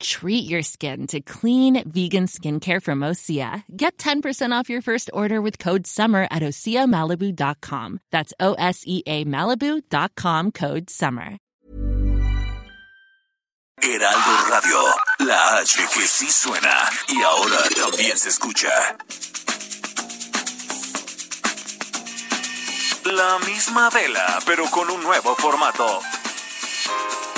Treat 0.00 0.48
your 0.48 0.62
skin 0.62 1.06
to 1.08 1.20
clean 1.20 1.82
vegan 1.88 2.26
skincare 2.26 2.82
from 2.82 3.00
Osea. 3.00 3.64
Get 3.74 3.96
10% 3.98 4.52
off 4.52 4.68
your 4.68 4.82
first 4.82 5.10
order 5.12 5.40
with 5.40 5.58
code 5.58 5.86
SUMMER 5.86 6.28
at 6.30 6.42
OseaMalibu.com. 6.42 8.00
That's 8.12 8.34
O 8.38 8.54
S 8.54 8.82
E 8.86 9.02
A 9.06 9.24
Malibu.com 9.24 10.52
code 10.52 10.90
SUMMER. 10.90 11.38
Heraldo 13.82 14.50
Radio, 14.50 14.78
la 15.20 15.58
H 15.58 15.76
que 15.92 16.06
sí 16.06 16.30
suena 16.30 16.88
y 17.08 17.22
ahora 17.22 17.58
también 17.76 18.16
se 18.16 18.30
escucha. 18.30 18.70
La 23.04 23.38
misma 23.46 23.90
vela, 23.90 24.38
pero 24.46 24.64
con 24.70 24.90
un 24.90 25.02
nuevo 25.02 25.36
formato 25.36 26.00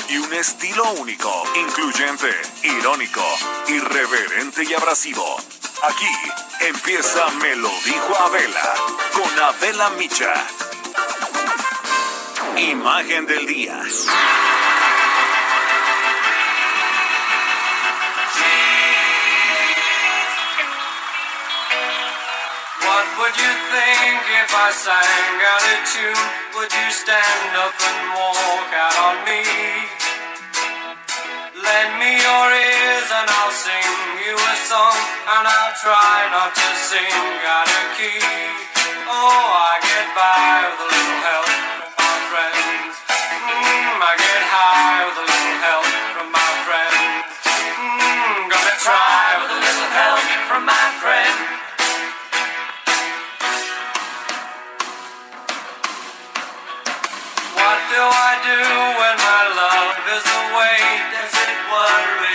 y 0.08 0.16
un 0.16 0.32
estilo 0.32 0.84
único, 0.92 1.44
incluyente, 1.54 2.30
irónico, 2.62 3.22
irreverente 3.68 4.64
y 4.64 4.74
abrasivo. 4.74 5.36
Aquí 5.82 6.10
empieza 6.60 7.28
Me 7.40 7.54
lo 7.56 7.70
dijo 7.84 8.16
Abela 8.18 8.74
con 9.12 9.38
Abela 9.38 9.90
Micha. 9.90 10.32
Imagen 12.56 13.26
del 13.26 13.46
día. 13.46 13.82
What 22.82 23.06
would 23.18 23.36
you 23.36 23.52
think 23.70 24.22
if 24.42 24.54
I 24.54 24.70
sang 24.72 25.38
out 25.52 25.62
a 25.62 25.76
tune? 25.86 26.48
Would 26.56 26.72
you 26.72 26.90
stand 26.90 27.56
up 27.56 27.74
and 27.78 28.10
walk 28.16 28.72
out 28.74 28.98
on 28.98 29.24
me? 29.24 29.97
Lend 31.68 32.00
me 32.00 32.16
your 32.16 32.46
ears 32.48 33.08
and 33.12 33.28
I'll 33.28 33.52
sing 33.52 33.92
you 34.24 34.32
a 34.32 34.54
song, 34.56 34.96
and 35.36 35.44
I'll 35.44 35.76
try 35.76 36.24
not 36.32 36.56
to 36.56 36.68
sing 36.80 37.12
out 37.44 37.68
of 37.68 37.84
key. 37.92 38.24
Oh, 39.04 39.44
I 39.52 39.76
get 39.84 40.08
by 40.16 40.64
with 40.64 40.80
a 40.80 40.88
little 40.88 41.20
help 41.28 41.52
from 41.76 41.92
my 41.92 42.16
friends. 42.32 42.92
Mm, 43.52 44.00
I 44.00 44.12
get 44.16 44.42
high 44.48 45.12
with 45.12 45.18
a 45.20 45.26
little 45.28 45.58
help 45.60 45.88
from 46.16 46.28
my 46.32 46.52
friends. 46.64 47.36
Mm, 47.44 48.48
gonna 48.48 48.76
try 48.80 49.20
with 49.36 49.52
a 49.52 49.60
little 49.60 49.90
help 49.92 50.24
from 50.48 50.62
my 50.64 50.86
friends. 51.04 51.36
What 57.60 57.78
do 57.92 58.00
I 58.00 58.32
do 58.40 58.56
when 58.56 59.27
glory. 61.88 62.27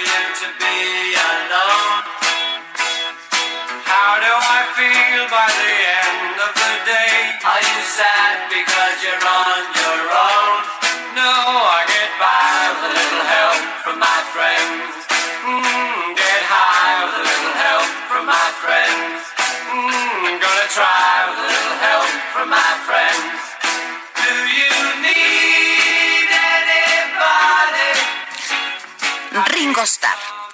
Ringo 29.73 29.87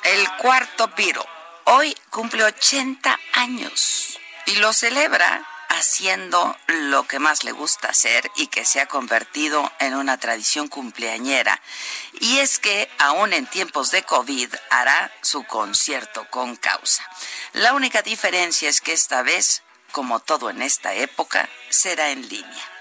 el 0.04 0.32
cuarto 0.38 0.88
Beatle, 0.96 1.26
hoy 1.66 1.94
cumple 2.10 2.46
80 2.46 3.20
años 3.34 4.18
y 4.46 4.56
lo 4.56 4.72
celebra 4.72 5.46
haciendo 5.68 6.56
lo 6.68 7.06
que 7.06 7.20
más 7.20 7.44
le 7.44 7.52
gusta 7.52 7.90
hacer 7.90 8.32
y 8.38 8.48
que 8.48 8.64
se 8.64 8.80
ha 8.80 8.86
convertido 8.86 9.70
en 9.80 9.96
una 9.96 10.18
tradición 10.20 10.70
cumpleañera. 10.70 11.62
Y 12.22 12.38
es 12.38 12.60
que, 12.60 12.90
aún 12.98 13.34
en 13.34 13.46
tiempos 13.46 13.92
de 13.92 14.04
COVID, 14.04 14.54
hará 14.70 15.12
su 15.22 15.44
concierto 15.44 16.26
con 16.30 16.56
causa. 16.56 17.04
La 17.52 17.74
única 17.74 18.02
diferencia 18.02 18.70
es 18.70 18.80
que 18.80 18.94
esta 18.94 19.22
vez, 19.22 19.64
como 19.92 20.22
todo 20.22 20.50
en 20.50 20.62
esta 20.62 20.94
época, 20.94 21.50
será 21.70 22.12
en 22.12 22.30
línea. 22.30 22.79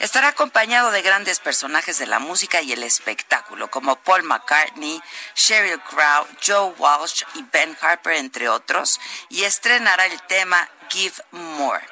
Estará 0.00 0.28
acompañado 0.28 0.90
de 0.92 1.02
grandes 1.02 1.40
personajes 1.40 1.98
de 1.98 2.06
la 2.06 2.18
música 2.18 2.62
y 2.62 2.72
el 2.72 2.82
espectáculo, 2.82 3.70
como 3.70 3.96
Paul 3.96 4.22
McCartney, 4.22 4.98
Sheryl 5.36 5.78
Crow, 5.82 6.26
Joe 6.42 6.72
Walsh 6.78 7.22
y 7.34 7.42
Ben 7.52 7.76
Harper, 7.78 8.14
entre 8.14 8.48
otros, 8.48 8.98
y 9.28 9.44
estrenará 9.44 10.06
el 10.06 10.18
tema 10.22 10.66
Give 10.88 11.12
More. 11.32 11.86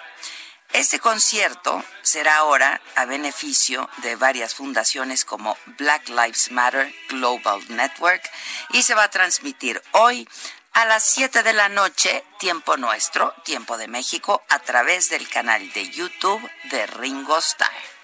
Este 0.72 0.98
concierto 1.00 1.84
será 2.00 2.38
ahora 2.38 2.80
a 2.96 3.04
beneficio 3.04 3.90
de 3.98 4.16
varias 4.16 4.54
fundaciones 4.54 5.26
como 5.26 5.58
Black 5.78 6.08
Lives 6.08 6.50
Matter 6.50 6.90
Global 7.10 7.60
Network 7.68 8.22
y 8.70 8.84
se 8.84 8.94
va 8.94 9.04
a 9.04 9.10
transmitir 9.10 9.82
hoy 9.92 10.26
a 10.72 10.86
las 10.86 11.04
7 11.04 11.42
de 11.42 11.52
la 11.52 11.68
noche, 11.68 12.24
tiempo 12.38 12.78
nuestro, 12.78 13.34
tiempo 13.44 13.76
de 13.76 13.88
México, 13.88 14.42
a 14.48 14.60
través 14.60 15.10
del 15.10 15.28
canal 15.28 15.70
de 15.72 15.90
YouTube 15.90 16.50
de 16.70 16.86
Ringo 16.86 17.36
Starr. 17.36 17.97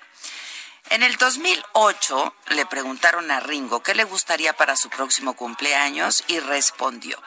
En 0.95 1.03
el 1.03 1.17
2008 1.17 2.37
le 2.51 2.67
preguntaron 2.67 3.29
a 3.33 3.41
Ringo 3.41 3.83
qué 3.83 3.97
le 3.97 4.05
gustaría 4.05 4.53
para 4.53 4.77
su 4.77 4.91
próximo 4.91 5.35
cumpleaños 5.35 6.23
y 6.29 6.39
respondió 6.39 7.21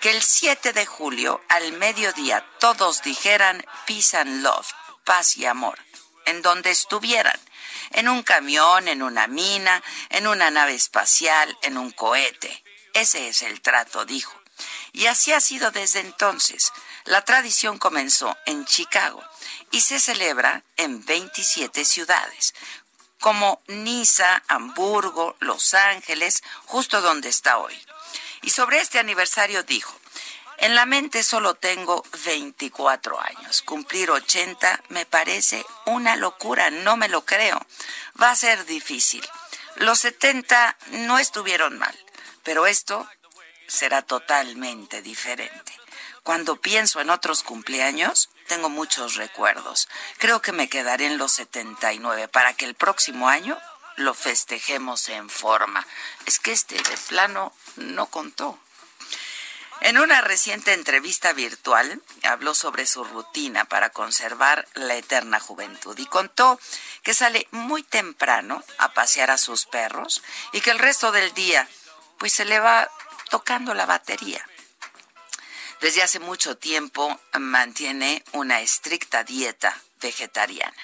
que 0.00 0.12
el 0.12 0.22
7 0.22 0.72
de 0.72 0.86
julio 0.86 1.42
al 1.50 1.72
mediodía 1.74 2.42
todos 2.58 3.02
dijeran 3.02 3.62
peace 3.86 4.16
and 4.16 4.42
love, 4.42 4.66
paz 5.04 5.36
y 5.36 5.44
amor, 5.44 5.78
en 6.24 6.40
donde 6.40 6.70
estuvieran, 6.70 7.38
en 7.90 8.08
un 8.08 8.22
camión, 8.22 8.88
en 8.88 9.02
una 9.02 9.26
mina, 9.26 9.82
en 10.08 10.26
una 10.26 10.50
nave 10.50 10.74
espacial, 10.74 11.54
en 11.60 11.76
un 11.76 11.90
cohete. 11.90 12.64
Ese 12.94 13.28
es 13.28 13.42
el 13.42 13.60
trato, 13.60 14.06
dijo. 14.06 14.32
Y 14.92 15.04
así 15.04 15.32
ha 15.32 15.40
sido 15.40 15.70
desde 15.70 16.00
entonces. 16.00 16.72
La 17.04 17.26
tradición 17.26 17.78
comenzó 17.78 18.38
en 18.46 18.64
Chicago 18.64 19.22
y 19.70 19.80
se 19.80 20.00
celebra 20.00 20.64
en 20.76 21.04
27 21.04 21.84
ciudades, 21.84 22.54
como 23.22 23.62
Niza, 23.68 24.42
Hamburgo, 24.48 25.36
Los 25.38 25.74
Ángeles, 25.74 26.42
justo 26.66 27.00
donde 27.00 27.28
está 27.28 27.58
hoy. 27.58 27.80
Y 28.42 28.50
sobre 28.50 28.80
este 28.80 28.98
aniversario 28.98 29.62
dijo, 29.62 29.96
en 30.58 30.74
la 30.74 30.86
mente 30.86 31.22
solo 31.22 31.54
tengo 31.54 32.04
24 32.24 33.20
años. 33.20 33.62
Cumplir 33.62 34.10
80 34.10 34.82
me 34.88 35.06
parece 35.06 35.64
una 35.86 36.16
locura, 36.16 36.70
no 36.70 36.96
me 36.96 37.08
lo 37.08 37.24
creo. 37.24 37.64
Va 38.20 38.30
a 38.30 38.36
ser 38.36 38.66
difícil. 38.66 39.24
Los 39.76 40.00
70 40.00 40.76
no 40.90 41.20
estuvieron 41.20 41.78
mal, 41.78 41.96
pero 42.42 42.66
esto 42.66 43.08
será 43.68 44.02
totalmente 44.02 45.00
diferente. 45.00 45.72
Cuando 46.24 46.60
pienso 46.60 47.00
en 47.00 47.10
otros 47.10 47.44
cumpleaños, 47.44 48.30
tengo 48.48 48.68
muchos 48.68 49.16
recuerdos. 49.16 49.88
Creo 50.18 50.42
que 50.42 50.52
me 50.52 50.68
quedaré 50.68 51.06
en 51.06 51.18
los 51.18 51.32
79 51.32 52.28
para 52.28 52.54
que 52.54 52.64
el 52.64 52.74
próximo 52.74 53.28
año 53.28 53.58
lo 53.96 54.14
festejemos 54.14 55.08
en 55.08 55.28
forma. 55.28 55.86
Es 56.26 56.38
que 56.38 56.52
este 56.52 56.76
de 56.76 56.96
plano 57.08 57.54
no 57.76 58.06
contó. 58.06 58.58
En 59.80 59.98
una 59.98 60.20
reciente 60.20 60.74
entrevista 60.74 61.32
virtual 61.32 62.00
habló 62.22 62.54
sobre 62.54 62.86
su 62.86 63.02
rutina 63.02 63.64
para 63.64 63.90
conservar 63.90 64.68
la 64.74 64.94
eterna 64.94 65.40
juventud 65.40 65.98
y 65.98 66.06
contó 66.06 66.60
que 67.02 67.14
sale 67.14 67.48
muy 67.50 67.82
temprano 67.82 68.62
a 68.78 68.94
pasear 68.94 69.32
a 69.32 69.38
sus 69.38 69.66
perros 69.66 70.22
y 70.52 70.60
que 70.60 70.70
el 70.70 70.78
resto 70.78 71.10
del 71.10 71.34
día 71.34 71.68
pues 72.18 72.32
se 72.32 72.44
le 72.44 72.60
va 72.60 72.88
tocando 73.28 73.74
la 73.74 73.86
batería. 73.86 74.46
Desde 75.82 76.00
hace 76.00 76.20
mucho 76.20 76.56
tiempo 76.56 77.20
mantiene 77.40 78.24
una 78.34 78.60
estricta 78.60 79.24
dieta 79.24 79.76
vegetariana. 80.00 80.76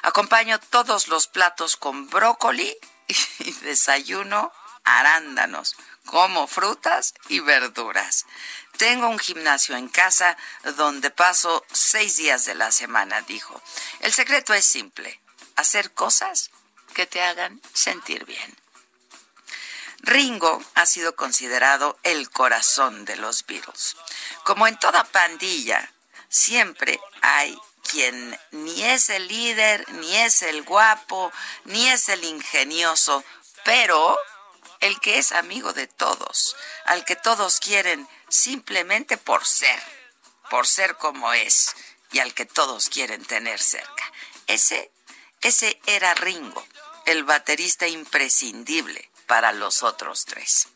Acompaño 0.00 0.58
todos 0.58 1.08
los 1.08 1.26
platos 1.26 1.76
con 1.76 2.08
brócoli 2.08 2.74
y 3.40 3.52
desayuno 3.52 4.50
arándanos, 4.84 5.76
como 6.06 6.46
frutas 6.46 7.12
y 7.28 7.40
verduras. 7.40 8.24
Tengo 8.78 9.10
un 9.10 9.18
gimnasio 9.18 9.76
en 9.76 9.90
casa 9.90 10.38
donde 10.78 11.10
paso 11.10 11.62
seis 11.70 12.16
días 12.16 12.46
de 12.46 12.54
la 12.54 12.72
semana, 12.72 13.20
dijo. 13.20 13.60
El 14.00 14.14
secreto 14.14 14.54
es 14.54 14.64
simple, 14.64 15.20
hacer 15.56 15.92
cosas 15.92 16.50
que 16.94 17.04
te 17.04 17.20
hagan 17.20 17.60
sentir 17.74 18.24
bien. 18.24 18.56
Ringo 20.00 20.62
ha 20.74 20.86
sido 20.86 21.16
considerado 21.16 21.98
el 22.02 22.30
corazón 22.30 23.04
de 23.04 23.16
los 23.16 23.44
Beatles. 23.46 23.96
Como 24.44 24.66
en 24.66 24.78
toda 24.78 25.04
pandilla, 25.04 25.92
siempre 26.28 27.00
hay 27.20 27.58
quien 27.90 28.38
ni 28.52 28.84
es 28.84 29.08
el 29.10 29.28
líder, 29.28 29.90
ni 29.94 30.16
es 30.16 30.42
el 30.42 30.62
guapo, 30.62 31.32
ni 31.64 31.88
es 31.88 32.08
el 32.08 32.24
ingenioso, 32.24 33.24
pero 33.64 34.18
el 34.80 35.00
que 35.00 35.18
es 35.18 35.32
amigo 35.32 35.72
de 35.72 35.86
todos, 35.86 36.54
al 36.84 37.04
que 37.04 37.16
todos 37.16 37.58
quieren 37.58 38.08
simplemente 38.28 39.16
por 39.16 39.44
ser, 39.44 39.82
por 40.50 40.66
ser 40.66 40.96
como 40.96 41.32
es, 41.32 41.74
y 42.12 42.20
al 42.20 42.34
que 42.34 42.46
todos 42.46 42.88
quieren 42.88 43.24
tener 43.24 43.60
cerca. 43.60 44.12
Ese, 44.46 44.92
ese 45.40 45.80
era 45.86 46.14
Ringo, 46.14 46.64
el 47.06 47.24
baterista 47.24 47.86
imprescindible 47.88 49.10
para 49.28 49.52
los 49.52 49.84
otros 49.84 50.24
tres. 50.24 50.66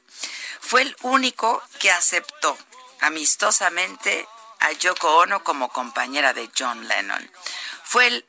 Fue 0.60 0.82
el 0.82 0.96
único 1.02 1.60
que 1.80 1.90
aceptó 1.90 2.56
amistosamente 3.00 4.28
a 4.60 4.70
Yoko 4.70 5.16
Ono 5.16 5.42
como 5.42 5.70
compañera 5.70 6.32
de 6.32 6.48
John 6.56 6.86
Lennon. 6.86 7.32
Fue 7.82 8.06
el 8.06 8.26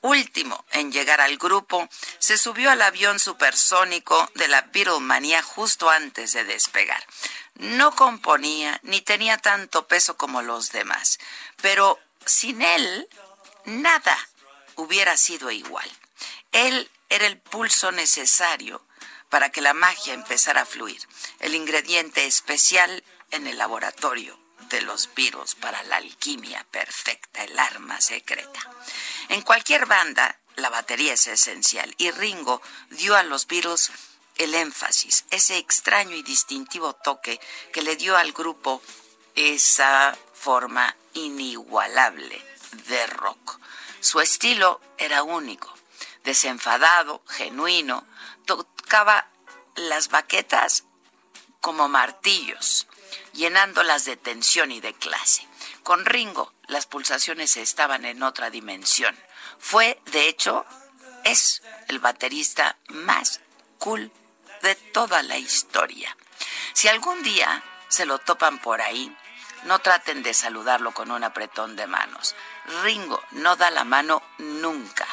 último 0.00 0.64
en 0.72 0.90
llegar 0.90 1.20
al 1.20 1.36
grupo, 1.36 1.88
se 2.18 2.38
subió 2.38 2.70
al 2.70 2.82
avión 2.82 3.20
supersónico 3.20 4.30
de 4.34 4.48
la 4.48 4.62
Beatlemania 4.72 5.42
justo 5.42 5.90
antes 5.90 6.32
de 6.32 6.44
despegar. 6.44 7.04
No 7.54 7.94
componía 7.94 8.80
ni 8.82 9.00
tenía 9.00 9.38
tanto 9.38 9.86
peso 9.86 10.16
como 10.16 10.42
los 10.42 10.72
demás, 10.72 11.18
pero 11.60 11.98
sin 12.24 12.62
él 12.62 13.08
nada 13.64 14.16
hubiera 14.76 15.16
sido 15.16 15.50
igual. 15.50 15.90
Él 16.52 16.90
era 17.08 17.26
el 17.26 17.38
pulso 17.38 17.92
necesario 17.92 18.85
para 19.28 19.50
que 19.50 19.60
la 19.60 19.74
magia 19.74 20.14
empezara 20.14 20.62
a 20.62 20.66
fluir, 20.66 21.00
el 21.40 21.54
ingrediente 21.54 22.26
especial 22.26 23.02
en 23.30 23.46
el 23.46 23.58
laboratorio 23.58 24.38
de 24.68 24.82
los 24.82 25.12
virus 25.14 25.54
para 25.54 25.82
la 25.84 25.96
alquimia 25.96 26.66
perfecta, 26.70 27.44
el 27.44 27.58
arma 27.58 28.00
secreta. 28.00 28.60
En 29.28 29.42
cualquier 29.42 29.86
banda, 29.86 30.38
la 30.56 30.70
batería 30.70 31.14
es 31.14 31.26
esencial 31.26 31.94
y 31.98 32.10
Ringo 32.10 32.62
dio 32.90 33.16
a 33.16 33.22
los 33.22 33.46
Beatles 33.46 33.90
el 34.38 34.54
énfasis, 34.54 35.24
ese 35.30 35.58
extraño 35.58 36.14
y 36.14 36.22
distintivo 36.22 36.94
toque 36.94 37.40
que 37.72 37.82
le 37.82 37.96
dio 37.96 38.16
al 38.16 38.32
grupo 38.32 38.82
esa 39.34 40.16
forma 40.34 40.94
inigualable 41.14 42.42
de 42.88 43.06
rock. 43.06 43.58
Su 44.00 44.20
estilo 44.20 44.80
era 44.98 45.22
único, 45.22 45.72
desenfadado, 46.24 47.22
genuino, 47.26 48.06
tocaba 48.86 49.26
las 49.74 50.10
baquetas 50.10 50.84
como 51.60 51.88
martillos 51.88 52.86
llenándolas 53.32 54.04
de 54.04 54.16
tensión 54.16 54.70
y 54.70 54.80
de 54.80 54.94
clase. 54.94 55.46
Con 55.82 56.06
Ringo 56.06 56.52
las 56.68 56.86
pulsaciones 56.86 57.56
estaban 57.56 58.04
en 58.04 58.22
otra 58.22 58.48
dimensión. 58.48 59.16
Fue, 59.58 60.00
de 60.12 60.28
hecho, 60.28 60.64
es 61.24 61.62
el 61.88 61.98
baterista 61.98 62.78
más 62.88 63.40
cool 63.78 64.12
de 64.62 64.76
toda 64.76 65.24
la 65.24 65.36
historia. 65.36 66.16
Si 66.72 66.86
algún 66.86 67.24
día 67.24 67.64
se 67.88 68.06
lo 68.06 68.18
topan 68.18 68.60
por 68.60 68.80
ahí, 68.80 69.14
no 69.64 69.80
traten 69.80 70.22
de 70.22 70.32
saludarlo 70.32 70.92
con 70.92 71.10
un 71.10 71.24
apretón 71.24 71.74
de 71.74 71.88
manos. 71.88 72.36
Ringo 72.84 73.20
no 73.32 73.56
da 73.56 73.72
la 73.72 73.82
mano 73.82 74.22
nunca. 74.38 75.08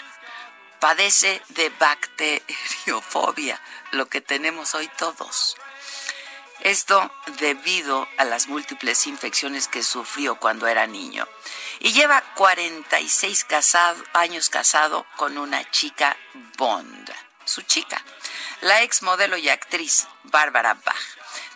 Padece 0.83 1.41
de 1.47 1.69
bacteriofobia, 1.69 3.57
lo 3.91 4.09
que 4.09 4.19
tenemos 4.19 4.75
hoy 4.75 4.89
todos. 4.97 5.55
Esto 6.59 7.09
debido 7.39 8.05
a 8.17 8.25
las 8.25 8.47
múltiples 8.47 9.07
infecciones 9.07 9.69
que 9.69 9.81
sufrió 9.81 10.35
cuando 10.35 10.67
era 10.67 10.85
niño. 10.85 11.25
Y 11.79 11.93
lleva 11.93 12.21
46 12.35 13.45
años 14.11 14.49
casado 14.49 15.05
con 15.15 15.37
una 15.37 15.71
chica 15.71 16.17
Bond, 16.57 17.09
su 17.45 17.61
chica, 17.61 18.03
la 18.59 18.81
ex 18.83 19.03
modelo 19.03 19.37
y 19.37 19.47
actriz 19.47 20.09
Bárbara 20.23 20.73
Bach. 20.73 20.97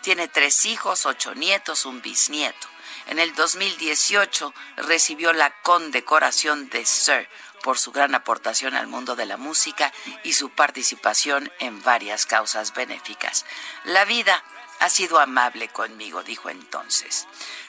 Tiene 0.00 0.28
tres 0.28 0.64
hijos, 0.64 1.04
ocho 1.04 1.34
nietos, 1.34 1.84
un 1.84 2.00
bisnieto. 2.00 2.66
En 3.08 3.18
el 3.18 3.34
2018 3.34 4.54
recibió 4.76 5.34
la 5.34 5.50
condecoración 5.60 6.70
de 6.70 6.86
Sir 6.86 7.28
por 7.68 7.78
su 7.78 7.92
gran 7.92 8.14
aportación 8.14 8.74
al 8.74 8.86
mundo 8.86 9.14
de 9.14 9.26
la 9.26 9.36
música 9.36 9.92
y 10.22 10.32
su 10.32 10.48
participación 10.48 11.52
en 11.58 11.82
varias 11.82 12.24
causas 12.24 12.72
benéficas. 12.72 13.44
La 13.84 14.06
vida 14.06 14.42
ha 14.80 14.88
sido 14.88 15.20
amable 15.20 15.68
conmigo, 15.68 16.22
dijo 16.22 16.48
entonces. 16.48 17.26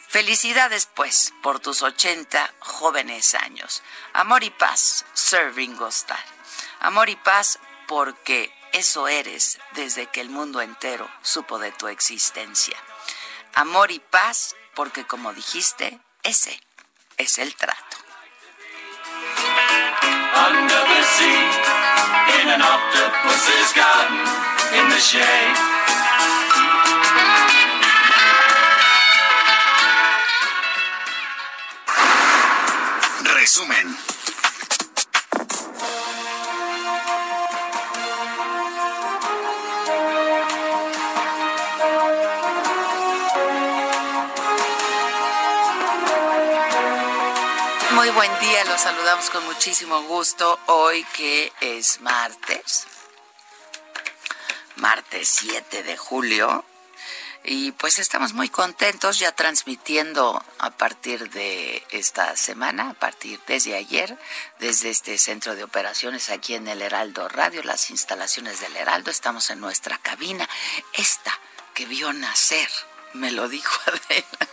Felicidades, 0.08 0.88
pues, 0.96 1.34
por 1.44 1.60
tus 1.60 1.82
80 1.82 2.54
jóvenes 2.60 3.36
años. 3.36 3.84
Amor 4.14 4.46
y 4.46 4.52
paz, 4.52 5.04
Sir 5.14 5.54
Ringo 5.54 5.90
Starr. 5.90 6.24
Amor 6.80 7.10
y 7.10 7.18
paz 7.18 7.60
porque 7.86 8.54
eso 8.72 9.10
eres 9.10 9.60
desde 9.74 10.08
que 10.08 10.22
el 10.22 10.30
mundo 10.30 10.62
entero 10.62 11.12
supo 11.24 11.60
de 11.60 11.74
tu 11.74 11.90
existencia. 11.90 12.78
Amor 13.54 13.92
y 13.92 14.00
paz 14.00 14.56
porque, 14.76 15.06
como 15.06 15.34
dijiste, 15.34 16.00
ese 16.24 16.58
es 17.18 17.38
el 17.38 17.54
trato. 17.54 17.98
Under 20.40 20.82
the 20.94 21.04
sea, 21.04 21.42
in 22.40 22.48
an 22.48 22.62
octopus's 22.62 23.74
garden, 23.76 24.20
in 24.80 24.86
the 24.90 24.98
shade. 24.98 25.56
Resumen. 33.36 34.09
Los 48.68 48.82
saludamos 48.82 49.30
con 49.30 49.46
muchísimo 49.46 50.02
gusto 50.04 50.60
hoy 50.68 51.06
que 51.14 51.52
es 51.62 52.02
martes, 52.02 52.88
martes 54.76 55.30
7 55.30 55.84
de 55.84 55.96
julio 55.96 56.66
y 57.46 57.72
pues 57.72 58.00
estamos 58.00 58.34
muy 58.34 58.50
contentos 58.50 59.18
ya 59.18 59.32
transmitiendo 59.32 60.44
a 60.58 60.72
partir 60.72 61.30
de 61.30 61.86
esta 61.92 62.36
semana, 62.36 62.90
a 62.90 62.94
partir 62.96 63.40
desde 63.48 63.76
ayer, 63.76 64.18
desde 64.60 64.90
este 64.90 65.18
centro 65.18 65.56
de 65.56 65.64
operaciones 65.64 66.30
aquí 66.30 66.54
en 66.56 66.68
el 66.68 66.82
Heraldo 66.82 67.30
Radio, 67.30 67.64
las 67.64 67.90
instalaciones 67.90 68.60
del 68.60 68.76
Heraldo. 68.76 69.10
Estamos 69.10 69.50
en 69.52 69.62
nuestra 69.62 69.98
cabina. 70.00 70.50
Esta 70.94 71.32
que 71.74 71.86
vio 71.86 72.12
nacer, 72.12 72.70
me 73.14 73.32
lo 73.32 73.48
dijo 73.48 73.74
Adela. 73.86 74.50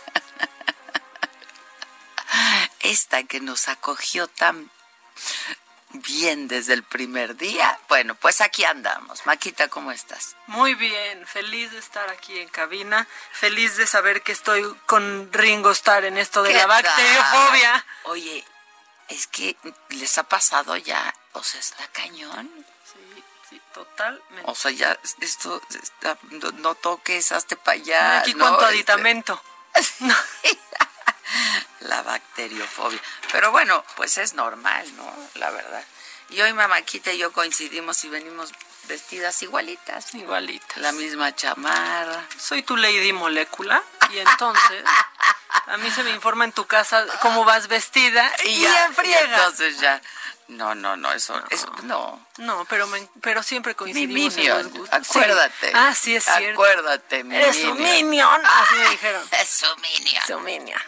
Esta 2.87 3.23
que 3.23 3.41
nos 3.41 3.67
acogió 3.67 4.29
tan 4.29 4.71
bien 5.91 6.47
desde 6.47 6.73
el 6.73 6.83
primer 6.83 7.35
día. 7.35 7.77
Bueno, 7.89 8.15
pues 8.15 8.39
aquí 8.39 8.63
andamos. 8.63 9.25
Maquita, 9.25 9.67
¿cómo 9.67 9.91
estás? 9.91 10.37
Muy 10.47 10.73
bien, 10.75 11.27
feliz 11.27 11.71
de 11.71 11.79
estar 11.79 12.09
aquí 12.09 12.39
en 12.39 12.47
cabina, 12.47 13.05
feliz 13.31 13.75
de 13.75 13.87
saber 13.87 14.21
que 14.21 14.31
estoy 14.31 14.63
con 14.85 15.31
Ringo 15.33 15.71
Starr 15.71 16.05
en 16.05 16.17
esto 16.17 16.43
de 16.43 16.53
la 16.53 16.65
bacteriofobia. 16.65 17.85
Oye, 18.03 18.45
es 19.09 19.27
que 19.27 19.57
les 19.89 20.17
ha 20.17 20.23
pasado 20.23 20.77
ya, 20.77 21.13
o 21.33 21.43
sea, 21.43 21.59
está 21.59 21.87
cañón. 21.89 22.49
Sí, 22.85 23.23
sí, 23.49 23.61
totalmente. 23.73 24.43
O 24.45 24.55
sea, 24.55 24.71
ya 24.71 24.97
esto, 25.19 25.61
no, 26.55 26.75
toques, 26.75 27.33
hazte 27.33 27.57
para 27.57 27.75
allá. 27.77 28.19
Aquí 28.19 28.33
cuánto 28.33 28.61
este, 28.61 28.75
aditamento. 28.75 29.41
la 31.81 32.01
bacteriofobia. 32.01 33.01
Pero 33.31 33.51
bueno, 33.51 33.83
pues 33.95 34.17
es 34.17 34.33
normal, 34.33 34.85
¿no? 34.95 35.13
La 35.35 35.49
verdad. 35.49 35.83
Y 36.29 36.41
hoy 36.41 36.53
Mamáquita 36.53 37.13
y 37.13 37.19
yo 37.19 37.31
coincidimos 37.31 38.03
y 38.03 38.09
venimos 38.09 38.51
vestidas 38.87 39.41
igualitas. 39.43 40.13
Igualitas. 40.13 40.77
La 40.77 40.91
misma 40.91 41.35
chamarra. 41.35 42.25
Soy 42.37 42.63
tu 42.63 42.75
Lady 42.75 43.13
Molécula 43.13 43.81
y 44.11 44.19
entonces 44.19 44.83
a 45.67 45.77
mí 45.77 45.89
se 45.91 46.03
me 46.03 46.11
informa 46.11 46.45
en 46.45 46.51
tu 46.51 46.65
casa 46.65 47.05
cómo 47.21 47.45
vas 47.45 47.67
vestida 47.67 48.31
y, 48.45 48.61
ya, 48.61 48.89
entonces 49.23 49.79
ya. 49.79 50.01
No, 50.47 50.75
no, 50.75 50.95
no, 50.95 51.11
eso, 51.11 51.41
no. 51.83 52.25
no. 52.37 52.65
pero 52.69 52.87
pero 53.21 53.43
siempre 53.43 53.75
coincidimos 53.75 54.37
en 54.37 54.47
los 54.47 54.67
gustos. 54.67 55.09
Acuérdate. 55.09 55.71
Ah, 55.73 55.93
sí, 55.93 56.15
es 56.15 56.23
cierto. 56.23 56.51
Acuérdate, 56.61 57.25
mi 57.25 57.35
Es 57.35 57.57
su 57.57 57.75
minion. 57.75 58.45
Así 58.45 58.75
me 58.75 58.89
dijeron. 58.89 59.27
Es 59.31 59.49
su 59.49 59.75
minion. 59.75 60.23
Su 60.25 60.39
minion. 60.39 60.81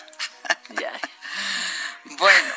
Ya. 0.70 0.94
Bueno, 2.04 2.54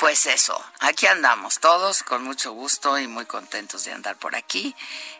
Pues 0.00 0.24
eso, 0.24 0.58
aquí 0.78 1.06
andamos 1.06 1.60
todos 1.60 2.02
con 2.02 2.24
mucho 2.24 2.52
gusto 2.52 2.98
y 2.98 3.06
muy 3.06 3.26
contentos 3.26 3.84
de 3.84 3.92
andar 3.92 4.16
por 4.16 4.34
aquí 4.34 4.74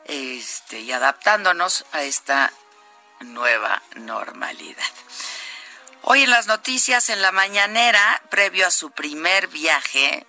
este, 0.06 0.80
y 0.80 0.90
adaptándonos 0.90 1.84
a 1.92 2.02
esta 2.02 2.50
nueva 3.20 3.82
normalidad. 3.96 4.82
Hoy 6.00 6.22
en 6.22 6.30
las 6.30 6.46
noticias, 6.46 7.10
en 7.10 7.20
la 7.20 7.30
mañanera, 7.30 8.22
previo 8.30 8.66
a 8.66 8.70
su 8.70 8.90
primer 8.90 9.48
viaje 9.48 10.26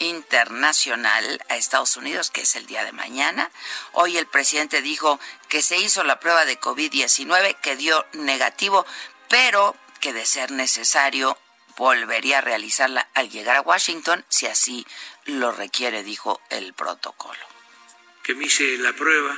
internacional 0.00 1.42
a 1.48 1.56
Estados 1.56 1.96
Unidos, 1.96 2.30
que 2.30 2.42
es 2.42 2.56
el 2.56 2.66
día 2.66 2.84
de 2.84 2.92
mañana, 2.92 3.50
hoy 3.92 4.18
el 4.18 4.26
presidente 4.26 4.82
dijo 4.82 5.18
que 5.48 5.62
se 5.62 5.78
hizo 5.78 6.04
la 6.04 6.20
prueba 6.20 6.44
de 6.44 6.60
COVID-19, 6.60 7.58
que 7.62 7.76
dio 7.76 8.04
negativo, 8.12 8.84
pero 9.30 9.74
que 10.04 10.12
de 10.12 10.26
ser 10.26 10.50
necesario 10.50 11.34
volvería 11.78 12.36
a 12.36 12.40
realizarla 12.42 13.08
al 13.14 13.30
llegar 13.30 13.56
a 13.56 13.62
Washington 13.62 14.22
si 14.28 14.44
así 14.44 14.86
lo 15.24 15.50
requiere, 15.50 16.02
dijo 16.02 16.42
el 16.50 16.74
protocolo. 16.74 17.40
Que 18.22 18.34
me 18.34 18.44
hice 18.44 18.76
la 18.76 18.92
prueba 18.92 19.34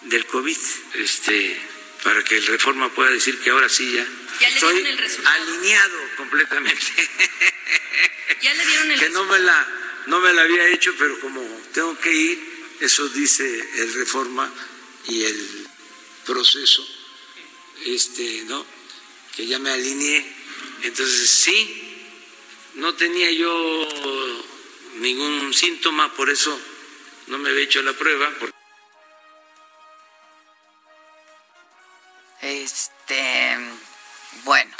del 0.00 0.26
COVID, 0.26 0.56
este, 0.94 1.60
para 2.02 2.24
que 2.24 2.38
el 2.38 2.46
Reforma 2.46 2.88
pueda 2.94 3.10
decir 3.10 3.38
que 3.42 3.50
ahora 3.50 3.68
sí 3.68 3.92
ya, 3.92 4.06
¿Ya 4.40 4.48
le 4.48 4.54
estoy 4.54 4.74
dieron 4.76 4.92
el 4.92 4.98
resultado? 4.98 5.36
alineado 5.36 5.98
completamente. 6.16 6.86
Ya 8.42 8.54
le 8.54 8.66
dieron 8.66 8.90
el 8.90 9.00
que 9.00 9.10
no 9.10 9.24
me 9.24 9.38
la 9.38 9.68
no 10.06 10.20
me 10.20 10.32
la 10.32 10.42
había 10.42 10.66
hecho, 10.68 10.94
pero 10.98 11.18
como 11.20 11.40
tengo 11.72 11.98
que 11.98 12.12
ir, 12.12 12.68
eso 12.80 13.08
dice 13.08 13.44
el 13.82 13.94
Reforma 13.94 14.52
y 15.08 15.24
el 15.24 15.68
proceso, 16.24 16.86
este, 17.84 18.44
¿no? 18.46 18.75
Que 19.36 19.46
ya 19.46 19.58
me 19.58 19.70
alineé. 19.70 20.34
Entonces 20.82 21.30
sí, 21.30 21.86
no 22.74 22.94
tenía 22.94 23.30
yo 23.30 23.86
ningún 24.94 25.52
síntoma, 25.52 26.12
por 26.14 26.30
eso 26.30 26.58
no 27.26 27.38
me 27.38 27.50
había 27.50 27.64
hecho 27.64 27.82
la 27.82 27.92
prueba. 27.92 28.30
Este, 32.40 33.56
bueno, 34.44 34.74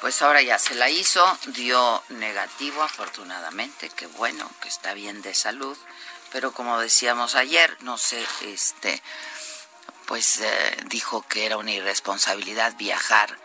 pues 0.00 0.22
ahora 0.22 0.42
ya 0.42 0.58
se 0.58 0.74
la 0.74 0.90
hizo, 0.90 1.38
dio 1.46 2.02
negativo 2.10 2.82
afortunadamente, 2.82 3.90
que 3.90 4.06
bueno, 4.06 4.50
que 4.62 4.68
está 4.68 4.94
bien 4.94 5.22
de 5.22 5.34
salud, 5.34 5.76
pero 6.30 6.52
como 6.52 6.78
decíamos 6.80 7.34
ayer, 7.34 7.76
no 7.80 7.98
sé, 7.98 8.24
este, 8.42 9.02
pues 10.06 10.40
eh, 10.40 10.76
dijo 10.86 11.26
que 11.28 11.46
era 11.46 11.56
una 11.56 11.72
irresponsabilidad 11.72 12.76
viajar 12.76 13.38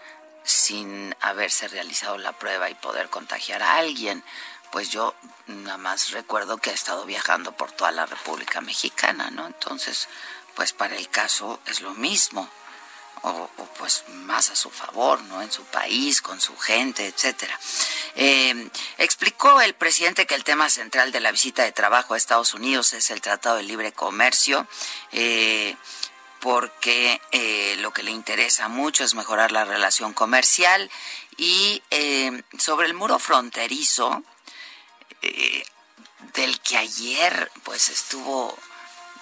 sin 0.43 1.15
haberse 1.21 1.67
realizado 1.67 2.17
la 2.17 2.33
prueba 2.33 2.69
y 2.69 2.75
poder 2.75 3.09
contagiar 3.09 3.63
a 3.63 3.77
alguien. 3.77 4.23
Pues 4.71 4.89
yo 4.89 5.13
nada 5.47 5.77
más 5.77 6.12
recuerdo 6.12 6.57
que 6.57 6.71
ha 6.71 6.73
estado 6.73 7.05
viajando 7.05 7.51
por 7.51 7.71
toda 7.71 7.91
la 7.91 8.05
República 8.05 8.62
Mexicana, 8.62 9.29
¿no? 9.31 9.45
Entonces, 9.45 10.07
pues 10.55 10.73
para 10.73 10.95
el 10.95 11.09
caso 11.09 11.59
es 11.67 11.81
lo 11.81 11.93
mismo 11.93 12.50
o, 13.23 13.50
pues 13.77 14.03
más 14.09 14.50
a 14.50 14.55
su 14.55 14.69
favor, 14.69 15.21
¿no? 15.23 15.41
En 15.41 15.51
su 15.51 15.63
país, 15.63 16.21
con 16.21 16.41
su 16.41 16.57
gente, 16.57 17.07
etcétera. 17.07 17.57
Eh, 18.15 18.69
explicó 18.97 19.62
el 19.62 19.73
presidente 19.75 20.25
que 20.25 20.35
el 20.35 20.43
tema 20.43 20.69
central 20.69 21.12
de 21.12 21.21
la 21.21 21.31
visita 21.31 21.63
de 21.63 21.71
trabajo 21.71 22.13
a 22.13 22.17
Estados 22.17 22.53
Unidos 22.53 22.93
es 22.93 23.09
el 23.12 23.21
Tratado 23.21 23.55
de 23.55 23.63
Libre 23.63 23.93
Comercio. 23.93 24.67
Eh, 25.13 25.75
porque 26.43 27.21
eh, 27.31 27.77
lo 27.79 27.93
que 27.93 28.03
le 28.03 28.12
interesa 28.12 28.67
mucho 28.67 29.05
es 29.05 29.15
mejorar 29.15 29.53
la 29.53 29.63
relación 29.63 30.13
comercial 30.13 30.91
y 31.38 31.81
eh, 31.89 32.43
sobre 32.59 32.85
el 32.85 32.93
muro 32.93 33.17
fronterizo 33.17 34.21
eh, 35.21 35.63
del 36.33 36.59
que 36.59 36.75
ayer 36.75 37.50
pues 37.63 37.88
estuvo 37.88 38.57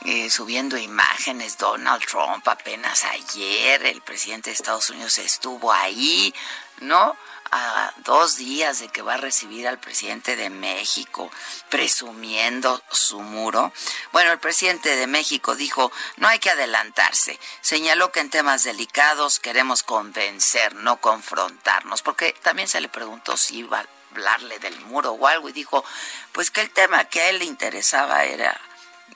eh, 0.06 0.32
subiendo 0.32 0.80
imágenes 0.80 1.60
Donald 1.60 2.04
Trump 2.08 2.48
apenas 2.48 3.04
ayer 3.04 3.86
el 3.86 4.02
presidente 4.02 4.50
de 4.50 4.56
Estados 4.56 4.90
Unidos 4.90 5.20
estuvo 5.20 5.72
ahí 5.72 6.34
no 6.80 7.16
a 7.52 7.94
dos 7.98 8.38
días 8.38 8.80
de 8.80 8.88
que 8.88 9.02
va 9.02 9.16
a 9.16 9.18
recibir 9.18 9.68
al 9.68 9.80
presidente 9.80 10.36
de 10.36 10.50
México, 10.50 11.30
presumiendo 11.70 12.82
su 12.92 13.20
muro. 13.20 13.74
Bueno, 14.14 14.32
el 14.32 14.40
presidente 14.40 14.96
de 14.96 15.08
México 15.08 15.56
dijo, 15.56 15.92
no 16.18 16.30
hay 16.30 16.40
que 16.40 16.50
adelantarse. 16.50 17.40
Señaló 17.60 18.12
que 18.12 18.22
en 18.22 18.30
temas 18.30 18.64
delicados 18.64 19.40
queremos 19.40 19.84
convencer, 19.84 20.76
no 20.76 21.02
confrontarnos, 21.02 22.02
porque 22.02 22.34
también 22.42 22.70
se 22.70 22.80
le 22.80 22.88
preguntó 22.88 23.36
si 23.36 23.60
iba 23.60 23.80
a 23.80 23.86
hablarle 24.12 24.60
del 24.60 24.80
muro 24.82 25.12
o 25.12 25.28
algo 25.28 25.50
y 25.50 25.54
dijo, 25.54 25.84
pues 26.32 26.52
que 26.52 26.62
el 26.62 26.72
tema 26.72 27.06
que 27.06 27.22
a 27.22 27.30
él 27.30 27.40
le 27.40 27.46
interesaba 27.46 28.24
era 28.24 28.60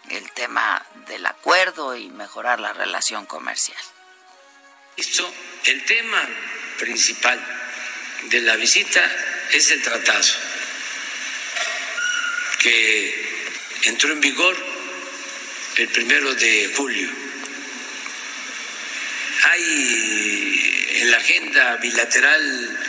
el 0.09 0.29
tema 0.33 0.85
del 1.07 1.25
acuerdo 1.25 1.95
y 1.95 2.09
mejorar 2.09 2.59
la 2.59 2.73
relación 2.73 3.25
comercial. 3.25 3.77
Esto, 4.97 5.29
el 5.65 5.85
tema 5.85 6.21
principal 6.77 7.64
de 8.29 8.41
la 8.41 8.55
visita 8.55 9.01
es 9.51 9.71
el 9.71 9.81
tratado 9.81 10.25
que 12.59 13.25
entró 13.83 14.11
en 14.11 14.21
vigor 14.21 14.57
el 15.77 15.87
primero 15.89 16.33
de 16.33 16.71
julio. 16.75 17.09
Hay 19.43 20.89
en 20.95 21.11
la 21.11 21.17
agenda 21.17 21.75
bilateral 21.77 22.79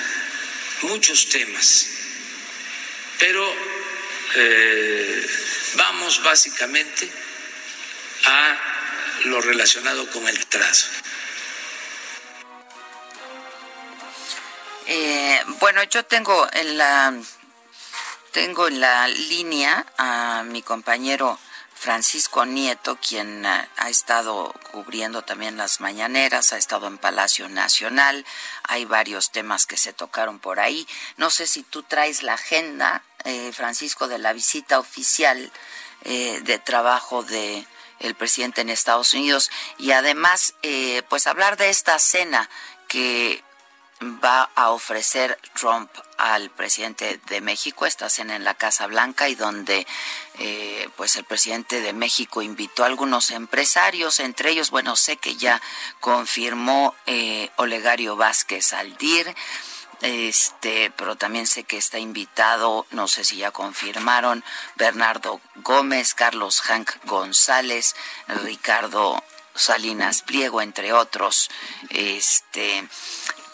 muchos 0.83 1.29
temas, 1.29 1.89
pero 3.19 3.55
eh, 4.37 5.27
vamos 5.75 6.23
básicamente 6.23 7.11
a 8.25 8.59
lo 9.25 9.41
relacionado 9.41 10.09
con 10.11 10.27
el 10.29 10.47
trazo. 10.47 10.89
Eh, 14.87 15.43
bueno, 15.61 15.83
yo 15.85 16.05
tengo 16.05 16.47
en 16.53 16.79
la 16.79 17.15
tengo 18.33 18.69
en 18.69 18.81
la 18.81 19.09
línea 19.09 19.87
a 19.97 20.45
mi 20.47 20.63
compañero 20.63 21.39
Francisco 21.75 22.47
Nieto, 22.47 22.97
quien 22.97 23.45
uh, 23.45 23.67
ha 23.77 23.91
estado 23.91 24.55
cubriendo 24.73 25.23
también 25.23 25.57
las 25.57 25.81
mañaneras, 25.81 26.53
ha 26.53 26.59
estado 26.59 26.87
en 26.87 26.99
Palacio 26.99 27.49
Nacional, 27.49 28.25
hay 28.65 28.85
varios 28.85 29.31
temas 29.31 29.67
que 29.67 29.77
se 29.77 29.93
tocaron 29.93 30.39
por 30.39 30.61
ahí. 30.61 30.87
No 31.17 31.31
sé 31.31 31.47
si 31.47 31.63
tú 31.63 31.83
traes 31.83 32.23
la 32.23 32.35
agenda, 32.35 33.03
eh, 33.25 33.53
Francisco, 33.53 34.09
de 34.09 34.19
la 34.19 34.33
visita 34.33 34.79
oficial 34.79 35.53
eh, 36.05 36.41
de 36.43 36.59
trabajo 36.59 37.23
de 37.23 37.67
el 38.01 38.15
presidente 38.15 38.61
en 38.61 38.69
Estados 38.69 39.15
Unidos 39.15 39.51
y 39.79 39.93
además, 39.93 40.55
eh, 40.63 41.03
pues 41.09 41.27
hablar 41.27 41.57
de 41.57 41.71
esta 41.71 41.99
cena 41.99 42.49
que 42.89 43.43
va 44.03 44.51
a 44.55 44.71
ofrecer 44.71 45.39
Trump 45.55 45.91
al 46.19 46.51
presidente 46.51 47.21
de 47.29 47.41
México, 47.41 47.87
esta 47.87 48.11
cena 48.11 48.37
en 48.37 48.45
la 48.45 48.55
Casa 48.55 48.87
Blanca 48.87 49.29
y 49.29 49.35
donde 49.35 49.87
eh, 50.39 50.89
pues 50.97 51.17
el 51.17 51.25
presidente 51.25 51.81
de 51.81 51.93
México 51.93 52.43
invitó 52.43 52.83
a 52.83 52.87
algunos 52.87 53.31
empresarios, 53.31 54.21
entre 54.21 54.51
ellos, 54.51 54.71
bueno, 54.71 54.97
sé 54.97 55.17
que 55.17 55.37
ya 55.37 55.61
confirmó 56.01 56.95
eh, 57.07 57.51
Olegario 57.57 58.17
Vázquez 58.17 58.73
Aldir, 58.73 59.35
este, 60.03 60.93
pero 60.97 61.17
también 61.17 61.47
sé 61.47 61.65
que 61.65 61.79
está 61.79 61.99
invitado, 61.99 62.87
no 62.91 63.09
sé 63.09 63.25
si 63.25 63.37
ya 63.37 63.51
confirmaron, 63.51 64.45
Bernardo 64.77 65.41
Gómez, 65.57 66.15
Carlos 66.15 66.61
Hank 66.61 66.91
González, 67.05 67.97
Ricardo 68.29 69.23
Salinas 69.55 70.23
Pliego, 70.23 70.61
entre 70.61 70.93
otros, 70.93 71.51
este, 71.89 72.87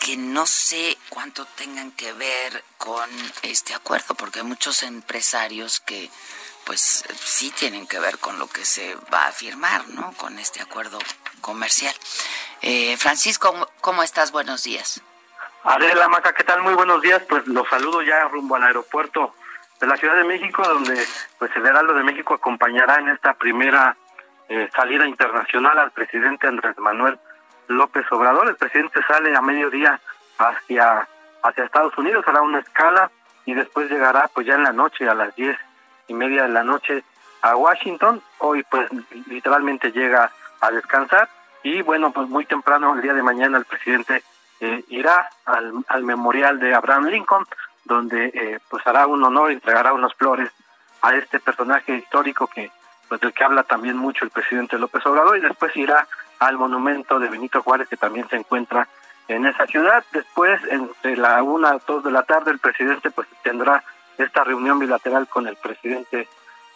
que 0.05 0.17
no 0.17 0.47
sé 0.47 0.99
cuánto 1.09 1.45
tengan 1.45 1.93
que 1.93 2.13
ver 2.13 2.65
con 2.77 3.09
este 3.43 3.73
acuerdo, 3.73 4.15
porque 4.17 4.41
hay 4.41 4.45
muchos 4.45 4.83
empresarios 4.83 5.79
que 5.79 6.11
pues 6.67 7.05
sí 7.15 7.53
tienen 7.53 7.87
que 7.87 8.01
ver 8.01 8.19
con 8.19 8.39
lo 8.39 8.49
que 8.49 8.65
se 8.65 8.97
va 9.13 9.27
a 9.27 9.33
firmar, 9.33 9.89
¿no? 9.89 10.13
Con 10.15 10.39
este 10.41 10.61
acuerdo 10.61 10.99
comercial. 11.41 11.95
Eh, 12.63 12.97
Francisco, 12.97 13.69
¿cómo 13.81 14.03
estás? 14.03 14.33
Buenos 14.33 14.65
días. 14.65 15.01
Adela 15.63 16.09
Maca, 16.09 16.33
¿qué 16.33 16.43
tal? 16.43 16.63
Muy 16.63 16.75
buenos 16.75 17.01
días. 17.01 17.23
Pues 17.29 17.47
los 17.47 17.69
saludo 17.69 18.03
ya 18.03 18.27
rumbo 18.27 18.57
al 18.57 18.65
aeropuerto 18.65 19.35
de 19.81 19.87
la 19.87 19.97
Ciudad 19.97 20.17
de 20.17 20.25
México, 20.25 20.63
donde 20.67 21.07
pues 21.39 21.51
el 21.55 21.65
Heraldo 21.65 21.95
de 21.95 22.03
México 22.03 22.35
acompañará 22.35 22.99
en 22.99 23.09
esta 23.09 23.35
primera 23.35 23.97
eh, 24.49 24.69
salida 24.75 25.07
internacional 25.07 25.79
al 25.79 25.93
presidente 25.93 26.49
Andrés 26.49 26.77
Manuel 26.79 27.19
López 27.69 28.05
Obrador. 28.11 28.49
El 28.49 28.57
presidente 28.57 29.01
sale 29.07 29.35
a 29.37 29.41
mediodía 29.41 30.01
hacia, 30.39 31.09
hacia 31.43 31.65
Estados 31.65 31.97
Unidos, 31.99 32.25
hará 32.27 32.43
una 32.43 32.61
escala 32.61 33.11
y 33.45 33.55
después 33.55 33.91
llegará 33.91 34.29
pues 34.33 34.47
ya 34.47 34.55
en 34.55 34.63
la 34.63 34.73
noche, 34.73 35.09
a 35.09 35.15
las 35.15 35.35
diez 35.35 35.59
y 36.09 36.15
media 36.15 36.43
de 36.43 36.49
la 36.51 36.65
noche 36.65 37.05
a 37.43 37.57
Washington. 37.57 38.23
Hoy 38.39 38.65
pues 38.65 38.89
literalmente 39.27 39.93
llega 39.93 40.31
a 40.61 40.71
descansar 40.71 41.29
y 41.63 41.83
bueno, 41.83 42.13
pues 42.13 42.29
muy 42.29 42.45
temprano 42.45 42.95
el 42.95 43.03
día 43.03 43.15
de 43.15 43.23
mañana 43.23 43.59
el 43.59 43.65
presidente 43.65 44.23
eh, 44.61 44.85
irá 44.89 45.29
al, 45.45 45.73
al 45.89 46.03
memorial 46.05 46.59
de 46.61 46.75
Abraham 46.75 47.07
Lincoln 47.07 47.47
donde 47.85 48.27
eh, 48.27 48.61
pues 48.69 48.87
hará 48.87 49.07
un 49.07 49.23
honor, 49.25 49.51
entregará 49.51 49.93
unas 49.93 50.15
flores 50.15 50.51
a 51.03 51.15
este 51.15 51.41
personaje 51.41 51.97
histórico 51.97 52.47
que 52.47 52.71
pues 53.09 53.21
del 53.21 53.33
que 53.35 53.45
habla 53.45 53.65
también 53.65 53.97
mucho 53.97 54.25
el 54.25 54.31
presidente 54.31 54.79
López 54.79 55.05
Obrador 55.05 55.37
y 55.37 55.41
después 55.41 55.77
irá 55.77 56.07
al 56.47 56.59
monumento 56.59 57.19
de 57.19 57.29
Benito 57.29 57.63
Juárez 57.63 57.89
que 57.89 57.97
también 57.97 58.29
se 58.29 58.37
encuentra 58.37 58.89
en 59.29 59.47
esa 59.47 59.67
ciudad. 59.67 60.05
Después, 60.13 60.61
entre 60.71 61.17
la 61.17 61.43
una 61.43 61.71
a 61.71 61.79
dos 61.87 62.05
de 62.05 62.11
la 62.11 62.23
tarde, 62.23 62.51
el 62.51 62.59
presidente 62.59 63.11
pues 63.11 63.29
tendrá 63.43 63.83
esta 64.19 64.45
reunión 64.45 64.79
bilateral 64.79 65.29
con 65.29 65.47
el 65.47 65.57
presidente 65.57 66.29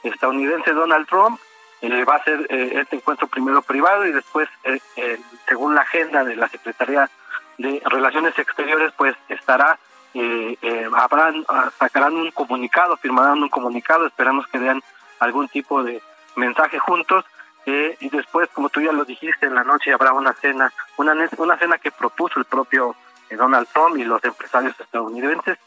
estadounidense 0.02 0.72
Donald 0.72 1.06
Trump. 1.06 1.40
Eh, 1.82 2.04
va 2.04 2.16
a 2.16 2.24
ser 2.24 2.46
eh, 2.48 2.80
este 2.80 2.96
encuentro 2.96 3.26
primero 3.26 3.60
privado 3.62 4.06
y 4.06 4.12
después, 4.12 4.48
eh, 4.64 4.80
según 5.46 5.74
la 5.74 5.82
agenda 5.82 6.24
de 6.24 6.36
la 6.36 6.48
Secretaría 6.48 7.10
de 7.58 7.82
Relaciones 7.84 8.38
Exteriores, 8.38 8.92
pues 8.96 9.14
estará, 9.28 9.78
habrán, 10.96 11.44
ah, 11.48 11.70
sacarán 11.78 12.16
un 12.16 12.30
comunicado, 12.30 12.96
firmarán 12.96 13.42
un 13.42 13.50
comunicado, 13.50 14.06
esperamos 14.06 14.46
que 14.46 14.58
den 14.58 14.82
algún 15.18 15.48
tipo 15.48 15.82
de 15.82 16.02
mensaje 16.36 16.78
juntos 16.78 17.24
y 17.66 18.08
después, 18.10 18.48
como 18.52 18.68
tú 18.68 18.80
ya 18.80 18.92
lo 18.92 19.04
dijiste, 19.04 19.46
en 19.46 19.54
la 19.54 19.64
noche 19.64 19.92
habrá 19.92 20.12
una 20.12 20.32
cena, 20.34 20.72
una, 20.98 21.14
una 21.38 21.58
cena 21.58 21.78
que 21.78 21.90
propuso 21.90 22.38
el 22.38 22.44
propio 22.44 22.94
Donald 23.30 23.66
Trump 23.72 23.96
y 23.96 24.04
los 24.04 24.22
empresarios 24.22 24.78
estadounidenses. 24.78 25.58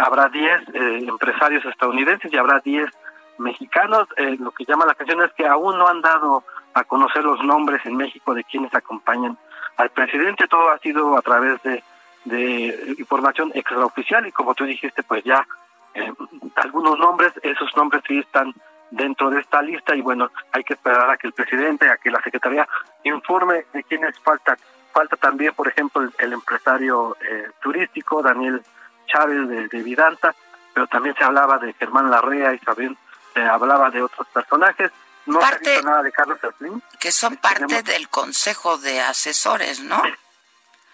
habrá 0.00 0.30
10 0.30 0.62
empresarios 1.06 1.64
estadounidenses 1.66 2.32
y 2.32 2.36
habrá 2.38 2.60
10 2.60 2.90
mexicanos. 3.38 4.08
Eh, 4.16 4.36
lo 4.38 4.50
que 4.52 4.64
llama 4.64 4.86
la 4.86 4.92
atención 4.92 5.22
es 5.22 5.32
que 5.32 5.46
aún 5.46 5.78
no 5.78 5.86
han 5.88 6.00
dado 6.00 6.44
a 6.74 6.84
conocer 6.84 7.24
los 7.24 7.42
nombres 7.44 7.84
en 7.84 7.96
México 7.96 8.34
de 8.34 8.44
quienes 8.44 8.74
acompañan 8.74 9.38
al 9.76 9.90
presidente. 9.90 10.48
Todo 10.48 10.70
ha 10.70 10.78
sido 10.78 11.16
a 11.16 11.22
través 11.22 11.62
de, 11.62 11.82
de 12.24 12.94
información 12.98 13.52
extraoficial 13.54 14.26
y 14.26 14.32
como 14.32 14.54
tú 14.54 14.64
dijiste, 14.64 15.02
pues 15.02 15.22
ya 15.24 15.46
eh, 15.94 16.12
algunos 16.56 16.98
nombres, 16.98 17.32
esos 17.42 17.74
nombres 17.76 18.02
sí 18.06 18.18
están 18.18 18.52
dentro 18.96 19.30
de 19.30 19.40
esta 19.40 19.60
lista 19.62 19.94
y 19.94 20.00
bueno, 20.00 20.30
hay 20.52 20.64
que 20.64 20.74
esperar 20.74 21.10
a 21.10 21.16
que 21.16 21.26
el 21.26 21.32
presidente, 21.32 21.90
a 21.90 21.96
que 21.96 22.10
la 22.10 22.20
Secretaría 22.22 22.68
informe 23.04 23.66
de 23.72 23.82
quiénes 23.84 24.18
faltan. 24.20 24.56
Falta 24.92 25.16
también, 25.16 25.52
por 25.54 25.66
ejemplo, 25.68 26.08
el, 26.18 26.32
empresario 26.32 27.16
eh, 27.20 27.50
turístico 27.60 28.22
Daniel 28.22 28.62
Chávez 29.06 29.48
de, 29.48 29.68
de 29.68 29.82
Vidanta, 29.82 30.34
pero 30.72 30.86
también 30.86 31.14
se 31.16 31.24
hablaba 31.24 31.58
de 31.58 31.72
Germán 31.74 32.10
Larrea 32.10 32.54
y 32.54 32.58
Sabín 32.60 32.96
hablaba 33.42 33.90
de 33.90 34.02
otros 34.02 34.26
personajes. 34.28 34.90
No 35.26 35.40
parte, 35.40 35.64
se 35.64 35.78
ha 35.78 35.82
nada 35.82 36.02
de 36.02 36.12
Carlos 36.12 36.38
Slim. 36.58 36.80
Que 37.00 37.10
son 37.10 37.36
parte 37.36 37.82
del 37.82 38.08
Consejo 38.08 38.78
de 38.78 39.00
Asesores, 39.00 39.80
¿no? 39.80 40.02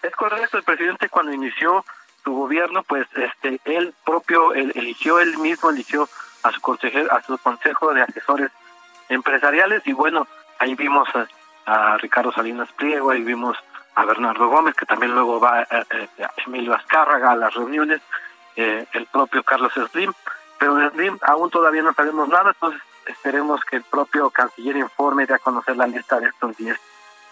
Es 0.01 0.15
correcto, 0.15 0.57
el 0.57 0.63
presidente 0.63 1.09
cuando 1.09 1.33
inició 1.33 1.85
su 2.23 2.31
gobierno, 2.31 2.83
pues 2.83 3.07
este 3.15 3.59
él 3.65 3.93
propio 4.05 4.53
eligió, 4.53 5.19
él 5.19 5.37
mismo 5.37 5.69
eligió 5.69 6.07
a 6.43 6.51
su 6.51 6.61
consejero, 6.61 7.11
a 7.11 7.21
su 7.21 7.37
consejo 7.37 7.93
de 7.93 8.01
asesores 8.01 8.51
empresariales. 9.09 9.85
Y 9.85 9.93
bueno, 9.93 10.27
ahí 10.59 10.75
vimos 10.75 11.07
a, 11.65 11.97
Ricardo 11.97 12.31
Salinas 12.31 12.71
Pliego, 12.73 13.11
ahí 13.11 13.21
vimos 13.21 13.57
a 13.95 14.03
Bernardo 14.05 14.49
Gómez, 14.49 14.75
que 14.75 14.85
también 14.85 15.13
luego 15.13 15.39
va 15.39 15.59
a, 15.59 15.61
eh, 15.61 16.09
eh, 16.17 16.27
Emilio 16.45 16.73
Azcárraga 16.73 17.31
a 17.31 17.35
las 17.35 17.53
reuniones, 17.53 18.01
eh, 18.55 18.85
el 18.93 19.05
propio 19.05 19.43
Carlos 19.43 19.71
Slim, 19.91 20.11
pero 20.57 20.75
de 20.75 20.89
Slim 20.89 21.17
aún 21.21 21.49
todavía 21.49 21.81
no 21.81 21.93
sabemos 21.93 22.27
nada, 22.27 22.51
entonces 22.51 22.81
esperemos 23.05 23.63
que 23.63 23.77
el 23.77 23.83
propio 23.83 24.29
canciller 24.31 24.75
informe 24.77 25.25
de 25.25 25.35
a 25.35 25.39
conocer 25.39 25.77
la 25.77 25.87
lista 25.87 26.19
de 26.19 26.27
estos 26.27 26.57
10 26.57 26.77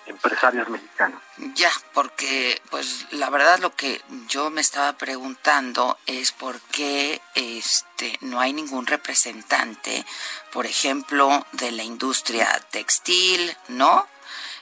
empresarios 0.10 0.68
mexicanos. 0.70 1.22
Ya, 1.56 1.72
porque 1.94 2.62
pues 2.70 3.08
la 3.12 3.30
verdad 3.30 3.60
lo 3.60 3.76
que 3.76 4.02
yo 4.28 4.50
me 4.50 4.62
estaba 4.62 4.94
preguntando 4.94 5.98
es 6.06 6.32
por 6.32 6.60
qué 6.62 7.22
este 7.36 8.18
no 8.22 8.40
hay 8.40 8.54
ningún 8.54 8.88
representante, 8.88 10.06
por 10.52 10.66
ejemplo, 10.66 11.46
de 11.54 11.72
la 11.72 11.84
industria 11.84 12.48
textil, 12.72 13.56
¿no? 13.68 14.08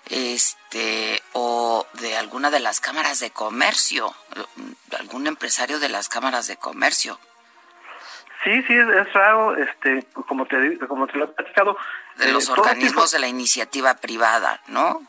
Este 0.09 1.21
o 1.33 1.85
de 1.93 2.17
alguna 2.17 2.49
de 2.49 2.59
las 2.59 2.79
cámaras 2.79 3.19
de 3.19 3.31
comercio, 3.31 4.13
algún 4.97 5.27
empresario 5.27 5.79
de 5.79 5.89
las 5.89 6.09
cámaras 6.09 6.47
de 6.47 6.57
comercio. 6.57 7.19
Sí, 8.43 8.63
sí, 8.63 8.73
es 8.73 9.13
raro, 9.13 9.57
este, 9.57 10.05
como 10.13 10.45
te, 10.45 10.77
como 10.87 11.07
te 11.07 11.17
lo 11.17 11.25
he 11.25 11.27
platicado. 11.27 11.77
De 12.15 12.31
los 12.31 12.47
eh, 12.47 12.51
organismos 12.53 13.11
de 13.11 13.19
la 13.19 13.27
iniciativa 13.27 13.95
privada, 13.95 14.61
¿no? 14.67 15.01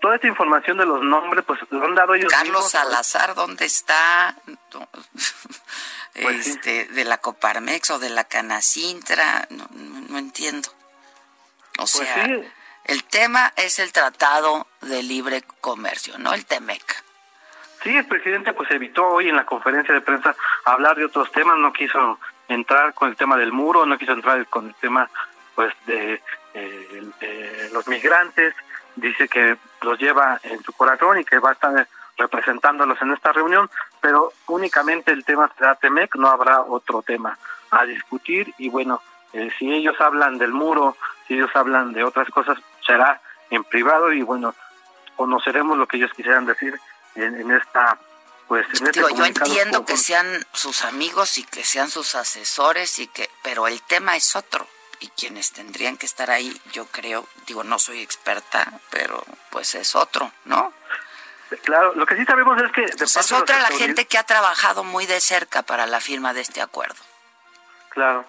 Toda 0.00 0.14
esta 0.14 0.26
información 0.26 0.78
de 0.78 0.86
los 0.86 1.02
nombres, 1.02 1.44
pues 1.46 1.60
lo 1.70 1.84
han 1.84 1.94
dado 1.94 2.14
ellos 2.14 2.32
Carlos 2.32 2.70
Salazar, 2.70 3.34
¿dónde 3.34 3.66
está? 3.66 4.34
Pues 6.12 6.48
este, 6.48 6.86
de 6.86 7.04
la 7.04 7.18
Coparmex 7.18 7.92
o 7.92 7.98
de 8.00 8.10
la 8.10 8.24
Canacintra, 8.24 9.46
no, 9.50 9.68
no, 9.70 10.18
entiendo. 10.18 10.68
O 11.78 11.86
pues 11.86 11.90
sea, 11.92 12.26
el 12.84 13.04
tema 13.04 13.52
es 13.56 13.78
el 13.78 13.92
Tratado 13.92 14.66
de 14.80 15.04
Libre 15.04 15.44
Comercio, 15.60 16.18
¿no? 16.18 16.34
El 16.34 16.44
TEMEC. 16.46 17.04
Sí, 17.82 17.96
el 17.96 18.06
presidente 18.06 18.52
pues 18.52 18.70
evitó 18.72 19.06
hoy 19.06 19.28
en 19.28 19.36
la 19.36 19.46
conferencia 19.46 19.94
de 19.94 20.00
prensa 20.00 20.34
hablar 20.64 20.96
de 20.96 21.06
otros 21.06 21.30
temas, 21.32 21.56
no 21.58 21.72
quiso 21.72 22.18
entrar 22.48 22.92
con 22.92 23.08
el 23.08 23.16
tema 23.16 23.36
del 23.36 23.52
muro, 23.52 23.86
no 23.86 23.96
quiso 23.96 24.12
entrar 24.12 24.44
con 24.46 24.66
el 24.66 24.74
tema 24.74 25.08
pues 25.54 25.72
de, 25.86 26.20
eh, 26.54 27.70
los 27.72 27.86
migrantes, 27.88 28.54
dice 28.96 29.28
que 29.28 29.56
los 29.82 29.98
lleva 29.98 30.40
en 30.42 30.62
su 30.62 30.72
corazón 30.72 31.20
y 31.20 31.24
que 31.24 31.38
va 31.38 31.50
a 31.50 31.52
estar 31.52 31.88
representándolos 32.16 33.00
en 33.00 33.12
esta 33.12 33.32
reunión, 33.32 33.70
pero 34.00 34.32
únicamente 34.46 35.10
el 35.10 35.24
tema 35.24 35.50
será 35.56 35.74
Temec, 35.76 36.14
no 36.16 36.28
habrá 36.28 36.60
otro 36.60 37.02
tema 37.02 37.38
a 37.70 37.84
discutir. 37.84 38.52
Y 38.58 38.68
bueno, 38.68 39.00
eh, 39.32 39.50
si 39.58 39.72
ellos 39.72 39.98
hablan 40.00 40.38
del 40.38 40.52
muro, 40.52 40.96
si 41.26 41.34
ellos 41.34 41.50
hablan 41.54 41.92
de 41.92 42.04
otras 42.04 42.28
cosas, 42.28 42.58
será 42.86 43.20
en 43.50 43.64
privado 43.64 44.12
y 44.12 44.22
bueno, 44.22 44.54
conoceremos 45.16 45.78
lo 45.78 45.86
que 45.86 45.96
ellos 45.96 46.12
quisieran 46.14 46.46
decir 46.46 46.78
en, 47.14 47.40
en 47.40 47.50
esta 47.52 47.98
pues 48.48 48.66
este 48.72 49.00
yo 49.00 49.24
entiendo 49.24 49.84
que 49.84 49.96
sean 49.96 50.26
sus 50.52 50.84
amigos 50.84 51.38
y 51.38 51.44
que 51.44 51.62
sean 51.62 51.88
sus 51.88 52.16
asesores 52.16 52.98
y 52.98 53.06
que 53.06 53.30
pero 53.44 53.68
el 53.68 53.80
tema 53.82 54.16
es 54.16 54.34
otro 54.34 54.66
y 55.00 55.08
quienes 55.08 55.52
tendrían 55.52 55.96
que 55.96 56.06
estar 56.06 56.30
ahí 56.30 56.60
yo 56.72 56.86
creo 56.86 57.26
digo 57.46 57.64
no 57.64 57.78
soy 57.78 58.00
experta 58.00 58.80
pero 58.90 59.24
pues 59.50 59.74
es 59.74 59.94
otro 59.94 60.30
no 60.44 60.72
claro 61.64 61.94
lo 61.94 62.06
que 62.06 62.16
sí 62.16 62.24
sabemos 62.24 62.60
es 62.62 62.72
que 62.72 62.86
pues 62.96 63.16
es 63.16 63.32
otra 63.32 63.60
la 63.60 63.68
gente 63.76 64.06
que 64.06 64.18
ha 64.18 64.24
trabajado 64.24 64.84
muy 64.84 65.06
de 65.06 65.20
cerca 65.20 65.62
para 65.62 65.86
la 65.86 66.00
firma 66.00 66.32
de 66.32 66.40
este 66.40 66.60
acuerdo. 66.60 67.00
Claro. 67.90 68.24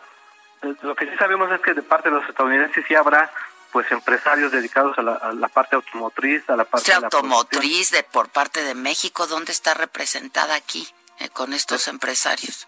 Lo 0.82 0.96
que 0.96 1.06
sí 1.06 1.18
sabemos 1.18 1.52
es 1.52 1.60
que 1.62 1.74
de 1.74 1.82
parte 1.82 2.10
de 2.10 2.16
los 2.16 2.30
estadounidenses 2.30 2.86
sí 2.88 2.96
habrá 2.96 3.32
pues 3.72 3.90
empresarios 3.92 4.52
dedicados 4.52 4.98
a 4.98 5.02
la, 5.02 5.48
parte 5.48 5.76
automotriz, 5.76 6.48
a 6.50 6.58
la 6.58 6.66
parte 6.66 6.92
de 6.92 7.06
automotriz 7.06 7.90
de 7.92 8.04
por 8.04 8.30
parte 8.30 8.64
de 8.64 8.76
México, 8.76 9.28
¿dónde 9.28 9.54
está 9.54 9.74
representada 9.74 10.56
aquí 10.56 10.88
eh, 11.20 11.30
con 11.30 11.54
estos 11.54 11.88
empresarios? 11.88 12.68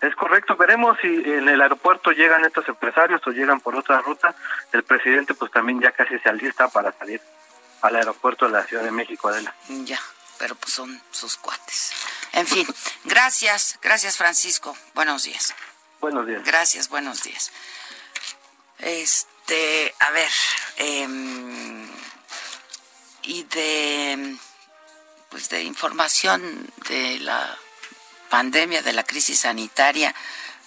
Es 0.00 0.14
correcto, 0.14 0.56
veremos 0.56 0.98
si 1.00 1.08
en 1.08 1.48
el 1.48 1.60
aeropuerto 1.60 2.10
llegan 2.10 2.44
estos 2.44 2.68
empresarios 2.68 3.20
o 3.26 3.30
llegan 3.30 3.60
por 3.60 3.74
otra 3.76 4.00
ruta. 4.00 4.34
El 4.72 4.82
presidente 4.84 5.34
pues 5.34 5.50
también 5.50 5.80
ya 5.80 5.92
casi 5.92 6.18
se 6.18 6.28
alista 6.28 6.68
para 6.68 6.92
salir 6.92 7.20
al 7.82 7.96
aeropuerto 7.96 8.46
de 8.46 8.52
la 8.52 8.66
Ciudad 8.66 8.82
de 8.82 8.90
México, 8.90 9.28
Adela. 9.28 9.54
Ya, 9.68 10.00
pero 10.38 10.54
pues 10.54 10.72
son 10.74 11.00
sus 11.10 11.36
cuates. 11.36 11.92
En 12.32 12.46
fin, 12.46 12.66
gracias, 13.04 13.78
gracias 13.80 14.16
Francisco. 14.16 14.76
Buenos 14.94 15.22
días. 15.24 15.54
Buenos 16.00 16.26
días. 16.26 16.44
Gracias, 16.44 16.88
buenos 16.88 17.22
días. 17.22 17.50
Este 18.78 19.94
a 20.00 20.10
ver, 20.10 20.30
em, 20.76 21.88
y 23.22 23.44
de, 23.44 24.36
pues 25.30 25.48
de 25.48 25.62
información 25.62 26.70
de 26.88 27.18
la 27.20 27.56
pandemia, 28.28 28.82
de 28.82 28.92
la 28.92 29.04
crisis 29.04 29.40
sanitaria, 29.40 30.14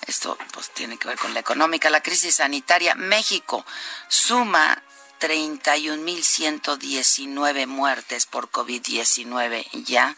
esto 0.08 0.38
pues 0.54 0.74
tiene 0.74 0.98
que 0.98 1.08
ver 1.08 1.18
con 1.18 1.34
la 1.34 1.40
económica, 1.40 1.90
la 1.90 2.02
crisis 2.02 2.36
sanitaria, 2.36 2.94
México 2.96 3.66
suma 4.08 4.84
31.119 5.20 7.68
muertes 7.68 8.26
por 8.26 8.50
COVID-19 8.50 9.68
ya, 9.86 10.16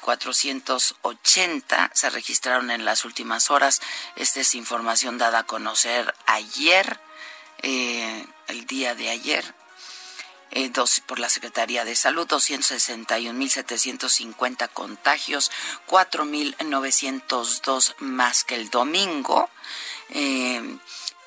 480 0.00 1.84
eh, 1.84 1.90
se 1.92 2.10
registraron 2.10 2.70
en 2.70 2.86
las 2.86 3.04
últimas 3.04 3.50
horas. 3.50 3.82
Esta 4.16 4.40
es 4.40 4.54
información 4.54 5.18
dada 5.18 5.40
a 5.40 5.46
conocer 5.46 6.14
ayer 6.26 6.98
eh, 7.62 8.24
el 8.48 8.64
día 8.66 8.94
de 8.94 9.10
ayer 9.10 9.54
eh, 10.52 10.68
dos, 10.70 11.00
por 11.06 11.20
la 11.20 11.28
Secretaría 11.28 11.84
de 11.84 11.94
Salud, 11.94 12.26
261.750 12.26 14.68
contagios, 14.70 15.52
4.902 15.86 17.94
más 17.98 18.42
que 18.44 18.54
el 18.56 18.70
domingo. 18.70 19.48
Eh, 20.10 20.78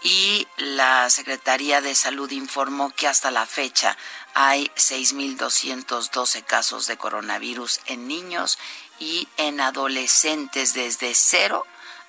y 0.04 0.48
la 0.58 1.10
Secretaría 1.10 1.80
de 1.80 1.96
Salud 1.96 2.30
informó 2.32 2.94
que 2.94 3.08
hasta 3.08 3.32
la 3.32 3.46
fecha 3.46 3.98
hay 4.34 4.70
6.212 4.76 6.44
casos 6.44 6.88
de 6.88 6.98
coronavirus 6.98 7.80
en 7.86 8.10
niños 8.10 8.60
y 9.00 9.30
en 9.38 9.62
adolescentes 9.62 10.74
desde 10.74 11.16
0 11.16 11.66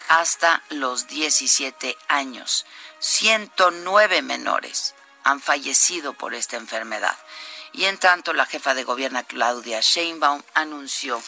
hasta 0.09 0.65
los 0.71 1.07
17 1.07 1.97
años. 2.09 2.67
109 2.99 4.23
menores 4.23 4.97
han 5.25 5.41
fallecido 5.41 6.15
por 6.15 6.35
esta 6.35 6.57
enfermedad. 6.57 7.17
Y 7.73 7.87
en 7.87 7.99
tanto, 7.99 8.33
la 8.33 8.47
jefa 8.47 8.75
de 8.75 8.85
gobierno 8.85 9.21
Claudia 9.27 9.81
Sheinbaum 9.81 10.45
anunció 10.55 11.21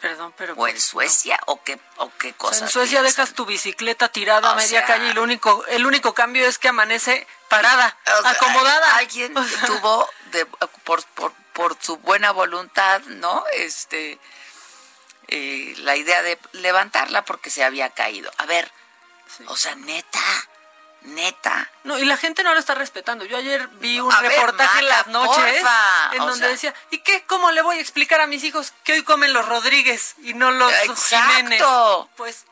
Perdón, 0.00 0.34
pero... 0.36 0.54
¿O 0.54 0.66
en 0.66 0.74
pues, 0.74 0.84
Suecia 0.84 1.38
o 1.46 1.62
qué, 1.62 1.78
o 1.98 2.10
qué 2.18 2.32
cosa? 2.32 2.64
en 2.64 2.70
Suecia 2.70 3.02
dejas 3.02 3.32
tu 3.34 3.46
bicicleta 3.46 4.08
tirada 4.08 4.50
a 4.50 4.54
media 4.54 4.84
calle 4.84 5.08
y 5.08 5.12
lo 5.12 5.22
único, 5.22 5.64
el 5.66 5.86
único 5.86 6.14
cambio 6.14 6.46
es 6.46 6.58
que 6.58 6.68
amanece 6.68 7.26
parada, 7.48 7.96
acomodada. 8.24 8.96
Alguien 8.96 9.34
tuvo, 9.66 10.08
de, 10.32 10.46
por, 10.84 11.04
por, 11.14 11.32
por 11.52 11.76
su 11.80 11.96
buena 11.98 12.32
voluntad, 12.32 13.00
¿no? 13.02 13.44
Este, 13.54 14.18
eh, 15.28 15.74
la 15.78 15.96
idea 15.96 16.22
de 16.22 16.38
levantarla 16.52 17.24
porque 17.24 17.50
se 17.50 17.64
había 17.64 17.90
caído. 17.90 18.30
A 18.38 18.46
ver, 18.46 18.70
o 19.46 19.56
sea, 19.56 19.74
neta 19.74 20.20
Neta. 21.02 21.70
No, 21.84 21.96
y 21.96 22.04
la 22.04 22.16
gente 22.16 22.42
no 22.42 22.52
lo 22.52 22.60
está 22.60 22.74
respetando. 22.74 23.24
Yo 23.24 23.36
ayer 23.36 23.68
vi 23.74 24.00
un 24.00 24.10
reportaje 24.10 24.80
en 24.80 24.88
las 24.88 25.06
noches 25.06 25.64
en 26.12 26.18
donde 26.18 26.48
decía, 26.48 26.74
¿y 26.90 26.98
qué? 26.98 27.24
¿Cómo 27.26 27.52
le 27.52 27.62
voy 27.62 27.78
a 27.78 27.80
explicar 27.80 28.20
a 28.20 28.26
mis 28.26 28.42
hijos 28.42 28.72
que 28.82 28.94
hoy 28.94 29.02
comen 29.04 29.32
los 29.32 29.46
Rodríguez 29.46 30.16
y 30.22 30.34
no 30.34 30.50
los 30.50 30.72
Jiménez? 31.08 31.62
Pues 32.16 32.44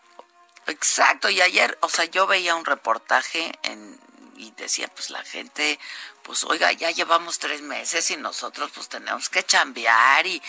Exacto, 0.67 1.29
y 1.29 1.41
ayer, 1.41 1.79
o 1.81 1.89
sea, 1.89 2.07
yo 2.07 2.27
veía 2.27 2.57
un 2.57 2.65
reportaje 2.65 3.57
en, 3.63 3.99
y 4.37 4.51
decía, 4.53 4.89
pues 4.89 5.11
la 5.11 5.23
gente, 5.23 5.79
pues 6.23 6.43
oiga, 6.43 6.73
ya 6.73 6.91
llevamos 6.91 7.39
tres 7.39 7.63
meses 7.63 8.11
y 8.11 8.17
nosotros 8.17 8.73
pues 8.75 8.89
tenemos 8.89 9.29
que 9.29 9.45
chambear 9.45 10.27
y, 10.27 10.43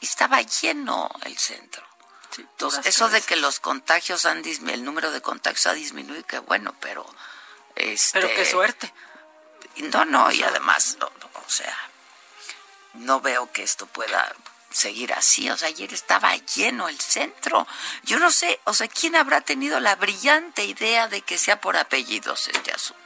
y 0.00 0.06
estaba 0.06 0.40
lleno 0.42 1.10
el 1.24 1.36
centro. 1.38 1.86
Entonces, 2.38 2.84
eso 2.86 3.08
de 3.08 3.22
que 3.22 3.36
los 3.36 3.60
contagios 3.60 4.26
han 4.26 4.42
disminuido, 4.42 4.74
el 4.74 4.84
número 4.84 5.10
de 5.10 5.22
contagios 5.22 5.66
ha 5.66 5.74
disminuido, 5.74 6.24
que 6.26 6.38
bueno, 6.40 6.74
pero... 6.80 7.06
Este, 7.74 8.20
pero 8.20 8.34
qué 8.34 8.44
suerte. 8.44 8.92
No, 9.76 10.04
no, 10.04 10.30
y 10.32 10.42
además, 10.42 10.96
o 11.00 11.50
sea, 11.50 11.76
no 12.94 13.20
veo 13.20 13.50
que 13.52 13.62
esto 13.62 13.86
pueda 13.86 14.34
seguir 14.70 15.12
así. 15.12 15.50
O 15.50 15.56
sea, 15.56 15.68
ayer 15.68 15.92
estaba 15.92 16.34
lleno 16.36 16.88
el 16.88 17.00
centro. 17.00 17.66
Yo 18.02 18.18
no 18.18 18.30
sé, 18.30 18.60
o 18.64 18.74
sea, 18.74 18.88
¿quién 18.88 19.16
habrá 19.16 19.40
tenido 19.40 19.80
la 19.80 19.96
brillante 19.96 20.64
idea 20.64 21.08
de 21.08 21.22
que 21.22 21.38
sea 21.38 21.60
por 21.60 21.76
apellidos 21.76 22.48
este 22.48 22.72
asunto? 22.72 23.02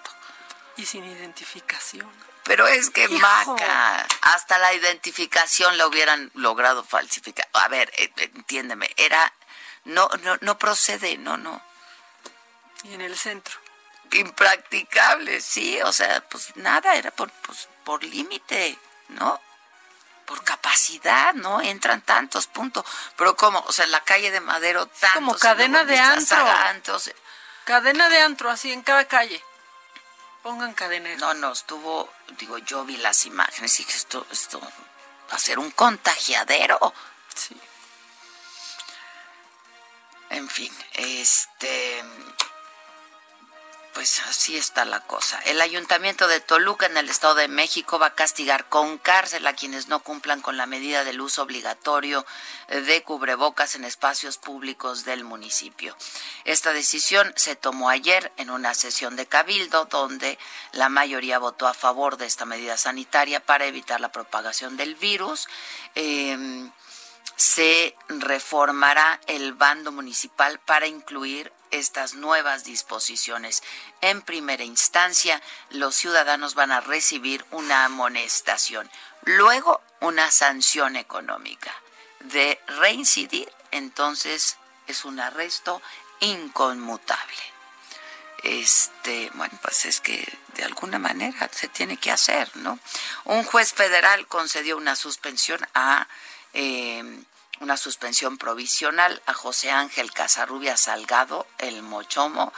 Y 0.77 0.87
sin 0.87 1.05
identificación. 1.05 2.30
Pero 2.51 2.67
es 2.67 2.91
que 2.91 3.07
Maca, 3.07 4.09
hasta 4.23 4.59
la 4.59 4.75
identificación 4.75 5.79
la 5.79 5.87
hubieran 5.87 6.33
logrado 6.35 6.83
falsificar. 6.83 7.49
A 7.53 7.69
ver, 7.69 7.93
eh, 7.97 8.11
entiéndeme, 8.17 8.93
era 8.97 9.33
no 9.85 10.09
no 10.23 10.37
no 10.41 10.59
procede, 10.59 11.17
no, 11.17 11.37
no. 11.37 11.63
Y 12.83 12.95
en 12.95 13.03
el 13.03 13.17
centro. 13.17 13.57
Impracticable, 14.11 15.41
sí, 15.41 15.81
o 15.83 15.93
sea, 15.93 16.29
pues 16.29 16.57
nada, 16.57 16.97
era 16.97 17.13
por 17.13 17.31
pues, 17.31 17.69
por 17.85 18.03
límite, 18.03 18.77
¿no? 19.11 19.41
Por 20.27 20.43
capacidad, 20.43 21.33
¿no? 21.35 21.61
Entran 21.61 22.03
tantos, 22.03 22.49
puntos. 22.49 22.85
Pero 23.17 23.37
como, 23.37 23.61
o 23.61 23.71
sea, 23.71 23.85
en 23.85 23.93
la 23.93 24.01
calle 24.01 24.33
de 24.33 24.41
Madero 24.41 24.89
tantos. 24.89 25.15
Como 25.15 25.39
cadena 25.39 25.85
de 25.85 26.01
antro. 26.01 26.45
Cadena 27.63 28.09
de 28.09 28.23
antro, 28.23 28.51
así 28.51 28.73
en 28.73 28.83
cada 28.83 29.05
calle. 29.07 29.41
Pongan 30.43 30.73
cadenas. 30.75 31.19
No, 31.19 31.35
no, 31.35 31.53
estuvo, 31.53 32.09
digo, 32.39 32.59
yo 32.59 32.85
vi 32.85 32.97
las 32.97 33.27
imágenes 33.27 33.79
y 33.79 33.85
dije, 33.85 33.97
esto, 33.97 34.27
esto 34.31 34.61
va 34.61 35.37
a 35.37 35.39
ser 35.39 35.59
un 35.59 35.71
contagiadero. 35.71 36.95
Sí. 37.35 37.57
En 40.31 40.49
fin, 40.49 40.73
este 40.95 42.05
pues 44.01 44.19
así 44.21 44.57
está 44.57 44.87
la 44.87 45.01
cosa. 45.01 45.39
El 45.41 45.61
ayuntamiento 45.61 46.27
de 46.27 46.41
Toluca 46.41 46.87
en 46.87 46.97
el 46.97 47.11
Estado 47.11 47.35
de 47.35 47.49
México 47.49 47.99
va 47.99 48.07
a 48.07 48.15
castigar 48.15 48.67
con 48.71 48.97
cárcel 48.97 49.47
a 49.47 49.53
quienes 49.53 49.89
no 49.89 50.01
cumplan 50.01 50.41
con 50.41 50.57
la 50.57 50.65
medida 50.65 51.05
del 51.05 51.21
uso 51.21 51.43
obligatorio 51.43 52.25
de 52.69 53.03
cubrebocas 53.03 53.75
en 53.75 53.85
espacios 53.85 54.39
públicos 54.39 55.05
del 55.05 55.25
municipio. 55.25 55.95
Esta 56.47 56.73
decisión 56.73 57.31
se 57.37 57.57
tomó 57.57 57.91
ayer 57.91 58.33
en 58.39 58.49
una 58.49 58.73
sesión 58.73 59.17
de 59.17 59.27
cabildo 59.27 59.85
donde 59.85 60.39
la 60.73 60.89
mayoría 60.89 61.39
votó 61.39 61.67
a 61.67 61.75
favor 61.75 62.17
de 62.17 62.25
esta 62.25 62.47
medida 62.47 62.79
sanitaria 62.79 63.45
para 63.45 63.67
evitar 63.67 64.01
la 64.01 64.13
propagación 64.13 64.79
del 64.79 64.95
virus. 64.95 65.47
Em, 65.95 66.73
se 67.37 67.95
reformará 68.09 69.21
el 69.27 69.53
bando 69.53 69.93
municipal 69.93 70.59
para 70.61 70.87
incluir 70.87 71.53
estas 71.71 72.15
nuevas 72.15 72.65
disposiciones. 72.65 73.63
En 74.01 74.23
primera 74.23 74.65
instancia, 74.65 75.41
los 75.71 75.95
ciudadanos 75.95 76.55
van 76.55 76.73
a 76.73 76.81
recibir 76.81 77.45
una 77.51 77.85
amonestación, 77.85 78.91
luego 79.25 79.81
una 80.01 80.31
sanción 80.31 80.97
económica. 80.97 81.75
De 82.21 82.61
reincidir, 82.67 83.51
entonces 83.71 84.57
es 84.87 85.05
un 85.05 85.21
arresto 85.21 85.81
inconmutable. 86.21 87.43
Este, 88.43 89.31
bueno, 89.35 89.59
pues 89.63 89.85
es 89.85 90.01
que 90.01 90.27
de 90.55 90.65
alguna 90.65 90.99
manera 90.99 91.49
se 91.53 91.69
tiene 91.69 91.97
que 91.97 92.11
hacer, 92.11 92.55
¿no? 92.57 92.79
Un 93.25 93.45
juez 93.45 93.73
federal 93.73 94.27
concedió 94.27 94.77
una 94.77 94.97
suspensión 94.97 95.61
a 95.75 96.09
eh, 96.53 97.23
una 97.61 97.77
suspensión 97.77 98.39
provisional 98.39 99.23
a 99.27 99.35
José 99.35 99.71
Ángel 99.71 100.13
Casarrubia 100.13 100.77
Salgado, 100.77 101.47
el 101.59 101.83
Mochomo, 101.83 102.53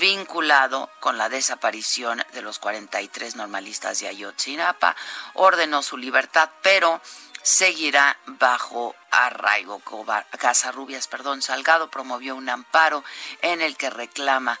vinculado 0.00 0.90
con 1.00 1.16
la 1.16 1.28
desaparición 1.28 2.24
de 2.32 2.42
los 2.42 2.58
43 2.58 3.36
normalistas 3.36 4.00
de 4.00 4.08
Ayotzinapa, 4.08 4.96
ordenó 5.34 5.82
su 5.82 5.96
libertad, 5.96 6.50
pero 6.62 7.00
seguirá 7.42 8.18
bajo 8.26 8.96
arraigo. 9.12 9.80
Casarrubias, 10.38 11.06
perdón, 11.06 11.40
Salgado 11.40 11.88
promovió 11.88 12.34
un 12.34 12.48
amparo 12.48 13.04
en 13.42 13.62
el 13.62 13.76
que 13.76 13.90
reclama 13.90 14.58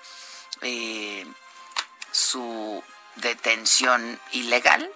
eh, 0.62 1.26
su 2.12 2.82
detención 3.16 4.20
ilegal 4.30 4.90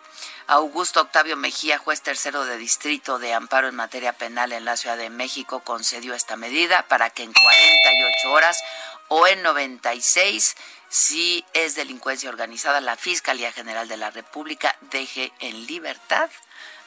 Augusto 0.52 1.00
Octavio 1.00 1.34
Mejía, 1.38 1.78
juez 1.78 2.02
tercero 2.02 2.44
de 2.44 2.58
distrito 2.58 3.18
de 3.18 3.32
amparo 3.32 3.68
en 3.68 3.74
materia 3.74 4.12
penal 4.12 4.52
en 4.52 4.66
la 4.66 4.76
Ciudad 4.76 4.98
de 4.98 5.08
México, 5.08 5.60
concedió 5.60 6.12
esta 6.12 6.36
medida 6.36 6.86
para 6.88 7.08
que 7.08 7.22
en 7.22 7.32
48 7.32 8.30
horas 8.30 8.62
o 9.08 9.26
en 9.26 9.42
96, 9.42 10.54
si 10.90 11.42
es 11.54 11.74
delincuencia 11.74 12.28
organizada, 12.28 12.82
la 12.82 12.98
Fiscalía 12.98 13.50
General 13.50 13.88
de 13.88 13.96
la 13.96 14.10
República 14.10 14.76
deje 14.90 15.32
en 15.40 15.66
libertad 15.66 16.28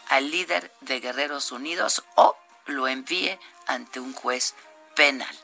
al 0.09 0.29
líder 0.29 0.71
de 0.81 0.99
Guerreros 0.99 1.51
Unidos 1.51 2.03
o 2.13 2.37
lo 2.67 2.87
envíe 2.87 3.39
ante 3.65 3.99
un 3.99 4.13
juez 4.13 4.53
penal. 4.95 5.35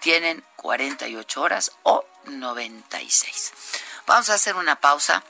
Tienen 0.00 0.44
48 0.54 1.42
horas 1.42 1.72
o 1.82 2.04
96. 2.26 3.52
Vamos 4.06 4.30
a 4.30 4.34
hacer 4.34 4.54
una 4.54 4.76
pausa. 4.76 5.24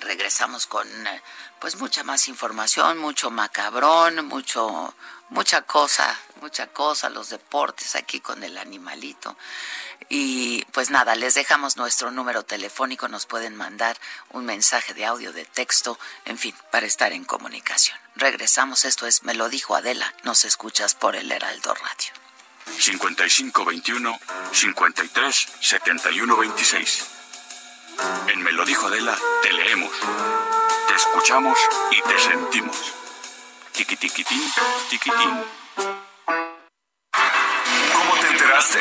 Regresamos 0.00 0.66
con 0.66 0.88
eh, 1.06 1.22
pues 1.60 1.76
mucha 1.76 2.02
más 2.02 2.28
información, 2.28 2.98
mucho 2.98 3.30
macabrón, 3.30 4.26
mucho 4.26 4.94
mucha 5.32 5.62
cosa, 5.62 6.18
mucha 6.40 6.66
cosa, 6.68 7.08
los 7.08 7.30
deportes 7.30 7.96
aquí 7.96 8.20
con 8.20 8.44
el 8.44 8.58
animalito. 8.58 9.36
Y 10.08 10.64
pues 10.72 10.90
nada, 10.90 11.14
les 11.14 11.34
dejamos 11.34 11.76
nuestro 11.76 12.10
número 12.10 12.44
telefónico, 12.44 13.08
nos 13.08 13.26
pueden 13.26 13.56
mandar 13.56 13.98
un 14.30 14.44
mensaje 14.44 14.92
de 14.92 15.06
audio, 15.06 15.32
de 15.32 15.46
texto, 15.46 15.98
en 16.26 16.36
fin, 16.38 16.54
para 16.70 16.86
estar 16.86 17.12
en 17.12 17.24
comunicación. 17.24 17.96
Regresamos, 18.14 18.84
esto 18.84 19.06
es 19.06 19.22
Me 19.22 19.34
lo 19.34 19.48
dijo 19.48 19.74
Adela, 19.74 20.12
nos 20.22 20.44
escuchas 20.44 20.94
por 20.94 21.16
el 21.16 21.32
Heraldo 21.32 21.74
Radio. 21.74 22.12
5521 22.78 24.18
53 24.52 25.48
71 25.60 26.36
26. 26.36 27.21
En 28.28 28.42
Me 28.42 28.52
lo 28.52 28.64
dijo 28.64 28.86
Adela, 28.86 29.16
te 29.42 29.52
leemos, 29.52 29.92
te 30.88 30.94
escuchamos 30.94 31.58
y 31.90 32.00
te 32.02 32.18
sentimos. 32.18 32.76
Tiquitiquitín, 33.72 34.52
tiquitín. 34.90 35.44
¿Cómo 37.94 38.14
te 38.20 38.28
enteraste? 38.28 38.80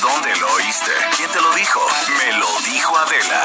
¿Dónde 0.00 0.36
lo 0.36 0.52
oíste? 0.54 0.92
¿Quién 1.16 1.30
te 1.30 1.40
lo 1.40 1.52
dijo? 1.54 1.80
Me 2.18 2.38
lo 2.38 2.48
dijo 2.72 2.96
Adela. 2.98 3.44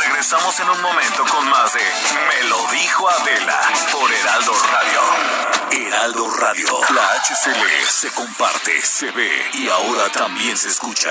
Regresamos 0.00 0.58
en 0.60 0.70
un 0.70 0.82
momento 0.82 1.24
con 1.26 1.48
más 1.48 1.72
de 1.74 1.80
Me 2.28 2.48
lo 2.48 2.66
dijo 2.72 3.08
Adela 3.08 3.60
por 3.92 4.12
Heraldo 4.12 4.52
Radio. 4.52 5.00
Heraldo 5.70 6.30
Radio. 6.36 6.80
La 6.94 7.14
HCL 7.22 7.86
se 7.88 8.10
comparte, 8.12 8.80
se 8.82 9.10
ve 9.10 9.50
y 9.54 9.68
ahora 9.68 10.08
también 10.10 10.56
se 10.56 10.68
escucha. 10.68 11.10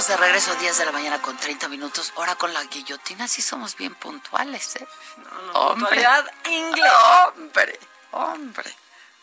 Estamos 0.00 0.18
de 0.18 0.26
regreso 0.26 0.54
10 0.54 0.78
de 0.78 0.84
la 0.86 0.92
mañana 0.92 1.20
con 1.20 1.36
30 1.36 1.68
minutos. 1.68 2.14
Ahora 2.16 2.34
con 2.34 2.54
la 2.54 2.64
guillotina 2.64 3.28
sí 3.28 3.42
somos 3.42 3.76
bien 3.76 3.94
puntuales, 3.94 4.76
¿eh? 4.76 4.88
No, 5.18 5.42
no, 5.42 5.52
hombre. 5.52 6.02
inglés. 6.46 6.92
Hombre, 7.36 7.80
hombre. 8.12 8.76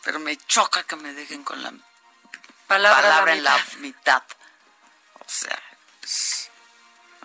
Pero 0.03 0.19
me 0.19 0.37
choca 0.37 0.83
que 0.83 0.95
me 0.95 1.13
dejen 1.13 1.43
con 1.43 1.63
la 1.63 1.73
palabra, 2.67 3.33
en 3.33 3.43
la 3.43 3.57
mitad. 3.79 4.21
O 5.15 5.25
sea, 5.25 5.59
pues, 5.99 6.51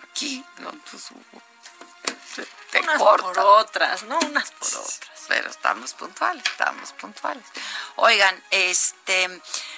aquí, 0.01 0.43
no, 0.57 0.71
pues, 0.89 1.09
te 2.71 2.79
Unas 2.79 2.97
por 2.97 3.37
otras, 3.37 4.01
¿no? 4.01 4.17
Unas 4.17 4.49
por 4.49 4.67
otras. 4.67 5.25
Pero 5.27 5.51
estamos 5.51 5.93
puntuales, 5.93 6.43
estamos 6.43 6.91
puntuales. 6.93 7.45
Oigan, 7.97 8.43
este 8.49 9.29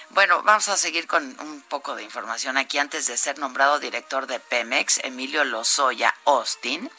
bueno, 0.10 0.44
vamos 0.44 0.68
a 0.70 0.78
seguir 0.78 1.08
con 1.08 1.24
un 1.39 1.62
poco 1.62 1.96
de 1.96 2.04
información 2.04 2.58
aquí. 2.58 2.78
Antes 2.78 3.08
de 3.08 3.18
ser 3.18 3.39
nombrado 3.39 3.80
director 3.80 4.28
de 4.28 4.39
Pemex, 4.39 5.00
Emilio 5.04 5.44
Lozoya 5.44 6.13
Austin 6.26 6.89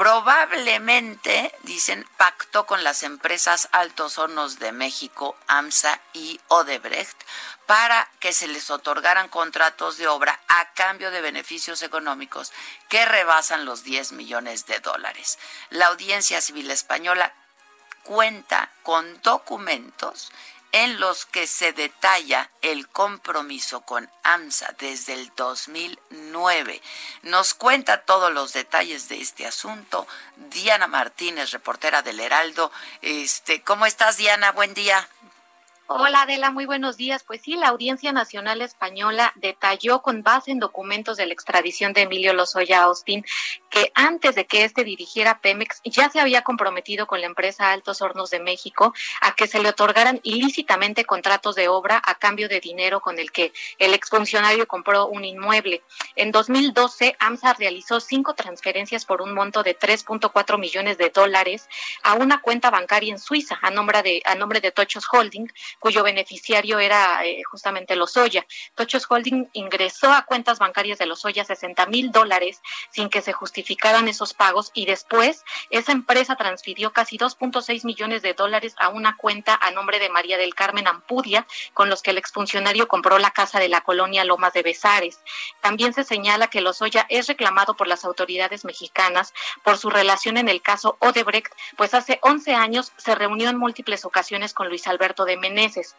probablemente, 0.00 1.54
dicen, 1.64 2.06
pactó 2.16 2.64
con 2.64 2.82
las 2.82 3.02
empresas 3.02 3.68
Altos 3.70 4.16
Hornos 4.16 4.58
de 4.58 4.72
México, 4.72 5.36
AMSA 5.46 6.00
y 6.14 6.40
Odebrecht 6.48 7.22
para 7.66 8.10
que 8.18 8.32
se 8.32 8.48
les 8.48 8.70
otorgaran 8.70 9.28
contratos 9.28 9.98
de 9.98 10.08
obra 10.08 10.40
a 10.48 10.72
cambio 10.72 11.10
de 11.10 11.20
beneficios 11.20 11.82
económicos 11.82 12.50
que 12.88 13.04
rebasan 13.04 13.66
los 13.66 13.84
10 13.84 14.12
millones 14.12 14.64
de 14.64 14.80
dólares. 14.80 15.38
La 15.68 15.88
audiencia 15.88 16.40
civil 16.40 16.70
española 16.70 17.34
cuenta 18.02 18.70
con 18.82 19.20
documentos 19.20 20.32
en 20.72 21.00
los 21.00 21.26
que 21.26 21.46
se 21.46 21.72
detalla 21.72 22.50
el 22.62 22.88
compromiso 22.88 23.80
con 23.82 24.10
AMSA 24.22 24.74
desde 24.78 25.14
el 25.14 25.32
2009. 25.36 26.80
Nos 27.22 27.54
cuenta 27.54 28.02
todos 28.02 28.32
los 28.32 28.52
detalles 28.52 29.08
de 29.08 29.20
este 29.20 29.46
asunto 29.46 30.06
Diana 30.36 30.86
Martínez, 30.86 31.50
reportera 31.50 32.02
del 32.02 32.20
Heraldo. 32.20 32.70
Este, 33.02 33.62
¿cómo 33.62 33.86
estás 33.86 34.16
Diana? 34.16 34.52
Buen 34.52 34.74
día. 34.74 35.08
Hola 35.92 36.22
Adela, 36.22 36.52
muy 36.52 36.66
buenos 36.66 36.96
días. 36.96 37.24
Pues 37.24 37.42
sí, 37.42 37.56
la 37.56 37.66
Audiencia 37.66 38.12
Nacional 38.12 38.62
Española 38.62 39.32
detalló 39.34 40.02
con 40.02 40.22
base 40.22 40.52
en 40.52 40.60
documentos 40.60 41.16
de 41.16 41.26
la 41.26 41.32
extradición 41.32 41.92
de 41.92 42.02
Emilio 42.02 42.32
Lozoya 42.32 42.82
Austin 42.82 43.24
que 43.70 43.90
antes 43.96 44.36
de 44.36 44.46
que 44.46 44.62
éste 44.62 44.84
dirigiera 44.84 45.40
Pemex 45.40 45.80
ya 45.84 46.08
se 46.08 46.20
había 46.20 46.42
comprometido 46.42 47.08
con 47.08 47.20
la 47.20 47.26
empresa 47.26 47.72
Altos 47.72 48.02
Hornos 48.02 48.30
de 48.30 48.38
México 48.38 48.94
a 49.20 49.34
que 49.34 49.48
se 49.48 49.60
le 49.60 49.68
otorgaran 49.68 50.20
ilícitamente 50.22 51.04
contratos 51.04 51.56
de 51.56 51.66
obra 51.66 52.00
a 52.04 52.14
cambio 52.14 52.48
de 52.48 52.60
dinero 52.60 53.00
con 53.00 53.18
el 53.18 53.32
que 53.32 53.52
el 53.80 53.92
exfuncionario 53.92 54.68
compró 54.68 55.08
un 55.08 55.24
inmueble. 55.24 55.82
En 56.14 56.30
2012, 56.30 57.16
AMSA 57.18 57.54
realizó 57.54 57.98
cinco 57.98 58.34
transferencias 58.34 59.04
por 59.04 59.22
un 59.22 59.34
monto 59.34 59.64
de 59.64 59.76
3.4 59.76 60.56
millones 60.56 60.98
de 60.98 61.10
dólares 61.10 61.68
a 62.04 62.14
una 62.14 62.40
cuenta 62.40 62.70
bancaria 62.70 63.12
en 63.12 63.18
Suiza 63.18 63.58
a 63.60 63.72
nombre 63.72 64.02
de, 64.02 64.22
a 64.24 64.36
nombre 64.36 64.60
de 64.60 64.70
Tochos 64.70 65.08
Holding 65.10 65.50
cuyo 65.80 66.04
beneficiario 66.04 66.78
era 66.78 67.24
eh, 67.24 67.42
justamente 67.42 67.96
Lozoya. 67.96 68.46
Tochos 68.76 69.06
Holding 69.08 69.48
ingresó 69.54 70.12
a 70.12 70.24
cuentas 70.24 70.60
bancarias 70.60 70.98
de 70.98 71.06
Lozoya 71.06 71.44
60 71.44 71.86
mil 71.86 72.12
dólares 72.12 72.60
sin 72.90 73.08
que 73.08 73.22
se 73.22 73.32
justificaran 73.32 74.06
esos 74.06 74.34
pagos 74.34 74.70
y 74.74 74.86
después 74.86 75.42
esa 75.70 75.92
empresa 75.92 76.36
transfirió 76.36 76.92
casi 76.92 77.18
2.6 77.18 77.84
millones 77.84 78.22
de 78.22 78.34
dólares 78.34 78.74
a 78.78 78.90
una 78.90 79.16
cuenta 79.16 79.58
a 79.60 79.70
nombre 79.72 79.98
de 79.98 80.10
María 80.10 80.38
del 80.38 80.54
Carmen 80.54 80.86
Ampudia, 80.86 81.46
con 81.74 81.90
los 81.90 82.02
que 82.02 82.10
el 82.10 82.18
exfuncionario 82.18 82.86
compró 82.86 83.18
la 83.18 83.30
casa 83.30 83.58
de 83.58 83.68
la 83.68 83.80
colonia 83.80 84.24
Lomas 84.24 84.52
de 84.52 84.62
Besares. 84.62 85.18
También 85.60 85.92
se 85.92 86.04
señala 86.04 86.48
que 86.48 86.60
Lozoya 86.60 87.06
es 87.08 87.26
reclamado 87.26 87.74
por 87.74 87.86
las 87.86 88.04
autoridades 88.04 88.64
mexicanas 88.64 89.32
por 89.62 89.76
su 89.78 89.90
relación 89.90 90.36
en 90.36 90.48
el 90.48 90.62
caso 90.62 90.96
Odebrecht, 91.00 91.52
pues 91.76 91.94
hace 91.94 92.18
11 92.22 92.54
años 92.54 92.92
se 92.96 93.14
reunió 93.14 93.50
en 93.50 93.58
múltiples 93.58 94.04
ocasiones 94.04 94.54
con 94.54 94.68
Luis 94.68 94.86
Alberto 94.86 95.24
de 95.24 95.36
Menezes 95.36 95.96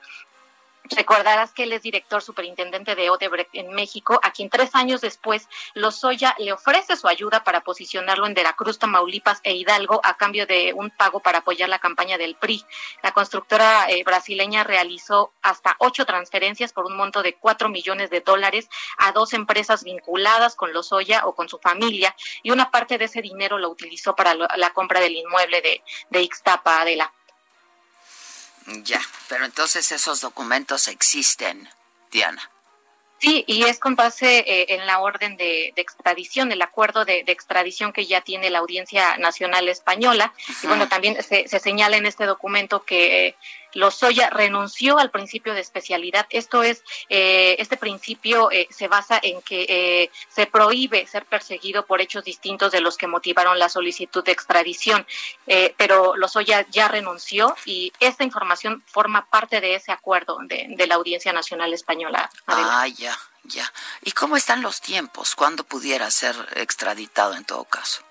Recordarás 0.89 1.51
que 1.51 1.63
él 1.63 1.73
es 1.73 1.83
director 1.83 2.21
superintendente 2.21 2.95
de 2.95 3.09
Odebrecht 3.09 3.53
en 3.53 3.71
México, 3.73 4.19
a 4.23 4.31
quien 4.31 4.49
tres 4.49 4.73
años 4.73 4.99
después 4.99 5.47
Lozoya 5.73 6.35
le 6.39 6.53
ofrece 6.53 6.97
su 6.97 7.07
ayuda 7.07 7.43
para 7.43 7.61
posicionarlo 7.61 8.25
en 8.25 8.33
Veracruz, 8.33 8.79
Tamaulipas 8.79 9.39
e 9.43 9.53
Hidalgo 9.53 10.01
a 10.03 10.17
cambio 10.17 10.47
de 10.47 10.73
un 10.73 10.89
pago 10.89 11.19
para 11.19 11.39
apoyar 11.39 11.69
la 11.69 11.79
campaña 11.79 12.17
del 12.17 12.35
PRI. 12.35 12.65
La 13.03 13.11
constructora 13.11 13.89
eh, 13.89 14.03
brasileña 14.03 14.63
realizó 14.63 15.33
hasta 15.41 15.75
ocho 15.79 16.05
transferencias 16.05 16.73
por 16.73 16.85
un 16.85 16.97
monto 16.97 17.21
de 17.21 17.35
cuatro 17.35 17.69
millones 17.69 18.09
de 18.09 18.21
dólares 18.21 18.67
a 18.97 19.11
dos 19.11 19.33
empresas 19.33 19.83
vinculadas 19.83 20.55
con 20.55 20.73
Lozoya 20.73 21.25
o 21.25 21.35
con 21.35 21.47
su 21.47 21.59
familia 21.59 22.15
y 22.41 22.51
una 22.51 22.71
parte 22.71 22.97
de 22.97 23.05
ese 23.05 23.21
dinero 23.21 23.59
lo 23.59 23.69
utilizó 23.69 24.15
para 24.15 24.33
la 24.33 24.73
compra 24.73 24.99
del 24.99 25.15
inmueble 25.15 25.61
de, 25.61 25.83
de 26.09 26.21
Ixtapa, 26.21 26.83
la 26.85 27.13
ya, 28.83 29.01
pero 29.27 29.45
entonces 29.45 29.91
esos 29.91 30.21
documentos 30.21 30.87
existen, 30.87 31.69
Diana. 32.11 32.49
Sí, 33.21 33.43
y 33.45 33.63
es 33.65 33.79
con 33.79 33.95
base 33.95 34.39
eh, 34.39 34.65
en 34.69 34.87
la 34.87 34.99
orden 34.99 35.37
de, 35.37 35.73
extradición, 35.75 36.51
el 36.51 36.61
acuerdo 36.63 37.05
de, 37.05 37.23
extradición 37.27 37.93
que 37.93 38.07
ya 38.07 38.21
tiene 38.21 38.49
la 38.49 38.59
Audiencia 38.59 39.15
Nacional 39.17 39.69
Española. 39.69 40.33
Y 40.63 40.67
bueno, 40.67 40.89
también 40.89 41.21
se, 41.21 41.47
señala 41.47 41.97
en 41.97 42.07
este 42.07 42.25
documento 42.25 42.83
que 42.83 43.35
Lozoya 43.73 44.29
renunció 44.29 44.97
al 44.97 45.11
principio 45.11 45.53
de 45.53 45.61
especialidad. 45.61 46.27
Esto 46.29 46.63
es, 46.63 46.83
eh, 47.09 47.55
este 47.59 47.77
principio 47.77 48.51
eh, 48.51 48.67
se 48.69 48.87
basa 48.87 49.19
en 49.21 49.41
que 49.41 49.65
eh, 49.69 50.11
se 50.29 50.47
prohíbe 50.47 51.07
ser 51.07 51.25
perseguido 51.25 51.85
por 51.85 52.01
hechos 52.01 52.23
distintos 52.23 52.71
de 52.71 52.81
los 52.81 52.97
que 52.97 53.07
motivaron 53.07 53.59
la 53.59 53.69
solicitud 53.69 54.23
de 54.23 54.31
extradición. 54.31 55.05
pero 55.77 56.15
Lozoya 56.15 56.65
ya 56.69 56.87
renunció 56.87 57.55
y 57.65 57.91
esta 57.99 58.23
información 58.23 58.83
forma 58.85 59.25
parte 59.25 59.61
de 59.61 59.75
ese 59.75 59.91
acuerdo 59.91 60.37
de, 60.43 60.87
la 60.87 60.95
Audiencia 60.95 61.31
Nacional 61.33 61.73
Española. 61.73 62.29
Ah, 62.47 62.87
ya, 62.87 63.17
ya. 63.43 63.71
¿Y 64.01 64.11
cómo 64.11 64.35
están 64.37 64.61
los 64.61 64.81
tiempos? 64.81 65.35
¿Cuándo 65.35 65.63
pudiera 65.63 66.09
ser 66.11 66.35
extraditado 66.55 67.35
en 67.35 67.45
todo 67.45 67.65
caso? 67.65 68.01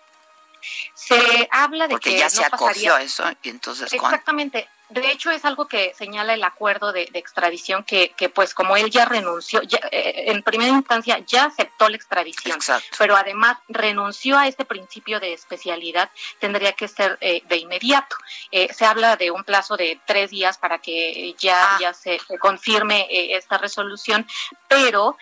Se 0.94 1.48
habla 1.50 1.86
de 1.88 1.94
Porque 1.94 2.10
que 2.10 2.18
ya 2.18 2.30
se 2.30 2.44
acogió 2.44 2.96
eso 2.98 3.24
y 3.42 3.48
entonces 3.48 3.92
exactamente 3.92 4.68
de 4.90 5.10
hecho 5.10 5.30
es 5.30 5.44
algo 5.44 5.66
que 5.66 5.94
señala 5.94 6.34
el 6.34 6.42
acuerdo 6.42 6.92
de, 6.92 7.08
extradición 7.14 7.84
que, 7.84 8.10
que, 8.16 8.28
pues 8.28 8.54
como 8.54 8.76
él 8.76 8.90
ya 8.90 9.04
renunció 9.04 9.62
ya, 9.62 9.78
eh, 9.90 10.24
en 10.26 10.42
primera 10.42 10.70
instancia 10.70 11.18
ya 11.26 11.44
aceptó 11.44 11.88
la 11.88 11.96
extradición 11.96 12.58
pero 12.98 13.16
además 13.16 13.58
renunció 13.68 14.38
a 14.38 14.48
este 14.48 14.64
principio 14.64 15.20
de 15.20 15.32
especialidad 15.32 16.10
tendría 16.38 16.72
que 16.72 16.88
ser 16.88 17.18
eh, 17.20 17.42
de 17.46 17.56
inmediato. 17.56 18.16
Eh, 18.50 18.72
se 18.72 18.84
habla 18.84 19.16
de 19.16 19.30
un 19.30 19.44
plazo 19.44 19.76
de 19.76 20.00
tres 20.06 20.30
días 20.30 20.58
para 20.58 20.78
que 20.78 21.34
ya 21.38 21.74
ah. 21.74 21.78
ya 21.80 21.94
se, 21.94 22.18
confirme 22.38 23.06
esta 23.10 23.58
resolución 23.58 24.26
pero 24.68 25.16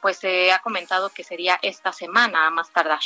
pues 0.00 0.18
se 0.18 0.50
ha 0.50 0.60
comentado 0.60 1.10
que 1.10 1.24
sería 1.24 1.58
esta 1.62 1.92
semana 1.92 2.46
a 2.46 2.50
más 2.50 2.70
tardar. 2.70 3.00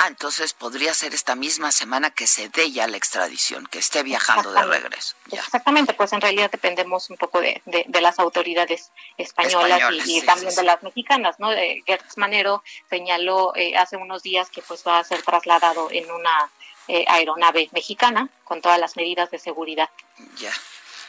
Ah, 0.00 0.06
entonces 0.06 0.52
podría 0.52 0.94
ser 0.94 1.12
esta 1.12 1.34
misma 1.34 1.72
semana 1.72 2.12
que 2.12 2.28
se 2.28 2.48
dé 2.50 2.70
ya 2.70 2.86
la 2.86 2.96
extradición, 2.96 3.66
que 3.66 3.80
esté 3.80 4.04
viajando 4.04 4.52
de 4.52 4.62
regreso. 4.62 5.16
Exactamente, 5.58 5.92
pues 5.92 6.12
en 6.12 6.20
realidad 6.20 6.52
dependemos 6.52 7.10
un 7.10 7.16
poco 7.16 7.40
de, 7.40 7.60
de, 7.64 8.00
las 8.00 8.20
autoridades 8.20 8.92
españolas, 9.16 9.80
y, 10.06 10.22
también 10.22 10.54
de 10.54 10.62
las 10.62 10.80
mexicanas, 10.84 11.40
¿no? 11.40 11.48
Gertz 11.84 12.16
Manero 12.16 12.62
señaló 12.88 13.52
eh, 13.56 13.76
hace 13.76 13.96
unos 13.96 14.22
días 14.22 14.50
que 14.50 14.62
pues 14.62 14.84
va 14.86 15.00
a 15.00 15.04
ser 15.04 15.20
trasladado 15.22 15.88
en 15.90 16.08
una 16.12 16.48
eh, 16.86 17.04
aeronave 17.08 17.68
mexicana 17.72 18.28
con 18.44 18.62
todas 18.62 18.78
las 18.78 18.96
medidas 18.96 19.32
de 19.32 19.40
seguridad. 19.40 19.90
Ya, 20.36 20.52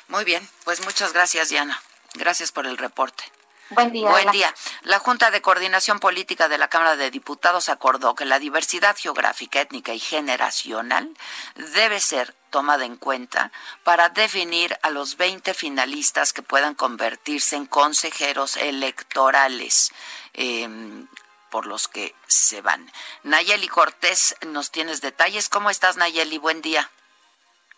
muy 0.08 0.24
bien, 0.24 0.50
pues 0.64 0.84
muchas 0.84 1.14
gracias 1.14 1.50
Diana, 1.50 1.80
gracias 2.16 2.52
por 2.52 2.66
el 2.66 2.80
reporte. 2.80 3.24
Buen 3.70 3.92
día. 3.92 4.10
Buen 4.10 4.32
día. 4.32 4.52
La 4.82 4.98
Junta 4.98 5.30
de 5.30 5.44
Coordinación 5.44 6.00
Política 6.00 6.50
de 6.50 6.58
la 6.58 6.70
Cámara 6.70 6.96
de 6.96 7.12
Diputados 7.12 7.70
acordó 7.70 8.16
que 8.16 8.26
la 8.26 8.40
diversidad 8.40 8.98
geográfica, 8.98 9.62
étnica 9.62 9.94
y 9.94 10.00
generacional 10.00 11.14
debe 11.54 12.00
ser 12.00 12.34
tomada 12.50 12.86
en 12.86 12.98
cuenta 12.98 13.52
para 13.84 14.10
definir 14.10 14.78
a 14.82 14.90
los 14.90 15.18
20 15.18 15.54
finalistas 15.54 16.34
que 16.34 16.42
puedan 16.42 16.76
convertirse 16.76 17.56
en 17.56 17.66
consejeros 17.66 18.58
electorales. 18.58 19.92
Em, 20.34 21.08
por 21.50 21.66
los 21.66 21.88
que 21.88 22.14
se 22.28 22.62
van. 22.62 22.92
Nayeli 23.24 23.68
Cortés, 23.68 24.36
nos 24.46 24.72
tienes 24.72 25.02
detalles. 25.02 25.50
¿Cómo 25.50 25.70
estás, 25.70 25.98
Nayeli? 25.98 26.38
Buen 26.38 26.62
día. 26.62 26.90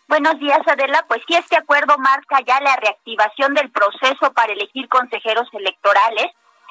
Buenos 0.08 0.38
días, 0.38 0.60
Adela. 0.66 1.04
Pues 1.08 1.22
sí, 1.26 1.34
este 1.34 1.56
acuerdo 1.56 1.96
marca 1.98 2.40
ya 2.46 2.60
la 2.60 2.76
reactivación 2.76 3.54
del 3.54 3.70
proceso 3.70 4.32
para 4.34 4.52
elegir 4.52 4.88
consejeros 4.88 5.48
electorales. 5.52 6.26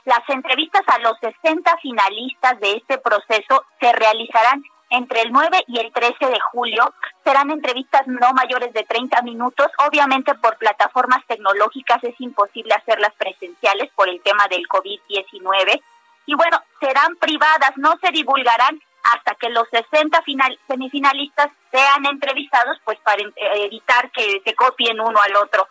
Las 0.06 0.22
entrevistas 0.30 0.84
a 0.88 1.00
los 1.00 1.18
60 1.20 1.78
finalistas 1.82 2.60
de 2.60 2.74
este 2.74 2.98
proceso 3.00 3.66
se 3.80 3.92
realizarán 3.94 4.64
entre 4.92 5.22
el 5.22 5.32
9 5.32 5.64
y 5.68 5.80
el 5.80 5.92
13 5.92 6.26
de 6.28 6.40
julio. 6.52 6.94
Serán 7.24 7.50
entrevistas 7.50 8.06
no 8.08 8.34
mayores 8.34 8.72
de 8.74 8.84
30 8.84 9.22
minutos. 9.24 9.68
Obviamente 9.88 10.36
por 10.36 10.58
plataformas 10.58 11.26
tecnológicas 11.28 12.04
es 12.04 12.20
imposible 12.20 12.76
hacerlas 12.76 13.14
presenciales 13.18 13.90
por 13.96 14.10
el 14.10 14.22
tema 14.22 14.48
del 14.50 14.68
COVID-19. 14.68 15.82
Y 16.28 16.36
bueno, 16.36 16.62
serán 16.80 17.16
privadas, 17.16 17.72
no 17.78 17.96
se 18.02 18.12
divulgarán 18.12 18.80
hasta 19.04 19.36
que 19.36 19.50
los 19.50 19.68
60 19.70 20.22
final, 20.22 20.60
semifinalistas 20.68 21.50
sean 21.72 22.06
entrevistados, 22.06 22.78
pues 22.84 23.00
para 23.00 23.22
eh, 23.22 23.32
evitar 23.66 24.12
que 24.12 24.42
se 24.44 24.54
copien 24.54 25.00
uno 25.00 25.20
al 25.20 25.36
otro. 25.38 25.68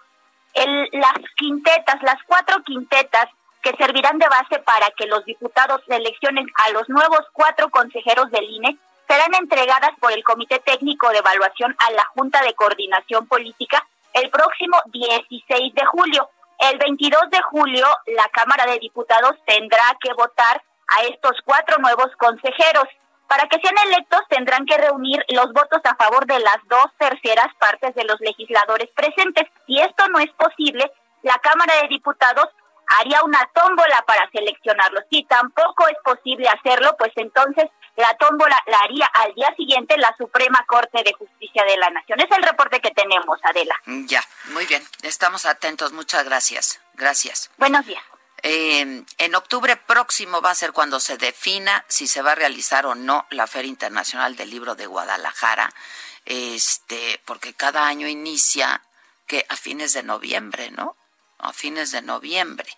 El, 0.55 0.89
las 0.93 1.15
quintetas, 1.37 2.03
las 2.03 2.21
cuatro 2.27 2.63
quintetas 2.65 3.29
que 3.63 3.77
servirán 3.77 4.19
de 4.19 4.29
base 4.29 4.59
para 4.61 4.91
que 4.97 5.07
los 5.07 5.25
diputados 5.25 5.83
seleccionen 5.87 6.47
a 6.67 6.71
los 6.71 6.89
nuevos 6.89 7.21
cuatro 7.33 7.69
consejeros 7.69 8.31
del 8.31 8.45
INE, 8.45 8.77
serán 9.11 9.35
entregadas 9.35 9.90
por 9.99 10.12
el 10.12 10.23
Comité 10.23 10.61
Técnico 10.61 11.09
de 11.09 11.18
Evaluación 11.18 11.75
a 11.81 11.90
la 11.90 12.05
Junta 12.14 12.42
de 12.42 12.55
Coordinación 12.55 13.27
Política 13.27 13.85
el 14.12 14.31
próximo 14.31 14.77
16 14.87 15.75
de 15.75 15.85
julio. 15.87 16.31
El 16.61 16.79
22 16.79 17.29
de 17.31 17.42
julio, 17.42 17.87
la 18.07 18.29
Cámara 18.29 18.66
de 18.70 18.79
Diputados 18.79 19.35
tendrá 19.46 19.83
que 20.01 20.12
votar 20.12 20.62
a 20.87 21.03
estos 21.07 21.33
cuatro 21.44 21.79
nuevos 21.79 22.14
consejeros. 22.18 22.85
Para 23.27 23.49
que 23.49 23.59
sean 23.61 23.75
electos 23.88 24.20
tendrán 24.29 24.64
que 24.64 24.79
reunir 24.79 25.25
los 25.31 25.53
votos 25.53 25.81
a 25.85 25.96
favor 25.96 26.27
de 26.27 26.38
las 26.38 26.59
dos 26.68 26.87
terceras 26.96 27.53
partes 27.59 27.92
de 27.96 28.05
los 28.05 28.20
legisladores 28.20 28.90
presentes. 28.94 29.44
Si 29.66 29.81
esto 29.81 30.07
no 30.09 30.20
es 30.20 30.31
posible, 30.35 30.88
la 31.23 31.38
Cámara 31.38 31.75
de 31.83 31.88
Diputados 31.88 32.46
haría 32.98 33.22
una 33.22 33.48
tómbola 33.55 34.03
para 34.07 34.29
seleccionarlos. 34.31 35.05
Si 35.11 35.24
tampoco 35.24 35.87
es 35.88 35.96
posible 36.05 36.48
hacerlo, 36.48 36.94
pues 36.98 37.12
entonces 37.16 37.70
la 37.96 38.14
tómbola 38.16 38.57
la 38.66 38.79
haría 38.79 39.07
al 39.07 39.35
día 39.35 39.55
siguiente 39.57 39.96
la 39.98 40.14
Suprema 40.16 40.64
Corte 40.66 41.03
de 41.05 41.12
Justicia 41.12 41.64
de 41.64 41.76
la 41.76 41.90
Nación. 41.90 42.20
Es 42.20 42.31
el 42.37 42.42
reporte 42.42 42.81
que 42.81 42.90
tenemos, 42.90 43.38
Adela. 43.44 43.74
Ya, 43.87 44.22
muy 44.53 44.66
bien. 44.66 44.83
Estamos 45.03 45.46
atentos. 45.46 45.92
Muchas 45.92 46.24
gracias. 46.24 46.81
Gracias. 46.94 47.50
Buenos 47.59 47.87
días. 47.87 48.03
Eh, 48.42 49.05
en 49.18 49.35
octubre 49.35 49.76
próximo 49.76 50.40
va 50.40 50.50
a 50.50 50.55
ser 50.55 50.72
cuando 50.72 50.98
se 50.98 51.18
defina 51.18 51.85
si 51.88 52.07
se 52.07 52.22
va 52.22 52.33
a 52.33 52.37
realizar 52.37 52.87
o 52.87 52.94
no 52.94 53.26
la 53.31 53.46
Feria 53.46 53.68
Internacional 53.68 54.35
del 54.35 54.50
Libro 54.50 54.74
de 54.76 54.87
Guadalajara, 54.87 55.70
este, 56.24 57.20
porque 57.26 57.53
cada 57.53 57.87
año 57.87 58.09
inicia 58.09 58.83
que 59.26 59.44
a 59.48 59.57
fines 59.57 59.92
de 59.92 60.03
noviembre, 60.03 60.70
¿no? 60.70 60.96
A 61.42 61.53
fines 61.53 61.90
de 61.90 62.03
noviembre. 62.03 62.68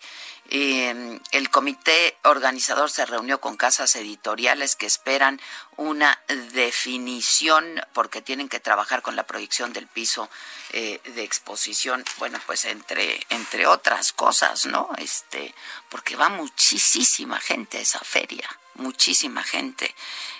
Eh, 0.49 1.19
el 1.31 1.49
comité 1.49 2.17
organizador 2.23 2.91
se 2.91 3.05
reunió 3.05 3.39
con 3.39 3.55
casas 3.57 3.95
editoriales 3.95 4.75
que 4.75 4.85
esperan 4.85 5.41
una 5.77 6.21
definición 6.51 7.81
porque 7.93 8.21
tienen 8.21 8.49
que 8.49 8.59
trabajar 8.59 9.01
con 9.01 9.15
la 9.15 9.25
proyección 9.25 9.73
del 9.73 9.87
piso 9.87 10.29
eh, 10.71 10.99
de 11.15 11.23
exposición, 11.23 12.03
bueno, 12.17 12.39
pues 12.45 12.65
entre 12.65 13.25
entre 13.29 13.67
otras 13.67 14.11
cosas, 14.13 14.65
¿no? 14.65 14.89
Este, 14.97 15.55
porque 15.89 16.15
va 16.15 16.29
muchísima 16.29 17.39
gente 17.39 17.77
a 17.77 17.81
esa 17.81 17.99
feria, 17.99 18.47
muchísima 18.75 19.43
gente. 19.43 19.95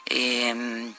Em, 0.05 0.93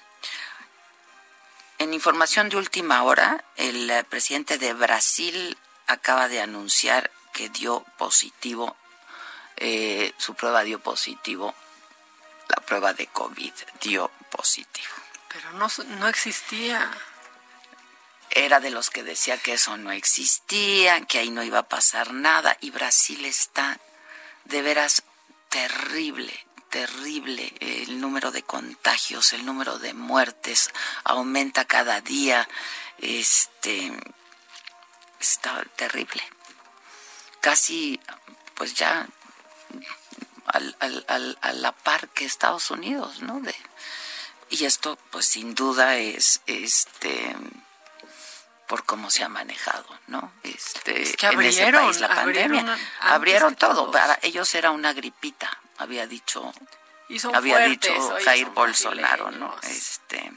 en 1.78 1.94
información 1.94 2.48
de 2.48 2.56
última 2.56 3.02
hora, 3.02 3.44
el 3.56 4.04
presidente 4.08 4.58
de 4.58 4.72
Brasil 4.72 5.56
acaba 5.87 6.29
de 6.29 6.40
anunciar 6.40 7.11
que 7.33 7.49
dio 7.49 7.85
positivo 7.99 8.77
eh, 9.57 10.12
su 10.18 10.35
prueba 10.35 10.64
dio 10.64 10.81
positivo, 10.81 11.55
la 12.49 12.64
prueba 12.64 12.92
de 12.92 13.07
COVID 13.07 13.53
dio 13.81 14.11
positivo. 14.31 14.92
Pero 15.29 15.53
no, 15.53 15.68
no 15.99 16.09
existía. 16.09 16.90
Era 18.31 18.59
de 18.59 18.70
los 18.70 18.90
que 18.90 19.05
decía 19.05 19.38
que 19.38 19.55
eso 19.55 19.77
no 19.77 19.92
existía, 19.92 21.01
que 21.03 21.20
ahí 21.20 21.31
no 21.31 21.44
iba 21.44 21.61
a 21.61 21.68
pasar 21.68 22.12
nada, 22.12 22.57
y 22.61 22.70
Brasil 22.70 23.25
está 23.25 23.79
de 24.44 24.61
veras 24.61 25.05
terrible, 25.51 26.47
terrible. 26.68 27.53
El 27.61 28.01
número 28.01 28.33
de 28.33 28.42
contagios, 28.42 29.33
el 29.33 29.47
número 29.47 29.79
de 29.79 29.94
muertes 29.94 30.70
aumenta 31.05 31.64
cada 31.64 32.01
día. 32.01 32.49
Este 32.99 33.92
está 35.24 35.64
terrible. 35.76 36.22
Casi, 37.40 38.00
pues 38.54 38.74
ya 38.74 39.06
al, 40.46 40.76
al, 40.78 41.38
a 41.40 41.52
la 41.52 41.72
par 41.72 42.08
que 42.10 42.24
Estados 42.24 42.70
Unidos, 42.70 43.20
¿no? 43.22 43.40
De, 43.40 43.54
y 44.50 44.64
esto, 44.66 44.98
pues 45.10 45.26
sin 45.26 45.54
duda 45.54 45.96
es 45.96 46.40
este 46.46 47.34
por 48.66 48.84
cómo 48.84 49.10
se 49.10 49.22
ha 49.22 49.28
manejado, 49.28 49.87
¿no? 50.06 50.32
Este, 50.42 51.02
en 51.20 51.40
ese 51.42 51.70
país 51.72 52.00
la 52.00 52.08
pandemia 52.08 52.78
abrieron 53.00 53.56
todo. 53.56 53.90
Para 53.90 54.18
ellos 54.22 54.54
era 54.54 54.70
una 54.70 54.92
gripita, 54.92 55.50
había 55.79 56.06
dicho, 56.06 56.52
había 57.35 57.58
dicho 57.60 57.92
Jair 58.25 58.48
Bolsonaro, 58.50 59.31
¿no? 59.31 59.54
Este 59.62 60.33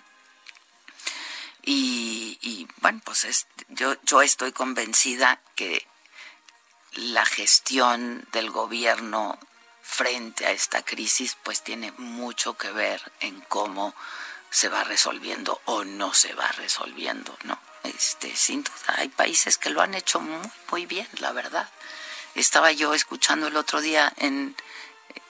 y, 1.67 2.39
y 2.41 2.65
bueno, 2.77 3.01
pues 3.03 3.25
es, 3.25 3.45
yo 3.67 3.95
yo 4.03 4.21
estoy 4.21 4.53
convencida 4.53 5.41
que 5.55 5.85
la 6.93 7.25
gestión 7.25 8.25
del 8.31 8.51
gobierno 8.51 9.37
frente 9.81 10.45
a 10.45 10.51
esta 10.51 10.83
crisis 10.83 11.35
pues 11.43 11.61
tiene 11.63 11.91
mucho 11.97 12.57
que 12.57 12.71
ver 12.71 13.01
en 13.19 13.41
cómo 13.41 13.93
se 14.49 14.69
va 14.69 14.85
resolviendo 14.85 15.61
o 15.65 15.83
no 15.83 16.13
se 16.13 16.33
va 16.33 16.47
resolviendo, 16.53 17.37
¿no? 17.43 17.59
Este, 17.83 18.33
sin 18.33 18.63
duda, 18.63 18.95
hay 18.95 19.09
países 19.09 19.57
que 19.57 19.69
lo 19.69 19.81
han 19.81 19.93
hecho 19.93 20.21
muy, 20.21 20.49
muy 20.71 20.85
bien, 20.85 21.07
la 21.19 21.33
verdad. 21.33 21.69
Estaba 22.33 22.71
yo 22.71 22.93
escuchando 22.93 23.47
el 23.47 23.57
otro 23.57 23.81
día 23.81 24.13
en, 24.15 24.55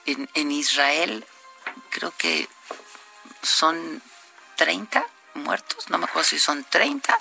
en, 0.06 0.52
Israel, 0.52 1.26
creo 1.90 2.12
que 2.16 2.48
son 3.42 4.02
30 4.56 5.04
muertos, 5.38 5.88
no 5.88 5.98
me 5.98 6.04
acuerdo 6.04 6.28
si 6.28 6.38
son 6.38 6.64
30 6.64 7.18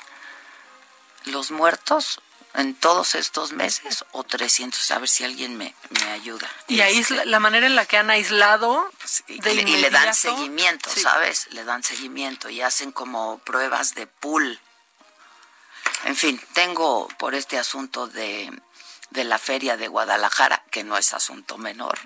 los 1.26 1.52
muertos 1.52 2.20
en 2.54 2.74
todos 2.74 3.16
estos 3.16 3.52
meses 3.52 4.04
o 4.14 4.24
300, 4.24 4.92
a 4.92 5.00
ver 5.00 5.10
si 5.10 5.24
alguien 5.24 5.58
me, 5.58 5.76
me 5.90 6.12
ayuda. 6.12 6.50
Y 6.68 6.82
ahí 6.82 6.98
es 6.98 7.12
la 7.12 7.40
manera 7.40 7.68
en 7.68 7.76
la 7.76 7.86
que 7.86 7.98
han 7.98 8.10
aislado 8.10 8.90
pues, 9.00 9.24
y, 9.28 9.40
le 9.40 9.90
dan 9.90 10.16
seguimiento, 10.16 10.90
¿sabes? 10.90 11.48
Le 11.52 11.64
dan 11.64 11.84
seguimiento 11.84 12.50
y 12.50 12.62
hacen 12.62 12.92
como 12.92 13.40
pruebas 13.40 13.94
de 13.94 14.08
pool. 14.08 14.60
En 16.06 16.16
fin, 16.16 16.42
tengo 16.54 17.08
por 17.20 17.36
este 17.36 17.60
asunto 17.60 18.08
de, 18.08 18.52
de 19.12 19.24
la 19.24 19.38
feria 19.38 19.78
de 19.78 19.88
Guadalajara, 19.88 20.64
que 20.72 20.84
no 20.84 20.98
es 20.98 21.14
asunto 21.14 21.58
menor, 21.58 22.00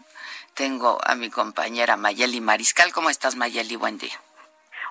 tengo 0.53 0.99
a 1.03 1.15
mi 1.15 1.29
compañera 1.29 1.97
Mayeli 1.97 2.41
Mariscal. 2.41 2.91
¿Cómo 2.91 3.09
estás, 3.09 3.35
Mayeli? 3.35 3.75
Buen 3.77 3.97
día. 3.97 4.19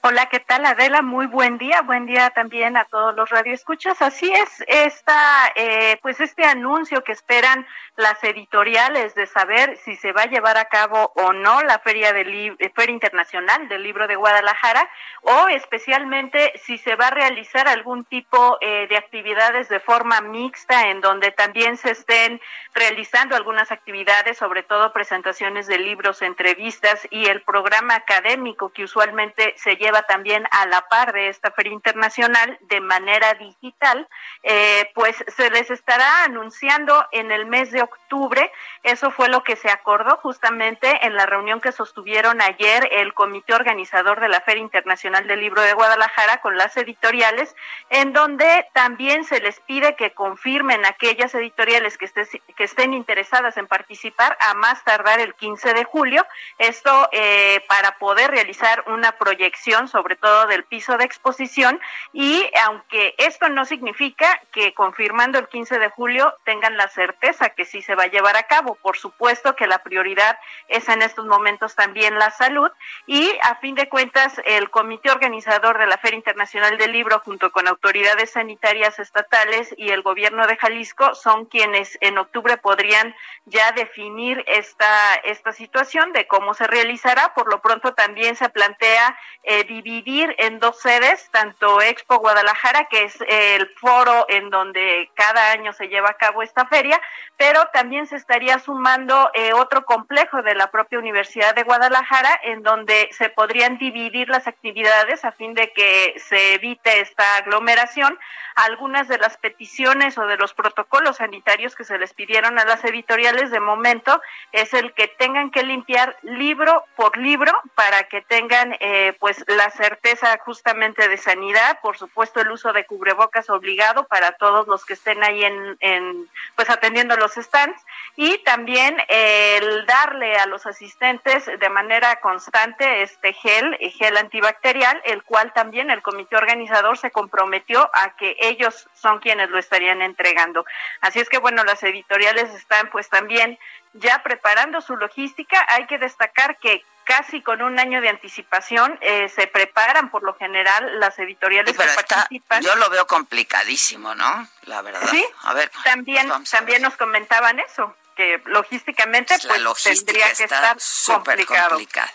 Hola, 0.03 0.31
¿qué 0.31 0.41
tal 0.41 0.65
Adela? 0.65 1.03
Muy 1.03 1.27
buen 1.27 1.59
día, 1.59 1.83
buen 1.83 2.07
día 2.07 2.31
también 2.31 2.79
a 2.79 2.87
todos 2.87 3.15
los 3.15 3.29
radioescuchas. 3.29 4.01
Así 4.01 4.33
es, 4.33 4.65
esta, 4.67 5.53
eh, 5.55 5.99
pues 6.01 6.21
este 6.21 6.43
anuncio 6.47 7.05
que 7.05 7.13
esperan 7.13 7.67
las 7.97 8.25
editoriales 8.25 9.15
de 9.15 9.27
saber 9.27 9.77
si 9.77 9.97
se 9.97 10.13
va 10.13 10.23
a 10.23 10.27
llevar 10.27 10.57
a 10.57 10.65
cabo 10.65 11.13
o 11.17 11.35
no 11.35 11.63
la 11.65 11.81
Feria, 11.81 12.15
de 12.15 12.23
eh, 12.59 12.73
Feria 12.75 12.95
Internacional 12.95 13.69
del 13.69 13.83
Libro 13.83 14.09
de 14.09 14.17
Guadalajara 14.17 14.89
o 15.21 15.49
especialmente 15.49 16.55
si 16.65 16.79
se 16.79 16.97
va 16.97 17.09
a 17.09 17.11
realizar 17.11 17.69
algún 17.69 18.07
tipo 18.07 18.57
eh, 18.63 18.87
de 18.89 18.97
actividades 18.97 19.69
de 19.69 19.81
forma 19.81 20.23
mixta 20.23 20.89
en 20.89 21.03
donde 21.03 21.31
también 21.31 21.77
se 21.77 21.91
estén 21.91 22.41
realizando 22.73 23.37
algunas 23.37 23.71
actividades, 23.71 24.39
sobre 24.39 24.63
todo 24.63 24.95
presentaciones 24.95 25.67
de 25.67 25.79
libros, 25.79 26.23
entrevistas 26.23 27.07
y 27.11 27.27
el 27.27 27.43
programa 27.43 27.97
académico 27.97 28.71
que 28.71 28.85
usualmente 28.85 29.53
se 29.59 29.77
lleva 29.77 29.90
también 30.03 30.47
a 30.51 30.67
la 30.67 30.89
par 30.89 31.13
de 31.13 31.29
esta 31.29 31.51
feria 31.51 31.73
internacional 31.73 32.59
de 32.63 32.81
manera 32.81 33.35
digital, 33.35 34.09
eh, 34.43 34.91
pues 34.95 35.17
se 35.29 35.51
les 35.51 35.71
estará 35.71 36.25
anunciando 36.25 37.07
en 37.13 37.31
el 37.31 37.47
mes 37.47 37.71
de 37.71 37.83
octubre. 37.83 38.51
Eso 38.83 39.11
fue 39.11 39.29
lo 39.29 39.45
que 39.45 39.57
se 39.57 39.71
acordó 39.71 40.17
justamente 40.17 41.07
en 41.07 41.15
la 41.15 41.27
reunión 41.27 41.61
que 41.61 41.73
sostuvieron 41.73 42.41
ayer 42.41 42.89
el 42.93 43.15
comité 43.15 43.55
organizador 43.55 44.21
de 44.21 44.29
la 44.29 44.41
Feria 44.41 44.63
Internacional 44.63 45.27
del 45.27 45.41
Libro 45.41 45.63
de 45.63 45.75
Guadalajara 45.75 46.39
con 46.39 46.57
las 46.57 46.77
editoriales, 46.77 47.55
en 47.91 48.13
donde 48.13 48.67
también 48.73 49.25
se 49.25 49.41
les 49.41 49.61
pide 49.61 49.97
que 49.97 50.13
confirmen 50.13 50.85
aquellas 50.87 51.35
editoriales 51.35 51.99
que, 51.99 52.11
que 52.57 52.65
estén 52.65 52.95
interesadas 52.95 53.57
en 53.57 53.67
participar 53.67 54.37
a 54.41 54.55
más 54.55 54.83
tardar 54.85 55.21
el 55.21 55.35
15 55.35 55.75
de 55.75 55.85
julio. 55.85 56.27
Esto 56.59 57.09
eh, 57.13 57.65
para 57.69 57.99
poder 57.99 58.31
realizar 58.31 58.85
una 58.87 59.13
proyección 59.13 59.80
sobre 59.89 60.17
todo 60.17 60.47
del 60.47 60.65
piso 60.65 60.97
de 60.97 61.05
exposición, 61.05 61.81
y 62.13 62.49
aunque 62.65 63.15
esto 63.19 63.49
no 63.49 63.65
significa 63.65 64.41
que 64.53 64.75
confirmando 64.75 65.39
el 65.39 65.49
15 65.49 65.79
de 65.79 65.89
julio 65.91 66.35
tengan 66.45 66.77
la 66.77 66.89
certeza 66.89 67.51
que 67.51 67.65
sí 67.65 67.83
se 67.83 67.95
va 67.95 68.05
a 68.05 68.11
llevar 68.11 68.37
a 68.37 68.45
cabo. 68.45 68.77
Por 68.77 68.97
supuesto 68.97 69.57
que 69.57 69.67
la 69.67 69.83
prioridad 69.83 70.39
es 70.69 70.89
en 70.89 71.03
estos 71.03 71.27
momentos 71.27 71.75
también 71.75 72.19
la 72.19 72.31
salud 72.31 72.71
y 73.07 73.31
a 73.43 73.57
fin 73.57 73.75
de 73.75 73.89
cuentas 73.89 74.41
el 74.45 74.71
comité 74.71 75.11
organizador 75.11 75.79
de 75.79 75.87
la 75.87 75.99
Feria 75.99 76.17
Internacional 76.17 76.79
del 76.79 76.93
Libro 76.93 77.21
junto 77.25 77.51
con 77.53 77.69
autoridades 77.69 78.33
sanitarias 78.33 78.99
estatales 78.99 79.75
y 79.77 79.91
el 79.91 80.03
gobierno 80.03 80.47
de 80.47 80.57
Jalisco 80.57 81.15
son 81.15 81.47
quienes 81.47 81.99
en 82.01 82.19
octubre 82.19 82.57
podrían 82.57 83.15
ya 83.45 83.73
definir 83.73 84.45
esta, 84.47 85.15
esta 85.25 85.53
situación 85.53 86.13
de 86.13 86.27
cómo 86.27 86.55
se 86.55 86.67
realizará. 86.67 87.35
Por 87.35 87.51
lo 87.51 87.61
pronto 87.61 87.95
también 87.95 88.37
se 88.37 88.49
plantea 88.49 89.19
eh, 89.43 89.65
dividir 89.71 90.35
en 90.39 90.59
dos 90.59 90.81
sedes, 90.81 91.29
tanto 91.31 91.81
Expo 91.81 92.19
Guadalajara, 92.19 92.87
que 92.87 93.05
es 93.05 93.17
el 93.29 93.69
foro 93.77 94.27
en 94.29 94.51
donde 94.51 95.09
cada 95.15 95.53
año 95.53 95.73
se 95.73 95.87
lleva 95.87 96.11
a 96.11 96.15
cabo 96.15 96.43
esta 96.43 96.67
feria, 96.67 97.01
pero 97.37 97.69
también 97.73 98.09
se 98.09 98.17
estaría 98.17 98.59
sumando 98.59 99.31
eh, 99.33 99.53
otro 99.53 99.85
complejo 99.85 100.43
de 100.43 100.57
la 100.57 100.73
propia 100.73 100.99
Universidad 100.99 101.55
de 101.55 101.63
Guadalajara, 101.63 102.41
en 102.43 102.65
donde 102.65 103.09
se 103.13 103.29
podrían 103.29 103.79
dividir 103.79 104.29
las 104.29 104.49
actividades 104.49 105.25
a 105.25 105.31
fin 105.31 105.55
de 105.55 105.73
que 105.73 106.15
se 106.19 106.55
evite 106.55 107.01
esta 107.01 107.37
aglomeración. 107.37 108.19
Algunas 108.57 109.07
de 109.07 109.19
las 109.19 109.37
peticiones 109.37 110.19
o 110.19 110.27
de 110.27 110.37
los 110.37 110.53
protocolos 110.53 111.19
sanitarios 111.19 111.77
que 111.77 111.85
se 111.85 111.97
les 111.97 112.13
pidieron 112.13 112.59
a 112.59 112.65
las 112.65 112.85
editoriales 112.85 113.51
de 113.53 113.61
momento 113.61 114.21
es 114.51 114.75
el 114.75 114.93
que 114.93 115.07
tengan 115.07 115.51
que 115.51 115.63
limpiar 115.63 116.17
libro 116.23 116.85
por 116.97 117.17
libro 117.17 117.53
para 117.77 118.03
que 118.05 118.21
tengan 118.23 118.77
eh, 118.81 119.15
pues 119.21 119.45
la 119.47 119.60
certeza 119.69 120.39
justamente 120.39 121.09
de 121.09 121.19
sanidad, 121.19 121.81
por 121.83 121.99
supuesto 121.99 122.41
el 122.41 122.51
uso 122.51 122.73
de 122.73 122.87
cubrebocas 122.87 123.51
obligado 123.51 124.07
para 124.07 124.33
todos 124.33 124.67
los 124.67 124.87
que 124.87 124.95
estén 124.95 125.23
ahí 125.23 125.45
en, 125.45 125.77
en 125.81 126.31
pues 126.57 126.71
atendiendo 126.71 127.17
los 127.17 127.33
stands 127.33 127.85
y 128.17 128.39
también 128.45 128.97
el 129.09 129.85
darle 129.87 130.37
a 130.37 130.47
los 130.47 130.67
asistentes 130.67 131.47
de 131.47 131.69
manera 131.69 132.21
constante 132.21 133.03
este 133.03 133.33
gel, 133.33 133.77
gel 133.99 134.17
antibacterial, 134.17 135.01
el 135.05 135.23
cual 135.25 135.53
también 135.53 135.91
el 135.91 136.03
comité 136.03 136.37
organizador 136.37 136.97
se 136.97 137.11
comprometió 137.11 137.91
a 137.93 138.17
que 138.17 138.37
ellos 138.39 138.89
son 138.95 139.19
quienes 139.19 139.51
lo 139.51 139.59
estarían 139.59 140.01
entregando. 140.03 140.65
Así 141.01 141.19
es 141.19 141.29
que 141.29 141.39
bueno, 141.39 141.65
las 141.65 141.83
editoriales 141.83 142.55
están 142.55 142.89
pues 142.91 143.09
también 143.09 143.59
ya 143.93 144.23
preparando 144.23 144.81
su 144.81 144.97
logística. 144.97 145.65
Hay 145.69 145.87
que 145.87 145.99
destacar 145.99 146.57
que 146.59 146.85
casi 147.05 147.43
con 147.43 147.61
un 147.63 147.79
año 147.79 148.01
de 148.01 148.09
anticipación 148.09 148.97
eh, 149.01 149.29
se 149.29 149.47
preparan 149.47 150.11
por 150.11 150.23
lo 150.23 150.35
general 150.35 151.01
las 151.01 151.19
editoriales 151.19 151.77
que 151.77 151.85
participan. 151.85 152.63
Yo 152.63 152.77
lo 152.77 152.89
veo 152.89 153.07
complicadísimo, 153.07 154.15
¿no? 154.15 154.49
La 154.63 154.83
verdad. 154.83 155.09
Sí. 155.11 155.27
A 155.43 155.55
ver. 155.55 155.71
También 155.85 156.31
también 156.51 156.83
nos 156.83 156.97
comentaban 156.97 157.59
eso 157.59 157.97
que 158.15 158.41
logísticamente 158.45 159.35
pues, 159.39 159.83
tendría 159.83 160.33
que 160.35 160.45
estar 160.45 160.77
complicado. 161.07 161.71
Complicada. 161.71 162.13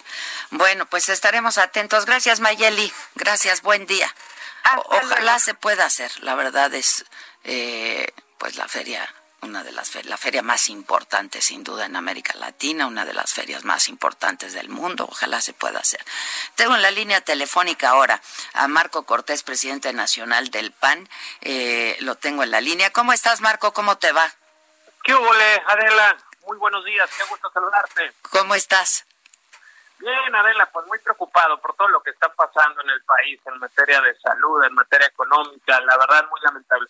Bueno, 0.51 0.86
pues 0.86 1.09
estaremos 1.09 1.57
atentos. 1.57 2.05
Gracias, 2.05 2.39
Mayeli. 2.39 2.93
Gracias, 3.15 3.61
buen 3.61 3.86
día. 3.86 4.13
ojalá 4.86 5.39
se 5.39 5.55
pueda 5.55 5.86
hacer. 5.86 6.11
La 6.21 6.36
verdad 6.36 6.73
es, 6.73 7.05
eh, 7.43 8.13
pues 8.38 8.55
la 8.55 8.67
feria 8.67 9.13
una 9.46 9.64
de 9.64 9.72
las 9.72 9.96
la 10.06 10.18
feria 10.18 10.41
más 10.41 10.70
importante 10.70 11.41
sin 11.41 11.64
duda 11.64 11.86
en 11.86 11.96
América 11.96 12.34
Latina, 12.38 12.88
una 12.88 13.06
de 13.06 13.14
las 13.14 13.34
ferias 13.34 13.64
más 13.64 13.88
importantes 13.88 14.54
del 14.54 14.70
mundo, 14.70 15.08
ojalá 15.10 15.39
se 15.39 15.54
pueda 15.54 15.80
hacer. 15.80 16.04
Tengo 16.56 16.76
en 16.76 16.82
la 16.82 16.91
línea 16.91 17.22
telefónica 17.22 17.89
ahora 17.89 18.22
a 18.54 18.68
Marco 18.68 19.04
Cortés, 19.04 19.43
presidente 19.43 19.93
nacional 19.93 20.50
del 20.50 20.72
PAN, 20.72 21.08
eh, 21.41 21.96
lo 22.02 22.16
tengo 22.16 22.43
en 22.43 22.52
la 22.52 22.62
línea. 22.62 22.91
¿Cómo 22.91 23.14
estás 23.14 23.41
Marco? 23.41 23.74
¿Cómo 23.74 23.98
te 23.98 24.12
va? 24.12 24.30
¿Qué 25.04 25.14
hubo, 25.14 25.32
Adela? 25.68 26.18
Muy 26.46 26.58
buenos 26.58 26.84
días, 26.84 27.10
qué 27.18 27.24
gusto 27.26 27.50
saludarte. 27.52 28.14
¿Cómo 28.32 28.56
estás? 28.56 29.06
Bien, 30.00 30.36
Adela, 30.36 30.66
pues 30.68 30.86
muy 30.88 31.00
preocupado 31.00 31.60
por 31.60 31.76
todo 31.76 31.88
lo 31.88 32.04
que 32.04 32.10
está 32.12 32.28
pasando 32.30 32.82
en 32.82 32.89
el 32.89 33.02
país 33.04 33.39
en 33.46 33.58
materia 33.60 34.02
de 34.02 34.16
salud, 34.20 34.64
en 34.64 34.74
materia 34.74 35.08
económica, 35.08 35.80
la 35.82 35.98
verdad 35.98 36.28
muy 36.30 36.39
lamentable. 36.41 36.88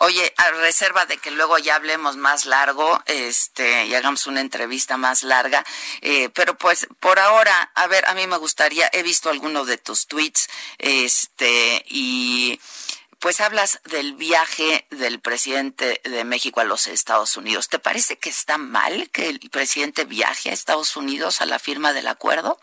Oye, 0.00 0.32
a 0.36 0.50
reserva 0.50 1.06
de 1.06 1.18
que 1.18 1.30
luego 1.30 1.58
ya 1.58 1.76
hablemos 1.76 2.16
más 2.16 2.46
largo, 2.46 3.00
este, 3.06 3.86
y 3.86 3.94
hagamos 3.94 4.26
una 4.26 4.40
entrevista 4.40 4.96
más 4.96 5.22
larga, 5.22 5.64
eh, 6.00 6.28
pero 6.30 6.56
pues 6.56 6.86
por 7.00 7.18
ahora, 7.18 7.70
a 7.74 7.86
ver, 7.86 8.08
a 8.08 8.14
mí 8.14 8.26
me 8.26 8.36
gustaría, 8.36 8.88
he 8.92 9.02
visto 9.02 9.30
algunos 9.30 9.66
de 9.66 9.78
tus 9.78 10.06
tweets, 10.06 10.48
este, 10.78 11.84
y 11.88 12.60
pues 13.22 13.40
hablas 13.40 13.80
del 13.84 14.14
viaje 14.14 14.84
del 14.90 15.20
presidente 15.20 16.00
de 16.02 16.24
México 16.24 16.60
a 16.60 16.64
los 16.64 16.88
Estados 16.88 17.36
Unidos. 17.36 17.68
¿Te 17.68 17.78
parece 17.78 18.18
que 18.18 18.28
está 18.28 18.58
mal 18.58 19.10
que 19.10 19.28
el 19.28 19.38
presidente 19.50 20.04
viaje 20.04 20.50
a 20.50 20.52
Estados 20.52 20.96
Unidos 20.96 21.40
a 21.40 21.46
la 21.46 21.60
firma 21.60 21.92
del 21.92 22.08
acuerdo? 22.08 22.58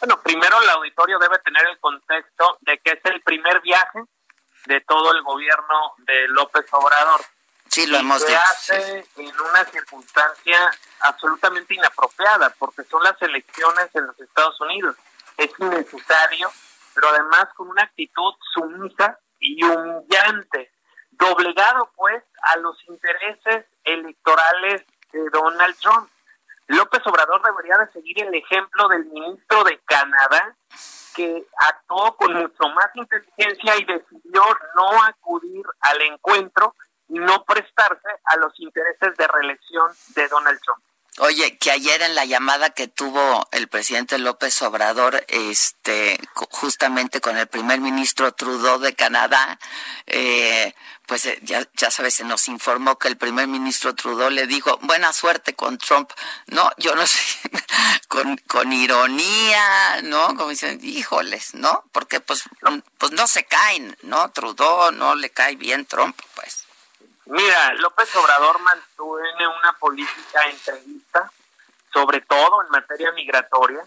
Bueno, 0.00 0.22
primero 0.22 0.60
el 0.62 0.70
auditorio 0.70 1.18
debe 1.18 1.38
tener 1.40 1.66
el 1.66 1.78
contexto 1.80 2.56
de 2.62 2.78
que 2.78 2.92
es 2.92 3.00
el 3.04 3.20
primer 3.20 3.60
viaje 3.60 4.00
de 4.66 4.80
todo 4.82 5.12
el 5.12 5.22
gobierno 5.22 5.94
de 5.98 6.28
López 6.28 6.66
Obrador. 6.72 7.20
Sí, 7.68 7.86
lo 7.86 7.98
hemos 7.98 8.22
se 8.22 8.36
hace 8.36 9.04
en 9.16 9.40
una 9.40 9.64
circunstancia 9.64 10.70
absolutamente 11.00 11.74
inapropiada, 11.74 12.50
porque 12.58 12.84
son 12.84 13.02
las 13.02 13.20
elecciones 13.20 13.88
en 13.94 14.06
los 14.06 14.20
Estados 14.20 14.60
Unidos. 14.60 14.96
Es 15.36 15.50
innecesario, 15.58 16.50
pero 16.94 17.08
además 17.08 17.48
con 17.56 17.68
una 17.68 17.82
actitud 17.82 18.34
sumisa 18.54 19.18
y 19.40 19.62
humillante, 19.64 20.70
doblegado 21.10 21.90
pues 21.96 22.22
a 22.42 22.56
los 22.58 22.76
intereses 22.88 23.66
electorales 23.82 24.84
de 25.12 25.30
Donald 25.30 25.76
Trump. 25.80 26.08
López 26.68 27.02
Obrador 27.06 27.42
debería 27.42 27.76
de 27.78 27.92
seguir 27.92 28.22
el 28.22 28.34
ejemplo 28.34 28.88
del 28.88 29.04
ministro 29.06 29.64
de 29.64 29.78
Canadá, 29.84 30.56
que 31.14 31.46
actuó 31.56 32.16
con 32.16 32.32
mucho 32.34 32.68
más 32.74 32.88
inteligencia 32.94 33.76
y 33.76 33.84
decidió 33.84 34.42
no 34.74 35.02
acudir 35.04 35.64
al 35.80 36.02
encuentro 36.02 36.74
y 37.08 37.18
no 37.18 37.44
prestarse 37.44 38.08
a 38.24 38.36
los 38.38 38.58
intereses 38.58 39.16
de 39.16 39.26
reelección 39.28 39.92
de 40.16 40.28
Donald 40.28 40.58
Trump. 40.60 40.82
Oye, 41.18 41.58
que 41.58 41.70
ayer 41.70 42.02
en 42.02 42.16
la 42.16 42.24
llamada 42.24 42.70
que 42.70 42.88
tuvo 42.88 43.46
el 43.52 43.68
presidente 43.68 44.18
López 44.18 44.60
Obrador, 44.62 45.24
este, 45.28 46.18
justamente 46.32 47.20
con 47.20 47.36
el 47.36 47.46
primer 47.46 47.80
ministro 47.80 48.32
Trudeau 48.32 48.80
de 48.80 48.96
Canadá, 48.96 49.60
eh, 50.06 50.74
pues 51.06 51.26
eh, 51.26 51.38
ya, 51.42 51.68
ya 51.74 51.92
sabes, 51.92 52.14
se 52.14 52.24
nos 52.24 52.48
informó 52.48 52.98
que 52.98 53.06
el 53.06 53.16
primer 53.16 53.46
ministro 53.46 53.94
Trudeau 53.94 54.28
le 54.28 54.48
dijo, 54.48 54.76
buena 54.82 55.12
suerte 55.12 55.54
con 55.54 55.78
Trump. 55.78 56.10
No, 56.46 56.68
yo 56.78 56.96
no 56.96 57.06
sé, 57.06 57.20
con, 58.08 58.36
con 58.48 58.72
ironía, 58.72 60.02
¿no? 60.02 60.34
Como 60.34 60.48
dicen, 60.48 60.80
híjoles, 60.82 61.54
¿no? 61.54 61.84
Porque 61.92 62.18
pues, 62.18 62.42
pues 62.98 63.12
no 63.12 63.28
se 63.28 63.44
caen, 63.44 63.96
¿no? 64.02 64.32
Trudeau 64.32 64.90
no 64.90 65.14
le 65.14 65.30
cae 65.30 65.54
bien 65.54 65.86
Trump, 65.86 66.20
pues. 66.34 66.63
Mira, 67.26 67.72
López 67.74 68.14
Obrador 68.16 68.58
mantiene 68.60 69.48
una 69.48 69.72
política 69.78 70.46
entrevista, 70.48 71.30
sobre 71.92 72.20
todo 72.20 72.62
en 72.62 72.68
materia 72.70 73.12
migratoria, 73.12 73.82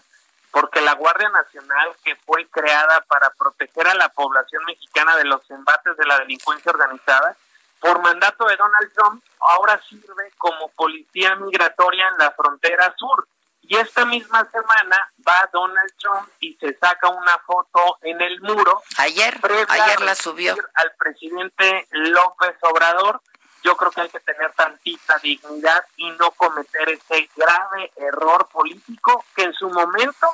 porque 0.50 0.80
la 0.80 0.94
Guardia 0.94 1.28
Nacional, 1.28 1.94
que 2.02 2.16
fue 2.16 2.46
creada 2.48 3.00
para 3.02 3.30
proteger 3.30 3.86
a 3.86 3.94
la 3.94 4.08
población 4.08 4.64
mexicana 4.64 5.16
de 5.16 5.24
los 5.24 5.48
embates 5.50 5.96
de 5.96 6.06
la 6.06 6.18
delincuencia 6.18 6.72
organizada, 6.72 7.36
por 7.80 8.00
mandato 8.00 8.44
de 8.46 8.56
Donald 8.56 8.92
Trump, 8.92 9.24
ahora 9.40 9.80
sirve 9.88 10.32
como 10.36 10.68
policía 10.70 11.36
migratoria 11.36 12.08
en 12.08 12.18
la 12.18 12.32
frontera 12.32 12.92
sur. 12.96 13.28
Y 13.70 13.76
esta 13.76 14.06
misma 14.06 14.48
semana 14.50 15.12
va 15.28 15.46
Donald 15.52 15.92
Trump 15.98 16.26
y 16.40 16.54
se 16.54 16.74
saca 16.78 17.10
una 17.10 17.38
foto 17.40 17.98
en 18.00 18.18
el 18.18 18.40
muro. 18.40 18.82
Ayer, 18.96 19.38
ayer 19.68 20.00
la 20.00 20.14
subió. 20.14 20.56
Al 20.72 20.92
presidente 20.98 21.86
López 21.90 22.56
Obrador 22.62 23.20
yo 23.62 23.76
creo 23.76 23.90
que 23.90 24.00
hay 24.00 24.08
que 24.08 24.20
tener 24.20 24.52
tantita 24.52 25.18
dignidad 25.18 25.84
y 25.96 26.10
no 26.12 26.30
cometer 26.30 26.88
ese 26.88 27.28
grave 27.36 27.92
error 27.96 28.48
político 28.50 29.22
que 29.36 29.42
en 29.42 29.52
su 29.52 29.68
momento 29.68 30.28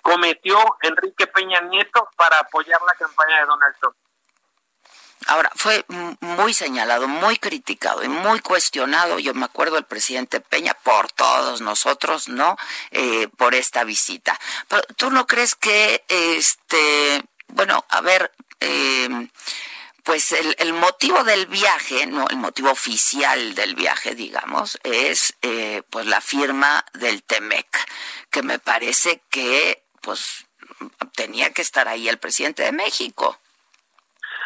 cometió 0.00 0.58
Enrique 0.80 1.26
Peña 1.26 1.60
Nieto 1.60 2.08
para 2.16 2.38
apoyar 2.38 2.80
la 2.80 2.94
campaña 2.94 3.40
de 3.40 3.46
Donald 3.46 3.76
Trump. 3.78 3.96
Ahora, 5.26 5.50
fue 5.54 5.84
muy 6.20 6.52
señalado, 6.52 7.08
muy 7.08 7.36
criticado 7.38 8.04
y 8.04 8.08
muy 8.08 8.40
cuestionado, 8.40 9.18
yo 9.18 9.34
me 9.34 9.44
acuerdo 9.44 9.78
el 9.78 9.84
presidente 9.84 10.40
Peña, 10.40 10.74
por 10.74 11.10
todos 11.12 11.60
nosotros, 11.60 12.28
¿no? 12.28 12.56
Eh, 12.90 13.28
por 13.36 13.54
esta 13.54 13.84
visita. 13.84 14.38
Pero 14.68 14.82
tú 14.96 15.10
no 15.10 15.26
crees 15.26 15.54
que, 15.54 16.04
este, 16.08 17.22
bueno, 17.48 17.84
a 17.88 18.00
ver, 18.00 18.32
eh, 18.60 19.28
pues 20.02 20.32
el, 20.32 20.54
el, 20.58 20.74
motivo 20.74 21.24
del 21.24 21.46
viaje, 21.46 22.06
no, 22.06 22.26
el 22.28 22.36
motivo 22.36 22.70
oficial 22.70 23.54
del 23.54 23.74
viaje, 23.74 24.14
digamos, 24.14 24.78
es 24.82 25.34
eh, 25.40 25.82
pues 25.88 26.06
la 26.06 26.20
firma 26.20 26.84
del 26.92 27.22
Temec, 27.22 27.66
que 28.30 28.42
me 28.42 28.58
parece 28.58 29.22
que 29.30 29.82
pues 30.02 30.44
tenía 31.14 31.50
que 31.54 31.62
estar 31.62 31.88
ahí 31.88 32.08
el 32.08 32.18
presidente 32.18 32.62
de 32.62 32.72
México. 32.72 33.38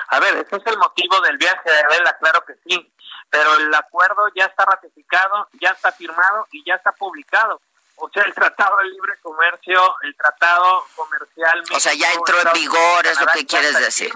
A 0.08 0.20
ver, 0.20 0.36
ese 0.36 0.56
es 0.56 0.66
el 0.66 0.78
motivo 0.78 1.20
del 1.20 1.36
viaje, 1.36 1.70
Adela, 1.84 2.16
claro 2.18 2.44
que 2.44 2.54
sí, 2.66 2.92
pero 3.30 3.54
el 3.56 3.74
acuerdo 3.74 4.28
ya 4.34 4.46
está 4.46 4.64
ratificado, 4.64 5.48
ya 5.60 5.70
está 5.70 5.92
firmado 5.92 6.46
y 6.50 6.64
ya 6.64 6.74
está 6.74 6.92
publicado. 6.92 7.60
O 7.96 8.08
sea, 8.10 8.22
el 8.22 8.32
Tratado 8.32 8.76
de 8.78 8.84
Libre 8.84 9.18
Comercio, 9.22 9.96
el 10.02 10.16
Tratado 10.16 10.84
Comercial... 10.94 11.64
o 11.74 11.80
sea, 11.80 11.94
ya 11.94 12.12
entró 12.12 12.40
en 12.40 12.52
vigor, 12.52 13.06
es 13.06 13.20
lo 13.20 13.26
que 13.26 13.44
quieres 13.44 13.78
decir 13.78 14.12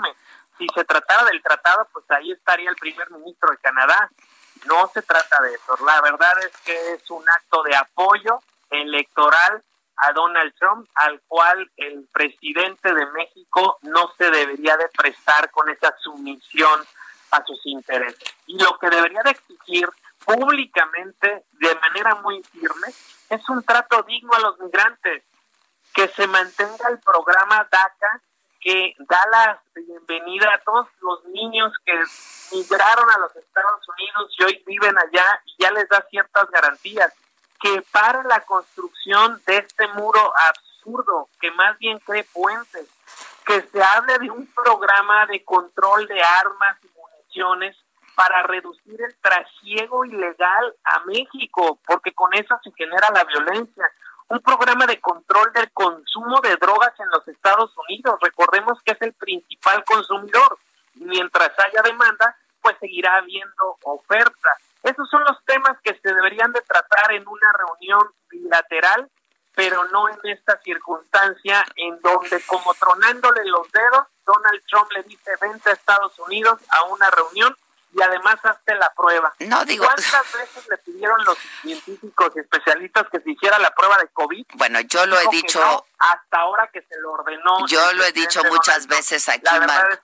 si 0.62 0.66
se 0.74 0.84
tratara 0.84 1.24
del 1.24 1.42
tratado, 1.42 1.88
pues 1.92 2.04
ahí 2.10 2.30
estaría 2.32 2.70
el 2.70 2.76
primer 2.76 3.10
ministro 3.10 3.50
de 3.50 3.58
Canadá. 3.58 4.10
No 4.66 4.90
se 4.94 5.02
trata 5.02 5.42
de 5.42 5.54
eso. 5.54 5.76
La 5.84 6.00
verdad 6.00 6.38
es 6.44 6.56
que 6.64 6.92
es 6.94 7.10
un 7.10 7.28
acto 7.28 7.62
de 7.64 7.74
apoyo 7.74 8.40
electoral 8.70 9.62
a 10.02 10.12
Donald 10.12 10.54
Trump, 10.58 10.88
al 10.94 11.20
cual 11.28 11.70
el 11.76 12.08
presidente 12.12 12.92
de 12.92 13.06
México 13.12 13.78
no 13.82 14.12
se 14.18 14.30
debería 14.30 14.76
de 14.76 14.88
prestar 14.88 15.50
con 15.50 15.68
esa 15.70 15.94
sumisión 15.98 16.80
a 17.30 17.44
sus 17.44 17.60
intereses. 17.64 18.34
Y 18.46 18.58
lo 18.62 18.78
que 18.78 18.90
debería 18.90 19.22
de 19.22 19.30
exigir 19.30 19.88
públicamente, 20.24 21.44
de 21.52 21.74
manera 21.76 22.16
muy 22.16 22.42
firme, 22.44 22.88
es 23.28 23.48
un 23.48 23.62
trato 23.62 24.02
digno 24.02 24.32
a 24.34 24.40
los 24.40 24.58
migrantes, 24.60 25.24
que 25.94 26.08
se 26.08 26.26
mantenga 26.26 26.88
el 26.88 26.98
programa 27.00 27.68
DACA 27.70 28.20
que 28.62 28.94
da 29.00 29.20
la 29.30 29.62
bienvenida 29.74 30.54
a 30.54 30.58
todos 30.58 30.86
los 31.00 31.24
niños 31.26 31.72
que 31.84 31.92
migraron 32.52 33.10
a 33.10 33.18
los 33.18 33.34
Estados 33.34 33.88
Unidos 33.88 34.34
y 34.38 34.44
hoy 34.44 34.62
viven 34.64 34.96
allá 34.96 35.42
y 35.44 35.62
ya 35.62 35.72
les 35.72 35.88
da 35.88 36.06
ciertas 36.08 36.48
garantías, 36.50 37.12
que 37.62 37.82
para 37.92 38.22
la 38.24 38.40
construcción 38.40 39.40
de 39.46 39.58
este 39.58 39.86
muro 39.88 40.32
absurdo, 40.50 41.28
que 41.40 41.50
más 41.52 41.78
bien 41.78 41.98
cree 42.00 42.24
puentes, 42.24 42.88
que 43.46 43.62
se 43.62 43.82
hable 43.82 44.18
de 44.18 44.30
un 44.30 44.46
programa 44.48 45.26
de 45.26 45.44
control 45.44 46.06
de 46.08 46.22
armas 46.22 46.76
y 46.82 46.88
municiones 46.98 47.76
para 48.14 48.42
reducir 48.42 49.00
el 49.00 49.14
trasiego 49.20 50.04
ilegal 50.04 50.74
a 50.84 51.00
México, 51.06 51.78
porque 51.86 52.12
con 52.12 52.34
eso 52.34 52.58
se 52.62 52.72
genera 52.76 53.08
la 53.14 53.24
violencia 53.24 53.84
un 54.32 54.40
programa 54.40 54.86
de 54.86 54.98
control 54.98 55.52
del 55.52 55.70
consumo 55.72 56.40
de 56.40 56.56
drogas 56.56 56.98
en 56.98 57.08
los 57.10 57.28
Estados 57.28 57.70
Unidos. 57.86 58.18
Recordemos 58.22 58.78
que 58.82 58.92
es 58.92 59.02
el 59.02 59.12
principal 59.12 59.84
consumidor. 59.84 60.58
Mientras 60.94 61.50
haya 61.58 61.82
demanda, 61.82 62.34
pues 62.62 62.76
seguirá 62.80 63.16
habiendo 63.16 63.76
oferta. 63.82 64.56
Esos 64.82 65.08
son 65.08 65.22
los 65.24 65.44
temas 65.44 65.76
que 65.82 65.94
se 65.94 66.14
deberían 66.14 66.52
de 66.52 66.60
tratar 66.62 67.12
en 67.12 67.26
una 67.26 67.52
reunión 67.52 68.10
bilateral, 68.28 69.10
pero 69.54 69.84
no 69.84 70.08
en 70.08 70.18
esta 70.24 70.58
circunstancia 70.62 71.64
en 71.76 72.00
donde 72.00 72.40
como 72.46 72.74
tronándole 72.74 73.44
los 73.44 73.70
dedos, 73.70 74.06
Donald 74.24 74.62
Trump 74.68 74.90
le 74.92 75.02
dice 75.04 75.30
vente 75.40 75.70
a 75.70 75.72
Estados 75.74 76.18
Unidos 76.18 76.58
a 76.70 76.84
una 76.84 77.10
reunión 77.10 77.56
y 77.94 78.02
además 78.02 78.36
hazte 78.42 78.74
la 78.74 78.90
prueba. 78.94 79.34
No 79.40 79.64
digo. 79.64 79.84
¿Cuántas 79.84 80.32
veces 80.32 80.66
le 80.68 80.78
pidieron 80.78 81.22
los 81.24 81.36
científicos 81.60 82.32
y 82.34 82.40
especialistas 82.40 83.06
que 83.10 83.20
se 83.20 83.30
hiciera 83.30 83.58
la 83.58 83.70
prueba 83.74 83.98
de 83.98 84.08
COVID? 84.08 84.46
Bueno, 84.54 84.80
yo 84.80 85.04
lo 85.06 85.18
he 85.20 85.28
dicho. 85.28 85.60
hasta 85.98 86.38
ahora 86.38 86.68
que 86.72 86.80
se 86.82 86.98
lo 87.00 87.12
ordenó. 87.12 87.66
Yo 87.66 87.92
lo 87.92 88.04
he 88.04 88.12
dicho 88.12 88.42
muchas 88.44 88.86
veces 88.86 89.28
aquí, 89.28 89.58
Marco. 89.66 90.02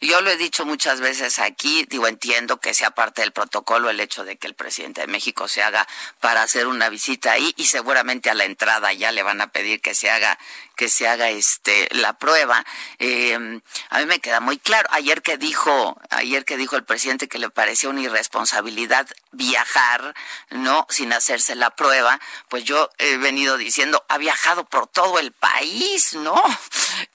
Yo 0.00 0.20
lo 0.20 0.30
he 0.30 0.36
dicho 0.36 0.66
muchas 0.66 1.00
veces 1.00 1.38
aquí, 1.38 1.86
digo, 1.88 2.06
entiendo 2.06 2.60
que 2.60 2.74
sea 2.74 2.90
parte 2.90 3.22
del 3.22 3.32
protocolo 3.32 3.88
el 3.88 3.98
hecho 3.98 4.24
de 4.24 4.36
que 4.36 4.46
el 4.46 4.54
presidente 4.54 5.00
de 5.00 5.06
México 5.06 5.48
se 5.48 5.62
haga 5.62 5.88
para 6.20 6.42
hacer 6.42 6.66
una 6.66 6.90
visita 6.90 7.32
ahí 7.32 7.54
y 7.56 7.64
seguramente 7.64 8.28
a 8.28 8.34
la 8.34 8.44
entrada 8.44 8.92
ya 8.92 9.10
le 9.10 9.22
van 9.22 9.40
a 9.40 9.46
pedir 9.46 9.80
que 9.80 9.94
se 9.94 10.10
haga 10.10 10.38
que 10.76 10.90
se 10.90 11.08
haga 11.08 11.30
este 11.30 11.88
la 11.92 12.12
prueba. 12.12 12.64
Eh, 12.98 13.60
a 13.88 13.98
mí 13.98 14.06
me 14.06 14.20
queda 14.20 14.40
muy 14.40 14.58
claro. 14.58 14.86
Ayer 14.92 15.22
que 15.22 15.38
dijo, 15.38 15.98
ayer 16.10 16.44
que 16.44 16.58
dijo 16.58 16.76
el 16.76 16.84
presidente 16.84 17.28
que 17.28 17.38
le 17.38 17.48
parecía 17.48 17.88
una 17.88 18.02
irresponsabilidad 18.02 19.08
viajar, 19.36 20.14
no, 20.50 20.86
sin 20.90 21.12
hacerse 21.12 21.54
la 21.54 21.70
prueba, 21.70 22.18
pues 22.48 22.64
yo 22.64 22.90
he 22.98 23.16
venido 23.16 23.56
diciendo 23.56 24.04
ha 24.08 24.18
viajado 24.18 24.64
por 24.64 24.86
todo 24.86 25.18
el 25.18 25.32
país, 25.32 26.14
no, 26.14 26.40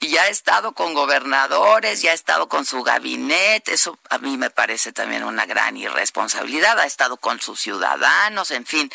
y 0.00 0.16
ha 0.16 0.28
estado 0.28 0.72
con 0.72 0.94
gobernadores, 0.94 2.02
ya 2.02 2.12
ha 2.12 2.14
estado 2.14 2.48
con 2.48 2.64
su 2.64 2.82
gabinete. 2.82 3.74
Eso 3.74 3.98
a 4.10 4.18
mí 4.18 4.36
me 4.36 4.50
parece 4.50 4.92
también 4.92 5.24
una 5.24 5.46
gran 5.46 5.76
irresponsabilidad. 5.76 6.78
Ha 6.78 6.86
estado 6.86 7.16
con 7.16 7.40
sus 7.40 7.60
ciudadanos, 7.60 8.50
en 8.50 8.66
fin, 8.66 8.90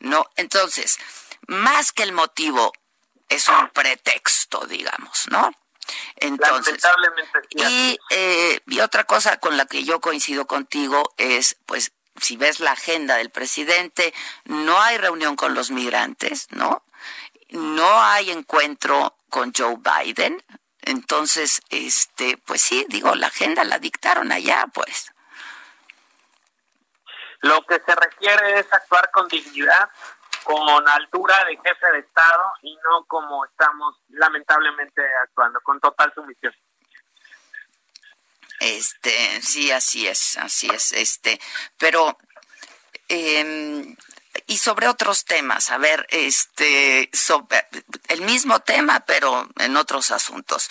no. 0.00 0.26
Entonces, 0.36 0.98
más 1.46 1.92
que 1.92 2.02
el 2.02 2.12
motivo 2.12 2.72
es 3.28 3.48
un 3.48 3.68
pretexto, 3.70 4.66
digamos, 4.66 5.26
¿no? 5.30 5.50
Entonces, 6.16 6.76
y, 7.50 7.98
eh, 8.10 8.60
y 8.66 8.80
otra 8.80 9.04
cosa 9.04 9.38
con 9.38 9.56
la 9.56 9.66
que 9.66 9.84
yo 9.84 10.00
coincido 10.00 10.46
contigo 10.46 11.14
es, 11.16 11.56
pues, 11.66 11.92
si 12.20 12.36
ves 12.36 12.60
la 12.60 12.72
agenda 12.72 13.16
del 13.16 13.30
presidente, 13.30 14.12
no 14.44 14.80
hay 14.80 14.98
reunión 14.98 15.36
con 15.36 15.54
los 15.54 15.70
migrantes, 15.70 16.48
¿no? 16.50 16.82
No 17.50 18.02
hay 18.02 18.30
encuentro 18.30 19.16
con 19.28 19.52
Joe 19.56 19.76
Biden. 19.76 20.42
Entonces, 20.82 21.60
este, 21.70 22.38
pues 22.38 22.62
sí, 22.62 22.86
digo, 22.88 23.14
la 23.14 23.28
agenda 23.28 23.64
la 23.64 23.78
dictaron 23.78 24.32
allá, 24.32 24.66
pues. 24.72 25.12
Lo 27.40 27.64
que 27.66 27.80
se 27.84 27.94
requiere 27.94 28.58
es 28.58 28.72
actuar 28.72 29.10
con 29.10 29.28
dignidad, 29.28 29.90
con 30.44 30.88
altura 30.88 31.44
de 31.44 31.56
jefe 31.56 31.92
de 31.92 31.98
Estado 32.00 32.52
y 32.62 32.74
no 32.76 33.04
como 33.04 33.44
estamos 33.44 33.96
lamentablemente 34.08 35.02
actuando, 35.22 35.60
con 35.60 35.78
total 35.78 36.12
sumisión. 36.14 36.54
Este, 38.60 39.40
sí, 39.42 39.70
así 39.70 40.06
es, 40.06 40.36
así 40.36 40.68
es, 40.72 40.92
este, 40.92 41.40
pero 41.78 42.18
eh, 43.08 43.94
y 44.46 44.58
sobre 44.58 44.88
otros 44.88 45.24
temas, 45.24 45.70
a 45.70 45.78
ver, 45.78 46.06
este, 46.10 47.10
el 48.08 48.20
mismo 48.22 48.60
tema, 48.60 49.00
pero 49.00 49.48
en 49.58 49.76
otros 49.76 50.10
asuntos. 50.10 50.70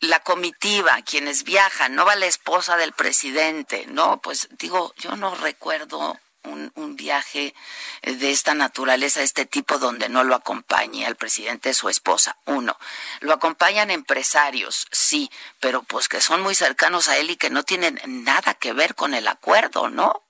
la 0.00 0.20
comitiva, 0.20 1.00
quienes 1.02 1.44
viajan, 1.44 1.94
no 1.94 2.04
va 2.04 2.16
la 2.16 2.26
esposa 2.26 2.76
del 2.76 2.92
presidente, 2.92 3.86
¿no? 3.88 4.20
Pues 4.20 4.48
digo, 4.58 4.94
yo 4.98 5.16
no 5.16 5.34
recuerdo 5.34 6.18
un, 6.44 6.72
un, 6.74 6.96
viaje 6.96 7.54
de 8.02 8.30
esta 8.30 8.54
naturaleza, 8.54 9.20
de 9.20 9.26
este 9.26 9.46
tipo, 9.46 9.78
donde 9.78 10.08
no 10.08 10.24
lo 10.24 10.34
acompañe 10.34 11.06
al 11.06 11.16
presidente 11.16 11.74
su 11.74 11.88
esposa. 11.88 12.36
Uno, 12.44 12.76
lo 13.20 13.32
acompañan 13.32 13.90
empresarios, 13.90 14.86
sí, 14.90 15.30
pero 15.60 15.82
pues 15.82 16.08
que 16.08 16.20
son 16.20 16.42
muy 16.42 16.54
cercanos 16.54 17.08
a 17.08 17.16
él 17.16 17.30
y 17.30 17.36
que 17.36 17.50
no 17.50 17.62
tienen 17.62 18.00
nada 18.06 18.54
que 18.54 18.72
ver 18.72 18.94
con 18.94 19.14
el 19.14 19.28
acuerdo, 19.28 19.88
¿no? 19.88 20.24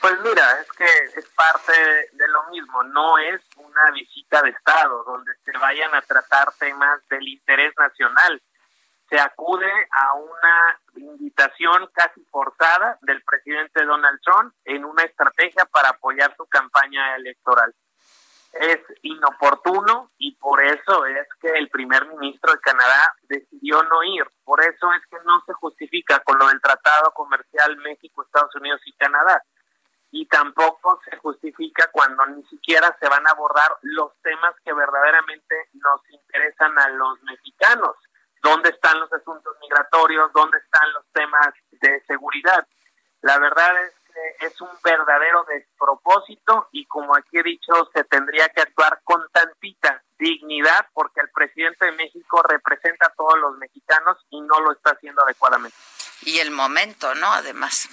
Pues 0.00 0.14
mira, 0.24 0.60
es 0.60 0.72
que 0.72 1.18
es 1.18 1.28
parte 1.36 1.72
de 2.12 2.28
lo 2.28 2.42
mismo, 2.50 2.82
no 2.82 3.18
es 3.18 3.40
una 3.56 3.90
visita 3.92 4.42
de 4.42 4.50
Estado 4.50 5.04
donde 5.04 5.32
se 5.44 5.56
vayan 5.58 5.94
a 5.94 6.02
tratar 6.02 6.52
temas 6.54 7.00
del 7.08 7.28
interés 7.28 7.72
nacional 7.78 8.42
se 9.12 9.20
acude 9.20 9.70
a 9.90 10.14
una 10.14 10.80
invitación 10.96 11.86
casi 11.92 12.24
forzada 12.30 12.98
del 13.02 13.22
presidente 13.22 13.84
Donald 13.84 14.18
Trump 14.22 14.54
en 14.64 14.86
una 14.86 15.02
estrategia 15.02 15.66
para 15.66 15.90
apoyar 15.90 16.34
su 16.34 16.46
campaña 16.46 17.16
electoral. 17.16 17.74
Es 18.54 18.80
inoportuno 19.02 20.12
y 20.16 20.34
por 20.36 20.64
eso 20.64 21.04
es 21.04 21.28
que 21.42 21.50
el 21.50 21.68
primer 21.68 22.06
ministro 22.06 22.52
de 22.52 22.60
Canadá 22.60 23.14
decidió 23.24 23.82
no 23.82 24.02
ir. 24.02 24.24
Por 24.44 24.62
eso 24.62 24.90
es 24.94 25.06
que 25.10 25.18
no 25.26 25.42
se 25.44 25.52
justifica 25.52 26.20
con 26.20 26.38
lo 26.38 26.48
del 26.48 26.62
Tratado 26.62 27.12
Comercial 27.12 27.76
México, 27.78 28.22
Estados 28.22 28.54
Unidos 28.54 28.80
y 28.86 28.94
Canadá. 28.94 29.42
Y 30.10 30.26
tampoco 30.26 31.00
se 31.04 31.18
justifica 31.18 31.90
cuando 31.92 32.24
ni 32.26 32.42
siquiera 32.44 32.96
se 32.98 33.08
van 33.10 33.26
a 33.26 33.30
abordar 33.30 33.76
los 33.82 34.12
temas 34.22 34.54
que 34.64 34.72
verdaderamente 34.72 35.68
nos 35.74 36.00
interesan 36.08 36.78
a 36.78 36.88
los 36.88 37.22
mexicanos 37.24 37.96
dónde 38.42 38.70
están 38.70 38.98
los 39.00 39.12
asuntos 39.12 39.56
migratorios, 39.60 40.32
dónde 40.32 40.58
están 40.58 40.92
los 40.92 41.04
temas 41.12 41.54
de 41.70 42.02
seguridad. 42.06 42.66
La 43.22 43.38
verdad 43.38 43.72
es 43.84 43.92
que 44.12 44.46
es 44.46 44.60
un 44.60 44.68
verdadero 44.82 45.44
despropósito 45.44 46.68
y 46.72 46.84
como 46.86 47.14
aquí 47.14 47.38
he 47.38 47.42
dicho, 47.42 47.72
se 47.94 48.04
tendría 48.04 48.48
que 48.48 48.62
actuar 48.62 49.00
con 49.04 49.24
tantita 49.30 50.02
dignidad 50.18 50.86
porque 50.92 51.20
el 51.20 51.30
presidente 51.30 51.86
de 51.86 51.92
México 51.92 52.42
representa 52.42 53.06
a 53.06 53.14
todos 53.14 53.38
los 53.38 53.56
mexicanos 53.58 54.18
y 54.30 54.40
no 54.40 54.60
lo 54.60 54.72
está 54.72 54.90
haciendo 54.90 55.22
adecuadamente. 55.22 55.76
Y 56.22 56.38
el 56.40 56.50
momento, 56.50 57.14
¿no? 57.14 57.32
Además. 57.32 57.88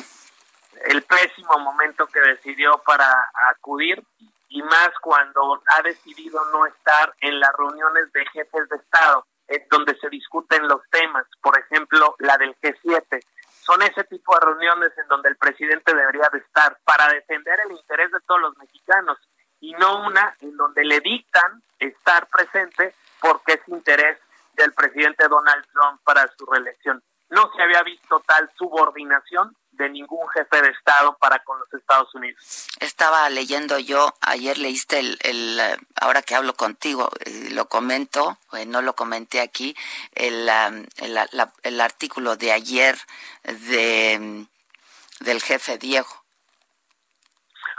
El 0.86 1.04
pésimo 1.04 1.60
momento 1.60 2.08
que 2.08 2.20
decidió 2.22 2.82
para 2.86 3.32
acudir 3.52 4.04
y 4.50 4.64
más 4.64 4.90
cuando 5.02 5.62
ha 5.78 5.82
decidido 5.84 6.44
no 6.52 6.66
estar 6.66 7.14
en 7.22 7.40
las 7.40 7.52
reuniones 7.54 8.12
de 8.14 8.26
jefes 8.28 8.70
de 8.70 8.78
Estado 8.78 9.26
es 9.50 9.68
donde 9.70 9.98
se 9.98 10.10
discuten 10.10 10.68
los 10.68 10.82
temas, 10.90 11.26
por 11.42 11.58
ejemplo, 11.58 12.16
la 12.20 12.38
del 12.38 12.56
G7. 12.62 13.20
Son 13.62 13.82
ese 13.82 14.04
tipo 14.06 14.34
de 14.36 14.46
reuniones 14.46 14.92
en 14.98 15.08
donde 15.08 15.30
el 15.30 15.38
presidente 15.38 15.94
debería 15.94 16.30
de 16.32 16.40
estar 16.40 16.78
para 16.86 17.12
defender 17.12 17.60
el 17.66 17.72
interés 17.72 18.12
de 18.12 18.20
todos 18.22 18.42
los 18.42 18.58
mexicanos 18.58 19.18
y 19.60 19.74
no 19.74 20.08
una 20.08 20.36
en 20.42 20.56
donde 20.56 20.86
le 20.86 21.00
dictan 21.02 21.62
estar 21.80 22.28
presente 22.28 22.96
porque 23.20 23.54
es 23.54 23.68
interés 23.68 24.18
del 24.54 24.74
presidente 24.74 25.28
Donald 25.28 25.66
Trump 25.72 26.02
para 26.04 26.28
su 26.38 26.46
reelección. 26.46 27.02
No 27.30 27.52
se 27.56 27.62
había 27.62 27.84
visto 27.84 28.22
tal 28.26 28.50
subordinación 28.58 29.56
de 29.80 29.90
ningún 29.90 30.28
jefe 30.30 30.62
de 30.62 30.70
Estado 30.70 31.18
para 31.18 31.40
con 31.40 31.58
los 31.58 31.74
Estados 31.74 32.14
Unidos. 32.14 32.68
Estaba 32.80 33.30
leyendo 33.30 33.80
yo, 33.80 34.14
ayer 34.22 34.58
leíste 34.58 35.00
el, 35.00 35.18
el 35.22 35.60
eh, 35.60 35.78
ahora 36.00 36.22
que 36.22 36.36
hablo 36.36 36.54
contigo, 36.54 37.10
eh, 37.22 37.50
lo 37.52 37.68
comento, 37.68 38.38
eh, 38.54 38.66
no 38.66 38.82
lo 38.82 38.94
comenté 38.94 39.40
aquí, 39.42 39.76
el, 40.14 40.50
el, 40.98 41.82
artículo 41.82 42.36
de 42.36 42.52
ayer 42.52 42.98
de 43.44 44.46
del 45.22 45.42
jefe 45.42 45.78
Diego. 45.78 46.10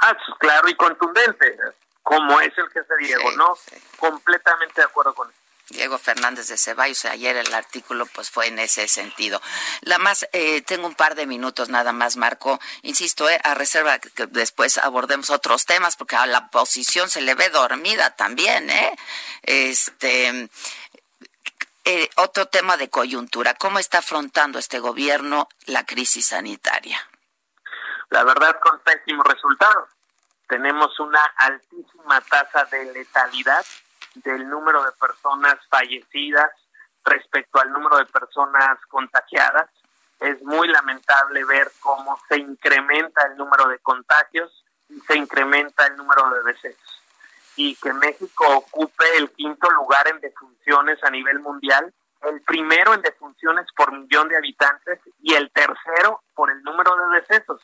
Ah, 0.00 0.14
pues, 0.14 0.38
claro 0.38 0.68
y 0.68 0.74
contundente, 0.74 1.56
como 2.02 2.40
es 2.40 2.56
el 2.56 2.68
jefe 2.70 2.94
Diego, 2.98 3.30
¿no? 3.32 3.56
Completamente 3.98 4.80
de 4.80 4.86
acuerdo 4.86 5.14
con 5.14 5.28
él. 5.28 5.34
Diego 5.70 5.98
Fernández 5.98 6.48
de 6.48 6.58
Ceballos. 6.58 7.04
Ayer 7.06 7.36
el 7.36 7.54
artículo 7.54 8.06
pues 8.06 8.30
fue 8.30 8.48
en 8.48 8.58
ese 8.58 8.88
sentido. 8.88 9.40
La 9.82 9.98
más, 9.98 10.28
eh, 10.32 10.62
tengo 10.62 10.86
un 10.86 10.94
par 10.94 11.14
de 11.14 11.26
minutos 11.26 11.68
nada 11.68 11.92
más, 11.92 12.16
Marco. 12.16 12.60
Insisto, 12.82 13.28
eh, 13.28 13.40
a 13.44 13.54
reserva 13.54 13.98
que 13.98 14.26
después 14.26 14.78
abordemos 14.78 15.30
otros 15.30 15.66
temas, 15.66 15.96
porque 15.96 16.16
a 16.16 16.26
la 16.26 16.38
oposición 16.38 17.08
se 17.08 17.20
le 17.20 17.34
ve 17.34 17.48
dormida 17.50 18.16
también, 18.16 18.68
¿eh? 18.70 18.96
Este, 19.42 20.48
eh, 21.84 22.10
otro 22.16 22.46
tema 22.46 22.76
de 22.76 22.90
coyuntura. 22.90 23.54
¿Cómo 23.54 23.78
está 23.78 23.98
afrontando 23.98 24.58
este 24.58 24.80
gobierno 24.80 25.48
la 25.66 25.86
crisis 25.86 26.26
sanitaria? 26.26 27.00
La 28.10 28.24
verdad, 28.24 28.58
con 28.60 28.80
pésimos 28.80 29.24
resultados. 29.26 29.88
Tenemos 30.48 30.98
una 30.98 31.24
altísima 31.36 32.20
tasa 32.22 32.64
de 32.64 32.92
letalidad 32.92 33.64
del 34.14 34.48
número 34.48 34.82
de 34.84 34.92
personas 34.92 35.56
fallecidas 35.68 36.50
respecto 37.04 37.60
al 37.60 37.72
número 37.72 37.98
de 37.98 38.06
personas 38.06 38.78
contagiadas. 38.86 39.70
Es 40.18 40.42
muy 40.42 40.68
lamentable 40.68 41.44
ver 41.44 41.70
cómo 41.80 42.18
se 42.28 42.38
incrementa 42.38 43.26
el 43.26 43.36
número 43.36 43.68
de 43.68 43.78
contagios 43.78 44.64
y 44.88 45.00
se 45.00 45.16
incrementa 45.16 45.86
el 45.86 45.96
número 45.96 46.30
de 46.30 46.52
decesos. 46.52 47.02
Y 47.56 47.74
que 47.76 47.92
México 47.92 48.44
ocupe 48.48 49.04
el 49.16 49.30
quinto 49.30 49.70
lugar 49.70 50.08
en 50.08 50.20
defunciones 50.20 51.02
a 51.02 51.10
nivel 51.10 51.40
mundial, 51.40 51.92
el 52.22 52.42
primero 52.42 52.92
en 52.92 53.02
defunciones 53.02 53.66
por 53.74 53.92
millón 53.92 54.28
de 54.28 54.36
habitantes 54.36 55.00
y 55.22 55.34
el 55.34 55.50
tercero 55.52 56.22
por 56.34 56.50
el 56.50 56.62
número 56.62 56.94
de 56.96 57.20
decesos. 57.20 57.62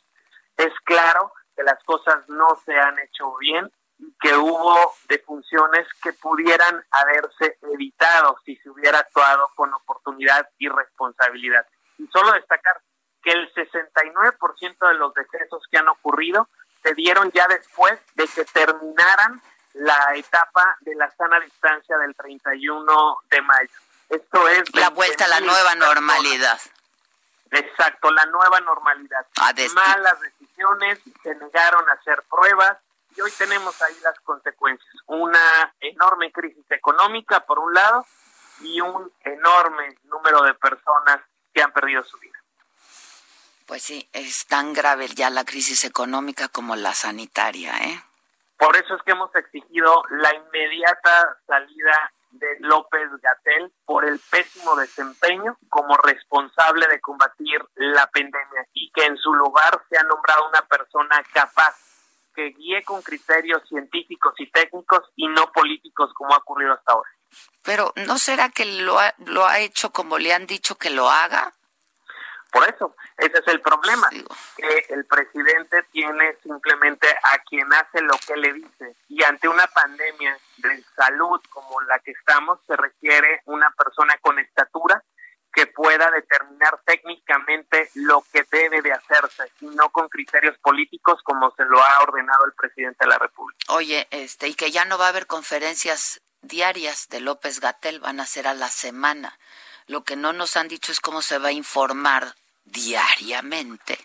Es 0.57 0.73
claro 0.85 1.33
que 1.55 1.63
las 1.63 1.83
cosas 1.85 2.27
no 2.29 2.59
se 2.65 2.75
han 2.75 2.99
hecho 3.01 3.37
bien 3.37 3.71
que 4.21 4.35
hubo 4.37 4.95
defunciones 5.09 5.87
que 6.03 6.13
pudieran 6.15 6.85
haberse 6.91 7.59
evitado 7.73 8.39
si 8.45 8.57
se 8.57 8.71
hubiera 8.71 8.99
actuado 8.99 9.51
con 9.55 9.73
oportunidad 9.73 10.49
y 10.59 10.69
responsabilidad. 10.69 11.67
Y 11.99 12.07
solo 12.09 12.33
destacar 12.33 12.81
que 13.23 13.33
el 13.33 13.53
69% 13.55 14.89
de 14.89 14.95
los 14.95 15.15
decesos 15.15 15.63
que 15.71 15.79
han 15.79 15.89
ocurrido 15.89 16.49
se 16.83 16.95
dieron 16.95 17.33
ya 17.33 17.47
después 17.49 17.99
de 18.15 18.29
que 18.29 18.45
terminaran 18.45 19.41
la 19.75 20.15
etapa 20.15 20.77
de 20.81 20.95
la 20.95 21.11
sana 21.17 21.41
distancia 21.41 21.99
del 21.99 22.15
31 22.15 23.19
de 23.31 23.43
mayo. 23.43 23.75
Esto 24.09 24.49
es 24.49 24.75
la 24.75 24.91
vuelta 24.91 25.25
a 25.25 25.29
la 25.29 25.41
nueva 25.41 25.75
normalidad. 25.75 26.61
Exacto, 27.51 28.11
la 28.11 28.25
nueva 28.27 28.61
normalidad. 28.61 29.27
Ah, 29.41 29.53
Malas 29.75 30.21
decisiones, 30.21 31.01
se 31.23 31.35
negaron 31.35 31.89
a 31.89 31.93
hacer 31.93 32.23
pruebas, 32.31 32.79
y 33.17 33.21
hoy 33.21 33.31
tenemos 33.39 33.81
ahí 33.83 33.95
las 34.03 34.19
consecuencias. 34.21 34.95
Una 35.07 35.75
enorme 35.81 36.31
crisis 36.33 36.65
económica, 36.71 37.41
por 37.41 37.59
un 37.59 37.73
lado, 37.73 38.05
y 38.61 38.81
un 38.81 39.11
enorme 39.21 39.97
número 40.05 40.43
de 40.43 40.55
personas 40.55 41.21
que 41.53 41.63
han 41.63 41.73
perdido 41.73 42.03
su 42.05 42.19
vida. 42.19 42.39
Pues 43.67 43.83
sí, 43.83 44.09
es 44.13 44.47
tan 44.47 44.73
grave 44.73 45.09
ya 45.09 45.29
la 45.31 45.45
crisis 45.45 45.85
económica 45.85 46.49
como 46.49 46.77
la 46.77 46.95
sanitaria, 46.95 47.77
¿eh? 47.79 48.03
Por 48.59 48.77
eso 48.77 48.95
es 48.95 49.03
que 49.03 49.13
hemos 49.13 49.35
exigido 49.35 50.03
la 50.11 50.35
inmediata 50.35 51.39
salida 51.47 52.13
de 52.31 52.47
López 52.61 53.09
Gatel 53.21 53.73
por 53.85 54.05
el 54.05 54.19
pésimo 54.31 54.77
desempeño 54.77 55.59
como 55.69 55.97
responsable 55.99 56.87
de 56.89 57.01
combatir 57.01 57.63
la 57.75 58.07
pandemia 58.07 58.67
y 58.73 58.91
que 58.93 59.05
en 59.05 59.17
su 59.19 59.33
lugar 59.35 59.83
se 59.89 59.99
ha 59.99 60.03
nombrado 60.05 60.49
una 60.49 60.63
persona 60.63 61.23
capaz 61.33 61.86
que 62.37 62.51
guíe 62.51 62.85
con 62.85 63.03
criterios 63.03 63.67
científicos 63.69 64.35
y 64.39 64.51
técnicos 64.51 65.11
y 65.17 65.27
no 65.29 65.51
políticos 65.53 66.13
como 66.15 66.35
ha 66.35 66.39
ocurrido 66.39 66.75
hasta 66.75 66.93
ahora. 66.93 67.11
Pero 67.63 67.93
¿no 68.07 68.19
será 68.19 68.51
que 68.51 68.65
lo 68.65 69.01
ha, 69.01 69.15
lo 69.25 69.47
ha 69.47 69.59
hecho 69.59 69.91
como 69.91 70.19
le 70.19 70.33
han 70.33 70.47
dicho 70.47 70.77
que 70.77 70.91
lo 70.91 71.11
haga? 71.11 71.53
Por 72.53 72.69
eso, 72.69 72.95
ese 73.19 73.39
es 73.39 73.49
el 73.49 73.61
problema, 73.61 74.09
que 74.57 74.87
el 74.91 75.05
presidente 75.05 75.83
tiene 75.91 76.37
simplemente 76.43 77.09
a 77.25 77.39
quien 77.41 77.71
hace 77.73 78.01
lo 78.01 78.15
que 78.27 78.37
le 78.37 78.53
dice 78.53 78.97
y 79.09 79.23
ante 79.25 79.49
una 79.49 79.67
pandemia 79.67 80.39
de 80.59 80.83
salud 80.95 81.41
como 81.51 81.81
la 81.83 81.99
que 81.99 82.13
estamos 82.13 82.61
se 82.67 82.77
requiere 82.77 83.43
una 83.47 83.71
persona 83.77 84.17
con 84.23 84.39
estatura 84.39 85.03
que 85.57 85.67
pueda 85.67 86.11
determinar 86.11 86.79
técnicamente 86.85 87.89
lo 87.95 88.23
que 88.31 88.45
debe 88.53 88.83
de 88.83 88.93
hacerse 88.93 89.51
y 89.63 89.67
no 89.69 89.89
con 89.89 90.07
criterios 90.11 90.59
políticos 90.59 91.23
como 91.23 91.51
se 91.53 91.65
lo 91.65 91.83
ha 91.83 92.03
ordenado 92.03 92.45
el 92.45 92.53
presidente 92.53 92.99
de 93.01 93.09
la 93.09 93.19
República. 93.19 93.59
Oye, 93.69 94.07
este 94.11 94.49
y 94.49 94.55
que 94.55 94.71
ya 94.71 94.85
no 94.85 94.99
va 94.99 95.07
a 95.07 95.09
haber 95.09 95.27
conferencias 95.27 96.21
diarias 96.43 97.09
de 97.09 97.21
López 97.21 97.61
Gatel, 97.61 98.01
van 98.01 98.21
a 98.21 98.27
ser 98.27 98.47
a 98.47 98.53
la 98.53 98.69
semana. 98.69 99.39
Lo 99.87 100.05
que 100.05 100.15
no 100.15 100.35
nos 100.35 100.59
han 100.59 100.69
dicho 100.69 100.93
es 100.93 101.01
cómo 101.01 101.23
se 101.23 101.39
va 101.39 101.49
a 101.49 101.53
informar 101.53 102.35
diariamente 102.67 103.99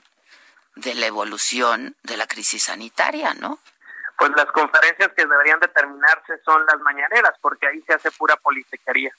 de 0.76 0.96
la 0.96 1.08
evolución 1.08 1.98
de 2.04 2.16
la 2.16 2.28
crisis 2.28 2.64
sanitaria, 2.64 3.34
¿no? 3.34 3.60
Pues 4.18 4.32
las 4.38 4.50
conferencias 4.54 5.12
que 5.18 5.26
deberían 5.26 5.60
determinarse 5.60 6.42
son 6.46 6.66
las 6.66 6.80
mañaneras, 6.80 7.34
porque 7.42 7.68
ahí 7.68 7.82
se 7.82 7.94
hace 7.94 8.10
pura 8.12 8.38
politiquería. 8.38 9.14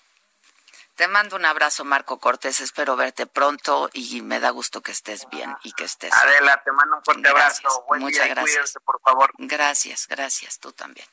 Te 0.96 1.08
mando 1.08 1.36
un 1.36 1.44
abrazo, 1.44 1.84
Marco 1.84 2.18
Cortés. 2.18 2.60
Espero 2.60 2.96
verte 2.96 3.26
pronto 3.26 3.88
y 3.92 4.20
me 4.20 4.40
da 4.40 4.50
gusto 4.50 4.82
que 4.82 4.92
estés 4.92 5.28
bien 5.30 5.54
y 5.62 5.72
que 5.72 5.84
estés. 5.84 6.12
Adela, 6.12 6.62
te 6.62 6.72
mando 6.72 6.96
un 6.96 7.04
fuerte 7.04 7.28
abrazo. 7.28 7.84
Muchas 7.98 8.28
gracias. 8.28 8.74
por 8.84 9.00
favor. 9.00 9.32
Gracias, 9.38 10.06
gracias. 10.06 10.58
Tú 10.58 10.72
también. 10.72 11.06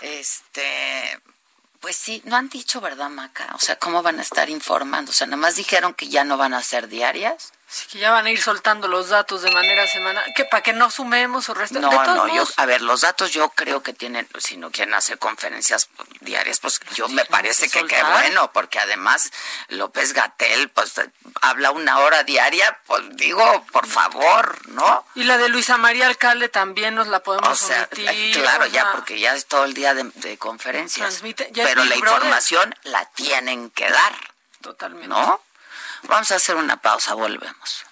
Este, 0.00 1.20
pues 1.80 1.96
sí, 1.96 2.20
no 2.24 2.36
han 2.36 2.48
dicho, 2.48 2.80
¿verdad, 2.80 3.10
Maca? 3.10 3.52
O 3.54 3.58
sea, 3.58 3.76
¿cómo 3.76 4.02
van 4.02 4.18
a 4.18 4.22
estar 4.22 4.50
informando? 4.50 5.10
O 5.10 5.14
sea, 5.14 5.26
nada 5.26 5.36
más 5.36 5.54
dijeron 5.54 5.94
que 5.94 6.08
ya 6.08 6.24
no 6.24 6.36
van 6.36 6.54
a 6.54 6.62
ser 6.62 6.88
diarias. 6.88 7.52
Sí, 7.66 7.86
que 7.90 7.98
ya 7.98 8.10
van 8.10 8.26
a 8.26 8.30
ir 8.30 8.40
soltando 8.40 8.86
los 8.88 9.08
datos 9.08 9.42
de 9.42 9.50
manera 9.50 9.86
semanal, 9.86 10.24
que 10.36 10.44
para 10.44 10.62
que 10.62 10.72
no 10.72 10.90
sumemos 10.90 11.48
o 11.48 11.54
restemos. 11.54 11.92
No, 11.92 12.14
no, 12.14 12.34
yo, 12.34 12.44
a 12.56 12.66
ver, 12.66 12.82
los 12.82 13.00
datos 13.00 13.32
yo 13.32 13.48
creo 13.50 13.82
que 13.82 13.92
tienen, 13.92 14.28
si 14.38 14.56
no 14.56 14.70
quieren 14.70 14.94
hacer 14.94 15.18
conferencias 15.18 15.88
diarias, 16.20 16.60
pues 16.60 16.80
yo 16.94 17.08
me 17.08 17.24
parece 17.24 17.68
que 17.68 17.84
qué 17.86 18.02
bueno, 18.02 18.52
porque 18.52 18.78
además 18.78 19.30
López 19.68 20.12
Gatel, 20.12 20.68
pues 20.68 20.94
habla 21.40 21.70
una 21.70 21.98
hora 21.98 22.22
diaria, 22.22 22.78
pues 22.86 23.02
digo, 23.16 23.64
por 23.72 23.86
favor, 23.86 24.68
¿no? 24.68 25.04
Y 25.14 25.24
la 25.24 25.38
de 25.38 25.48
Luisa 25.48 25.76
María 25.76 26.06
Alcalde 26.06 26.48
también 26.48 26.94
nos 26.94 27.08
la 27.08 27.22
podemos 27.22 27.62
o 27.62 27.66
sea, 27.66 27.88
Claro, 27.88 28.66
ya, 28.66 28.92
porque 28.92 29.18
ya 29.18 29.34
es 29.34 29.46
todo 29.46 29.64
el 29.64 29.74
día 29.74 29.94
de, 29.94 30.38
conferencias. 30.38 31.22
pero 31.54 31.84
la 31.84 31.96
información 31.96 32.74
la 32.84 33.04
tienen 33.06 33.70
que 33.70 33.88
dar. 33.88 34.14
Totalmente. 34.60 35.08
¿No? 35.08 35.40
Vamos 36.08 36.30
a 36.30 36.36
hacer 36.36 36.56
una 36.56 36.76
pausa, 36.76 37.14
volvemos. 37.14 37.84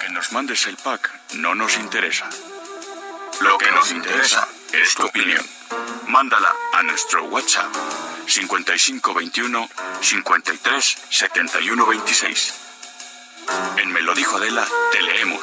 Que 0.00 0.08
nos 0.10 0.32
mandes 0.32 0.66
el 0.66 0.76
pack 0.76 1.10
no 1.34 1.54
nos 1.54 1.76
interesa. 1.76 2.28
Lo 3.40 3.58
que 3.58 3.70
nos 3.72 3.90
interesa 3.90 4.46
es 4.72 4.94
tu 4.94 5.04
opinión. 5.04 5.44
Mándala 6.06 6.52
a 6.74 6.82
nuestro 6.82 7.24
WhatsApp 7.24 7.74
5521 8.26 9.68
53 10.00 10.98
71 11.10 11.86
26. 11.86 12.54
En 13.78 13.92
Me 13.92 14.02
lo 14.02 14.14
dijo 14.14 14.36
Adela, 14.36 14.66
te 14.92 15.02
leemos, 15.02 15.40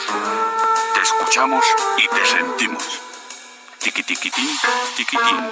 te 0.94 1.02
escuchamos 1.02 1.66
y 1.98 2.08
te 2.08 2.26
sentimos. 2.26 2.84
Tiquitiquitín, 3.80 4.50
tiquitín. 4.96 5.52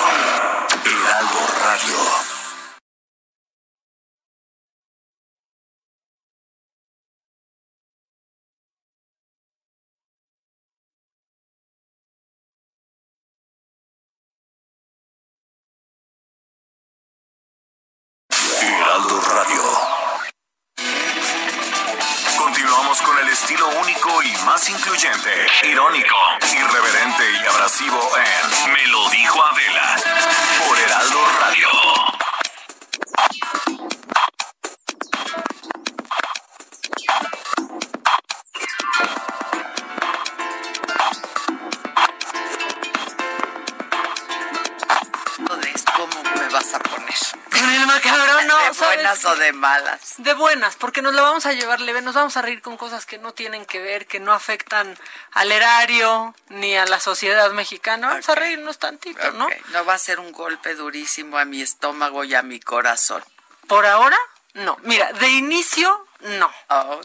Nos 51.99 52.15
vamos 52.15 52.37
a 52.37 52.41
reír 52.41 52.61
con 52.61 52.77
cosas 52.77 53.05
que 53.05 53.17
no 53.17 53.33
tienen 53.33 53.65
que 53.65 53.81
ver, 53.81 54.07
que 54.07 54.21
no 54.21 54.31
afectan 54.31 54.97
al 55.31 55.51
erario 55.51 56.33
ni 56.47 56.77
a 56.77 56.85
la 56.85 57.01
sociedad 57.01 57.51
mexicana. 57.51 58.07
Vamos 58.07 58.29
a 58.29 58.35
reírnos 58.35 58.79
tantito, 58.79 59.31
¿no? 59.31 59.49
No 59.73 59.85
va 59.85 59.95
a 59.95 59.97
ser 59.97 60.21
un 60.21 60.31
golpe 60.31 60.75
durísimo 60.75 61.37
a 61.37 61.43
mi 61.43 61.61
estómago 61.61 62.23
y 62.23 62.35
a 62.35 62.43
mi 62.43 62.61
corazón. 62.61 63.23
Por 63.67 63.85
ahora, 63.85 64.17
no. 64.53 64.77
Mira, 64.83 65.11
de 65.13 65.27
inicio, 65.27 66.07
no. 66.21 66.49
Oh. 66.69 67.01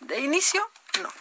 De 0.00 0.20
inicio, 0.20 0.70
no. 1.02 1.12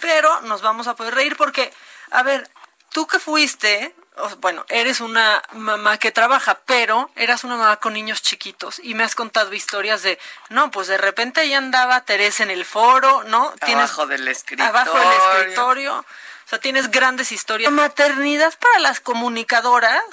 Pero 0.00 0.42
nos 0.42 0.62
vamos 0.62 0.86
a 0.86 0.94
poder 0.94 1.14
reír 1.14 1.36
porque, 1.36 1.72
a 2.10 2.22
ver, 2.22 2.48
tú 2.90 3.06
que 3.06 3.18
fuiste 3.18 3.94
bueno, 4.40 4.64
eres 4.68 5.00
una 5.00 5.42
mamá 5.52 5.98
que 5.98 6.12
trabaja, 6.12 6.60
pero 6.66 7.10
eras 7.16 7.44
una 7.44 7.56
mamá 7.56 7.76
con 7.78 7.94
niños 7.94 8.22
chiquitos 8.22 8.80
y 8.82 8.94
me 8.94 9.02
has 9.04 9.14
contado 9.14 9.52
historias 9.52 10.02
de, 10.02 10.18
no, 10.50 10.70
pues 10.70 10.86
de 10.86 10.98
repente 10.98 11.40
ahí 11.40 11.52
andaba 11.52 12.04
Teresa 12.04 12.42
en 12.44 12.50
el 12.50 12.64
foro, 12.64 13.24
¿no? 13.24 13.52
Tienes, 13.64 13.90
abajo 13.90 14.06
del 14.06 14.28
escritorio. 14.28 14.70
Abajo 14.70 14.98
del 14.98 15.12
escritorio. 15.12 15.98
O 15.98 16.48
sea, 16.48 16.58
tienes 16.60 16.90
grandes 16.90 17.32
historias. 17.32 17.72
La 17.72 17.76
maternidad 17.76 18.54
para 18.58 18.78
las 18.78 19.00
comunicadoras 19.00 20.04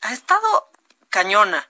ha 0.00 0.12
estado 0.12 0.70
cañona. 1.08 1.68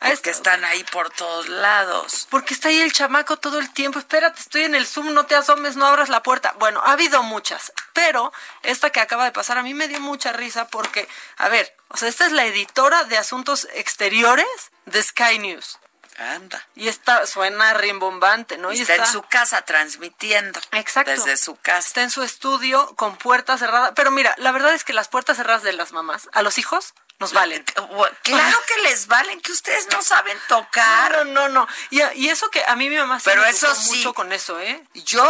Es 0.00 0.20
que 0.20 0.30
están 0.30 0.64
ahí 0.64 0.82
por 0.84 1.10
todos 1.10 1.48
lados. 1.48 2.26
Porque 2.30 2.54
está 2.54 2.68
ahí 2.68 2.80
el 2.80 2.92
chamaco 2.92 3.36
todo 3.36 3.58
el 3.58 3.70
tiempo. 3.72 3.98
Espérate, 3.98 4.40
estoy 4.40 4.64
en 4.64 4.74
el 4.74 4.86
Zoom, 4.86 5.12
no 5.12 5.26
te 5.26 5.34
asomes, 5.34 5.76
no 5.76 5.86
abras 5.86 6.08
la 6.08 6.22
puerta. 6.22 6.54
Bueno, 6.58 6.80
ha 6.84 6.92
habido 6.92 7.22
muchas, 7.22 7.72
pero 7.92 8.32
esta 8.62 8.90
que 8.90 9.00
acaba 9.00 9.24
de 9.24 9.32
pasar 9.32 9.58
a 9.58 9.62
mí 9.62 9.74
me 9.74 9.88
dio 9.88 10.00
mucha 10.00 10.32
risa 10.32 10.68
porque, 10.68 11.06
a 11.36 11.48
ver, 11.48 11.76
o 11.88 11.96
sea, 11.98 12.08
esta 12.08 12.24
es 12.24 12.32
la 12.32 12.46
editora 12.46 13.04
de 13.04 13.18
asuntos 13.18 13.68
exteriores 13.74 14.46
de 14.86 15.02
Sky 15.02 15.38
News. 15.38 15.78
Anda. 16.20 16.66
Y 16.74 16.88
está, 16.88 17.26
suena 17.26 17.72
rimbombante, 17.74 18.58
¿no? 18.58 18.72
Y, 18.72 18.80
está, 18.80 18.96
en 18.96 19.06
su 19.06 19.22
casa 19.22 19.62
transmitiendo. 19.62 20.60
Exacto. 20.72 21.10
Desde 21.10 21.36
su 21.38 21.56
casa. 21.56 21.88
Está 21.88 22.02
en 22.02 22.10
su 22.10 22.22
estudio 22.22 22.94
con 22.96 23.16
puertas 23.16 23.60
cerradas. 23.60 23.92
Pero 23.96 24.10
mira, 24.10 24.34
la 24.36 24.52
verdad 24.52 24.74
es 24.74 24.84
que 24.84 24.92
las 24.92 25.08
puertas 25.08 25.38
cerradas 25.38 25.62
de 25.62 25.72
las 25.72 25.92
mamás, 25.92 26.28
a 26.32 26.42
los 26.42 26.58
hijos, 26.58 26.94
nos 27.20 27.34
valen. 27.34 27.62
Claro 28.22 28.58
que 28.66 28.78
les 28.82 29.06
valen, 29.06 29.40
que 29.42 29.52
ustedes 29.52 29.86
no 29.92 30.00
saben 30.00 30.38
tocar. 30.48 31.26
No, 31.26 31.48
no, 31.48 31.48
no. 31.50 31.68
Y, 31.90 32.28
eso 32.28 32.50
que 32.50 32.64
a 32.64 32.74
mí 32.76 32.88
mi 32.88 32.96
mamá 32.96 33.20
Pero 33.22 33.44
eso 33.44 33.72
sí, 33.74 33.98
mucho 33.98 34.14
con 34.14 34.32
eso, 34.32 34.58
¿eh? 34.58 34.82
Yo, 34.94 35.22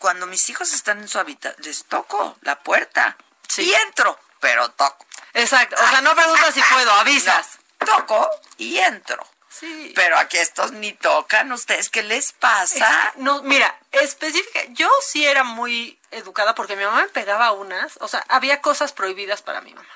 cuando 0.00 0.26
mis 0.26 0.48
hijos 0.48 0.72
están 0.72 0.98
en 0.98 1.08
su 1.08 1.18
habitación, 1.20 1.64
les 1.64 1.84
toco 1.84 2.36
la 2.42 2.58
puerta. 2.58 3.16
Sí. 3.46 3.62
Y 3.62 3.72
entro, 3.86 4.18
pero 4.40 4.70
toco. 4.72 5.06
Exacto. 5.34 5.76
O 5.80 5.88
sea, 5.88 6.00
no 6.00 6.16
preguntas 6.16 6.52
si 6.52 6.62
puedo, 6.62 6.90
avisas. 6.98 7.60
toco 7.78 8.28
y 8.56 8.78
entro. 8.78 9.24
Sí. 9.48 9.92
Pero 9.94 10.18
aquí 10.18 10.36
estos 10.38 10.72
ni 10.72 10.92
tocan, 10.92 11.52
¿ustedes 11.52 11.90
qué 11.90 12.02
les 12.02 12.32
pasa? 12.32 13.12
no, 13.16 13.42
mira, 13.42 13.78
específica, 13.92 14.60
yo 14.70 14.90
sí 15.00 15.24
era 15.24 15.42
muy 15.44 15.98
educada 16.10 16.54
porque 16.54 16.76
mi 16.76 16.84
mamá 16.84 17.02
me 17.02 17.08
pegaba 17.08 17.52
unas, 17.52 17.98
o 18.00 18.08
sea, 18.08 18.24
había 18.28 18.60
cosas 18.60 18.92
prohibidas 18.92 19.42
para 19.42 19.60
mi 19.60 19.74
mamá 19.74 19.88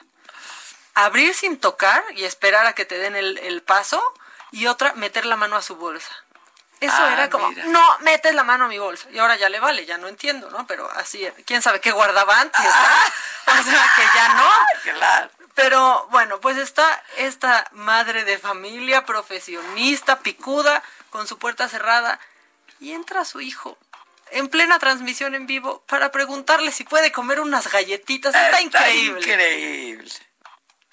abrir 0.95 1.35
sin 1.35 1.59
tocar 1.59 2.03
y 2.15 2.25
esperar 2.25 2.67
a 2.67 2.75
que 2.75 2.85
te 2.85 2.99
den 2.99 3.17
el, 3.17 3.63
paso 3.63 4.03
y 4.51 4.67
otra 4.67 4.93
meter 4.95 5.27
la 5.27 5.37
mano 5.37 5.57
a 5.57 5.63
su 5.63 5.77
bolsa. 5.77 6.13
Eso 6.81 6.97
ah, 6.99 7.13
era 7.13 7.31
como, 7.31 7.49
no, 7.67 7.99
metes 8.01 8.35
la 8.35 8.43
mano 8.43 8.65
a 8.65 8.69
mi 8.69 8.79
bolsa. 8.79 9.09
Y 9.13 9.19
ahora 9.19 9.37
ya 9.37 9.49
le 9.49 9.61
vale, 9.61 9.87
ya 9.87 9.99
no 9.99 10.09
entiendo, 10.09 10.51
¿no? 10.51 10.67
Pero 10.67 10.91
así, 10.91 11.25
quién 11.47 11.63
sabe 11.63 11.81
qué 11.81 11.93
guardaba 11.93 12.41
antes, 12.41 12.61
ah. 12.61 13.13
O 13.47 13.63
sea, 13.63 13.93
que 13.97 14.03
ya 14.15 14.29
no. 14.35 14.51
Claro. 14.99 15.31
Pero 15.55 16.09
bueno, 16.11 16.41
pues 16.41 16.57
está 16.57 17.05
esta 17.19 17.69
madre 17.73 18.25
de 18.25 18.39
familia, 18.39 19.05
profesionista, 19.05 20.21
picuda, 20.21 20.83
con 21.11 21.29
su 21.29 21.39
puerta 21.39 21.69
cerrada, 21.69 22.19
y 22.81 22.93
entra 22.93 23.25
su 23.25 23.41
hijo 23.41 23.79
en 24.33 24.49
plena 24.49 24.79
transmisión 24.79 25.35
en 25.35 25.47
vivo 25.47 25.85
para 25.87 26.11
preguntarle 26.11 26.73
si 26.73 26.85
puede 26.85 27.13
comer 27.13 27.41
unas 27.41 27.71
galletitas. 27.71 28.35
Está, 28.35 28.61
increíble. 28.61 29.21
Increíble. 29.21 30.11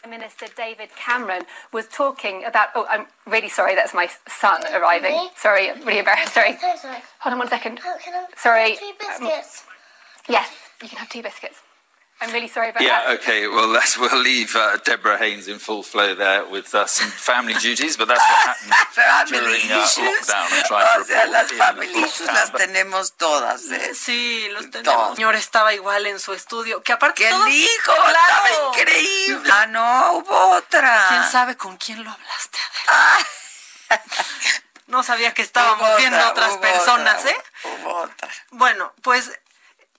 Minister 0.08 0.46
David 0.56 0.90
Cameron 0.96 1.44
was 1.74 1.88
talking 1.88 2.44
about. 2.46 2.70
Oh, 2.76 2.86
I'm 2.90 3.08
really 3.28 3.50
sorry. 3.50 3.76
That's 3.76 3.94
my 3.94 4.10
son 4.28 4.62
arriving. 4.74 5.12
Really? 5.12 5.30
Sorry, 5.36 5.72
really 5.84 6.00
embarrassed. 6.00 6.34
Sorry. 6.34 6.58
So 6.60 6.76
sorry. 6.76 7.00
Hold 7.20 7.34
on 7.34 7.40
one 7.40 7.50
second. 7.50 7.80
Oh, 7.86 7.98
can 8.04 8.14
I 8.14 8.26
sorry. 8.38 8.76
Two 8.76 8.92
biscuits. 9.00 9.66
Um, 9.68 10.34
yes, 10.34 10.52
you 10.82 10.90
can 10.90 10.98
have 11.00 11.10
two 11.10 11.22
biscuits. 11.22 11.60
I'm 12.22 12.32
really 12.34 12.50
sorry 12.50 12.70
about 12.70 12.82
Yeah, 12.84 13.00
that. 13.06 13.20
okay. 13.22 13.48
Well, 13.48 13.72
that's, 13.72 13.98
we'll 13.98 14.22
leave 14.22 14.54
uh, 14.56 14.78
Deborah 14.84 15.18
Haynes 15.18 15.48
in 15.48 15.58
full 15.58 15.84
flow 15.84 16.14
there 16.16 16.44
with 16.46 16.76
uh, 16.76 16.86
some 16.86 17.10
family 17.10 17.54
duties, 17.54 17.96
but 17.96 18.10
that's 18.10 18.20
what 18.20 18.58
happened 18.98 19.30
during 19.46 19.72
uh, 19.72 19.86
lockdown 19.88 20.52
and 20.52 20.66
trying 20.66 20.96
to 20.96 21.02
O 21.02 21.04
sea, 21.06 21.26
las 21.28 21.52
family 21.54 21.88
issues 21.88 22.28
las 22.28 22.52
tenemos 22.52 23.14
todas, 23.16 23.72
¿eh? 23.72 23.94
Sí, 23.96 24.50
los 24.52 24.70
tenemos. 24.70 24.84
Todos. 24.94 25.10
El 25.12 25.16
señor 25.16 25.36
estaba 25.36 25.74
igual 25.74 26.06
en 26.08 26.20
su 26.20 26.34
estudio, 26.34 26.84
que 26.84 26.92
aparte 26.92 27.24
¿Qué 27.24 27.30
todos- 27.30 27.46
dijo? 27.46 27.94
Claro. 27.96 28.10
Estaba 28.12 28.68
increíble. 28.78 29.50
Ah, 29.54 29.66
no, 29.68 30.12
hubo 30.18 30.58
otra. 30.58 31.06
¿Quién 31.10 31.24
sabe 31.32 31.56
con 31.56 31.78
quién 31.78 32.04
lo 32.04 32.12
hablaste, 32.12 32.58
Adela? 32.88 33.26
No 34.88 35.04
sabía 35.04 35.34
que 35.34 35.42
estábamos 35.44 35.88
hubo 35.88 35.98
viendo 35.98 36.18
otra, 36.18 36.30
otras 36.32 36.52
hubo 36.54 36.62
personas, 36.62 37.20
otra, 37.20 37.32
¿eh? 37.32 37.44
Hubo 37.64 37.94
otra. 38.02 38.30
Bueno, 38.52 38.92
pues 39.04 39.32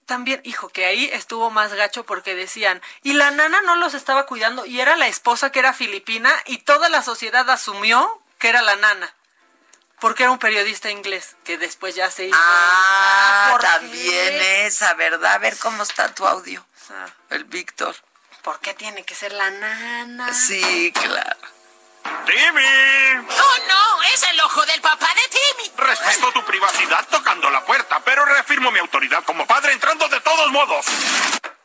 también, 0.05 0.41
hijo, 0.43 0.69
que 0.69 0.85
ahí 0.85 1.09
estuvo 1.13 1.49
más 1.49 1.73
gacho 1.73 2.05
porque 2.05 2.35
decían, 2.35 2.81
y 3.03 3.13
la 3.13 3.31
nana 3.31 3.61
no 3.61 3.75
los 3.75 3.93
estaba 3.93 4.25
cuidando, 4.25 4.65
y 4.65 4.81
era 4.81 4.95
la 4.95 5.07
esposa 5.07 5.51
que 5.51 5.59
era 5.59 5.73
filipina, 5.73 6.31
y 6.45 6.59
toda 6.59 6.89
la 6.89 7.01
sociedad 7.01 7.49
asumió 7.49 8.21
que 8.39 8.49
era 8.49 8.61
la 8.61 8.75
nana. 8.75 9.13
Porque 9.99 10.23
era 10.23 10.31
un 10.31 10.39
periodista 10.39 10.89
inglés, 10.89 11.35
que 11.43 11.57
después 11.57 11.93
ya 11.95 12.09
se 12.09 12.25
hizo. 12.25 12.37
Ah, 12.37 13.57
también 13.61 14.41
esa, 14.65 14.95
¿verdad? 14.95 15.33
A 15.33 15.37
ver 15.37 15.57
cómo 15.57 15.83
está 15.83 16.13
tu 16.13 16.25
audio. 16.25 16.65
Ah, 16.89 17.07
El 17.29 17.43
Víctor. 17.45 17.95
¿Por 18.41 18.59
qué 18.59 18.73
tiene 18.73 19.03
que 19.03 19.13
ser 19.13 19.31
la 19.31 19.51
nana? 19.51 20.33
Sí, 20.33 20.91
claro. 20.93 21.39
¡Timmy! 22.25 23.27
¡Oh, 23.29 23.57
no! 23.67 24.03
¡Es 24.13 24.23
el 24.23 24.39
ojo 24.41 24.65
del 24.65 24.81
papá 24.81 25.07
de 25.15 25.27
Timmy! 25.29 25.71
Respeto 25.77 26.31
tu 26.31 26.43
privacidad 26.45 27.05
tocando 27.09 27.49
la 27.49 27.63
puerta, 27.65 27.99
pero 28.03 28.25
reafirmo 28.25 28.71
mi 28.71 28.79
autoridad 28.79 29.23
como 29.23 29.45
padre 29.45 29.73
entrando 29.73 30.07
de 30.07 30.19
todos 30.21 30.51
modos. 30.51 30.85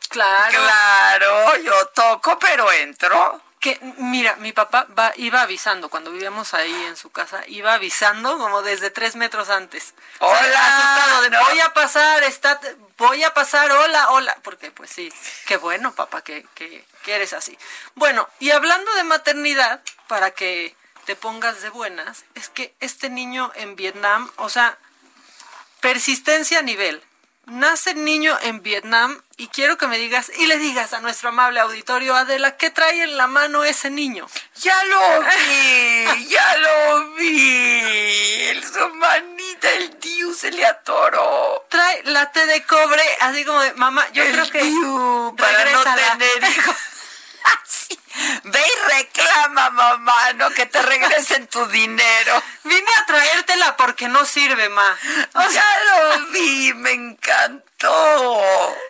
Claro. 0.09 0.51
Claro, 0.51 1.57
yo 1.59 1.87
toco, 1.89 2.39
pero 2.39 2.71
entro. 2.73 3.46
Que, 3.61 3.79
mira, 3.99 4.37
mi 4.37 4.53
papá 4.53 4.87
va, 4.97 5.13
iba 5.17 5.41
avisando, 5.43 5.89
cuando 5.89 6.13
vivíamos 6.13 6.55
ahí 6.55 6.75
en 6.85 6.97
su 6.97 7.11
casa, 7.11 7.43
iba 7.49 7.73
avisando 7.75 8.39
como 8.39 8.63
desde 8.63 8.91
tres 8.91 9.17
metros 9.17 9.49
antes. 9.49 9.95
O 10.19 10.31
sea, 10.31 10.47
Hola, 10.47 10.67
asustado 10.67 11.23
de, 11.23 11.31
no. 11.31 11.41
voy 11.45 11.61
a 11.61 11.73
pasar, 11.73 12.23
está, 12.25 12.61
voy 12.99 13.25
a 13.25 13.33
pasar, 13.35 13.71
hola, 13.73 14.11
hola. 14.11 14.37
Porque 14.43 14.71
pues 14.71 14.91
sí, 14.91 15.13
qué 15.47 15.57
bueno, 15.57 15.95
papá, 15.95 16.23
que, 16.23 16.47
que, 16.55 16.85
que 17.03 17.15
eres 17.15 17.33
así. 17.33 17.59
Bueno, 17.95 18.29
y 18.41 18.51
hablando 18.51 18.93
de 18.95 19.05
maternidad, 19.05 19.81
para 20.07 20.31
que 20.33 20.77
te 21.07 21.17
pongas 21.17 21.63
de 21.63 21.71
buenas, 21.71 22.25
es 22.35 22.49
que 22.49 22.75
este 22.81 23.09
niño 23.11 23.53
en 23.55 23.75
Vietnam, 23.75 24.31
o 24.37 24.49
sea, 24.49 24.77
persistencia 25.81 26.59
a 26.59 26.63
nivel. 26.63 27.03
Nace 27.47 27.91
el 27.91 28.05
niño 28.05 28.37
en 28.43 28.61
Vietnam 28.63 29.23
y 29.37 29.47
quiero 29.47 29.79
que 29.79 29.87
me 29.87 29.99
digas 29.99 30.33
y 30.37 30.47
le 30.47 30.59
digas 30.59 30.93
a 30.93 31.01
nuestro 31.01 31.29
amable 31.29 31.61
auditorio, 31.61 32.17
Adela, 32.17 32.57
¿qué 32.57 32.71
trae 32.71 33.03
en 33.05 33.17
la 33.17 33.29
mano 33.29 33.63
ese 33.63 33.89
niño? 33.89 34.27
Ya 34.63 34.83
lo 34.85 35.21
vi, 35.23 36.27
ya 36.29 36.57
lo 36.57 37.11
vi. 37.15 37.81
El 38.51 38.65
su 38.65 38.89
manita, 38.97 39.71
el 39.75 39.97
Diu 40.01 40.35
se 40.35 40.51
le 40.51 40.67
atoró. 40.67 41.65
Trae 41.69 42.03
la 42.07 42.33
té 42.33 42.47
de 42.47 42.65
cobre, 42.65 43.03
así 43.21 43.45
como 43.45 43.61
de, 43.61 43.75
mamá, 43.75 44.05
yo 44.13 44.25
el 44.25 44.33
creo 44.33 44.51
que 44.51 44.63
Diu, 44.65 45.37
para 45.39 45.53
no 45.53 45.85
regrésala". 45.85 46.19
tener 46.19 46.45
hijos. 46.51 46.77
Sí. 47.65 47.97
Ve 48.45 48.61
y 48.61 48.93
reclama, 48.95 49.71
mamá, 49.71 50.33
no 50.35 50.51
que 50.51 50.67
te 50.67 50.81
regresen 50.83 51.47
tu 51.49 51.67
dinero. 51.67 52.43
Vine 52.65 52.91
a 53.01 53.07
traértela 53.07 53.77
porque 53.77 54.09
no 54.09 54.25
sirve, 54.25 54.69
ma. 54.69 54.97
ya 55.53 55.65
lo 55.85 56.27
vi, 56.33 56.73
me 56.75 56.93
encantó. 56.93 58.43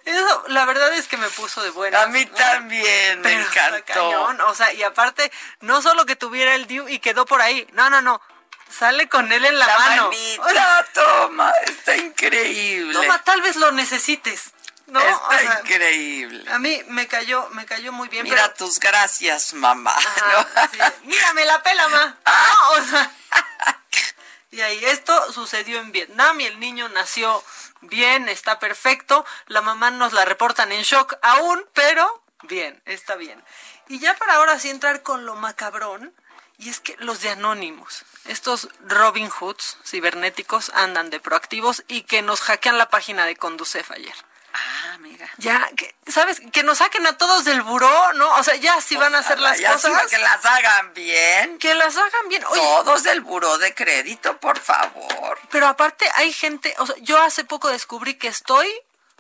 Eso, 0.04 0.44
la 0.48 0.64
verdad 0.64 0.92
es 0.94 1.08
que 1.08 1.16
me 1.16 1.28
puso 1.30 1.62
de 1.62 1.70
buena. 1.70 2.02
A 2.02 2.06
mí 2.06 2.24
también 2.26 3.20
me 3.20 3.28
Pero 3.30 3.40
encantó. 3.42 3.84
cañón, 3.92 4.40
O 4.42 4.54
sea, 4.54 4.72
y 4.72 4.82
aparte, 4.82 5.30
no 5.60 5.82
solo 5.82 6.06
que 6.06 6.16
tuviera 6.16 6.54
el 6.54 6.66
Diu 6.66 6.88
y 6.88 6.98
quedó 7.00 7.26
por 7.26 7.42
ahí. 7.42 7.66
No, 7.72 7.90
no, 7.90 8.00
no. 8.02 8.20
Sale 8.68 9.08
con 9.08 9.30
él 9.30 9.44
en 9.44 9.58
la, 9.58 9.66
La 9.66 9.78
mano. 9.78 10.02
manita, 10.10 10.86
toma, 10.92 11.52
está 11.66 11.96
increíble. 11.96 12.92
Toma, 12.92 13.22
tal 13.22 13.40
vez 13.40 13.54
lo 13.56 13.70
necesites. 13.72 14.52
¿No? 14.86 15.00
Está 15.00 15.26
O 15.28 15.38
sea, 15.38 15.60
increíble. 15.62 16.50
A 16.50 16.58
mí 16.58 16.82
me 16.88 17.06
cayó, 17.06 17.48
me 17.50 17.66
cayó 17.66 17.92
muy 17.92 18.08
bien. 18.08 18.24
Mira 18.24 18.42
pero- 18.42 18.54
tus 18.54 18.78
gracias, 18.80 19.52
mamá. 19.54 19.94
Ajá, 19.96 20.32
¿no? 20.32 20.68
sí. 20.70 20.78
Mírame 21.04 21.44
la 21.44 21.62
pela, 21.62 21.88
ma. 21.88 22.18
No, 22.26 22.70
o 22.72 22.84
sea, 22.84 23.10
y 24.50 24.60
ahí 24.60 24.84
esto 24.84 25.32
sucedió 25.32 25.78
en 25.80 25.92
Vietnam 25.92 26.40
y 26.40 26.46
el 26.46 26.60
niño 26.60 26.88
nació 26.88 27.42
bien, 27.82 28.28
está 28.28 28.58
perfecto. 28.58 29.24
La 29.46 29.60
mamá 29.60 29.90
nos 29.90 30.12
la 30.12 30.24
reportan 30.24 30.72
en 30.72 30.82
shock 30.82 31.14
aún, 31.22 31.64
pero 31.74 32.22
bien, 32.42 32.80
está 32.86 33.16
bien. 33.16 33.42
Y 33.88 33.98
ya 33.98 34.14
para 34.14 34.34
ahora 34.34 34.58
sí 34.58 34.70
entrar 34.70 35.02
con 35.02 35.26
lo 35.26 35.34
macabrón, 35.36 36.14
y 36.58 36.70
es 36.70 36.80
que 36.80 36.96
los 36.98 37.20
de 37.20 37.30
Anónimos, 37.30 38.04
estos 38.24 38.68
Robin 38.80 39.28
Hoods 39.28 39.76
cibernéticos 39.84 40.70
andan 40.74 41.10
de 41.10 41.20
proactivos 41.20 41.84
y 41.86 42.02
que 42.02 42.22
nos 42.22 42.40
hackean 42.40 42.78
la 42.78 42.88
página 42.88 43.26
de 43.26 43.36
Conducef 43.36 43.90
ayer. 43.90 44.14
Ah, 44.58 44.96
mira. 45.00 45.28
Ya, 45.38 45.68
que, 45.76 45.94
¿sabes? 46.06 46.40
Que 46.52 46.62
nos 46.62 46.78
saquen 46.78 47.06
a 47.06 47.16
todos 47.18 47.44
del 47.44 47.62
buró, 47.62 48.12
¿no? 48.14 48.28
O 48.36 48.42
sea, 48.42 48.56
ya 48.56 48.80
si 48.80 48.96
van 48.96 49.14
a 49.14 49.18
hacer 49.18 49.38
las 49.38 49.58
Ya 49.58 49.76
sí, 49.76 49.88
cosas. 49.88 50.06
que 50.10 50.18
las 50.18 50.44
hagan 50.44 50.94
bien. 50.94 51.58
Que 51.58 51.74
las 51.74 51.96
hagan 51.96 52.28
bien. 52.28 52.44
Oye, 52.46 52.60
Todos 52.60 53.02
del 53.02 53.20
buró 53.20 53.58
de 53.58 53.74
crédito, 53.74 54.38
por 54.38 54.58
favor. 54.58 55.38
Pero 55.50 55.66
aparte 55.66 56.08
hay 56.14 56.32
gente, 56.32 56.74
o 56.78 56.86
sea, 56.86 56.96
yo 57.00 57.20
hace 57.20 57.44
poco 57.44 57.68
descubrí 57.68 58.14
que 58.14 58.28
estoy 58.28 58.68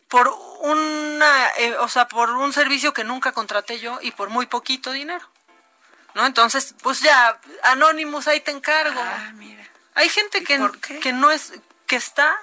por 0.08 0.28
una, 0.60 1.48
eh, 1.58 1.76
o 1.80 1.88
sea, 1.88 2.08
por 2.08 2.30
un 2.30 2.52
servicio 2.52 2.92
que 2.92 3.04
nunca 3.04 3.32
contraté 3.32 3.78
yo 3.78 3.98
y 4.00 4.12
por 4.12 4.30
muy 4.30 4.46
poquito 4.46 4.92
dinero. 4.92 5.28
¿No? 6.14 6.24
Entonces, 6.24 6.74
pues 6.82 7.00
ya, 7.00 7.38
Anonymous, 7.64 8.26
ahí 8.26 8.40
te 8.40 8.50
encargo. 8.50 9.00
Ah, 9.02 9.32
mira. 9.34 9.62
Hay 9.94 10.08
gente 10.08 10.42
que, 10.44 10.58
que 11.02 11.12
no 11.12 11.30
es, 11.30 11.52
que 11.86 11.96
está, 11.96 12.38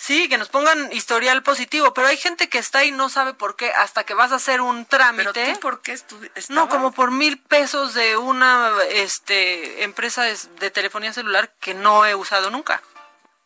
sí, 0.00 0.28
que 0.28 0.38
nos 0.38 0.48
pongan 0.48 0.90
historial 0.92 1.42
positivo, 1.42 1.92
pero 1.92 2.08
hay 2.08 2.16
gente 2.16 2.48
que 2.48 2.58
está 2.58 2.84
y 2.84 2.90
no 2.90 3.08
sabe 3.10 3.34
por 3.34 3.54
qué 3.56 3.70
hasta 3.72 4.04
que 4.04 4.14
vas 4.14 4.32
a 4.32 4.36
hacer 4.36 4.60
un 4.60 4.86
trámite. 4.86 5.32
Pero 5.32 5.54
tú, 5.54 5.60
¿por 5.60 5.82
qué 5.82 5.92
estu- 5.94 6.30
No, 6.48 6.68
como 6.68 6.92
por 6.92 7.10
mil 7.10 7.38
pesos 7.38 7.92
de 7.94 8.16
una 8.16 8.72
este, 8.88 9.82
empresa 9.84 10.22
de, 10.22 10.36
de 10.58 10.70
telefonía 10.70 11.12
celular 11.12 11.52
que 11.60 11.74
no 11.74 12.06
he 12.06 12.14
usado 12.14 12.50
nunca. 12.50 12.82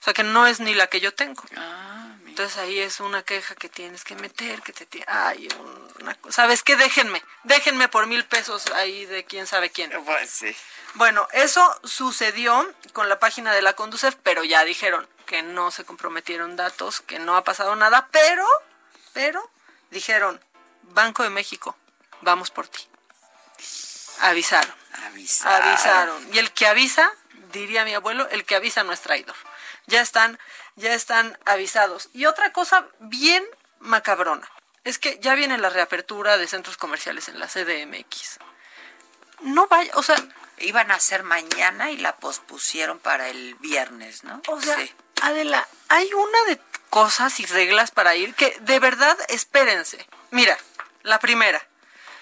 O 0.00 0.04
sea, 0.04 0.12
que 0.14 0.22
no 0.22 0.46
es 0.46 0.60
ni 0.60 0.74
la 0.74 0.86
que 0.86 1.00
yo 1.00 1.14
tengo. 1.14 1.42
Ah, 1.56 2.14
mira. 2.18 2.30
Entonces 2.30 2.58
ahí 2.58 2.78
es 2.78 3.00
una 3.00 3.22
queja 3.22 3.54
que 3.54 3.68
tienes 3.70 4.04
que 4.04 4.14
meter, 4.16 4.60
que 4.60 4.72
te... 4.74 4.86
Ay, 5.06 5.48
una. 5.98 6.16
¿Sabes 6.28 6.62
qué? 6.62 6.76
Déjenme. 6.76 7.22
Déjenme 7.44 7.88
por 7.88 8.06
mil 8.06 8.24
pesos 8.26 8.66
ahí 8.74 9.06
de 9.06 9.24
quién 9.24 9.46
sabe 9.46 9.70
quién. 9.70 9.90
Pues 10.04 10.28
sí. 10.30 10.54
Bueno, 10.94 11.26
eso 11.32 11.80
sucedió 11.84 12.70
con 12.92 13.08
la 13.08 13.18
página 13.18 13.52
de 13.54 13.62
la 13.62 13.72
Conducef, 13.72 14.14
pero 14.22 14.44
ya 14.44 14.64
dijeron 14.64 15.08
que 15.24 15.42
no 15.42 15.70
se 15.70 15.84
comprometieron 15.84 16.56
datos, 16.56 17.00
que 17.00 17.18
no 17.18 17.36
ha 17.36 17.44
pasado 17.44 17.74
nada, 17.76 18.08
pero, 18.10 18.46
pero, 19.12 19.50
dijeron, 19.90 20.40
Banco 20.82 21.22
de 21.22 21.30
México, 21.30 21.76
vamos 22.20 22.50
por 22.50 22.68
ti. 22.68 22.86
Avisaron, 24.20 24.74
Avisaron. 25.06 25.68
avisaron. 25.68 26.34
Y 26.34 26.38
el 26.38 26.52
que 26.52 26.66
avisa, 26.66 27.10
diría 27.52 27.84
mi 27.84 27.94
abuelo, 27.94 28.28
el 28.30 28.44
que 28.44 28.54
avisa 28.56 28.84
no 28.84 28.92
es 28.92 29.00
traidor. 29.00 29.36
Ya 29.86 30.00
están, 30.00 30.38
ya 30.76 30.94
están 30.94 31.38
avisados. 31.44 32.08
Y 32.12 32.26
otra 32.26 32.52
cosa 32.52 32.86
bien 33.00 33.44
macabrona, 33.80 34.48
es 34.84 34.98
que 34.98 35.18
ya 35.20 35.34
viene 35.34 35.58
la 35.58 35.70
reapertura 35.70 36.36
de 36.36 36.46
centros 36.46 36.76
comerciales 36.76 37.28
en 37.28 37.38
la 37.38 37.48
CDMX. 37.48 38.38
No 39.40 39.66
vaya, 39.66 39.90
o 39.94 40.02
sea, 40.02 40.16
Iban 40.58 40.90
a 40.92 41.00
ser 41.00 41.24
mañana 41.24 41.90
y 41.90 41.96
la 41.96 42.16
pospusieron 42.16 43.00
para 43.00 43.28
el 43.28 43.56
viernes, 43.56 44.22
¿no? 44.22 44.40
O 44.46 44.60
sea, 44.60 44.76
Sí. 44.76 44.92
Adela, 45.22 45.66
hay 45.88 46.12
una 46.12 46.44
de 46.48 46.60
cosas 46.90 47.40
y 47.40 47.46
reglas 47.46 47.90
para 47.90 48.14
ir 48.14 48.34
que 48.34 48.56
de 48.60 48.78
verdad 48.78 49.16
espérense. 49.28 50.06
Mira, 50.30 50.56
la 51.02 51.18
primera. 51.18 51.66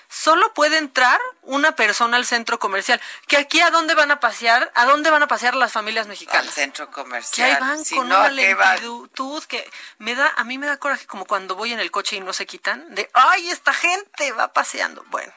Solo 0.08 0.52
puede 0.52 0.76
entrar 0.76 1.18
una 1.40 1.74
persona 1.74 2.18
al 2.18 2.26
centro 2.26 2.58
comercial. 2.58 3.00
Que 3.28 3.38
aquí 3.38 3.62
a 3.62 3.70
dónde 3.70 3.94
van 3.94 4.10
a 4.10 4.20
pasear, 4.20 4.70
a 4.74 4.84
dónde 4.84 5.08
van 5.10 5.22
a 5.22 5.26
pasear 5.26 5.54
las 5.54 5.72
familias 5.72 6.04
al 6.04 6.10
mexicanas. 6.10 6.52
centro 6.54 6.88
Que 6.88 6.92
comercial. 6.92 7.50
ahí 7.50 7.56
van 7.58 7.82
Si 7.82 7.96
con 7.96 8.10
no, 8.10 8.18
una 8.20 8.28
lentitud 8.28 9.42
que 9.44 9.66
me 9.96 10.14
da, 10.14 10.30
a 10.36 10.44
mí 10.44 10.58
me 10.58 10.66
da 10.66 10.76
coraje 10.76 11.06
como 11.06 11.24
cuando 11.24 11.54
voy 11.54 11.72
en 11.72 11.80
el 11.80 11.90
coche 11.90 12.16
y 12.16 12.20
no 12.20 12.34
se 12.34 12.44
quitan, 12.44 12.94
de 12.94 13.08
ay, 13.14 13.48
esta 13.48 13.72
gente 13.72 14.32
va 14.32 14.52
paseando. 14.52 15.02
Bueno, 15.06 15.32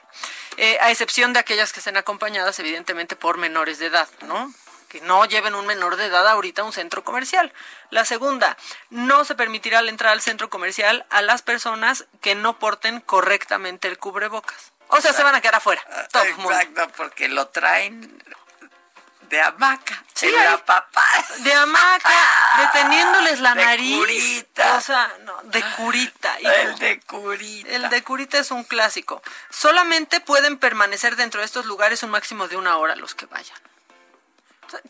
eh, 0.57 0.77
a 0.81 0.91
excepción 0.91 1.31
de 1.31 1.39
aquellas 1.39 1.71
que 1.71 1.79
estén 1.79 1.95
acompañadas, 1.95 2.59
evidentemente, 2.59 3.15
por 3.15 3.37
menores 3.37 3.79
de 3.79 3.85
edad, 3.85 4.09
¿no? 4.23 4.53
Que 4.89 5.01
no 5.01 5.25
lleven 5.25 5.55
un 5.55 5.65
menor 5.65 5.95
de 5.97 6.05
edad 6.05 6.27
ahorita 6.27 6.61
a 6.61 6.65
un 6.65 6.73
centro 6.73 7.03
comercial. 7.03 7.51
La 7.89 8.05
segunda, 8.05 8.55
no 8.89 9.25
se 9.25 9.35
permitirá 9.35 9.81
la 9.81 9.89
entrada 9.89 10.13
al 10.13 10.21
centro 10.21 10.49
comercial 10.49 11.05
a 11.09 11.21
las 11.21 11.41
personas 11.41 12.05
que 12.21 12.35
no 12.35 12.59
porten 12.59 13.01
correctamente 13.01 13.87
el 13.87 13.97
cubrebocas. 13.97 14.71
O 14.89 15.01
sea, 15.01 15.13
se 15.13 15.23
van 15.23 15.35
a 15.35 15.41
quedar 15.41 15.55
afuera. 15.55 15.83
Todo 16.11 16.23
mundo. 16.37 16.51
Exacto, 16.51 16.87
porque 16.95 17.27
lo 17.27 17.47
traen 17.47 18.23
de 19.29 19.41
hamaca. 19.41 20.03
Sí, 20.13 20.29
la 20.29 20.63
papá. 20.63 21.03
De 21.39 21.51
hamaca, 21.53 22.09
deteniéndoles 22.73 23.39
la 23.39 23.55
De 23.55 23.65
nariz. 23.65 23.97
curita. 23.97 24.75
O 24.77 24.81
sea, 24.81 25.11
no, 25.23 25.41
de 25.45 25.63
curita. 25.75 26.39
hijo. 26.39 26.51
El 26.51 26.77
de 26.77 26.99
curita. 27.01 27.69
El 27.71 27.89
de 27.89 28.03
curita 28.03 28.37
es 28.37 28.51
un 28.51 28.63
clásico. 28.63 29.21
Solamente 29.49 30.19
pueden 30.21 30.57
permanecer 30.57 31.15
dentro 31.15 31.41
de 31.41 31.45
estos 31.45 31.65
lugares 31.65 32.03
un 32.03 32.11
máximo 32.11 32.47
de 32.47 32.55
una 32.55 32.77
hora 32.77 32.95
los 32.95 33.15
que 33.15 33.25
vayan. 33.25 33.57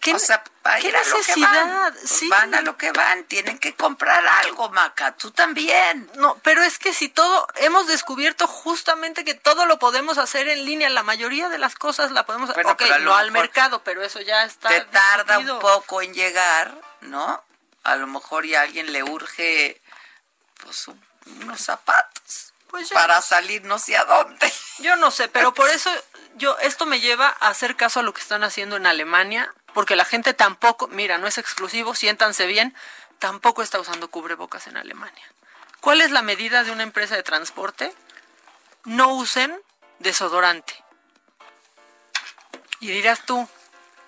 ¿Qué, 0.02 0.14
o 0.14 0.20
sea, 0.20 0.44
necesidad? 0.82 1.50
van. 1.68 1.94
Pues 1.94 2.10
Sí. 2.10 2.28
Van 2.30 2.54
a 2.56 2.62
lo 2.62 2.78
que 2.78 2.92
van, 2.92 3.24
tienen 3.26 3.58
que 3.60 3.76
comprar 3.76 4.26
algo, 4.44 4.70
Maca. 4.70 5.16
Tú 5.16 5.32
también. 5.32 6.10
No, 6.16 6.38
pero 6.44 6.62
es 6.64 6.80
que 6.80 6.94
si 6.94 7.10
todo, 7.10 7.48
hemos 7.56 7.88
descubierto 7.88 8.48
justamente 8.48 9.24
que 9.26 9.34
todo 9.34 9.66
lo 9.66 9.80
podemos 9.80 10.18
hacer 10.18 10.48
en 10.48 10.66
línea, 10.66 10.90
la 10.90 11.04
mayoría 11.04 11.50
de 11.50 11.58
las 11.58 11.76
cosas 11.76 12.12
la 12.12 12.26
podemos 12.26 12.50
hacer. 12.50 12.64
Bueno, 12.64 12.74
ok, 12.74 12.80
pero 12.80 12.96
a 12.96 13.00
lo 13.00 13.06
no 13.06 13.16
al 13.16 13.32
mercado, 13.32 13.84
pero 13.84 14.04
eso 14.04 14.22
ya 14.22 14.44
está. 14.44 14.70
Te 14.70 14.82
tarda 14.86 15.40
un 15.40 15.60
poco 15.60 16.02
en 16.02 16.14
llegar, 16.14 16.74
¿no? 17.02 17.44
A 17.84 17.96
lo 17.96 18.08
mejor 18.08 18.46
y 18.46 18.56
a 18.56 18.62
alguien 18.62 18.92
le 18.92 19.04
urge 19.04 19.82
pues 20.64 20.88
un- 20.88 21.04
unos 21.42 21.60
zapatos 21.62 22.54
Pues 22.68 22.90
ya. 22.90 22.96
para 22.96 23.22
salir 23.22 23.64
no 23.64 23.78
sé 23.80 23.96
a 23.98 24.06
dónde. 24.06 24.52
Yo 24.80 24.96
no 24.96 25.12
sé, 25.12 25.28
pero 25.28 25.54
por 25.54 25.70
eso 25.70 25.92
yo 26.36 26.58
esto 26.60 26.86
me 26.86 27.00
lleva 27.00 27.36
a 27.40 27.50
hacer 27.50 27.76
caso 27.76 28.00
a 28.00 28.04
lo 28.04 28.14
que 28.14 28.22
están 28.22 28.44
haciendo 28.44 28.76
en 28.78 28.88
Alemania, 28.88 29.54
porque 29.76 29.98
la 29.98 30.06
gente 30.06 30.34
tampoco, 30.34 30.88
mira, 30.88 31.18
no 31.18 31.28
es 31.28 31.38
exclusivo, 31.38 31.94
siéntanse 31.96 32.48
bien, 32.48 32.74
tampoco 33.20 33.62
está 33.62 33.78
usando 33.78 34.10
cubrebocas 34.10 34.68
en 34.68 34.78
Alemania. 34.78 35.26
¿Cuál 35.82 36.00
es 36.00 36.12
la 36.12 36.22
medida 36.22 36.64
de 36.64 36.72
una 36.72 36.84
empresa 36.84 37.18
de 37.18 37.24
transporte? 37.24 37.94
No 38.86 39.10
usen 39.10 39.54
desodorante. 40.00 40.82
Y 42.80 42.88
dirás 42.88 43.26
tú, 43.26 43.50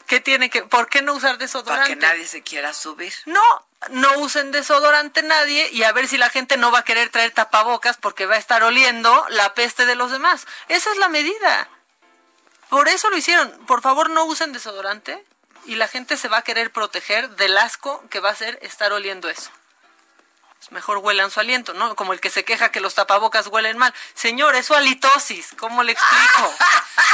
¿qué 0.07 0.21
tiene 0.21 0.49
que 0.49 0.63
por 0.63 0.87
qué 0.87 1.01
no 1.01 1.13
usar 1.13 1.31
Para 1.31 1.39
desodorante? 1.39 1.89
que 1.89 1.95
nadie 1.97 2.25
se 2.25 2.43
quiera 2.43 2.73
subir. 2.73 3.13
No, 3.25 3.43
no 3.89 4.19
usen 4.19 4.53
desodorante 4.53 5.21
nadie 5.21 5.69
y 5.73 5.83
a 5.83 5.91
ver 5.91 6.07
si 6.07 6.17
la 6.17 6.29
gente 6.29 6.55
no 6.55 6.71
va 6.71 6.79
a 6.79 6.85
querer 6.85 7.09
traer 7.09 7.31
tapabocas 7.31 7.97
porque 7.97 8.25
va 8.25 8.35
a 8.35 8.39
estar 8.39 8.63
oliendo 8.63 9.25
la 9.31 9.53
peste 9.53 9.85
de 9.85 9.95
los 9.95 10.11
demás. 10.11 10.47
Esa 10.69 10.91
es 10.91 10.97
la 10.97 11.09
medida. 11.09 11.67
Por 12.69 12.87
eso 12.87 13.09
lo 13.09 13.17
hicieron. 13.17 13.51
Por 13.65 13.81
favor, 13.81 14.09
no 14.09 14.23
usen 14.23 14.53
desodorante 14.53 15.25
y 15.67 15.75
la 15.75 15.87
gente 15.87 16.17
se 16.17 16.27
va 16.27 16.37
a 16.37 16.41
querer 16.41 16.71
proteger 16.71 17.29
del 17.31 17.57
asco 17.57 18.03
que 18.09 18.19
va 18.19 18.31
a 18.31 18.35
ser 18.35 18.57
estar 18.61 18.91
oliendo 18.93 19.29
eso. 19.29 19.51
Pues 20.59 20.71
Mejor 20.71 20.97
huelan 20.97 21.29
su 21.29 21.39
aliento, 21.39 21.73
¿no? 21.75 21.95
Como 21.95 22.13
el 22.13 22.19
que 22.19 22.31
se 22.31 22.43
queja 22.43 22.71
que 22.71 22.79
los 22.79 22.95
tapabocas 22.95 23.45
huelen 23.47 23.77
mal. 23.77 23.93
Señor, 24.15 24.55
es 24.55 24.65
su 24.65 24.73
halitosis. 24.73 25.49
¿Cómo 25.59 25.83
le 25.83 25.91
explico? 25.93 26.53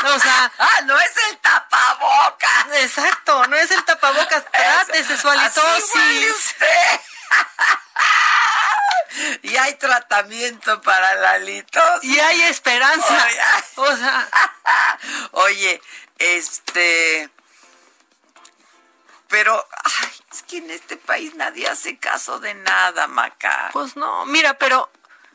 O 0.06 0.20
sea, 0.20 0.51
Ah, 0.60 0.82
no 0.86 0.99
es 0.99 1.12
el 1.30 1.38
tapabocas. 1.38 2.66
Exacto, 2.82 3.47
no 3.47 3.56
es 3.56 3.72
el 3.72 3.84
tapabocas, 3.86 4.43
trátese 4.51 5.18
su 5.18 5.30
Así 5.30 5.39
halitosis. 5.39 6.36
usted. 6.36 6.99
y 9.43 9.56
hay 9.56 9.76
tratamiento 9.76 10.82
para 10.82 11.16
la 11.16 11.38
litosis. 11.39 12.04
Y 12.10 12.20
hay 12.20 12.41
esperanza. 12.43 13.26
Oye, 13.26 13.41
O 13.76 13.95
sea, 13.97 14.30
Oye, 15.32 15.82
este. 16.18 17.30
Pero, 19.34 19.68
ay, 19.84 20.10
es 20.32 20.44
que 20.44 20.58
en 20.58 20.70
este 20.70 20.96
país 20.96 21.34
nadie 21.34 21.68
hace 21.68 21.98
caso 21.98 22.40
de 22.40 22.54
nada, 22.54 23.08
Maca. 23.08 23.72
pues 23.74 23.96
no, 23.96 24.26
mira, 24.28 24.60
pero 24.60 24.92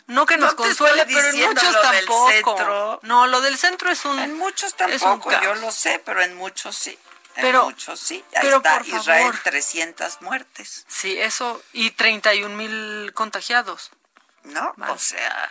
no 0.06 0.24
que 0.24 0.36
nos 0.36 0.52
No 0.52 0.56
consuele, 0.56 1.04
pero 1.04 1.28
en 1.30 1.48
muchos 1.48 1.72
lo 1.74 1.82
del 1.90 2.06
tampoco. 2.06 2.30
centro. 2.30 3.00
No, 3.02 3.26
lo 3.26 3.40
del 3.40 3.58
centro 3.58 3.90
es 3.90 4.04
un 4.04 4.20
En 4.20 4.38
muchos 4.38 4.74
tampoco, 4.76 5.32
yo 5.42 5.54
lo 5.56 5.72
sé, 5.72 6.00
pero 6.04 6.22
en 6.22 6.36
muchos 6.36 6.76
sí. 6.76 6.96
En 7.34 7.42
Pero- 7.42 7.64
muchos 7.64 7.98
sí. 7.98 8.24
Ahí 8.34 8.40
pero 8.42 8.56
está 8.58 8.78
por 8.78 8.86
favor. 8.86 9.00
Israel, 9.00 9.40
300 9.42 10.22
muertes. 10.22 10.84
Sí, 10.88 11.18
eso 11.20 11.60
y 11.72 11.90
31 11.90 12.54
mil 12.56 13.12
contagiados. 13.14 13.90
¿No? 14.44 14.74
O 14.88 14.98
sea, 14.98 15.50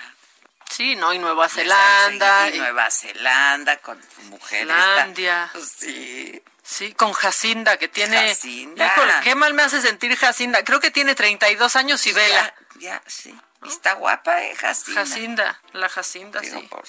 Sí, 0.70 0.96
no, 0.98 1.14
y 1.14 1.20
Nueva 1.20 1.48
Zelanda. 1.50 2.50
y 2.50 2.56
y- 2.56 2.60
Nueva 2.60 2.90
Zelanda 2.92 3.78
con 3.78 4.02
mujeres. 4.24 4.64
Islandia. 4.64 5.50
Pues 5.54 5.70
Sí. 5.80 6.44
Sí, 6.68 6.94
con 6.94 7.14
Jacinda, 7.14 7.78
que 7.78 7.88
tiene... 7.88 8.28
Jacinda. 8.28 8.88
Híjole, 8.88 9.14
qué 9.24 9.36
mal 9.36 9.54
me 9.54 9.64
hace 9.64 9.82
sentir 9.82 10.18
Jacinda. 10.18 10.66
Creo 10.66 10.82
que 10.82 10.92
tiene 10.92 11.16
32 11.16 11.78
años 11.78 12.06
y 12.08 12.12
vela. 12.12 12.54
Ya, 12.76 12.80
ya, 12.80 13.04
sí. 13.08 13.40
Está 13.66 13.94
guapa, 13.94 14.44
¿eh, 14.44 14.54
Jacinda? 14.56 15.02
Jacinda, 15.02 15.62
la 15.72 15.88
Jacinda, 15.88 16.42
Digo, 16.42 16.60
sí. 16.60 16.68
por 16.68 16.84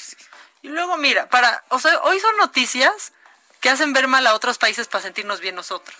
Y 0.62 0.68
luego, 0.68 0.96
mira, 0.96 1.28
para, 1.28 1.64
o 1.68 1.78
sea, 1.78 1.96
hoy 2.00 2.18
son 2.18 2.36
noticias 2.38 3.12
que 3.60 3.70
hacen 3.70 3.92
ver 3.92 4.08
mal 4.08 4.26
a 4.26 4.34
otros 4.34 4.58
países 4.58 4.88
para 4.88 5.02
sentirnos 5.02 5.38
bien 5.40 5.54
nosotros. 5.54 5.96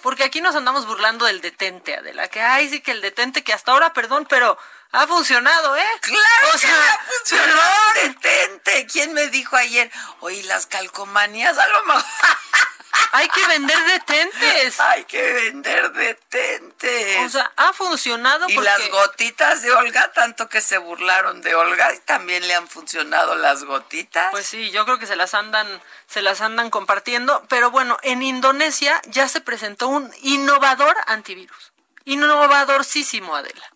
Porque 0.00 0.24
aquí 0.24 0.40
nos 0.40 0.56
andamos 0.56 0.86
burlando 0.86 1.26
del 1.26 1.42
detente, 1.42 2.00
de 2.00 2.14
la 2.14 2.28
que, 2.28 2.40
ay, 2.40 2.70
sí 2.70 2.80
que 2.80 2.92
el 2.92 3.02
detente, 3.02 3.44
que 3.44 3.52
hasta 3.52 3.72
ahora, 3.72 3.92
perdón, 3.92 4.26
pero 4.26 4.58
ha 4.92 5.06
funcionado, 5.06 5.76
¿eh? 5.76 5.84
Claro 6.00 6.48
O 6.48 6.52
que 6.52 6.58
sea, 6.58 6.70
me 6.70 6.88
ha 6.88 6.98
funcionado, 7.04 7.72
perdón. 7.92 8.14
detente. 8.22 8.86
¿Quién 8.86 9.12
me 9.12 9.28
dijo 9.28 9.54
ayer? 9.56 9.90
Oye, 10.20 10.42
las 10.44 10.64
calcomanías 10.66 11.58
a 11.58 11.68
lo 11.68 11.84
mejor... 11.84 12.04
Hay 13.12 13.28
que 13.28 13.46
vender 13.46 13.78
detentes. 13.84 14.80
Hay 14.80 15.04
que 15.04 15.32
vender 15.32 15.92
detentes. 15.92 17.26
O 17.26 17.28
sea, 17.28 17.52
ha 17.56 17.72
funcionado 17.72 18.48
y 18.48 18.54
porque... 18.54 18.68
las 18.68 18.88
gotitas 18.90 19.62
de 19.62 19.72
Olga, 19.72 20.12
tanto 20.12 20.48
que 20.48 20.60
se 20.60 20.78
burlaron 20.78 21.40
de 21.42 21.54
Olga, 21.54 21.94
y 21.94 21.98
también 22.00 22.46
le 22.46 22.54
han 22.54 22.68
funcionado 22.68 23.34
las 23.34 23.64
gotitas. 23.64 24.28
Pues 24.30 24.46
sí, 24.46 24.70
yo 24.70 24.84
creo 24.84 24.98
que 24.98 25.06
se 25.06 25.16
las 25.16 25.34
andan, 25.34 25.66
se 26.06 26.22
las 26.22 26.40
andan 26.40 26.70
compartiendo, 26.70 27.44
pero 27.48 27.70
bueno, 27.70 27.96
en 28.02 28.22
Indonesia 28.22 29.00
ya 29.06 29.28
se 29.28 29.40
presentó 29.40 29.88
un 29.88 30.12
innovador 30.22 30.96
antivirus, 31.06 31.72
innovadorcísimo 32.04 33.36
Adela, 33.36 33.72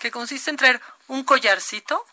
que 0.00 0.10
consiste 0.10 0.50
en 0.50 0.56
traer 0.56 0.80
un 1.08 1.24
collarcito 1.24 2.04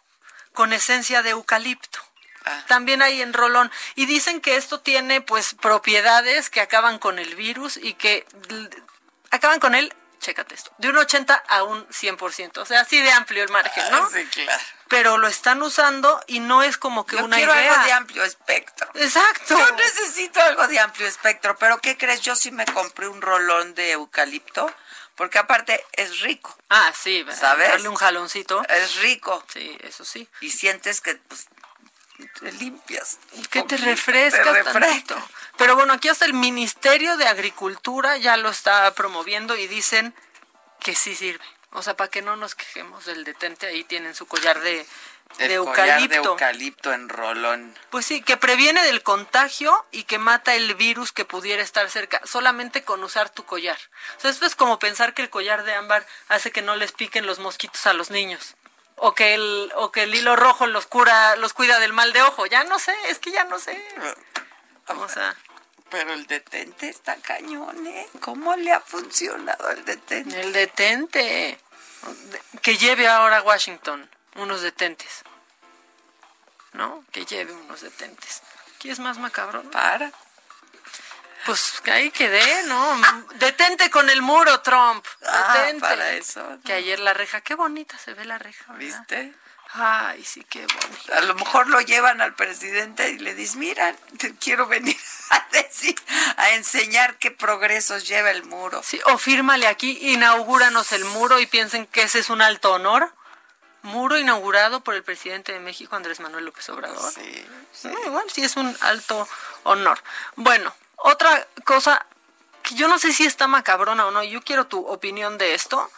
con 0.53 0.73
esencia 0.73 1.21
de 1.21 1.31
eucalipto. 1.31 1.99
Ah. 2.45 2.63
También 2.67 3.01
hay 3.01 3.21
en 3.21 3.33
rolón 3.33 3.71
y 3.95 4.05
dicen 4.05 4.39
que 4.41 4.55
esto 4.55 4.79
tiene 4.79 5.21
pues 5.21 5.55
propiedades 5.55 6.49
que 6.49 6.61
acaban 6.61 6.99
con 6.99 7.19
el 7.19 7.35
virus 7.35 7.77
y 7.77 7.93
que 7.93 8.25
acaban 9.31 9.59
con 9.59 9.75
él, 9.75 9.93
chécate 10.19 10.55
esto, 10.55 10.71
de 10.77 10.89
un 10.89 10.97
80 10.97 11.33
a 11.35 11.63
un 11.63 11.87
100%, 11.89 12.57
o 12.57 12.65
sea, 12.65 12.81
así 12.81 13.01
de 13.01 13.11
amplio 13.11 13.43
el 13.43 13.49
margen, 13.49 13.83
¿no? 13.91 14.03
Ah, 14.03 14.09
sí, 14.13 14.25
claro. 14.25 14.61
Pero 14.87 15.17
lo 15.17 15.27
están 15.27 15.61
usando 15.63 16.23
y 16.27 16.39
no 16.39 16.61
es 16.61 16.77
como 16.77 17.05
que 17.05 17.17
Yo 17.17 17.25
una 17.25 17.37
quiero 17.37 17.53
idea. 17.55 17.73
algo 17.73 17.85
de 17.85 17.91
amplio 17.93 18.23
espectro. 18.23 18.87
Exacto. 18.93 19.57
Yo 19.57 19.71
necesito 19.75 20.39
algo 20.41 20.67
de 20.67 20.79
amplio 20.79 21.07
espectro, 21.07 21.57
pero 21.57 21.79
¿qué 21.79 21.97
crees? 21.97 22.21
Yo 22.21 22.35
sí 22.35 22.51
me 22.51 22.65
compré 22.65 23.07
un 23.07 23.21
rolón 23.21 23.73
de 23.73 23.91
eucalipto, 23.93 24.71
porque 25.15 25.39
aparte 25.39 25.83
es 25.93 26.19
rico, 26.19 26.55
Ah, 26.69 26.91
sí. 26.99 27.25
¿Sabes? 27.35 27.69
Darle 27.69 27.89
un 27.89 27.95
jaloncito. 27.95 28.63
es 28.69 28.97
rico. 28.97 29.43
Sí, 29.51 29.75
eso 29.81 30.05
sí. 30.05 30.27
Y 30.41 30.51
sientes 30.51 31.01
que 31.01 31.15
pues, 31.15 31.47
te 32.39 32.51
limpias. 32.53 33.19
Que 33.49 33.63
te 33.63 33.77
refrescas 33.77 34.53
te 34.53 34.63
tantito. 34.63 35.15
Pero 35.57 35.75
bueno, 35.75 35.93
aquí 35.93 36.09
hasta 36.09 36.25
el 36.25 36.33
Ministerio 36.33 37.17
de 37.17 37.27
Agricultura 37.27 38.17
ya 38.17 38.37
lo 38.37 38.49
está 38.49 38.93
promoviendo 38.93 39.55
y 39.55 39.67
dicen 39.67 40.13
que 40.79 40.95
sí 40.95 41.15
sirve. 41.15 41.43
O 41.71 41.81
sea, 41.81 41.95
para 41.95 42.09
que 42.09 42.21
no 42.21 42.35
nos 42.35 42.55
quejemos 42.55 43.05
del 43.05 43.23
detente, 43.23 43.67
ahí 43.67 43.83
tienen 43.83 44.15
su 44.15 44.25
collar 44.27 44.61
de, 44.61 44.85
El 45.39 45.49
de 45.49 45.57
collar 45.57 45.99
eucalipto. 45.99 46.21
de 46.21 46.27
eucalipto 46.27 46.93
en 46.93 47.09
rolón. 47.09 47.77
Pues 47.89 48.05
sí, 48.05 48.21
que 48.21 48.37
previene 48.37 48.81
del 48.83 49.03
contagio 49.03 49.85
y 49.91 50.03
que 50.03 50.17
mata 50.17 50.55
el 50.55 50.75
virus 50.75 51.11
que 51.11 51.25
pudiera 51.25 51.61
estar 51.61 51.89
cerca, 51.89 52.21
solamente 52.23 52.83
con 52.83 53.03
usar 53.03 53.29
tu 53.29 53.43
collar. 53.43 53.77
O 54.17 54.21
sea, 54.21 54.31
esto 54.31 54.45
es 54.45 54.55
como 54.55 54.79
pensar 54.79 55.13
que 55.13 55.21
el 55.21 55.29
collar 55.29 55.63
de 55.63 55.73
ámbar 55.73 56.07
hace 56.29 56.51
que 56.51 56.61
no 56.61 56.77
les 56.77 56.93
piquen 56.93 57.25
los 57.25 57.39
mosquitos 57.39 57.85
a 57.87 57.93
los 57.93 58.09
niños. 58.09 58.55
O 58.97 59.13
que 59.13 59.33
el, 59.33 59.71
o 59.75 59.91
que 59.91 60.03
el 60.03 60.15
hilo 60.15 60.35
rojo 60.35 60.67
los 60.67 60.87
cura, 60.87 61.35
los 61.35 61.53
cuida 61.53 61.79
del 61.79 61.93
mal 61.93 62.13
de 62.13 62.21
ojo. 62.21 62.45
Ya 62.45 62.63
no 62.63 62.79
sé, 62.79 62.95
es 63.09 63.19
que 63.19 63.31
ya 63.31 63.43
no 63.43 63.59
sé. 63.59 63.83
O 64.87 65.09
sea, 65.09 65.35
Pero 65.89 66.13
el 66.13 66.25
detente 66.27 66.89
está 66.89 67.15
cañón, 67.17 67.85
¿eh? 67.87 68.07
¿Cómo 68.21 68.55
le 68.55 68.71
ha 68.71 68.79
funcionado 68.79 69.69
el 69.71 69.83
detente? 69.85 70.39
el 70.39 70.53
detente. 70.53 71.59
Que 72.61 72.77
lleve 72.77 73.07
ahora 73.07 73.37
a 73.37 73.41
Washington 73.41 74.09
unos 74.35 74.61
detentes. 74.61 75.23
¿No? 76.73 77.03
Que 77.11 77.25
lleve 77.25 77.53
unos 77.53 77.81
detentes. 77.81 78.41
¿Qué 78.79 78.91
es 78.91 78.99
más 78.99 79.17
macabro? 79.17 79.63
no? 79.63 79.71
Para. 79.71 80.11
Pues 81.45 81.79
que 81.83 81.91
ahí 81.91 82.11
quedé, 82.11 82.63
¿no? 82.63 82.97
Detente 83.35 83.89
con 83.91 84.09
el 84.09 84.21
muro, 84.21 84.61
Trump. 84.61 85.05
Ah, 85.27 85.53
Detente. 85.57 85.79
para 85.81 86.11
eso. 86.11 86.57
Que 86.65 86.73
ayer 86.73 86.99
la 86.99 87.13
reja, 87.13 87.41
qué 87.41 87.53
bonita 87.55 87.97
se 87.99 88.13
ve 88.13 88.25
la 88.25 88.37
reja, 88.37 88.73
¿verdad? 88.73 88.79
¿Viste? 88.79 89.33
Ay, 89.73 90.23
sí, 90.23 90.43
qué 90.49 90.65
bonito. 90.65 91.13
A 91.13 91.21
lo 91.21 91.35
mejor 91.35 91.67
lo 91.67 91.81
llevan 91.81 92.21
al 92.21 92.33
presidente 92.33 93.09
y 93.09 93.19
le 93.19 93.33
dicen, 93.35 93.59
mira, 93.59 93.93
te 94.17 94.33
quiero 94.35 94.67
venir 94.67 94.97
a 95.31 95.45
decir, 95.51 95.95
a 96.37 96.51
enseñar 96.51 97.17
qué 97.17 97.29
progresos 97.29 98.07
lleva 98.07 98.31
el 98.31 98.43
muro. 98.45 98.81
Sí, 98.83 98.99
o 99.05 99.17
fírmale 99.17 99.67
aquí, 99.67 99.97
inaugúranos 100.13 100.91
el 100.93 101.05
muro 101.05 101.39
y 101.39 101.45
piensen 101.45 101.85
que 101.87 102.03
ese 102.03 102.19
es 102.19 102.29
un 102.29 102.41
alto 102.41 102.71
honor. 102.73 103.13
Muro 103.81 104.17
inaugurado 104.17 104.83
por 104.83 104.95
el 104.95 105.03
presidente 105.03 105.51
de 105.51 105.59
México, 105.59 105.95
Andrés 105.95 106.19
Manuel 106.19 106.45
López 106.45 106.67
Obrador. 106.69 107.13
Sí, 107.13 107.45
No, 107.83 107.99
igual 108.03 108.25
sí 108.33 108.43
es 108.43 108.55
un 108.55 108.75
alto 108.81 109.27
honor. 109.63 110.01
Bueno, 110.37 110.73
otra 110.97 111.47
cosa 111.63 112.05
que 112.63 112.75
yo 112.75 112.87
no 112.87 112.99
sé 112.99 113.13
si 113.13 113.25
está 113.25 113.47
macabrona 113.47 114.07
o 114.07 114.11
no, 114.11 114.23
yo 114.23 114.41
quiero 114.41 114.65
tu 114.67 114.85
opinión 114.87 115.37
de 115.37 115.53
esto, 115.53 115.89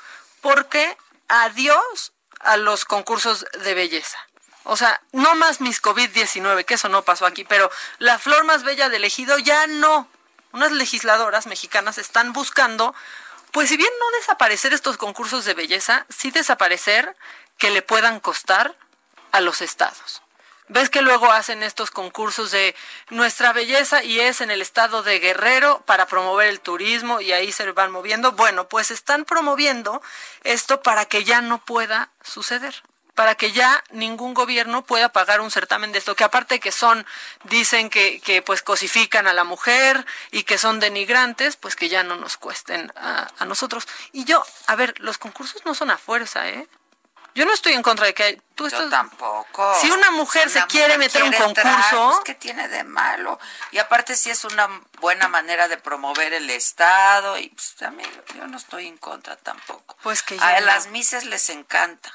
porque 0.42 0.98
adiós 1.28 2.12
a 2.40 2.58
los 2.58 2.86
concursos 2.86 3.46
de 3.64 3.74
belleza. 3.74 4.18
O 4.64 4.76
sea, 4.76 5.02
no 5.14 5.34
más 5.36 5.62
mis 5.62 5.82
COVID-19, 5.82 6.66
que 6.66 6.74
eso 6.74 6.90
no 6.90 7.04
pasó 7.04 7.26
aquí, 7.26 7.46
pero 7.46 7.72
la 8.00 8.20
flor 8.20 8.44
más 8.44 8.64
bella 8.64 8.90
del 8.90 9.06
ejido 9.06 9.38
ya 9.38 9.66
no. 9.68 10.10
Unas 10.52 10.72
legisladoras 10.72 11.48
mexicanas 11.48 11.98
están 11.98 12.34
buscando, 12.34 12.94
pues 13.52 13.70
si 13.70 13.78
bien 13.78 13.92
no 14.00 14.18
desaparecer 14.18 14.74
estos 14.74 14.98
concursos 14.98 15.46
de 15.46 15.54
belleza, 15.54 16.06
sí 16.10 16.32
desaparecer 16.32 17.16
que 17.58 17.70
le 17.70 17.82
puedan 17.82 18.20
costar 18.20 18.76
a 19.32 19.40
los 19.40 19.62
estados. 19.62 20.22
¿Ves 20.70 20.90
que 20.90 21.02
luego 21.02 21.32
hacen 21.32 21.64
estos 21.64 21.92
concursos 21.92 22.52
de 22.52 22.76
nuestra 23.10 23.54
belleza 23.54 24.04
y 24.04 24.20
es 24.20 24.42
en 24.42 24.52
el 24.52 24.62
estado 24.62 25.02
de 25.02 25.20
Guerrero 25.20 25.82
para 25.86 26.08
promover 26.08 26.50
el 26.50 26.60
turismo 26.60 27.22
y 27.22 27.32
ahí 27.32 27.54
se 27.54 27.72
van 27.72 27.92
moviendo? 27.92 28.34
Bueno, 28.34 28.68
pues 28.68 28.92
están 28.92 29.24
promoviendo 29.24 30.02
esto 30.44 30.82
para 30.82 31.06
que 31.06 31.24
ya 31.24 31.42
no 31.42 31.64
pueda 31.64 32.10
suceder 32.22 32.84
para 33.18 33.34
que 33.34 33.52
ya 33.52 33.84
ningún 33.90 34.36
gobierno 34.36 34.86
pueda 34.86 35.10
pagar 35.10 35.42
un 35.42 35.50
certamen 35.50 35.92
de 35.92 35.98
esto, 35.98 36.16
que 36.16 36.24
aparte 36.24 36.60
que 36.60 36.72
son, 36.72 37.04
dicen 37.46 37.90
que, 37.90 38.22
que 38.22 38.44
pues 38.44 38.62
cosifican 38.62 39.26
a 39.26 39.34
la 39.34 39.44
mujer 39.44 40.06
y 40.30 40.44
que 40.44 40.60
son 40.60 40.80
denigrantes, 40.80 41.56
pues 41.56 41.76
que 41.76 41.90
ya 41.90 42.04
no 42.04 42.16
nos 42.18 42.38
cuesten 42.38 42.94
a, 42.96 43.28
a 43.40 43.46
nosotros. 43.46 43.88
Y 44.12 44.26
yo, 44.26 44.46
a 44.68 44.76
ver, 44.76 44.94
los 45.00 45.18
concursos 45.18 45.66
no 45.66 45.74
son 45.74 45.90
a 45.90 45.98
fuerza, 45.98 46.48
¿eh? 46.48 46.68
Yo 47.38 47.46
no 47.46 47.54
estoy 47.54 47.74
en 47.74 47.84
contra 47.84 48.08
de 48.08 48.16
que 48.16 48.42
tú 48.56 48.68
Yo 48.68 48.90
tampoco. 48.90 49.72
Si 49.80 49.92
una 49.92 50.10
mujer 50.10 50.50
Si 50.50 50.58
se 50.58 50.66
quiere 50.66 50.98
meter 50.98 51.22
un 51.22 51.30
quiere 51.30 51.46
entrar, 51.46 51.72
concurso, 51.72 52.10
pues, 52.10 52.20
¿qué 52.26 52.34
tiene 52.34 52.68
de 52.68 52.84
malo? 52.84 53.40
Y 53.70 53.78
aparte 53.78 54.16
sí 54.16 54.32
es 54.32 54.44
una 54.44 54.68
buena 55.00 55.28
manera 55.28 55.68
de 55.68 55.78
promover 55.78 56.34
el 56.34 56.50
Estado 56.50 57.38
y 57.38 57.50
pues 57.50 57.76
yo 58.34 58.48
no 58.48 58.58
estoy 58.58 58.88
en 58.88 58.98
contra 58.98 59.36
tampoco. 59.36 59.96
pues 60.02 60.24
que 60.24 60.36
A 60.40 60.62
las 60.62 60.88
no. 60.88 60.94
mises 60.94 61.26
les 61.26 61.52
encanta. 61.52 62.12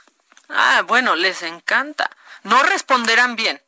Ah, 0.48 0.82
bueno, 0.88 1.14
les 1.14 1.42
encanta. 1.42 2.10
No 2.42 2.60
responderán 2.64 3.36
bien. 3.36 3.62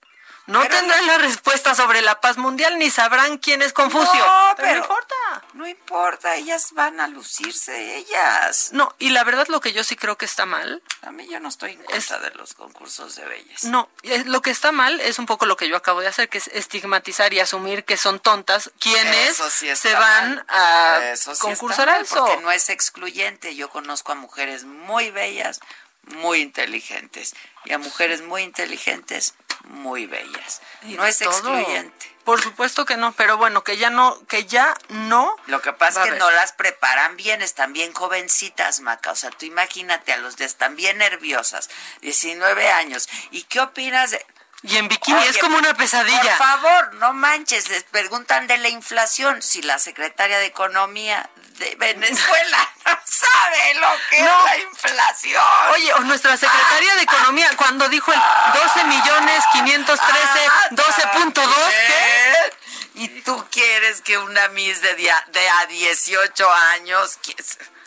No 0.47 0.67
tendrán 0.69 1.07
la 1.07 1.19
respuesta 1.19 1.75
sobre 1.75 2.03
la 2.03 2.21
paz 2.21 2.37
mundial 2.37 2.79
ni 2.79 2.91
sabrán 2.91 3.39
quién 3.39 3.63
es 3.63 3.73
Confucio. 3.73 4.15
No, 4.15 4.55
Pero 4.57 4.73
no 4.73 4.79
importa. 4.79 5.15
No 5.55 5.67
importa, 5.67 6.35
ellas 6.37 6.73
van 6.73 7.01
a 7.01 7.09
lucirse, 7.09 7.97
ellas. 7.97 8.69
No, 8.73 8.95
y 8.99 9.11
la 9.11 9.25
verdad 9.25 9.47
lo 9.49 9.61
que 9.61 9.73
yo 9.73 9.83
sí 9.85 9.97
creo 9.97 10.19
que 10.19 10.27
está 10.27 10.45
mal. 10.45 10.83
A 11.03 11.11
mí 11.13 11.27
yo 11.29 11.41
no 11.41 11.49
estoy 11.49 11.73
en 11.73 11.83
contra 11.83 12.19
de 12.19 12.31
los 12.33 12.53
concursos 12.55 13.17
de 13.17 13.25
belleza. 13.25 13.69
No, 13.69 13.89
lo 14.27 14.43
que 14.43 14.51
está 14.51 14.71
mal 14.71 15.01
es 15.01 15.19
un 15.19 15.27
poco 15.27 15.47
lo 15.47 15.57
que 15.57 15.69
yo 15.69 15.77
acabo 15.77 16.01
de 16.03 16.09
hacer, 16.09 16.29
que 16.29 16.39
es 16.39 16.49
estigmatizar 16.49 17.33
y 17.33 17.41
asumir 17.41 17.85
que 17.85 17.97
son 17.97 18.21
tontas 18.21 18.71
quienes 18.79 19.37
sí 19.37 19.75
se 19.75 19.95
van 19.95 20.37
mal. 20.37 20.47
a 20.49 21.11
Eso 21.13 21.35
sí 21.35 21.41
concursar 21.41 21.89
mal, 21.89 22.03
eso. 22.03 22.17
Porque 22.17 22.43
no 22.43 22.51
es 22.53 22.69
excluyente. 22.69 23.57
Yo 23.57 23.71
conozco 23.71 24.13
a 24.13 24.15
mujeres 24.15 24.65
muy 24.65 25.11
bellas, 25.11 25.61
muy 26.03 26.41
inteligentes. 26.41 27.35
Y 27.65 27.73
a 27.73 27.79
mujeres 27.79 28.21
muy 28.21 28.43
inteligentes, 28.43 29.35
muy 29.65 30.07
bellas. 30.07 30.61
Y 30.83 30.95
No 30.95 31.05
es 31.05 31.19
todo. 31.19 31.31
excluyente. 31.31 32.15
Por 32.25 32.41
supuesto 32.41 32.87
que 32.87 32.97
no, 32.97 33.13
pero 33.13 33.37
bueno, 33.37 33.65
que 33.65 33.77
ya 33.77 33.91
no, 33.91 34.19
que 34.27 34.47
ya 34.47 34.75
no. 34.89 35.37
Lo 35.47 35.61
que 35.61 35.75
pasa 35.75 36.05
es 36.05 36.13
que 36.13 36.19
no 36.19 36.31
las 36.31 36.53
preparan 36.53 37.17
bien, 37.17 37.43
están 37.43 37.75
bien 37.75 37.93
jovencitas, 37.93 38.81
Maca. 38.81 39.13
O 39.13 39.17
sea, 39.17 39.31
tú 39.31 39.45
imagínate 39.45 40.13
a 40.15 40.17
los 40.17 40.37
de 40.37 40.47
están 40.47 40.75
bien 40.75 40.99
nerviosas, 40.99 41.69
19 42.01 42.71
años. 42.71 43.09
¿Y 43.31 43.43
qué 43.43 43.61
opinas 43.61 44.13
de...? 44.13 44.25
Y 44.67 44.77
en 44.79 44.89
bikini 44.89 45.23
es 45.25 45.37
como 45.39 45.59
una 45.59 45.75
pesadilla. 45.75 46.37
Por 46.39 46.47
favor, 46.47 46.95
no 46.95 47.13
manches, 47.13 47.69
les 47.69 47.83
preguntan 47.85 48.47
de 48.47 48.57
la 48.59 48.69
inflación. 48.71 49.43
Si 49.43 49.61
la 49.63 49.79
secretaria 49.79 50.39
de 50.39 50.47
Economía 50.47 51.29
de 51.59 51.75
Venezuela 51.77 52.69
no 52.87 52.99
sabe 53.05 53.75
lo 53.75 53.89
que 54.11 54.21
No. 54.23 54.39
es 54.39 54.45
la 54.45 54.57
inflación. 54.59 55.45
Oye, 55.75 55.93
o 55.93 56.01
nuestra 56.01 56.37
secretaria 56.37 56.95
de 56.97 57.03
Economía, 57.03 57.51
cuando 57.57 57.89
dijo 57.91 58.11
el 58.13 58.21
12 58.55 58.85
millones 58.85 59.45
513, 59.53 60.49
Ah, 60.49 60.69
12.2, 60.71 61.45
¿qué? 61.87 62.54
¿Y 62.95 63.09
tú 63.23 63.45
quieres 63.51 64.01
que 64.03 64.19
una 64.19 64.49
Miss 64.49 64.81
de, 64.81 64.95
dia- 64.97 65.25
de 65.29 65.49
a 65.49 65.67
18 65.67 66.53
años... 66.53 67.19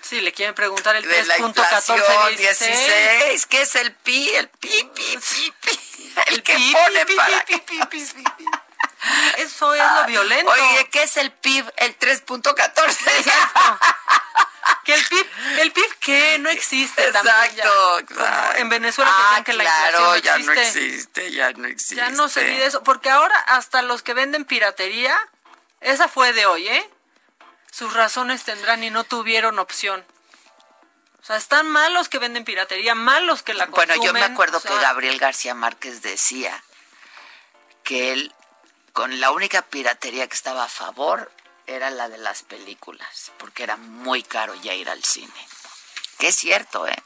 Sí, 0.02 0.22
le 0.22 0.32
quieren 0.32 0.56
preguntar 0.56 0.96
el 0.96 1.06
de 1.08 1.24
la 1.26 1.38
3.14, 1.38 1.48
inflación 1.48 2.36
16. 2.38 2.88
16, 2.88 3.46
¿qué 3.48 3.62
es 3.62 3.76
el 3.76 3.94
pi? 3.94 4.30
El 4.30 4.48
pi, 4.50 4.90
pi, 4.96 5.18
pi, 5.18 5.54
pi. 5.62 5.80
El 6.28 6.42
que 6.44 6.56
pi, 6.56 6.74
pone 6.74 7.06
pi, 7.06 7.16
para... 7.16 7.46
pi, 7.46 7.58
pi, 7.60 7.80
pi, 7.90 8.06
pi, 8.06 8.24
pi. 8.38 8.46
Eso 9.38 9.74
es 9.74 9.84
lo 9.84 10.06
violento. 10.06 10.52
Oye, 10.52 10.90
¿qué 10.92 11.04
es 11.04 11.18
el 11.18 11.32
PIB? 11.32 11.72
El 11.78 11.98
3.14. 12.00 12.98
Que 14.84 14.94
el 14.94 15.06
PIB, 15.06 15.28
el 15.60 15.72
PIB 15.72 16.00
que 16.00 16.40
no 16.40 16.50
existe 16.50 17.12
también 17.12 17.36
ya. 17.56 17.64
Exacto. 17.64 18.56
En 18.56 18.70
Venezuela 18.70 19.12
ah, 19.14 19.44
que 19.44 19.54
la 19.54 19.64
claro, 19.64 20.16
inflación 20.16 20.22
ya 20.22 20.54
no 20.54 20.62
existe. 20.62 21.32
ya 21.32 21.52
no 21.52 21.68
existe. 21.68 21.96
Ya 21.96 22.10
no 22.10 22.30
se 22.30 22.44
mide 22.44 22.66
eso, 22.66 22.84
porque 22.84 23.10
ahora 23.10 23.38
hasta 23.48 23.82
los 23.82 24.02
que 24.02 24.14
venden 24.14 24.46
piratería, 24.46 25.18
esa 25.82 26.08
fue 26.08 26.32
de 26.34 26.46
hoy, 26.46 26.68
¿eh? 26.68 26.90
Sus 27.72 27.94
razones 27.94 28.44
tendrán 28.44 28.84
y 28.84 28.90
no 28.90 29.04
tuvieron 29.04 29.60
opción. 29.60 30.06
O 31.22 31.26
sea, 31.26 31.36
están 31.36 31.68
malos 31.68 32.08
que 32.08 32.20
venden 32.20 32.46
piratería, 32.46 32.96
malos 32.96 33.44
que 33.44 33.54
la 33.54 33.66
Bueno, 33.66 33.94
consumen. 33.94 34.08
yo 34.08 34.14
me 34.14 34.34
acuerdo 34.34 34.60
o 34.60 34.62
sea, 34.62 34.72
que 34.72 34.78
Gabriel 34.80 35.20
García 35.20 35.54
Márquez 35.54 36.02
decía 36.02 36.64
que 37.84 38.14
él, 38.14 38.34
con 38.94 39.20
la 39.20 39.32
única 39.32 39.62
piratería 39.62 40.28
que 40.28 40.36
estaba 40.36 40.64
a 40.64 40.70
favor, 40.70 41.30
era 41.68 41.90
la 41.90 42.10
de 42.10 42.18
las 42.18 42.44
películas, 42.44 43.32
porque 43.38 43.64
era 43.64 43.78
muy 43.78 44.24
caro 44.24 44.56
ya 44.56 44.74
ir 44.74 44.90
al 44.90 45.04
cine. 45.04 45.48
Que 46.18 46.30
es 46.30 46.36
cierto, 46.36 46.88
¿eh? 46.88 47.04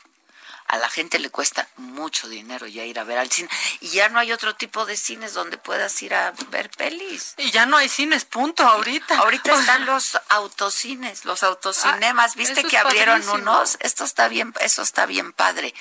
A 0.67 0.77
la 0.77 0.89
gente 0.89 1.19
le 1.19 1.29
cuesta 1.29 1.67
mucho 1.75 2.29
dinero 2.29 2.65
ya 2.65 2.85
ir 2.85 2.97
a 2.97 3.03
ver 3.03 3.17
al 3.17 3.29
cine. 3.29 3.49
Y 3.81 3.89
ya 3.89 4.07
no 4.07 4.19
hay 4.19 4.31
otro 4.31 4.55
tipo 4.55 4.85
de 4.85 4.95
cines 4.95 5.33
donde 5.33 5.57
puedas 5.57 6.01
ir 6.01 6.13
a 6.13 6.31
ver 6.49 6.69
pelis. 6.69 7.33
Y 7.35 7.51
ya 7.51 7.65
no 7.65 7.75
hay 7.75 7.89
cines, 7.89 8.23
punto, 8.23 8.63
ahorita. 8.63 9.17
Ahorita 9.17 9.59
están 9.59 9.85
los 9.85 10.17
autocines, 10.29 11.25
los 11.25 11.43
autocinemas. 11.43 12.31
Ah, 12.31 12.35
¿Viste 12.37 12.63
que 12.63 12.77
abrieron 12.77 13.21
padrísimo. 13.21 13.51
unos? 13.51 13.77
Esto 13.81 14.05
está 14.05 14.29
bien, 14.29 14.53
eso 14.61 14.81
está 14.81 15.05
bien 15.05 15.33
padre. 15.33 15.73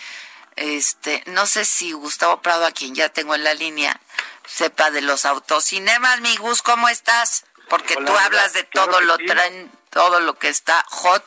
Este, 0.56 1.22
no 1.26 1.46
sé 1.46 1.64
si 1.64 1.92
Gustavo 1.92 2.42
Prado, 2.42 2.66
a 2.66 2.72
quien 2.72 2.96
ya 2.96 3.08
tengo 3.10 3.36
en 3.36 3.44
la 3.44 3.54
línea, 3.54 4.00
sepa 4.44 4.90
de 4.90 5.02
los 5.02 5.24
autocinemas. 5.24 6.20
Mi 6.20 6.36
Gus, 6.36 6.62
¿cómo 6.62 6.88
estás? 6.88 7.44
Porque 7.70 7.94
Hola, 7.96 8.06
tú 8.06 8.18
hablas 8.18 8.52
de 8.52 8.64
todo 8.64 9.00
lo 9.00 9.16
sí. 9.16 9.26
traen, 9.26 9.70
todo 9.90 10.20
lo 10.20 10.34
que 10.38 10.48
está 10.48 10.82
hot. 10.88 11.24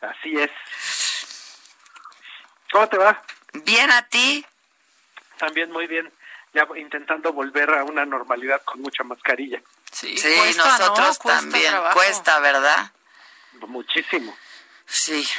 Así 0.00 0.38
es. 0.38 0.50
¿Cómo 2.72 2.88
te 2.88 2.98
va? 2.98 3.22
Bien 3.64 3.90
a 3.90 4.06
ti. 4.08 4.44
También 5.38 5.70
muy 5.70 5.86
bien. 5.86 6.12
Ya 6.52 6.66
intentando 6.76 7.32
volver 7.32 7.70
a 7.70 7.84
una 7.84 8.04
normalidad 8.04 8.60
con 8.64 8.80
mucha 8.82 9.04
mascarilla. 9.04 9.60
Sí, 9.92 10.16
Sí, 10.18 10.34
cuesta, 10.36 10.64
¿no? 10.64 10.78
nosotros 10.78 11.18
Cuesta 11.18 11.40
también. 11.40 11.70
trabajo. 11.70 11.94
Cuesta, 11.94 12.38
¿verdad? 12.40 12.90
Muchísimo. 13.68 14.36
Sí. 14.84 15.26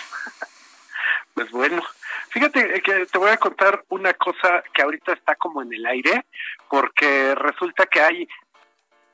Pues 1.33 1.51
bueno, 1.51 1.83
fíjate 2.31 2.81
que 2.81 3.05
te 3.05 3.17
voy 3.19 3.29
a 3.29 3.37
contar 3.37 3.85
una 3.89 4.11
cosa 4.15 4.63
que 4.73 4.81
ahorita 4.81 5.13
está 5.13 5.35
como 5.35 5.61
en 5.61 5.71
el 5.71 5.85
aire, 5.85 6.25
porque 6.67 7.35
resulta 7.35 7.85
que 7.85 8.01
hay 8.01 8.27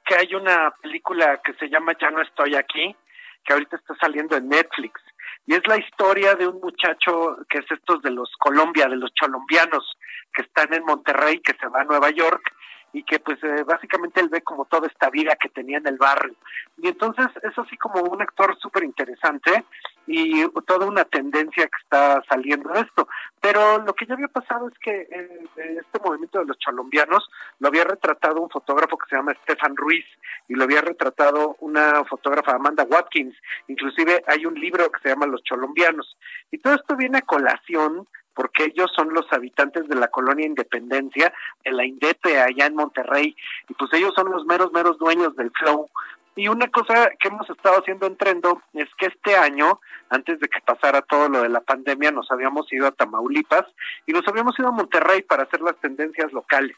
que 0.06 0.16
hay 0.16 0.36
una 0.36 0.72
película 0.82 1.42
que 1.44 1.54
se 1.54 1.70
llama 1.70 1.94
Ya 2.00 2.10
no 2.10 2.22
estoy 2.22 2.56
aquí, 2.56 2.96
que 3.44 3.54
ahorita 3.54 3.78
está 3.78 3.96
saliendo 3.96 4.36
en 4.36 4.50
Netflix. 4.50 5.02
Y 5.46 5.56
es 5.56 5.62
la 5.68 5.78
historia 5.78 6.36
de 6.36 6.48
un 6.48 6.60
muchacho 6.62 7.38
que 7.50 7.60
es 7.60 7.66
estos 7.70 8.02
de 8.02 8.12
los 8.12 8.32
Colombia, 8.38 8.88
de 8.88 8.96
los 8.96 9.12
colombianos, 9.20 9.98
que 10.34 10.44
están 10.44 10.74
en 10.74 10.86
Monterrey, 10.86 11.40
que 11.40 11.56
se 11.60 11.68
va 11.68 11.82
a 11.82 11.86
Nueva 11.86 12.10
York 12.12 12.54
y 12.94 13.04
que 13.04 13.20
pues 13.20 13.44
eh, 13.44 13.64
básicamente 13.64 14.22
él 14.22 14.30
ve 14.30 14.42
como 14.42 14.66
toda 14.66 14.88
esta 14.88 15.10
vida 15.10 15.36
que 15.36 15.50
tenía 15.50 15.80
en 15.80 15.88
el 15.88 15.98
barrio. 15.98 16.36
Y 16.78 16.88
entonces 16.88 17.26
es 17.42 17.58
así 17.58 17.76
como 17.78 18.02
un 18.02 18.22
actor 18.22 18.56
súper 18.60 18.84
interesante 18.84 19.66
y 20.06 20.48
toda 20.66 20.86
una 20.86 21.06
tendencia 21.06 21.66
que 21.68 21.82
está 21.82 22.22
saliendo 22.28 22.70
de 22.74 22.82
esto. 22.82 23.08
Pero 23.42 23.80
lo 23.80 23.94
que 23.94 24.06
ya 24.06 24.16
había 24.16 24.28
pasado 24.28 24.68
es 24.68 24.78
que 24.80 25.08
este 25.56 26.00
movimiento 26.04 26.40
de 26.40 26.46
los 26.46 26.58
colombianos 26.64 27.30
lo 27.60 27.68
había 27.68 27.84
retratado 27.84 28.42
un 28.42 28.50
fotógrafo 28.50 28.98
que 28.98 29.10
se 29.10 29.16
llama 29.16 29.36
Stefan 29.44 29.76
Ruiz 29.76 30.06
y 30.48 30.56
lo 30.56 30.66
había 30.66 30.82
retratado 30.82 31.56
una 31.60 32.04
fotógrafa 32.06 32.56
Amanda 32.56 32.84
Watkins. 32.84 33.36
Inclusive 33.68 34.24
hay 34.28 34.46
un 34.46 34.56
libro 34.56 34.92
que 34.92 35.00
se 35.02 35.10
llama 35.10 35.26
Los 35.26 35.44
Colombianos. 35.48 36.18
Y 36.52 36.58
todo 36.58 36.76
esto 36.76 36.96
viene 36.96 37.20
a 37.20 37.22
colación 37.22 38.08
porque 38.34 38.66
ellos 38.66 38.92
son 38.96 39.14
los 39.14 39.32
habitantes 39.32 39.88
de 39.88 39.96
la 39.96 40.08
colonia 40.08 40.46
Independencia, 40.46 41.34
de 41.64 41.72
la 41.72 41.86
Indepe 41.86 42.42
allá 42.42 42.66
en 42.66 42.76
Monterrey, 42.76 43.36
y 43.70 43.74
pues 43.76 43.94
ellos 43.94 44.12
son 44.16 44.32
los 44.32 44.46
meros, 44.46 44.72
meros 44.72 44.98
dueños 44.98 45.36
del 45.36 45.52
flow. 45.52 45.88
Y 46.36 46.48
una 46.48 46.68
cosa 46.68 47.12
que 47.20 47.28
hemos 47.28 47.48
estado 47.50 47.80
haciendo 47.80 48.08
en 48.08 48.18
Trendo 48.18 48.62
es 48.74 48.90
que 48.98 49.06
este 49.08 49.36
año, 49.36 49.80
antes 50.10 50.40
de 50.40 50.48
que 50.48 50.62
pasara 50.62 51.02
todo 51.04 51.30
lo 51.30 51.42
de 51.42 51.50
la 51.50 51.62
pandemia, 51.62 52.12
nos 52.12 52.32
habíamos 52.32 52.72
ido 52.74 52.88
a 52.88 52.92
Tamaulipas 52.92 53.66
y 54.08 54.14
nos 54.14 54.28
habíamos 54.28 54.58
ido 54.58 54.70
a 54.70 54.72
Monterrey 54.72 55.22
para 55.22 55.44
hacer 55.44 55.62
las 55.62 55.76
tendencias 55.78 56.34
locales. 56.34 56.76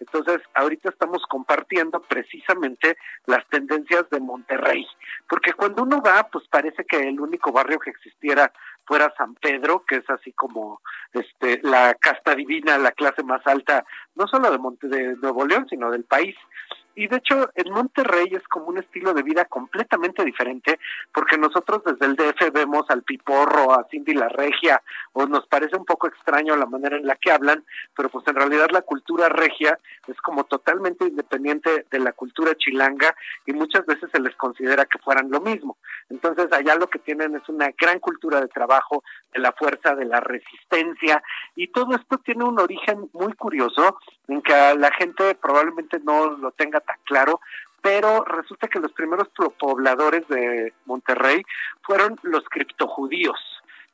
Entonces, 0.00 0.40
ahorita 0.54 0.90
estamos 0.90 1.22
compartiendo 1.28 2.00
precisamente 2.02 2.96
las 3.26 3.46
tendencias 3.48 4.08
de 4.10 4.20
Monterrey, 4.20 4.86
porque 5.28 5.54
cuando 5.54 5.84
uno 5.84 6.02
va, 6.02 6.28
pues 6.30 6.46
parece 6.48 6.84
que 6.84 7.08
el 7.08 7.18
único 7.18 7.50
barrio 7.50 7.78
que 7.78 7.90
existiera 7.90 8.52
fuera 8.84 9.14
San 9.16 9.34
Pedro, 9.34 9.84
que 9.86 9.96
es 9.96 10.10
así 10.10 10.32
como 10.32 10.80
este 11.12 11.60
la 11.62 11.94
casta 11.94 12.34
divina, 12.34 12.78
la 12.78 12.92
clase 12.92 13.22
más 13.22 13.46
alta, 13.46 13.84
no 14.14 14.26
solo 14.26 14.50
de 14.50 14.58
Monte 14.58 14.88
de 14.88 15.16
Nuevo 15.16 15.46
León, 15.46 15.66
sino 15.68 15.90
del 15.90 16.04
país. 16.04 16.36
Y 16.96 17.08
de 17.08 17.18
hecho, 17.18 17.50
en 17.54 17.70
Monterrey 17.72 18.28
es 18.32 18.42
como 18.48 18.66
un 18.66 18.78
estilo 18.78 19.12
de 19.12 19.22
vida 19.22 19.44
completamente 19.44 20.24
diferente, 20.24 20.80
porque 21.12 21.36
nosotros 21.36 21.82
desde 21.84 22.06
el 22.06 22.16
DF 22.16 22.50
vemos 22.54 22.86
al 22.88 23.02
Piporro, 23.02 23.74
a 23.74 23.86
Cindy 23.90 24.14
la 24.14 24.30
Regia, 24.30 24.82
o 25.12 25.26
nos 25.26 25.46
parece 25.46 25.76
un 25.76 25.84
poco 25.84 26.08
extraño 26.08 26.56
la 26.56 26.64
manera 26.64 26.96
en 26.96 27.06
la 27.06 27.16
que 27.16 27.30
hablan, 27.30 27.64
pero 27.94 28.08
pues 28.08 28.26
en 28.28 28.34
realidad 28.34 28.68
la 28.70 28.80
cultura 28.80 29.28
regia 29.28 29.78
es 30.06 30.16
como 30.22 30.44
totalmente 30.44 31.06
independiente 31.06 31.84
de 31.90 31.98
la 31.98 32.12
cultura 32.12 32.54
chilanga 32.54 33.14
y 33.44 33.52
muchas 33.52 33.84
veces 33.84 34.10
se 34.10 34.20
les 34.20 34.34
considera 34.36 34.86
que 34.86 34.98
fueran 34.98 35.30
lo 35.30 35.42
mismo. 35.42 35.76
Entonces, 36.08 36.50
allá 36.52 36.76
lo 36.76 36.88
que 36.88 36.98
tienen 36.98 37.34
es 37.34 37.46
una 37.48 37.70
gran 37.78 37.98
cultura 37.98 38.40
de 38.40 38.48
trabajo, 38.48 39.04
de 39.34 39.40
la 39.40 39.52
fuerza, 39.52 39.94
de 39.94 40.04
la 40.06 40.20
resistencia, 40.20 41.22
y 41.54 41.68
todo 41.68 41.94
esto 41.94 42.18
tiene 42.18 42.44
un 42.44 42.58
origen 42.58 43.10
muy 43.12 43.34
curioso, 43.34 43.98
en 44.28 44.40
que 44.40 44.52
la 44.76 44.90
gente 44.92 45.34
probablemente 45.34 45.98
no 46.00 46.30
lo 46.30 46.50
tenga 46.52 46.80
tan 46.86 46.98
claro, 47.04 47.40
pero 47.82 48.24
resulta 48.24 48.68
que 48.68 48.80
los 48.80 48.92
primeros 48.92 49.28
pobladores 49.58 50.26
de 50.28 50.72
Monterrey 50.86 51.42
fueron 51.82 52.18
los 52.22 52.44
criptojudíos 52.48 53.38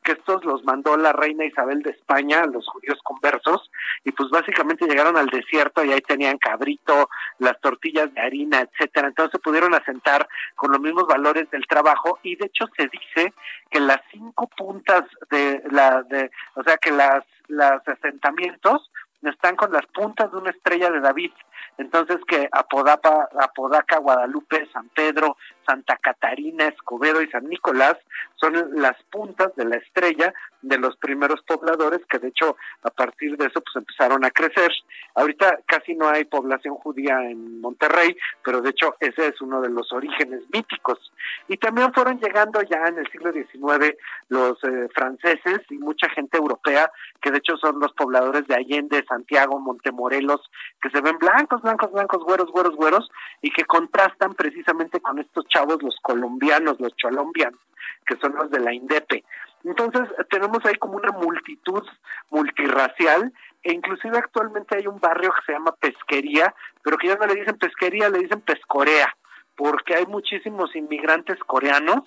que 0.02 0.12
estos 0.12 0.44
los 0.44 0.64
mandó 0.64 0.96
la 0.96 1.12
reina 1.12 1.44
Isabel 1.44 1.82
de 1.82 1.90
España, 1.90 2.44
los 2.46 2.66
judíos 2.66 2.98
conversos, 3.04 3.70
y 4.04 4.12
pues 4.12 4.30
básicamente 4.30 4.86
llegaron 4.86 5.16
al 5.16 5.28
desierto 5.28 5.84
y 5.84 5.92
ahí 5.92 6.00
tenían 6.00 6.38
cabrito, 6.38 7.08
las 7.38 7.60
tortillas 7.60 8.12
de 8.12 8.20
harina, 8.20 8.60
etcétera. 8.60 9.08
Entonces 9.08 9.40
pudieron 9.40 9.74
asentar 9.74 10.28
con 10.56 10.72
los 10.72 10.80
mismos 10.80 11.06
valores 11.06 11.50
del 11.50 11.66
trabajo 11.66 12.18
y 12.22 12.36
de 12.36 12.46
hecho 12.46 12.66
se 12.76 12.88
dice 12.88 13.32
que 13.70 13.80
las 13.80 14.00
cinco 14.10 14.48
puntas 14.56 15.04
de 15.30 15.62
la 15.70 16.02
de, 16.02 16.30
o 16.54 16.62
sea 16.62 16.76
que 16.78 16.90
las 16.90 17.24
los 17.48 17.86
asentamientos 17.86 18.90
están 19.30 19.56
con 19.56 19.72
las 19.72 19.86
puntas 19.86 20.30
de 20.30 20.38
una 20.38 20.50
estrella 20.50 20.90
de 20.90 21.00
David. 21.00 21.32
Entonces 21.78 22.18
que 22.26 22.48
Apodapa, 22.52 23.28
Apodaca, 23.40 23.98
Guadalupe, 23.98 24.68
San 24.72 24.88
Pedro, 24.90 25.36
Santa 25.64 25.96
Catarina, 25.96 26.66
Escobedo 26.68 27.22
y 27.22 27.30
San 27.30 27.48
Nicolás 27.48 27.96
son 28.36 28.54
las 28.74 29.00
puntas 29.04 29.54
de 29.56 29.64
la 29.64 29.76
estrella 29.76 30.34
de 30.62 30.78
los 30.78 30.96
primeros 30.96 31.42
pobladores 31.42 32.00
que 32.08 32.18
de 32.18 32.28
hecho 32.28 32.56
a 32.82 32.90
partir 32.90 33.36
de 33.36 33.46
eso 33.46 33.60
pues 33.60 33.76
empezaron 33.76 34.24
a 34.24 34.30
crecer. 34.30 34.70
Ahorita 35.14 35.58
casi 35.66 35.94
no 35.94 36.08
hay 36.08 36.24
población 36.24 36.74
judía 36.76 37.20
en 37.22 37.60
Monterrey, 37.60 38.16
pero 38.44 38.60
de 38.60 38.70
hecho 38.70 38.94
ese 39.00 39.28
es 39.28 39.40
uno 39.40 39.60
de 39.60 39.70
los 39.70 39.92
orígenes 39.92 40.42
míticos. 40.52 41.12
Y 41.48 41.56
también 41.56 41.92
fueron 41.92 42.18
llegando 42.20 42.62
ya 42.62 42.86
en 42.86 42.98
el 42.98 43.10
siglo 43.10 43.32
XIX 43.32 43.96
los 44.28 44.62
eh, 44.64 44.88
franceses 44.94 45.60
y 45.70 45.78
mucha 45.78 46.08
gente 46.10 46.38
europea 46.38 46.90
que 47.20 47.30
de 47.30 47.38
hecho 47.38 47.56
son 47.56 47.78
los 47.78 47.92
pobladores 47.92 48.46
de 48.46 48.54
Allende, 48.54 49.04
Santiago, 49.08 49.60
Montemorelos, 49.60 50.40
que 50.80 50.90
se 50.90 51.00
ven 51.00 51.18
blancos, 51.18 51.62
blancos, 51.62 51.92
blancos, 51.92 52.22
güeros, 52.24 52.50
güeros, 52.50 52.76
güeros 52.76 53.10
y 53.40 53.50
que 53.50 53.64
contrastan 53.64 54.34
precisamente 54.34 55.00
con 55.00 55.18
estos 55.18 55.46
chavos, 55.52 55.82
los 55.82 55.96
colombianos, 56.02 56.80
los 56.80 56.94
cholombianos, 56.96 57.60
que 58.06 58.16
son 58.16 58.34
los 58.34 58.50
de 58.50 58.60
la 58.60 58.72
INDEPE. 58.72 59.24
Entonces 59.64 60.02
tenemos 60.30 60.58
ahí 60.64 60.74
como 60.76 60.96
una 60.96 61.12
multitud 61.12 61.82
multirracial 62.30 63.32
e 63.62 63.72
inclusive 63.72 64.18
actualmente 64.18 64.76
hay 64.76 64.86
un 64.86 64.98
barrio 64.98 65.30
que 65.30 65.46
se 65.46 65.52
llama 65.52 65.76
Pesquería, 65.78 66.52
pero 66.82 66.98
que 66.98 67.08
ya 67.08 67.16
no 67.16 67.26
le 67.26 67.36
dicen 67.36 67.56
pesquería, 67.56 68.08
le 68.08 68.18
dicen 68.18 68.40
pescorea, 68.40 69.14
porque 69.56 69.94
hay 69.94 70.06
muchísimos 70.06 70.74
inmigrantes 70.74 71.38
coreanos 71.46 72.02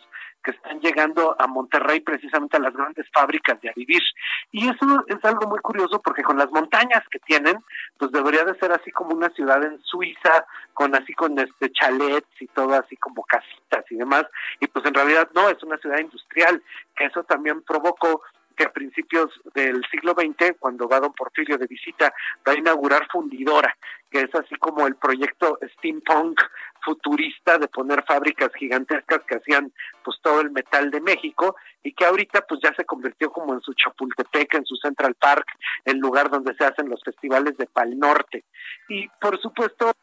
que 0.45 0.51
están 0.51 0.80
llegando 0.80 1.35
a 1.39 1.47
Monterrey 1.47 2.01
precisamente 2.01 2.55
a 2.55 2.59
las 2.59 2.73
grandes 2.73 3.07
fábricas 3.11 3.59
de 3.61 3.69
a 3.69 3.73
vivir. 3.76 4.01
Y 4.51 4.69
eso 4.69 5.03
es 5.07 5.17
algo 5.23 5.47
muy 5.47 5.59
curioso 5.59 5.99
porque 5.99 6.22
con 6.22 6.38
las 6.38 6.51
montañas 6.51 7.01
que 7.09 7.19
tienen, 7.19 7.57
pues 7.97 8.11
debería 8.11 8.45
de 8.45 8.57
ser 8.59 8.72
así 8.72 8.91
como 8.91 9.15
una 9.15 9.30
ciudad 9.31 9.63
en 9.63 9.81
Suiza, 9.81 10.45
con 10.73 10.95
así 10.95 11.13
con 11.13 11.38
este 11.39 11.72
chalets 11.72 12.30
y 12.39 12.47
todo 12.47 12.76
así 12.76 12.95
como 12.97 13.23
casitas 13.23 13.84
y 13.89 13.95
demás. 13.95 14.26
Y 14.59 14.67
pues 14.67 14.85
en 14.85 14.93
realidad 14.93 15.27
no, 15.34 15.49
es 15.49 15.61
una 15.63 15.77
ciudad 15.77 15.97
industrial, 15.97 16.61
que 16.95 17.05
eso 17.05 17.23
también 17.23 17.63
provocó 17.63 18.22
que 18.56 18.64
a 18.64 18.73
principios 18.73 19.30
del 19.53 19.84
siglo 19.91 20.14
XX, 20.14 20.56
cuando 20.60 20.88
va 20.88 20.99
don 20.99 21.14
Porfirio 21.14 21.57
de 21.57 21.68
visita, 21.68 22.14
va 22.48 22.53
a 22.53 22.57
inaugurar 22.57 23.07
Fundidora, 23.11 23.76
que 24.10 24.22
es 24.22 24.36
así 24.36 24.56
como 24.56 24.88
el 24.88 24.95
proyecto 24.95 25.60
steampunk 25.77 26.41
futurista 26.84 27.57
de 27.57 27.68
poner 27.68 28.03
fábricas 28.03 28.53
gigantescas 28.53 29.22
que 29.27 29.36
hacían 29.36 29.73
pues 30.03 30.18
todo 30.22 30.41
el 30.41 30.52
metal 30.52 30.91
de 30.91 31.02
México 31.02 31.56
y 31.84 31.91
que 31.94 32.06
ahorita 32.06 32.41
pues 32.41 32.61
ya 32.64 32.73
se 32.76 32.86
convirtió 32.86 33.32
como 33.32 33.53
en 33.53 33.61
su 33.61 33.73
Chapultepec, 33.73 34.53
en 34.53 34.65
su 34.65 34.76
Central 34.76 35.15
Park, 35.15 35.45
el 35.84 35.98
lugar 35.98 36.30
donde 36.30 36.53
se 36.56 36.64
hacen 36.64 36.90
los 36.90 37.03
festivales 37.03 37.57
de 37.57 37.65
Pal 37.65 37.98
Norte. 37.98 38.45
Y 38.88 39.07
por 39.19 39.41
supuesto 39.41 39.94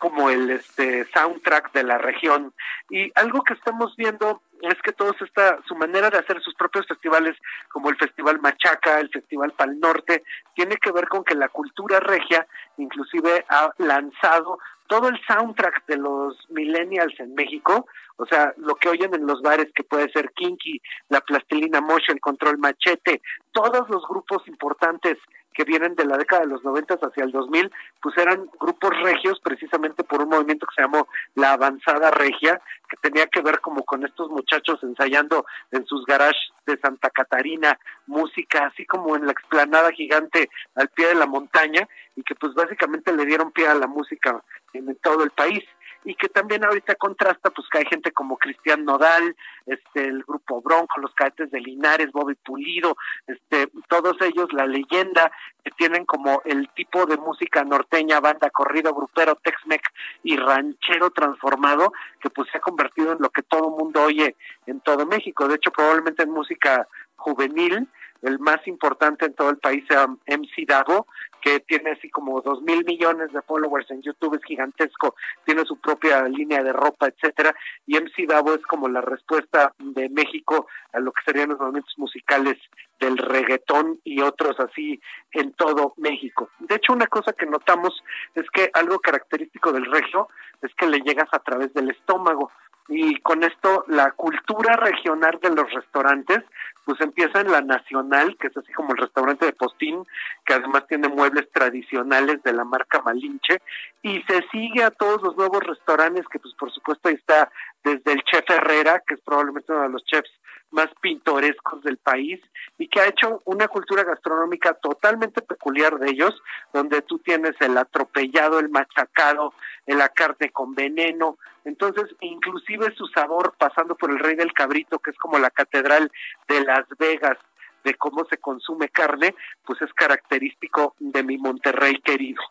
como 0.00 0.30
el 0.30 0.48
este 0.50 1.04
soundtrack 1.12 1.72
de 1.72 1.84
la 1.84 1.98
región. 1.98 2.54
Y 2.88 3.12
algo 3.14 3.44
que 3.44 3.52
estamos 3.52 3.94
viendo 3.96 4.40
es 4.62 4.80
que 4.82 4.92
todos 4.92 5.14
esta 5.20 5.58
su 5.68 5.76
manera 5.76 6.08
de 6.08 6.18
hacer 6.18 6.40
sus 6.40 6.54
propios 6.54 6.86
festivales 6.86 7.36
como 7.68 7.90
el 7.90 7.96
Festival 7.96 8.40
Machaca, 8.40 8.98
el 8.98 9.10
Festival 9.10 9.52
Pal 9.52 9.78
Norte, 9.78 10.22
tiene 10.54 10.78
que 10.78 10.90
ver 10.90 11.06
con 11.06 11.22
que 11.22 11.34
la 11.34 11.48
cultura 11.48 12.00
regia 12.00 12.46
inclusive 12.78 13.44
ha 13.50 13.72
lanzado 13.76 14.58
todo 14.86 15.08
el 15.08 15.20
soundtrack 15.26 15.86
de 15.86 15.98
los 15.98 16.34
millennials 16.50 17.20
en 17.20 17.34
México, 17.34 17.86
o 18.16 18.26
sea, 18.26 18.52
lo 18.56 18.74
que 18.74 18.88
oyen 18.88 19.14
en 19.14 19.26
los 19.26 19.40
bares 19.42 19.70
que 19.74 19.84
puede 19.84 20.10
ser 20.10 20.32
Kinky, 20.32 20.80
la 21.10 21.20
Plastilina 21.20 21.80
Motion, 21.80 22.16
el 22.16 22.20
Control 22.20 22.58
Machete, 22.58 23.20
todos 23.52 23.88
los 23.90 24.02
grupos 24.08 24.48
importantes 24.48 25.16
que 25.52 25.64
vienen 25.64 25.94
de 25.94 26.04
la 26.04 26.16
década 26.16 26.42
de 26.42 26.48
los 26.48 26.62
90 26.64 26.94
hacia 26.94 27.24
el 27.24 27.32
2000, 27.32 27.70
pues 28.00 28.16
eran 28.18 28.48
grupos 28.58 28.90
regios 29.02 29.40
precisamente 29.40 30.04
por 30.04 30.22
un 30.22 30.28
movimiento 30.28 30.66
que 30.66 30.74
se 30.76 30.82
llamó 30.82 31.08
la 31.34 31.52
avanzada 31.52 32.10
regia, 32.10 32.60
que 32.88 32.96
tenía 32.96 33.26
que 33.26 33.40
ver 33.40 33.60
como 33.60 33.84
con 33.84 34.04
estos 34.04 34.30
muchachos 34.30 34.82
ensayando 34.82 35.44
en 35.70 35.84
sus 35.86 36.04
garages 36.06 36.50
de 36.66 36.78
Santa 36.78 37.10
Catarina, 37.10 37.78
música 38.06 38.66
así 38.66 38.84
como 38.86 39.16
en 39.16 39.26
la 39.26 39.32
explanada 39.32 39.90
gigante 39.92 40.50
al 40.74 40.88
pie 40.88 41.08
de 41.08 41.14
la 41.14 41.26
montaña 41.26 41.88
y 42.16 42.22
que 42.22 42.34
pues 42.34 42.54
básicamente 42.54 43.12
le 43.12 43.26
dieron 43.26 43.52
pie 43.52 43.68
a 43.68 43.74
la 43.74 43.86
música 43.86 44.42
en 44.72 44.94
todo 44.96 45.24
el 45.24 45.30
país 45.30 45.64
y 46.04 46.14
que 46.14 46.28
también 46.28 46.64
ahorita 46.64 46.94
contrasta 46.94 47.50
pues 47.50 47.68
que 47.70 47.78
hay 47.78 47.84
gente 47.84 48.12
como 48.12 48.38
Cristian 48.38 48.84
Nodal, 48.84 49.36
este 49.66 50.04
el 50.04 50.22
grupo 50.22 50.62
Bronco, 50.62 51.00
los 51.00 51.14
cadetes 51.14 51.50
de 51.50 51.60
Linares, 51.60 52.10
Bobby 52.12 52.34
Pulido, 52.34 52.96
este 53.26 53.68
todos 53.88 54.16
ellos 54.22 54.52
la 54.52 54.66
leyenda 54.66 55.30
que 55.62 55.70
tienen 55.72 56.04
como 56.06 56.40
el 56.44 56.68
tipo 56.70 57.06
de 57.06 57.16
música 57.18 57.64
norteña, 57.64 58.20
banda 58.20 58.50
corrido, 58.50 58.94
grupero, 58.94 59.36
Tex-Mex 59.36 59.82
y 60.22 60.36
ranchero 60.36 61.10
transformado 61.10 61.92
que 62.20 62.30
pues 62.30 62.48
se 62.50 62.58
ha 62.58 62.60
convertido 62.60 63.12
en 63.12 63.18
lo 63.20 63.30
que 63.30 63.42
todo 63.42 63.70
mundo 63.70 64.02
oye 64.02 64.36
en 64.66 64.80
todo 64.80 65.06
México, 65.06 65.48
de 65.48 65.56
hecho 65.56 65.70
probablemente 65.70 66.22
en 66.22 66.30
música 66.30 66.88
juvenil 67.16 67.86
el 68.22 68.38
más 68.38 68.66
importante 68.66 69.26
en 69.26 69.34
todo 69.34 69.50
el 69.50 69.58
país 69.58 69.84
sea 69.88 70.06
MC 70.06 70.66
Dago, 70.66 71.06
que 71.40 71.60
tiene 71.60 71.92
así 71.92 72.10
como 72.10 72.40
dos 72.42 72.60
mil 72.62 72.84
millones 72.84 73.32
de 73.32 73.42
followers 73.42 73.90
en 73.90 74.02
YouTube, 74.02 74.34
es 74.34 74.44
gigantesco, 74.44 75.14
tiene 75.44 75.64
su 75.64 75.80
propia 75.80 76.22
línea 76.24 76.62
de 76.62 76.72
ropa, 76.72 77.08
etcétera, 77.08 77.54
y 77.86 77.98
MC 77.98 78.26
Davo 78.28 78.54
es 78.54 78.62
como 78.66 78.88
la 78.88 79.00
respuesta 79.00 79.72
de 79.78 80.08
México 80.10 80.66
a 80.92 81.00
lo 81.00 81.12
que 81.12 81.22
serían 81.24 81.50
los 81.50 81.58
movimientos 81.58 81.94
musicales 81.96 82.58
del 82.98 83.16
reggaetón 83.16 83.98
y 84.04 84.20
otros 84.20 84.60
así 84.60 85.00
en 85.32 85.52
todo 85.52 85.94
México. 85.96 86.50
De 86.58 86.74
hecho, 86.74 86.92
una 86.92 87.06
cosa 87.06 87.32
que 87.32 87.46
notamos 87.46 88.02
es 88.34 88.44
que 88.50 88.70
algo 88.74 88.98
característico 88.98 89.72
del 89.72 89.86
regio 89.86 90.28
es 90.60 90.74
que 90.74 90.86
le 90.86 91.00
llegas 91.00 91.28
a 91.32 91.38
través 91.38 91.72
del 91.72 91.90
estómago 91.90 92.50
y 92.90 93.20
con 93.20 93.44
esto 93.44 93.84
la 93.86 94.10
cultura 94.10 94.76
regional 94.76 95.38
de 95.40 95.50
los 95.50 95.72
restaurantes 95.72 96.40
pues 96.84 97.00
empieza 97.00 97.40
en 97.40 97.52
la 97.52 97.60
nacional 97.60 98.36
que 98.38 98.48
es 98.48 98.56
así 98.56 98.72
como 98.72 98.92
el 98.92 98.98
restaurante 98.98 99.46
de 99.46 99.52
Postín 99.52 100.04
que 100.44 100.54
además 100.54 100.86
tiene 100.88 101.08
muebles 101.08 101.48
tradicionales 101.52 102.42
de 102.42 102.52
la 102.52 102.64
marca 102.64 103.00
Malinche 103.00 103.62
y 104.02 104.20
se 104.22 104.42
sigue 104.50 104.82
a 104.82 104.90
todos 104.90 105.22
los 105.22 105.36
nuevos 105.36 105.62
restaurantes 105.62 106.26
que 106.26 106.40
pues 106.40 106.52
por 106.54 106.72
supuesto 106.72 107.08
ahí 107.08 107.14
está 107.14 107.48
desde 107.84 108.12
el 108.12 108.22
chef 108.24 108.50
Herrera 108.50 109.00
que 109.06 109.14
es 109.14 109.20
probablemente 109.20 109.72
uno 109.72 109.82
de 109.82 109.90
los 109.90 110.04
chefs 110.04 110.30
más 110.72 110.88
pintorescos 111.00 111.82
del 111.82 111.96
país 111.96 112.40
y 112.78 112.88
que 112.88 113.00
ha 113.00 113.08
hecho 113.08 113.40
una 113.44 113.68
cultura 113.68 114.04
gastronómica 114.04 114.74
totalmente 114.74 115.42
peculiar 115.42 115.98
de 115.98 116.10
ellos, 116.10 116.40
donde 116.72 117.02
tú 117.02 117.18
tienes 117.18 117.54
el 117.60 117.76
atropellado, 117.76 118.58
el 118.58 118.68
machacado, 118.68 119.52
la 119.86 120.08
carne 120.08 120.50
con 120.50 120.74
veneno, 120.74 121.38
entonces 121.64 122.04
inclusive 122.20 122.94
su 122.94 123.06
sabor 123.08 123.54
pasando 123.58 123.94
por 123.94 124.10
el 124.10 124.18
Rey 124.18 124.36
del 124.36 124.52
Cabrito, 124.52 124.98
que 124.98 125.10
es 125.10 125.18
como 125.18 125.38
la 125.38 125.50
catedral 125.50 126.10
de 126.48 126.64
Las 126.64 126.86
Vegas, 126.98 127.38
de 127.84 127.94
cómo 127.94 128.24
se 128.26 128.38
consume 128.38 128.88
carne, 128.88 129.34
pues 129.64 129.80
es 129.82 129.92
característico 129.94 130.94
de 130.98 131.22
mi 131.22 131.38
Monterrey 131.38 132.00
querido. 132.00 132.42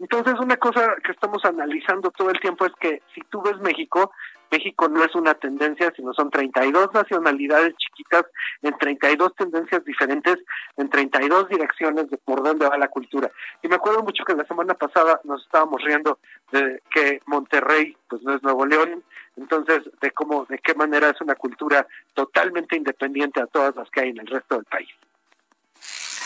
Entonces, 0.00 0.34
una 0.40 0.56
cosa 0.56 0.96
que 1.04 1.12
estamos 1.12 1.44
analizando 1.44 2.10
todo 2.10 2.30
el 2.30 2.40
tiempo 2.40 2.66
es 2.66 2.72
que 2.80 3.02
si 3.14 3.20
tú 3.30 3.40
ves 3.42 3.58
México, 3.58 4.10
México 4.52 4.86
no 4.88 5.02
es 5.02 5.14
una 5.14 5.32
tendencia, 5.32 5.90
sino 5.96 6.12
son 6.12 6.30
32 6.30 6.92
nacionalidades 6.92 7.74
chiquitas 7.76 8.26
en 8.60 8.76
32 8.76 9.34
tendencias 9.34 9.82
diferentes, 9.84 10.36
en 10.76 10.90
32 10.90 11.48
direcciones 11.48 12.10
de 12.10 12.18
por 12.18 12.42
dónde 12.42 12.68
va 12.68 12.76
la 12.76 12.88
cultura. 12.88 13.30
Y 13.62 13.68
me 13.68 13.76
acuerdo 13.76 14.02
mucho 14.02 14.24
que 14.24 14.34
la 14.34 14.44
semana 14.44 14.74
pasada 14.74 15.20
nos 15.24 15.42
estábamos 15.42 15.82
riendo 15.82 16.18
de 16.50 16.82
que 16.90 17.22
Monterrey, 17.24 17.96
pues 18.08 18.22
no 18.22 18.34
es 18.34 18.42
Nuevo 18.42 18.66
León, 18.66 19.02
entonces 19.38 19.82
de 20.00 20.10
cómo, 20.10 20.44
de 20.44 20.58
qué 20.58 20.74
manera 20.74 21.08
es 21.08 21.20
una 21.22 21.34
cultura 21.34 21.86
totalmente 22.12 22.76
independiente 22.76 23.40
a 23.40 23.46
todas 23.46 23.74
las 23.74 23.90
que 23.90 24.02
hay 24.02 24.10
en 24.10 24.20
el 24.20 24.26
resto 24.26 24.56
del 24.56 24.66
país. 24.66 24.90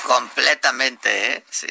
Completamente, 0.04 1.36
¿eh? 1.36 1.44
Sí. 1.48 1.68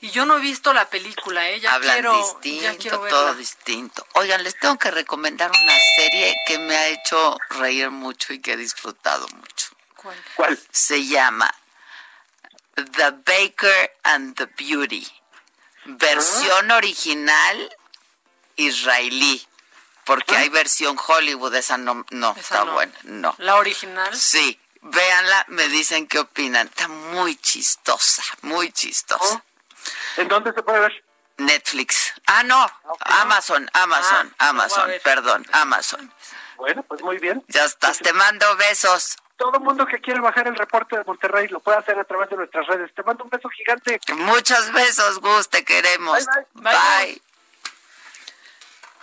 Y 0.00 0.10
yo 0.10 0.26
no 0.26 0.36
he 0.36 0.40
visto 0.40 0.72
la 0.72 0.88
película, 0.90 1.48
¿eh? 1.50 1.58
Ya 1.60 1.72
Hablan 1.74 1.94
quiero, 1.94 2.16
distinto, 2.18 2.62
ya 2.62 2.76
quiero 2.76 3.00
verla. 3.00 3.18
todo 3.18 3.34
distinto. 3.34 4.06
Oigan, 4.14 4.42
les 4.44 4.58
tengo 4.58 4.78
que 4.78 4.90
recomendar 4.90 5.50
una 5.50 5.78
serie 5.96 6.36
que 6.46 6.58
me 6.58 6.76
ha 6.76 6.88
hecho 6.88 7.38
reír 7.50 7.90
mucho 7.90 8.32
y 8.34 8.40
que 8.40 8.52
he 8.52 8.56
disfrutado 8.56 9.26
mucho. 9.28 9.68
¿Cuál? 9.96 10.22
¿Cuál? 10.36 10.60
Se 10.70 11.06
llama 11.06 11.52
The 12.74 13.10
Baker 13.24 13.96
and 14.04 14.36
the 14.36 14.46
Beauty. 14.46 15.06
Versión 15.86 16.70
original 16.70 17.76
israelí. 18.56 19.46
Porque 20.04 20.36
hay 20.36 20.48
versión 20.50 20.96
Hollywood, 21.04 21.54
esa 21.56 21.78
no, 21.78 22.04
no 22.10 22.30
Esa 22.32 22.40
está 22.40 22.64
no. 22.64 22.74
buena, 22.74 22.92
no. 23.04 23.34
La 23.38 23.56
original. 23.56 24.16
Sí, 24.16 24.60
véanla, 24.82 25.44
me 25.48 25.68
dicen 25.68 26.06
qué 26.06 26.20
opinan. 26.20 26.68
Está 26.68 26.86
muy 26.86 27.34
chistosa, 27.36 28.22
muy 28.42 28.70
chistosa. 28.70 29.42
¿En 30.16 30.28
dónde 30.28 30.52
se 30.52 30.62
puede 30.62 30.80
ver? 30.80 31.04
Netflix. 31.38 32.14
Ah, 32.26 32.42
no, 32.42 32.66
Amazon, 33.00 33.68
Amazon, 33.74 34.34
Ah, 34.38 34.48
Amazon, 34.48 34.90
perdón, 35.04 35.46
Amazon. 35.52 36.12
Bueno, 36.56 36.82
pues 36.84 37.02
muy 37.02 37.18
bien. 37.18 37.44
Ya 37.48 37.64
estás, 37.64 37.98
te 37.98 38.12
mando 38.12 38.56
besos. 38.56 39.16
Todo 39.36 39.52
el 39.58 39.60
mundo 39.60 39.86
que 39.86 40.00
quiere 40.00 40.20
bajar 40.20 40.48
el 40.48 40.56
reporte 40.56 40.96
de 40.96 41.04
Monterrey 41.04 41.46
lo 41.48 41.60
puede 41.60 41.76
hacer 41.76 41.98
a 41.98 42.04
través 42.04 42.30
de 42.30 42.36
nuestras 42.36 42.66
redes. 42.66 42.90
Te 42.94 43.02
mando 43.02 43.24
un 43.24 43.30
beso 43.30 43.50
gigante. 43.50 44.00
Muchos 44.14 44.72
besos, 44.72 45.20
Gus, 45.20 45.50
te 45.50 45.62
queremos. 45.62 46.24
Bye, 46.54 46.72
Bye. 46.72 47.22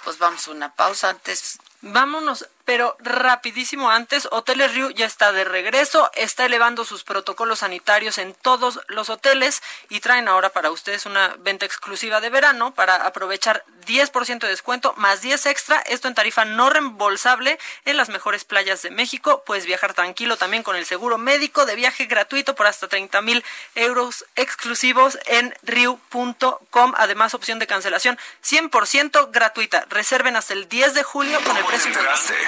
Pues 0.04 0.18
vamos 0.18 0.48
a 0.48 0.52
una 0.52 0.74
pausa 0.74 1.10
antes. 1.10 1.60
Vámonos, 1.82 2.50
pero 2.66 2.96
rapidísimo 3.00 3.90
antes, 3.90 4.28
Hoteles 4.32 4.74
Riu 4.74 4.90
ya 4.92 5.06
está 5.06 5.32
de 5.32 5.44
regreso, 5.44 6.10
está 6.16 6.46
elevando 6.46 6.86
sus 6.86 7.04
protocolos 7.04 7.60
sanitarios 7.60 8.18
en 8.18 8.34
todos 8.34 8.80
los 8.88 9.10
hoteles 9.10 9.62
y 9.90 10.00
traen 10.00 10.28
ahora 10.28 10.50
para 10.50 10.72
ustedes 10.72 11.06
una 11.06 11.36
venta 11.40 11.66
exclusiva 11.66 12.22
de 12.22 12.30
verano 12.30 12.74
para 12.74 12.96
aprovechar 13.06 13.64
10% 13.86 14.40
de 14.40 14.48
descuento 14.48 14.94
más 14.98 15.22
10 15.22 15.46
extra, 15.48 15.80
esto 15.82 16.08
en 16.08 16.16
tarifa 16.16 16.46
no 16.46 16.70
reembolsable 16.70 17.60
en 17.86 17.98
las 17.98 18.10
mejores 18.10 18.46
playas 18.46 18.82
de 18.82 18.92
México. 18.92 19.44
Puedes 19.46 19.66
viajar 19.66 19.94
tranquilo 19.94 20.38
también 20.38 20.64
con 20.64 20.76
el 20.76 20.86
seguro 20.86 21.18
médico 21.18 21.66
de 21.66 21.76
viaje 21.76 22.06
gratuito 22.06 22.56
por 22.56 22.68
hasta 22.68 22.88
30 22.88 23.22
mil 23.22 23.44
euros 23.76 24.26
exclusivos 24.36 25.20
en 25.26 25.54
riu.com. 25.64 26.94
Además, 26.96 27.34
opción 27.34 27.60
de 27.60 27.68
cancelación 27.68 28.18
100% 28.44 29.32
gratuita. 29.32 29.86
Reserven 29.90 30.36
hasta 30.36 30.54
el 30.54 30.70
10 30.70 30.94
de 30.94 31.04
julio 31.04 31.40
con 31.44 31.58
el 31.58 31.64
¿Cómo 31.64 31.78
te 31.78 31.84
precio? 31.84 32.02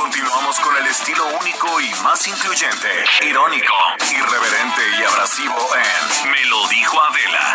Continuamos 0.00 0.58
con 0.60 0.74
el 0.78 0.86
estilo 0.86 1.22
único 1.38 1.78
y 1.78 1.90
más 2.02 2.26
incluyente, 2.26 2.88
irónico, 3.20 3.74
irreverente 4.10 4.82
y 4.98 5.04
abrasivo 5.04 5.54
en 5.76 6.30
Me 6.30 6.44
lo 6.46 6.66
dijo 6.68 6.98
Adela 7.02 7.54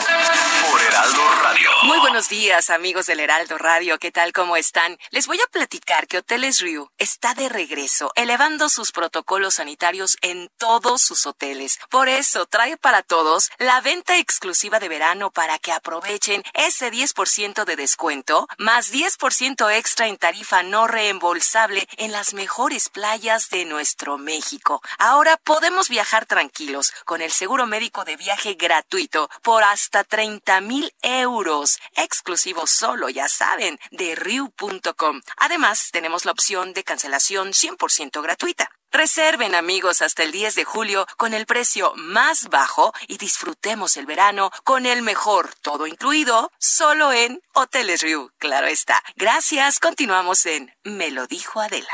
por 0.69 0.79
Heraldo 0.79 1.21
Radio. 1.41 1.69
Muy 1.83 1.97
buenos 1.99 2.29
días, 2.29 2.69
amigos 2.69 3.07
del 3.07 3.19
Heraldo 3.19 3.57
Radio. 3.57 3.97
¿Qué 3.97 4.11
tal? 4.11 4.31
¿Cómo 4.31 4.57
están? 4.57 4.99
Les 5.09 5.25
voy 5.25 5.39
a 5.41 5.51
platicar 5.51 6.05
que 6.05 6.19
Hoteles 6.19 6.59
Riu 6.59 6.91
está 6.99 7.33
de 7.33 7.49
regreso, 7.49 8.11
elevando 8.15 8.69
sus 8.69 8.91
protocolos 8.91 9.55
sanitarios 9.55 10.15
en 10.21 10.51
todos 10.57 11.01
sus 11.01 11.25
hoteles. 11.25 11.79
Por 11.89 12.09
eso 12.09 12.45
trae 12.45 12.77
para 12.77 13.01
todos 13.01 13.49
la 13.57 13.81
venta 13.81 14.17
exclusiva 14.17 14.79
de 14.79 14.89
verano 14.89 15.31
para 15.31 15.57
que 15.57 15.71
aprovechen 15.71 16.43
ese 16.53 16.91
10% 16.91 17.65
de 17.65 17.75
descuento, 17.75 18.47
más 18.59 18.91
10% 18.91 19.75
extra 19.75 20.07
en 20.07 20.17
tarifa 20.17 20.61
no 20.61 20.85
reembolsable 20.85 21.87
en 21.97 22.11
las 22.11 22.34
mejores 22.35 22.89
playas 22.89 23.49
de 23.49 23.65
nuestro 23.65 24.19
México. 24.19 24.81
Ahora 24.99 25.37
podemos 25.37 25.89
viajar 25.89 26.27
tranquilos 26.27 26.93
con 27.05 27.21
el 27.21 27.31
seguro 27.31 27.65
médico 27.65 28.05
de 28.05 28.17
viaje 28.17 28.53
gratuito 28.53 29.29
por 29.41 29.63
hasta 29.63 30.03
30 30.03 30.61
mil 30.61 30.93
euros, 31.01 31.79
exclusivo 31.95 32.67
solo, 32.67 33.09
ya 33.09 33.27
saben, 33.27 33.79
de 33.89 34.13
riu.com. 34.13 35.21
Además, 35.37 35.89
tenemos 35.91 36.25
la 36.25 36.31
opción 36.31 36.73
de 36.73 36.83
cancelación 36.83 37.53
100% 37.53 38.21
gratuita. 38.21 38.69
Reserven 38.91 39.55
amigos 39.55 40.01
hasta 40.01 40.23
el 40.23 40.31
10 40.31 40.55
de 40.55 40.63
julio 40.63 41.05
con 41.17 41.33
el 41.33 41.45
precio 41.45 41.91
más 41.95 42.47
bajo 42.47 42.93
y 43.09 43.17
disfrutemos 43.17 43.97
el 43.97 44.05
verano 44.05 44.51
con 44.63 44.85
el 44.85 45.01
mejor 45.01 45.53
todo 45.61 45.85
incluido 45.85 46.49
solo 46.59 47.11
en 47.11 47.41
Hoteles 47.53 48.01
Riu. 48.01 48.31
Claro 48.37 48.67
está. 48.67 49.03
Gracias. 49.17 49.79
Continuamos 49.79 50.45
en 50.45 50.73
Me 50.83 51.11
lo 51.11 51.27
dijo 51.27 51.59
Adela. 51.59 51.93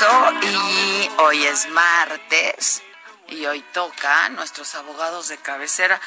Regreso 0.00 0.32
y 0.42 1.10
hoy 1.18 1.44
es 1.44 1.68
martes 1.68 2.82
y 3.28 3.46
hoy 3.46 3.62
toca 3.72 4.26
a 4.26 4.28
nuestros 4.30 4.74
abogados 4.74 5.28
de 5.28 5.38
cabecera. 5.38 6.00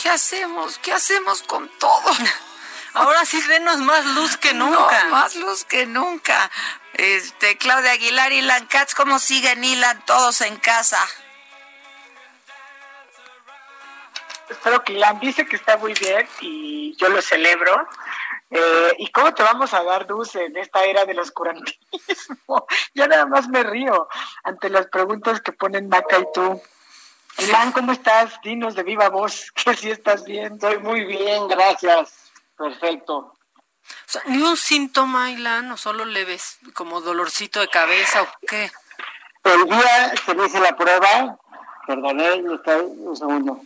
¿Qué 0.00 0.08
hacemos? 0.08 0.78
¿Qué 0.78 0.92
hacemos 0.92 1.42
con 1.42 1.68
todo? 1.78 2.10
Ahora 2.94 3.24
sí 3.24 3.40
denos 3.42 3.78
más 3.78 4.04
luz 4.04 4.36
que 4.36 4.52
nunca. 4.52 5.04
No, 5.04 5.10
más 5.10 5.36
luz 5.36 5.64
que 5.64 5.86
nunca. 5.86 6.50
Este, 6.94 7.56
Claudia 7.56 7.92
Aguilar 7.92 8.32
y 8.32 8.38
Ilan 8.38 8.66
Katz, 8.66 8.94
¿cómo 8.94 9.18
siguen 9.18 9.62
Ilan 9.64 10.04
todos 10.04 10.40
en 10.40 10.56
casa? 10.56 10.98
espero 14.48 14.82
que 14.82 14.94
Ilan 14.94 15.20
dice 15.20 15.46
que 15.46 15.54
está 15.54 15.76
muy 15.76 15.94
bien 15.94 16.28
y 16.40 16.96
yo 16.96 17.08
lo 17.08 17.22
celebro. 17.22 17.88
Eh, 18.50 18.94
¿Y 18.98 19.10
cómo 19.12 19.32
te 19.32 19.44
vamos 19.44 19.72
a 19.74 19.84
dar 19.84 20.06
dulce 20.06 20.44
en 20.44 20.56
esta 20.56 20.84
era 20.84 21.04
del 21.04 21.20
oscurantismo? 21.20 22.66
ya 22.94 23.06
nada 23.06 23.26
más 23.26 23.48
me 23.48 23.62
río 23.62 24.08
ante 24.42 24.68
las 24.68 24.86
preguntas 24.88 25.40
que 25.40 25.52
ponen 25.52 25.88
Maca 25.88 26.18
y 26.18 26.26
tú. 26.34 26.60
Ilan, 27.38 27.70
¿cómo 27.72 27.92
estás? 27.92 28.40
Dinos 28.42 28.74
de 28.74 28.82
viva 28.82 29.08
voz 29.08 29.52
que 29.64 29.74
si 29.76 29.90
estás 29.90 30.24
bien. 30.24 30.54
Estoy 30.54 30.78
muy 30.78 31.04
bien, 31.04 31.46
gracias. 31.46 32.32
Perfecto. 32.56 33.16
O 33.16 33.34
sea, 34.06 34.22
ni 34.26 34.42
un 34.42 34.56
síntoma, 34.56 35.30
Ilan, 35.30 35.70
o 35.70 35.76
solo 35.76 36.04
le 36.04 36.24
ves 36.24 36.58
como 36.74 37.00
dolorcito 37.00 37.60
de 37.60 37.68
cabeza 37.68 38.22
o 38.22 38.28
qué. 38.46 38.70
El 39.44 39.64
día 39.64 40.12
que 40.26 40.34
me 40.34 40.46
hice 40.46 40.60
la 40.60 40.76
prueba, 40.76 41.38
perdoné, 41.86 42.42
está 42.54 42.76
un 42.76 43.16
segundo. 43.16 43.62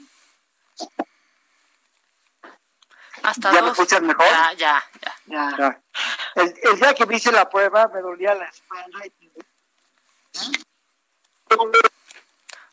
Hasta 3.24 3.52
¿Ya 3.52 3.60
dos. 3.60 3.64
me 3.66 3.70
escuchas 3.72 4.02
mejor? 4.02 4.26
Ya, 4.26 4.52
ya, 4.52 4.84
ya. 5.26 5.56
Ya. 5.58 5.80
El, 6.36 6.54
el 6.62 6.76
día 6.80 6.94
que 6.94 7.06
me 7.06 7.16
hice 7.16 7.32
la 7.32 7.48
prueba 7.48 7.88
me 7.88 8.00
dolía 8.00 8.34
la 8.34 8.44
espalda. 8.46 9.06
y- 9.06 9.30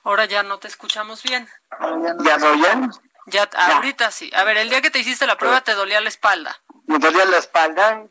Ahora 0.04 0.26
ya 0.26 0.44
no 0.44 0.58
te 0.60 0.68
escuchamos 0.68 1.22
bien. 1.24 1.48
¿Ya 2.24 2.38
me 2.38 2.48
oyen? 2.48 2.92
Ya, 3.28 3.44
ahorita 3.44 4.10
sí. 4.12 4.32
A 4.36 4.44
ver, 4.44 4.58
el 4.58 4.70
día 4.70 4.82
que 4.82 4.90
te 4.90 5.00
hiciste 5.00 5.28
la 5.28 5.38
prueba 5.38 5.62
te 5.62 5.74
dolía 5.76 6.02
la 6.02 6.10
espalda. 6.10 6.60
Me 6.88 6.98
dolía 6.98 7.24
la 7.26 7.38
espalda 7.38 8.04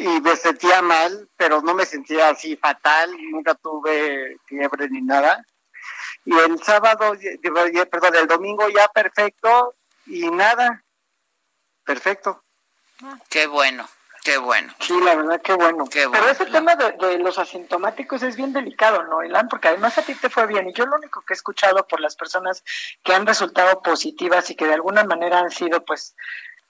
y 0.00 0.20
me 0.20 0.36
sentía 0.36 0.80
mal, 0.82 1.28
pero 1.36 1.60
no 1.60 1.74
me 1.74 1.84
sentía 1.84 2.30
así 2.30 2.56
fatal, 2.56 3.14
nunca 3.30 3.54
tuve 3.54 4.38
fiebre 4.46 4.88
ni 4.88 5.02
nada. 5.02 5.44
Y 6.24 6.34
el 6.36 6.62
sábado, 6.64 7.14
perdón, 7.90 8.16
el 8.16 8.26
domingo 8.26 8.66
ya 8.70 8.88
perfecto 8.88 9.74
y 10.06 10.30
nada, 10.30 10.82
perfecto. 11.84 12.44
Qué 13.28 13.46
bueno, 13.46 13.88
qué 14.22 14.38
bueno. 14.38 14.74
Sí, 14.80 14.98
la 15.00 15.14
verdad, 15.14 15.40
qué 15.42 15.52
bueno. 15.54 15.84
Qué 15.84 16.08
Pero 16.08 16.10
bueno. 16.10 16.28
ese 16.28 16.46
tema 16.46 16.76
de, 16.76 16.92
de 16.92 17.18
los 17.18 17.38
asintomáticos 17.38 18.22
es 18.22 18.36
bien 18.36 18.52
delicado, 18.52 19.02
¿no, 19.04 19.22
Ilan? 19.22 19.48
Porque 19.48 19.68
además 19.68 19.98
a 19.98 20.02
ti 20.02 20.14
te 20.14 20.30
fue 20.30 20.46
bien. 20.46 20.68
Y 20.68 20.72
yo 20.72 20.86
lo 20.86 20.96
único 20.96 21.22
que 21.22 21.34
he 21.34 21.36
escuchado 21.36 21.86
por 21.86 22.00
las 22.00 22.16
personas 22.16 22.62
que 23.02 23.14
han 23.14 23.26
resultado 23.26 23.82
positivas 23.82 24.48
y 24.50 24.56
que 24.56 24.66
de 24.66 24.74
alguna 24.74 25.04
manera 25.04 25.40
han 25.40 25.50
sido, 25.50 25.84
pues, 25.84 26.16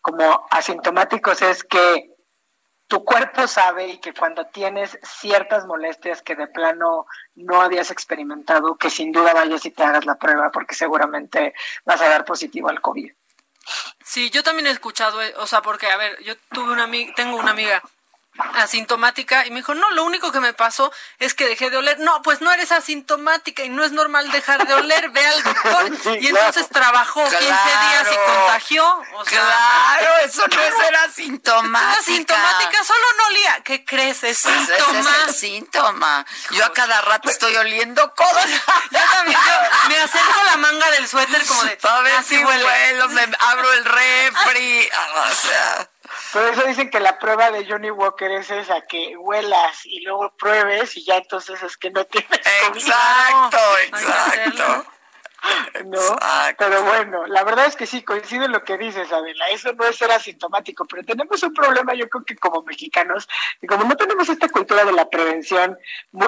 como 0.00 0.46
asintomáticos 0.50 1.42
es 1.42 1.64
que 1.64 2.14
tu 2.86 3.04
cuerpo 3.04 3.46
sabe 3.46 3.88
y 3.88 3.98
que 3.98 4.12
cuando 4.12 4.46
tienes 4.46 4.98
ciertas 5.02 5.66
molestias 5.66 6.22
que 6.22 6.36
de 6.36 6.46
plano 6.46 7.06
no 7.34 7.62
habías 7.62 7.90
experimentado, 7.90 8.76
que 8.76 8.90
sin 8.90 9.12
duda 9.12 9.32
vayas 9.32 9.64
y 9.64 9.70
te 9.70 9.82
hagas 9.82 10.04
la 10.04 10.16
prueba 10.16 10.50
porque 10.50 10.74
seguramente 10.74 11.54
vas 11.84 12.00
a 12.02 12.08
dar 12.08 12.24
positivo 12.24 12.68
al 12.68 12.80
COVID. 12.80 13.10
Sí, 14.04 14.30
yo 14.30 14.42
también 14.42 14.66
he 14.66 14.70
escuchado, 14.70 15.22
eh, 15.22 15.34
o 15.38 15.46
sea, 15.46 15.62
porque, 15.62 15.86
a 15.86 15.96
ver, 15.96 16.22
yo 16.22 16.36
tuve 16.52 16.72
una 16.72 16.84
amiga, 16.84 17.12
tengo 17.14 17.36
una 17.36 17.52
amiga 17.52 17.82
asintomática 18.54 19.46
y 19.46 19.50
me 19.50 19.56
dijo, 19.58 19.74
no, 19.74 19.90
lo 19.92 20.04
único 20.04 20.32
que 20.32 20.40
me 20.40 20.52
pasó 20.52 20.92
es 21.18 21.34
que 21.34 21.46
dejé 21.46 21.70
de 21.70 21.76
oler. 21.76 21.98
No, 22.00 22.22
pues 22.22 22.40
no 22.40 22.50
eres 22.52 22.72
asintomática 22.72 23.62
y 23.64 23.68
no 23.68 23.84
es 23.84 23.92
normal 23.92 24.30
dejar 24.32 24.66
de 24.66 24.74
oler, 24.74 25.10
ve 25.10 25.26
al 25.26 25.42
doctor. 25.42 26.16
y 26.20 26.26
entonces 26.28 26.68
trabajó 26.68 27.22
15 27.22 27.38
días 27.38 28.08
y 28.12 28.16
contagió. 28.16 29.02
O 29.14 29.24
sea, 29.24 29.40
Claro, 29.44 30.16
eso 30.24 30.46
no 30.48 30.62
es 30.62 30.74
ser 30.76 30.96
asintomática. 30.96 32.00
Asintomática 32.00 32.84
solo 32.84 33.04
no 33.18 33.26
olía. 33.26 33.60
¿Qué 33.64 33.84
crees? 33.84 34.24
Es 34.24 34.42
Pues 34.42 34.54
síntoma. 34.66 35.10
es 35.10 35.28
el 35.28 35.34
síntoma. 35.34 36.26
Yo 36.50 36.64
a 36.64 36.72
cada 36.72 37.00
rato 37.02 37.30
estoy 37.30 37.54
oliendo 37.56 38.12
cosas. 38.14 38.46
Yo 38.90 38.98
también, 39.10 39.38
yo 39.46 39.88
me 39.88 39.98
acerco 39.98 40.40
a 40.40 40.44
la 40.44 40.56
manga 40.56 40.90
del 40.90 41.06
suéter 41.08 41.44
como 41.46 41.62
de, 41.64 41.78
A 41.82 42.00
ver 42.00 42.22
si 42.24 42.42
huele. 42.44 42.64
me 43.08 43.36
abro 43.38 43.72
el 43.72 43.84
refri. 43.84 44.88
ah, 44.94 45.28
O 45.30 45.34
sea, 45.34 45.90
Por 46.32 46.42
eso 46.44 46.62
dicen 46.66 46.90
que 46.90 47.00
la 47.00 47.18
prueba 47.18 47.50
de 47.50 47.66
Johnny 47.66 47.90
Walker 47.90 48.30
es 48.30 48.50
esa, 48.50 48.80
que 48.82 49.16
huelas 49.16 49.84
y 49.84 50.00
luego 50.00 50.32
pruebes 50.36 50.96
y 50.96 51.04
ya 51.04 51.16
entonces 51.16 51.62
es 51.62 51.76
que 51.76 51.90
no 51.90 52.04
tienes 52.06 52.40
COVID. 52.66 52.76
exacto, 52.76 53.58
exacto. 53.78 54.86
¿No? 55.86 56.00
Pero 56.58 56.82
bueno, 56.84 57.26
la 57.26 57.44
verdad 57.44 57.66
es 57.66 57.76
que 57.76 57.86
sí, 57.86 58.02
coincido 58.02 58.44
en 58.44 58.52
lo 58.52 58.62
que 58.64 58.78
dices, 58.78 59.10
Adela, 59.12 59.46
eso 59.48 59.72
no 59.72 59.84
es 59.84 59.96
ser 59.96 60.10
asintomático, 60.10 60.84
pero 60.84 61.02
tenemos 61.04 61.42
un 61.42 61.52
problema, 61.52 61.94
yo 61.94 62.08
creo 62.08 62.24
que 62.24 62.36
como 62.36 62.62
mexicanos, 62.62 63.28
y 63.60 63.66
como 63.66 63.84
no 63.84 63.96
tenemos 63.96 64.28
esta 64.28 64.48
cultura 64.48 64.84
de 64.84 64.92
la 64.92 65.08
prevención 65.08 65.78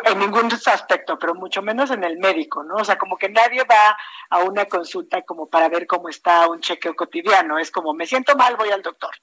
en 0.05 0.19
ningún 0.19 0.51
aspecto, 0.67 1.19
pero 1.19 1.35
mucho 1.35 1.63
menos 1.63 1.91
en 1.91 2.05
el 2.05 2.19
médico, 2.19 2.63
¿no? 2.63 2.77
O 2.77 2.85
sea, 2.85 2.99
como 2.99 3.17
que 3.17 3.29
nadie 3.29 3.65
va 3.65 3.97
a 4.31 4.39
una 4.41 4.67
consulta 4.67 5.23
como 5.23 5.47
para 5.47 5.69
ver 5.69 5.87
cómo 5.87 6.09
está 6.09 6.49
un 6.49 6.61
chequeo 6.61 6.95
cotidiano, 6.95 7.59
es 7.59 7.71
como, 7.71 7.95
me 7.95 8.07
siento 8.07 8.37
mal, 8.37 8.57
voy 8.57 8.71
al 8.71 8.83
doctor. 8.83 9.15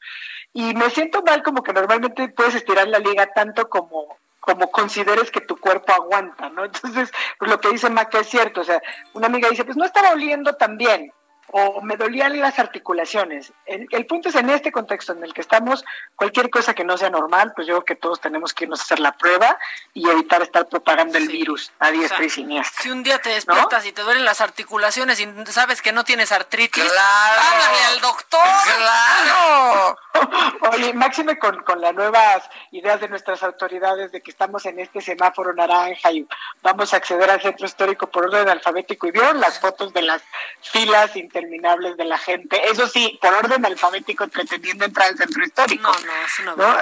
Y 0.53 0.73
me 0.75 0.89
siento 0.89 1.23
mal 1.23 1.41
como 1.43 1.63
que 1.63 1.73
normalmente 1.73 2.29
puedes 2.29 2.55
estirar 2.55 2.87
la 2.87 2.99
liga 2.99 3.27
tanto 3.33 3.69
como 3.69 4.17
como 4.45 4.69
consideres 4.71 5.31
que 5.31 5.39
tu 5.39 5.57
cuerpo 5.57 5.93
aguanta, 5.93 6.49
¿no? 6.49 6.65
Entonces, 6.65 7.11
pues 7.39 7.49
lo 7.49 7.59
que 7.59 7.69
dice 7.69 7.89
Maca 7.89 8.19
es 8.19 8.27
cierto, 8.27 8.61
o 8.61 8.63
sea, 8.63 8.81
una 9.13 9.27
amiga 9.27 9.49
dice, 9.49 9.63
pues 9.63 9.77
no 9.77 9.85
estaba 9.85 10.11
oliendo 10.11 10.53
tan 10.55 10.77
bien, 10.77 11.11
o 11.55 11.81
me 11.81 11.97
dolían 11.97 12.39
las 12.39 12.57
articulaciones. 12.57 13.53
El, 13.67 13.87
el 13.91 14.05
punto 14.07 14.29
es 14.29 14.35
en 14.35 14.49
este 14.49 14.71
contexto 14.71 15.13
en 15.13 15.23
el 15.23 15.33
que 15.35 15.41
estamos, 15.41 15.85
cualquier 16.15 16.49
cosa 16.49 16.73
que 16.73 16.83
no 16.83 16.97
sea 16.97 17.11
normal, 17.11 17.53
pues 17.55 17.67
yo 17.67 17.75
creo 17.75 17.85
que 17.85 17.95
todos 17.95 18.19
tenemos 18.19 18.53
que 18.55 18.63
irnos 18.63 18.79
a 18.79 18.83
hacer 18.83 18.99
la 18.99 19.11
prueba 19.11 19.57
y 19.93 20.09
evitar 20.09 20.41
estar 20.41 20.67
propagando 20.67 21.19
el 21.19 21.27
virus 21.27 21.71
a 21.77 21.91
diestra 21.91 22.15
O 22.15 22.17
sea, 22.17 22.25
y 22.25 22.29
siniestra. 22.31 22.81
Si 22.81 22.89
un 22.89 23.03
día 23.03 23.19
te 23.19 23.29
despiertas 23.29 23.85
y 23.85 23.91
te 23.91 24.01
duelen 24.01 24.25
las 24.25 24.41
articulaciones 24.41 25.19
y 25.19 25.27
sabes 25.45 25.83
que 25.83 25.91
no 25.91 26.03
tienes 26.03 26.31
artritis, 26.31 26.83
Claro. 26.83 27.41
háblale 27.41 27.83
al 27.85 28.01
doctor. 28.01 28.39
Claro. 28.77 29.97
Oye, 30.73 30.93
máxime 30.93 31.37
con, 31.37 31.61
con 31.63 31.81
las 31.81 31.93
nuevas 31.93 32.43
ideas 32.71 32.99
de 32.99 33.09
nuestras 33.09 33.43
autoridades 33.43 34.11
de 34.11 34.21
que 34.21 34.31
estamos 34.31 34.65
en 34.65 34.79
este 34.79 35.01
semáforo 35.01 35.53
naranja 35.53 36.11
y 36.11 36.27
vamos 36.61 36.93
a 36.93 36.97
acceder 36.97 37.29
al 37.29 37.41
centro 37.41 37.65
histórico 37.65 38.07
por 38.07 38.25
orden 38.25 38.49
alfabético 38.49 39.07
y 39.07 39.11
vieron 39.11 39.39
las 39.39 39.59
fotos 39.59 39.93
de 39.93 40.01
las 40.01 40.21
filas 40.61 41.15
interminables 41.43 41.97
de 41.97 42.05
la 42.05 42.17
gente. 42.17 42.61
Eso 42.69 42.87
sí, 42.87 43.19
por 43.21 43.33
orden 43.33 43.65
alfabético 43.65 44.27
pretendiendo 44.27 44.85
entrar 44.85 45.09
al 45.09 45.17
centro 45.17 45.43
histórico. 45.43 45.91
No, 45.91 45.99
no, 45.99 46.25
es 46.25 46.39
una 46.39 46.55
¿no? 46.55 46.77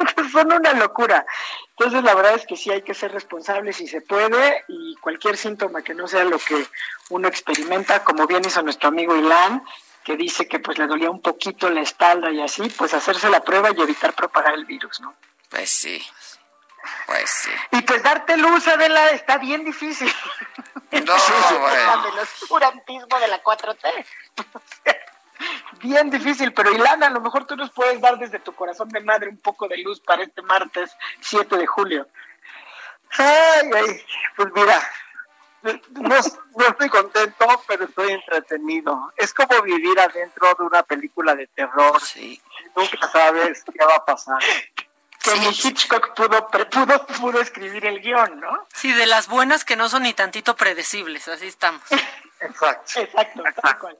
Son 0.32 0.52
una 0.52 0.72
locura. 0.74 1.26
Entonces, 1.70 2.02
la 2.02 2.14
verdad 2.14 2.34
es 2.34 2.46
que 2.46 2.56
sí 2.56 2.70
hay 2.70 2.82
que 2.82 2.94
ser 2.94 3.12
responsables 3.12 3.76
si 3.76 3.86
se 3.86 4.00
puede 4.00 4.64
y 4.68 4.96
cualquier 4.96 5.36
síntoma 5.36 5.82
que 5.82 5.94
no 5.94 6.06
sea 6.06 6.24
lo 6.24 6.38
que 6.38 6.66
uno 7.10 7.28
experimenta, 7.28 8.02
como 8.04 8.26
bien 8.26 8.44
hizo 8.44 8.62
nuestro 8.62 8.88
amigo 8.88 9.16
Ilan, 9.16 9.62
que 10.04 10.16
dice 10.16 10.48
que 10.48 10.58
pues 10.58 10.78
le 10.78 10.86
dolía 10.86 11.10
un 11.10 11.20
poquito 11.20 11.68
la 11.68 11.82
espalda 11.82 12.30
y 12.30 12.40
así, 12.40 12.62
pues 12.78 12.94
hacerse 12.94 13.28
la 13.28 13.42
prueba 13.42 13.70
y 13.70 13.80
evitar 13.80 14.14
propagar 14.14 14.54
el 14.54 14.64
virus, 14.64 15.00
¿no? 15.00 15.14
Pues 15.50 15.70
sí. 15.70 16.02
Pues 17.06 17.28
sí. 17.28 17.50
Y 17.72 17.82
pues 17.82 18.02
darte 18.02 18.38
luz, 18.38 18.66
Adela, 18.68 19.10
está 19.10 19.36
bien 19.36 19.64
difícil. 19.64 20.10
No. 21.06 22.02
Del 22.02 22.18
oscurantismo 22.18 23.18
de 23.20 23.28
la 23.28 23.42
4T. 23.42 24.06
bien 25.82 26.10
difícil, 26.10 26.52
pero 26.52 26.72
Ilana, 26.72 27.06
a 27.06 27.10
lo 27.10 27.20
mejor 27.20 27.46
tú 27.46 27.56
nos 27.56 27.70
puedes 27.70 28.00
dar 28.00 28.18
desde 28.18 28.38
tu 28.40 28.52
corazón 28.54 28.88
de 28.88 29.00
madre 29.00 29.28
un 29.28 29.38
poco 29.38 29.68
de 29.68 29.78
luz 29.78 30.00
para 30.00 30.22
este 30.22 30.42
martes 30.42 30.96
7 31.20 31.56
de 31.56 31.66
julio. 31.66 32.08
Ay, 33.16 33.70
ay, 33.74 34.04
pues 34.36 34.48
mira, 34.54 34.80
no, 35.62 35.72
no 36.54 36.66
estoy 36.66 36.88
contento, 36.88 37.46
pero 37.66 37.84
estoy 37.84 38.12
entretenido. 38.12 39.12
Es 39.16 39.34
como 39.34 39.60
vivir 39.62 39.98
adentro 39.98 40.54
de 40.58 40.64
una 40.64 40.82
película 40.82 41.34
de 41.34 41.46
terror. 41.48 42.00
Nunca 42.76 43.08
sabes 43.08 43.64
qué 43.64 43.84
va 43.84 43.96
a 43.96 44.04
pasar. 44.04 44.38
Que 45.22 45.38
ni 45.38 45.48
Hitchcock 45.48 46.14
pudo, 46.14 46.48
pre- 46.48 46.64
pudo, 46.66 47.06
pudo 47.06 47.40
escribir 47.40 47.84
el 47.84 48.00
guion, 48.00 48.40
¿no? 48.40 48.66
Sí, 48.74 48.90
de 48.92 49.04
las 49.06 49.28
buenas 49.28 49.64
que 49.64 49.76
no 49.76 49.88
son 49.90 50.04
ni 50.04 50.14
tantito 50.14 50.56
predecibles, 50.56 51.28
así 51.28 51.46
estamos. 51.46 51.82
Exacto. 52.40 53.00
Exacto, 53.00 53.42
tal 53.60 53.78
cual. 53.78 53.98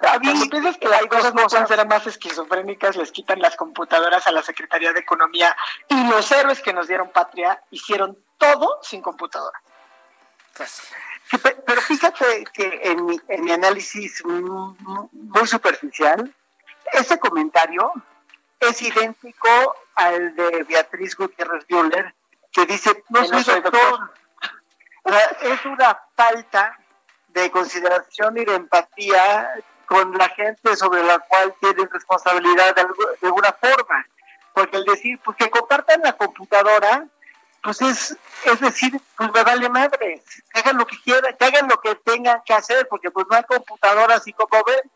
Cuando 0.00 0.48
piensas 0.48 0.78
que 0.78 0.88
las 0.88 1.06
cosas 1.06 1.34
no 1.34 1.46
pueden 1.48 1.66
ser 1.66 1.86
más 1.88 2.06
esquizofrénicas, 2.06 2.94
les 2.94 3.10
quitan 3.10 3.40
las 3.40 3.56
computadoras 3.56 4.28
a 4.28 4.30
la 4.32 4.44
Secretaría 4.44 4.92
de 4.92 5.00
Economía 5.00 5.56
y 5.88 6.08
los 6.08 6.30
héroes 6.30 6.60
que 6.60 6.72
nos 6.72 6.86
dieron 6.86 7.10
patria 7.10 7.60
hicieron 7.72 8.16
todo 8.38 8.78
sin 8.82 9.02
computadora. 9.02 9.60
Sí, 11.28 11.36
pe- 11.38 11.56
pero 11.66 11.80
fíjate 11.82 12.44
que 12.52 12.80
en 12.84 13.04
mi, 13.06 13.20
en 13.28 13.44
mi 13.44 13.50
análisis 13.50 14.22
muy 14.24 15.46
superficial, 15.48 16.32
ese 16.92 17.18
comentario 17.18 17.92
es 18.60 18.82
idéntico 18.82 19.76
al 19.94 20.34
de 20.36 20.64
Beatriz 20.64 21.16
Gutiérrez 21.16 21.64
Müller, 21.68 22.14
que 22.52 22.66
dice, 22.66 23.02
no 23.08 23.24
soy 23.24 23.42
doctor. 23.44 24.10
O 25.04 25.10
sea, 25.10 25.20
es 25.42 25.64
una 25.64 25.98
falta 26.16 26.78
de 27.28 27.50
consideración 27.50 28.36
y 28.38 28.44
de 28.44 28.54
empatía 28.54 29.54
con 29.86 30.16
la 30.18 30.28
gente 30.30 30.76
sobre 30.76 31.02
la 31.02 31.18
cual 31.20 31.54
tienen 31.60 31.88
responsabilidad 31.90 32.74
de, 32.74 32.82
algo- 32.82 33.10
de 33.20 33.26
alguna 33.26 33.52
forma. 33.52 34.06
Porque 34.52 34.76
el 34.76 34.84
decir, 34.84 35.18
pues 35.24 35.36
que 35.36 35.48
compartan 35.50 36.02
la 36.02 36.14
computadora, 36.14 37.06
pues 37.62 37.80
es, 37.80 38.16
es 38.44 38.60
decir, 38.60 39.00
pues 39.16 39.30
me 39.32 39.42
vale 39.44 39.68
madre, 39.68 40.22
que 40.52 40.58
hagan 40.60 40.76
lo 40.78 40.86
que 40.86 41.00
quieran, 41.02 41.36
que 41.36 41.44
hagan 41.44 41.68
lo 41.68 41.80
que 41.80 41.94
tengan 41.96 42.42
que 42.44 42.54
hacer, 42.54 42.86
porque 42.88 43.10
pues 43.10 43.26
no 43.30 43.36
hay 43.36 43.44
computadoras 43.44 44.26
y 44.26 44.32
como 44.32 44.62
ven. 44.64 44.90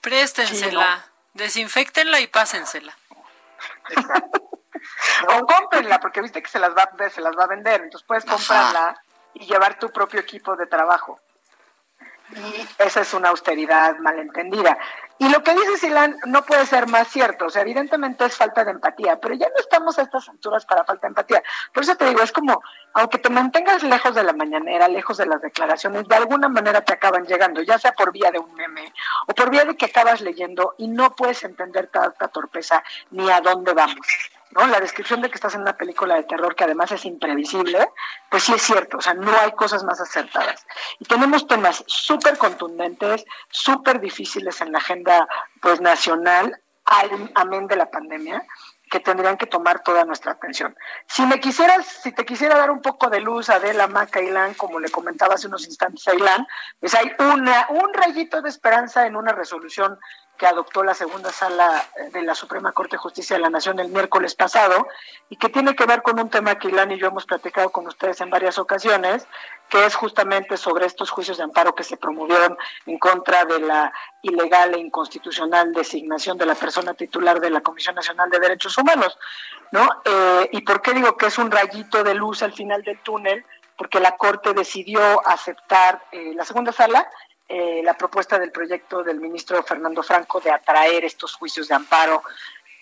Préstensela, 0.00 1.04
desinfectenla 1.34 2.20
y 2.20 2.26
pásensela. 2.26 2.96
o 5.28 5.46
cómprenla, 5.46 6.00
porque 6.00 6.20
viste 6.22 6.42
que 6.42 6.48
se 6.48 6.58
las 6.58 6.70
va 6.70 6.88
se 7.10 7.20
las 7.20 7.36
va 7.36 7.44
a 7.44 7.48
vender, 7.48 7.82
entonces 7.82 8.06
puedes 8.06 8.24
comprarla 8.24 9.02
y 9.34 9.46
llevar 9.46 9.78
tu 9.78 9.90
propio 9.90 10.20
equipo 10.20 10.56
de 10.56 10.66
trabajo. 10.66 11.20
Y 12.36 12.82
esa 12.82 13.00
es 13.00 13.14
una 13.14 13.30
austeridad 13.30 13.96
malentendida. 13.98 14.78
Y 15.18 15.28
lo 15.28 15.42
que 15.42 15.52
dice 15.52 15.76
Silán 15.76 16.16
no 16.26 16.46
puede 16.46 16.64
ser 16.64 16.86
más 16.86 17.08
cierto, 17.08 17.46
o 17.46 17.50
sea, 17.50 17.60
evidentemente 17.60 18.24
es 18.24 18.36
falta 18.36 18.64
de 18.64 18.70
empatía, 18.70 19.20
pero 19.20 19.34
ya 19.34 19.48
no 19.48 19.56
estamos 19.58 19.98
a 19.98 20.02
estas 20.02 20.28
alturas 20.28 20.64
para 20.64 20.84
falta 20.84 21.02
de 21.02 21.08
empatía. 21.08 21.42
Por 21.74 21.82
eso 21.82 21.94
te 21.96 22.06
digo, 22.06 22.22
es 22.22 22.32
como, 22.32 22.62
aunque 22.94 23.18
te 23.18 23.28
mantengas 23.28 23.82
lejos 23.82 24.14
de 24.14 24.22
la 24.22 24.32
mañanera, 24.32 24.88
lejos 24.88 25.18
de 25.18 25.26
las 25.26 25.42
declaraciones, 25.42 26.08
de 26.08 26.16
alguna 26.16 26.48
manera 26.48 26.80
te 26.80 26.94
acaban 26.94 27.26
llegando, 27.26 27.60
ya 27.60 27.78
sea 27.78 27.92
por 27.92 28.12
vía 28.12 28.30
de 28.30 28.38
un 28.38 28.54
meme 28.54 28.94
o 29.26 29.34
por 29.34 29.50
vía 29.50 29.66
de 29.66 29.76
que 29.76 29.86
acabas 29.86 30.22
leyendo 30.22 30.74
y 30.78 30.88
no 30.88 31.14
puedes 31.14 31.44
entender 31.44 31.88
tanta 31.88 32.28
torpeza 32.28 32.82
ni 33.10 33.30
a 33.30 33.42
dónde 33.42 33.74
vamos. 33.74 34.06
¿No? 34.50 34.66
La 34.66 34.80
descripción 34.80 35.20
de 35.22 35.28
que 35.28 35.36
estás 35.36 35.54
en 35.54 35.62
una 35.62 35.76
película 35.76 36.16
de 36.16 36.24
terror 36.24 36.54
que 36.54 36.64
además 36.64 36.92
es 36.92 37.04
imprevisible, 37.04 37.88
pues 38.30 38.44
sí 38.44 38.52
es 38.52 38.62
cierto, 38.62 38.98
o 38.98 39.00
sea, 39.00 39.14
no 39.14 39.32
hay 39.38 39.52
cosas 39.52 39.84
más 39.84 40.00
acertadas. 40.00 40.66
Y 40.98 41.04
tenemos 41.04 41.46
temas 41.46 41.84
súper 41.86 42.38
contundentes, 42.38 43.24
súper 43.48 44.00
difíciles 44.00 44.60
en 44.60 44.72
la 44.72 44.78
agenda 44.78 45.28
pues 45.60 45.80
nacional, 45.80 46.60
al, 46.84 47.30
amén 47.34 47.66
de 47.66 47.76
la 47.76 47.90
pandemia, 47.90 48.44
que 48.90 48.98
tendrían 48.98 49.36
que 49.36 49.46
tomar 49.46 49.82
toda 49.84 50.04
nuestra 50.04 50.32
atención. 50.32 50.76
Si 51.06 51.24
me 51.24 51.38
quisieras, 51.38 51.86
si 51.86 52.10
te 52.10 52.26
quisiera 52.26 52.58
dar 52.58 52.72
un 52.72 52.82
poco 52.82 53.08
de 53.08 53.20
luz 53.20 53.48
a 53.48 53.54
Adela, 53.54 53.86
Maca, 53.86 54.20
Ilan, 54.20 54.54
como 54.54 54.80
le 54.80 54.90
comentaba 54.90 55.34
hace 55.34 55.46
unos 55.46 55.64
instantes 55.66 56.06
a 56.08 56.14
Ilan, 56.14 56.44
pues 56.80 56.94
hay 56.94 57.12
una, 57.20 57.68
un 57.70 57.94
rayito 57.94 58.42
de 58.42 58.48
esperanza 58.48 59.06
en 59.06 59.14
una 59.14 59.30
resolución 59.30 59.96
que 60.40 60.46
adoptó 60.46 60.82
la 60.82 60.94
segunda 60.94 61.30
sala 61.30 61.86
de 62.14 62.22
la 62.22 62.34
Suprema 62.34 62.72
Corte 62.72 62.96
de 62.96 63.02
Justicia 63.02 63.36
de 63.36 63.42
la 63.42 63.50
Nación 63.50 63.78
el 63.78 63.90
miércoles 63.90 64.34
pasado 64.34 64.88
y 65.28 65.36
que 65.36 65.50
tiene 65.50 65.76
que 65.76 65.84
ver 65.84 66.00
con 66.00 66.18
un 66.18 66.30
tema 66.30 66.58
que 66.58 66.68
Ilan 66.68 66.92
y 66.92 66.98
yo 66.98 67.08
hemos 67.08 67.26
platicado 67.26 67.68
con 67.68 67.86
ustedes 67.86 68.22
en 68.22 68.30
varias 68.30 68.58
ocasiones, 68.58 69.26
que 69.68 69.84
es 69.84 69.94
justamente 69.94 70.56
sobre 70.56 70.86
estos 70.86 71.10
juicios 71.10 71.36
de 71.36 71.44
amparo 71.44 71.74
que 71.74 71.84
se 71.84 71.98
promovieron 71.98 72.56
en 72.86 72.98
contra 72.98 73.44
de 73.44 73.60
la 73.60 73.92
ilegal 74.22 74.74
e 74.74 74.78
inconstitucional 74.78 75.74
designación 75.74 76.38
de 76.38 76.46
la 76.46 76.54
persona 76.54 76.94
titular 76.94 77.38
de 77.38 77.50
la 77.50 77.60
Comisión 77.60 77.94
Nacional 77.94 78.30
de 78.30 78.40
Derechos 78.40 78.78
Humanos, 78.78 79.18
¿no? 79.72 79.86
Eh, 80.06 80.48
¿Y 80.52 80.62
por 80.62 80.80
qué 80.80 80.94
digo 80.94 81.18
que 81.18 81.26
es 81.26 81.36
un 81.36 81.50
rayito 81.50 82.02
de 82.02 82.14
luz 82.14 82.42
al 82.42 82.54
final 82.54 82.82
del 82.82 82.98
túnel? 83.00 83.44
Porque 83.76 84.00
la 84.00 84.16
Corte 84.16 84.54
decidió 84.54 85.20
aceptar 85.28 86.02
eh, 86.12 86.32
la 86.34 86.46
segunda 86.46 86.72
sala 86.72 87.06
eh, 87.52 87.82
la 87.82 87.94
propuesta 87.94 88.38
del 88.38 88.52
proyecto 88.52 89.02
del 89.02 89.18
ministro 89.18 89.60
Fernando 89.64 90.04
Franco 90.04 90.40
de 90.40 90.52
atraer 90.52 91.04
estos 91.04 91.34
juicios 91.34 91.66
de 91.66 91.74
amparo, 91.74 92.22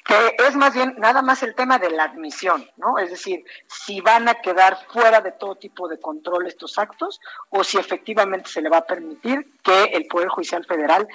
que 0.05 0.37
es 0.47 0.55
más 0.57 0.75
bien 0.75 0.95
nada 0.99 1.23
más 1.23 1.43
el 1.43 1.55
tema 1.55 1.79
de 1.79 1.89
la 1.89 2.05
admisión, 2.05 2.71
¿no? 2.77 2.99
Es 2.99 3.09
decir, 3.09 3.47
si 3.67 4.03
van 4.03 4.29
a 4.29 4.43
quedar 4.43 4.79
fuera 4.93 5.23
de 5.23 5.33
todo 5.33 5.55
tipo 5.55 5.89
de 5.89 5.99
control 5.99 6.47
estos 6.47 6.79
actos 6.79 7.19
o 7.49 7.65
si 7.65 7.79
efectivamente 7.79 8.51
se 8.51 8.61
le 8.61 8.69
va 8.69 8.79
a 8.79 8.87
permitir 8.87 9.55
que 9.63 9.85
el 9.85 10.07
Poder 10.07 10.29
Judicial 10.29 10.67
Federal 10.67 11.09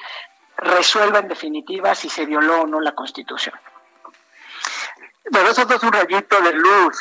resuelva 0.57 1.19
en 1.19 1.27
definitiva 1.27 1.93
si 1.93 2.09
se 2.09 2.25
violó 2.25 2.61
o 2.61 2.67
no 2.67 2.81
la 2.81 2.95
Constitución. 2.95 3.53
Pero 5.31 5.49
eso 5.49 5.61
es 5.61 5.83
un 5.83 5.91
rayito 5.91 6.41
de 6.41 6.53
luz. 6.53 6.97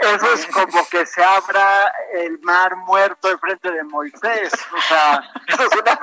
Eso 0.00 0.32
es 0.32 0.46
como 0.46 0.86
que 0.88 1.06
se 1.06 1.22
abra 1.22 1.92
el 2.14 2.38
mar 2.40 2.76
muerto 2.76 3.30
en 3.30 3.38
frente 3.38 3.70
de 3.70 3.82
Moisés. 3.84 4.52
O 4.76 4.80
sea, 4.82 5.22
eso 5.48 5.62
es 5.62 5.80
una, 5.80 5.98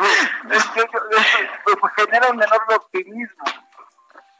genera 1.95 2.29
un 2.29 2.41
enorme 2.41 2.75
optimismo. 2.75 3.43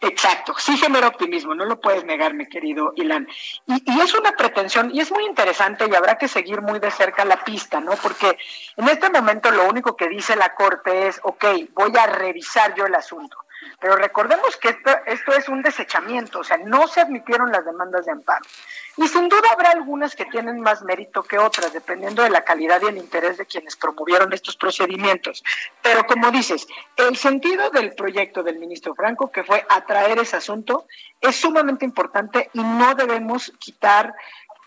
Exacto, 0.01 0.53
sí 0.57 0.75
genera 0.77 1.07
optimismo, 1.07 1.55
no 1.55 1.63
lo 1.63 1.79
puedes 1.79 2.03
negar, 2.03 2.33
mi 2.33 2.45
querido 2.47 2.91
Ilan. 2.97 3.25
Y, 3.67 3.89
y, 3.89 4.01
es 4.01 4.13
una 4.13 4.33
pretensión, 4.33 4.91
y 4.93 4.99
es 4.99 5.09
muy 5.11 5.23
interesante, 5.23 5.85
y 5.89 5.95
habrá 5.95 6.17
que 6.17 6.27
seguir 6.27 6.61
muy 6.61 6.79
de 6.79 6.91
cerca 6.91 7.23
la 7.23 7.41
pista, 7.45 7.79
¿no? 7.79 7.93
Porque 7.93 8.37
en 8.75 8.89
este 8.89 9.09
momento 9.09 9.49
lo 9.49 9.65
único 9.69 9.95
que 9.95 10.09
dice 10.09 10.35
la 10.35 10.55
Corte 10.55 11.07
es, 11.07 11.21
ok, 11.23 11.45
voy 11.73 11.93
a 11.97 12.05
revisar 12.07 12.75
yo 12.75 12.85
el 12.85 12.95
asunto. 12.95 13.37
Pero 13.79 13.95
recordemos 13.95 14.57
que 14.57 14.69
esto, 15.05 15.31
es 15.33 15.49
un 15.49 15.61
desechamiento, 15.61 16.39
o 16.39 16.43
sea, 16.43 16.57
no 16.57 16.87
se 16.87 17.01
admitieron 17.01 17.51
las 17.51 17.65
demandas 17.65 18.05
de 18.05 18.11
amparo. 18.11 18.45
Y 18.97 19.07
sin 19.07 19.27
duda 19.27 19.49
habrá 19.51 19.71
algunas 19.71 20.15
que 20.15 20.25
tienen 20.25 20.61
más 20.61 20.83
mérito 20.83 21.23
que 21.23 21.37
otras, 21.39 21.73
dependiendo 21.73 22.21
de 22.23 22.29
la 22.29 22.43
calidad 22.43 22.81
y 22.81 22.87
el 22.87 22.97
interés 22.97 23.37
de 23.37 23.45
quienes 23.45 23.75
promovieron 23.75 24.31
estos 24.33 24.55
procedimientos. 24.55 25.43
Pero 25.81 26.05
como 26.05 26.29
dices, 26.31 26.67
el 26.95 27.17
sentido 27.17 27.69
del 27.71 27.95
proyecto 27.95 28.43
del 28.43 28.59
ministro 28.59 28.93
Franco, 28.93 29.31
que 29.31 29.43
fue 29.43 29.65
atraer 29.69 30.19
ese 30.19 30.37
asunto, 30.37 30.85
es 31.19 31.35
sumamente 31.35 31.85
importante 31.85 32.49
y 32.53 32.61
no 32.61 32.93
debemos 32.95 33.51
quitar 33.59 34.13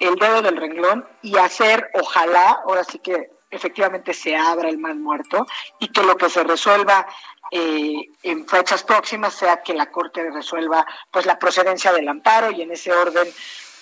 el 0.01 0.17
dedo 0.17 0.43
del 0.43 0.57
renglón 0.57 1.07
y 1.23 1.39
hacer, 1.39 1.91
ojalá, 1.95 2.63
ahora 2.67 2.85
sí 2.85 2.99
que 2.99 3.36
efectivamente 3.51 4.13
se 4.13 4.37
abra 4.37 4.69
el 4.69 4.79
mal 4.79 4.97
muerto 4.97 5.47
y 5.79 5.89
que 5.89 6.03
lo 6.03 6.17
que 6.17 6.31
se 6.31 6.45
resuelva 6.45 7.07
eh, 7.51 8.09
en 8.23 8.47
fechas 8.47 8.83
próximas 8.83 9.35
sea 9.35 9.63
que 9.63 9.75
la 9.75 9.91
Corte 9.91 10.31
resuelva 10.31 10.85
pues 11.11 11.27
la 11.27 11.39
procedencia 11.39 11.93
del 11.93 12.09
amparo 12.09 12.51
y 12.51 12.63
en 12.63 12.73
ese 12.73 12.93
orden 12.93 13.29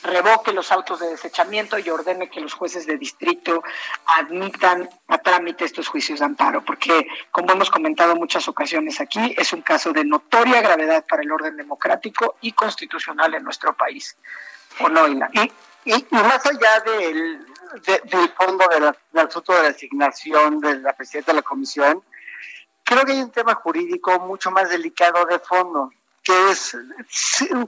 revoque 0.05 0.53
los 0.53 0.71
autos 0.71 1.01
de 1.01 1.09
desechamiento 1.09 1.79
y 1.79 1.89
ordene 1.89 2.29
que 2.29 2.41
los 2.41 2.53
jueces 2.53 2.87
de 2.87 2.99
distrito 2.99 3.63
admitan 4.19 4.89
a 5.09 5.19
trámite 5.19 5.65
estos 5.65 5.89
juicios 5.89 6.19
de 6.19 6.27
amparo, 6.27 6.63
porque 6.63 7.07
como 7.31 7.53
hemos 7.53 7.71
comentado 7.71 8.13
en 8.13 8.19
muchas 8.19 8.47
ocasiones 8.47 9.01
aquí, 9.01 9.35
es 9.37 9.53
un 9.53 9.63
caso 9.63 9.93
de 9.93 10.05
notoria 10.05 10.61
gravedad 10.61 11.05
para 11.09 11.23
el 11.23 11.33
orden 11.33 11.57
democrático 11.57 12.37
y 12.43 12.53
constitucional 12.53 13.35
en 13.35 13.45
nuestro 13.45 13.75
país. 13.75 14.17
¿O 14.81 14.89
no, 14.89 15.09
Y, 15.09 15.19
y, 15.85 16.07
más 16.11 16.45
allá 16.45 16.81
del, 16.81 17.47
del 17.83 18.29
fondo 18.31 18.67
del 18.69 19.27
asunto 19.27 19.55
de 19.55 19.63
la 19.63 19.69
asignación 19.69 20.61
de 20.61 20.81
la 20.81 20.93
presidenta 20.93 21.33
de 21.33 21.37
la 21.37 21.43
comisión, 21.43 22.03
creo 22.85 23.05
que 23.05 23.13
hay 23.13 23.21
un 23.21 23.31
tema 23.31 23.55
jurídico 23.55 24.19
mucho 24.21 24.51
más 24.51 24.69
delicado 24.69 25.25
de 25.27 25.39
fondo 25.39 25.91
que 26.23 26.51
es 26.51 26.77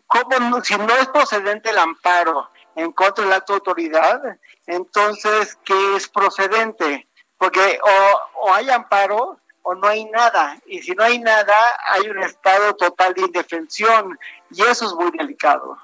¿cómo 0.06 0.62
si 0.64 0.77
no 0.78 0.97
es 0.97 1.09
procedente 1.09 1.70
el 1.70 1.78
amparo 1.78 2.51
en 2.74 2.90
contra 2.93 3.24
de 3.24 3.31
la 3.31 3.44
autoridad, 3.47 4.39
entonces 4.66 5.59
¿qué 5.64 5.97
es 5.97 6.09
procedente? 6.09 7.06
Porque 7.39 7.78
o 7.82 8.52
hay 8.52 8.70
amparo 8.70 9.39
o 9.68 9.74
no 9.74 9.89
hay 9.89 10.05
nada, 10.05 10.56
y 10.66 10.81
si 10.81 10.93
no 10.93 11.02
hay 11.02 11.18
nada, 11.18 11.55
hay 11.89 12.09
un 12.09 12.23
estado 12.23 12.77
total 12.77 13.14
de 13.14 13.23
indefensión, 13.23 14.16
y 14.52 14.62
eso 14.62 14.86
es 14.86 14.93
muy 14.93 15.10
delicado. 15.10 15.77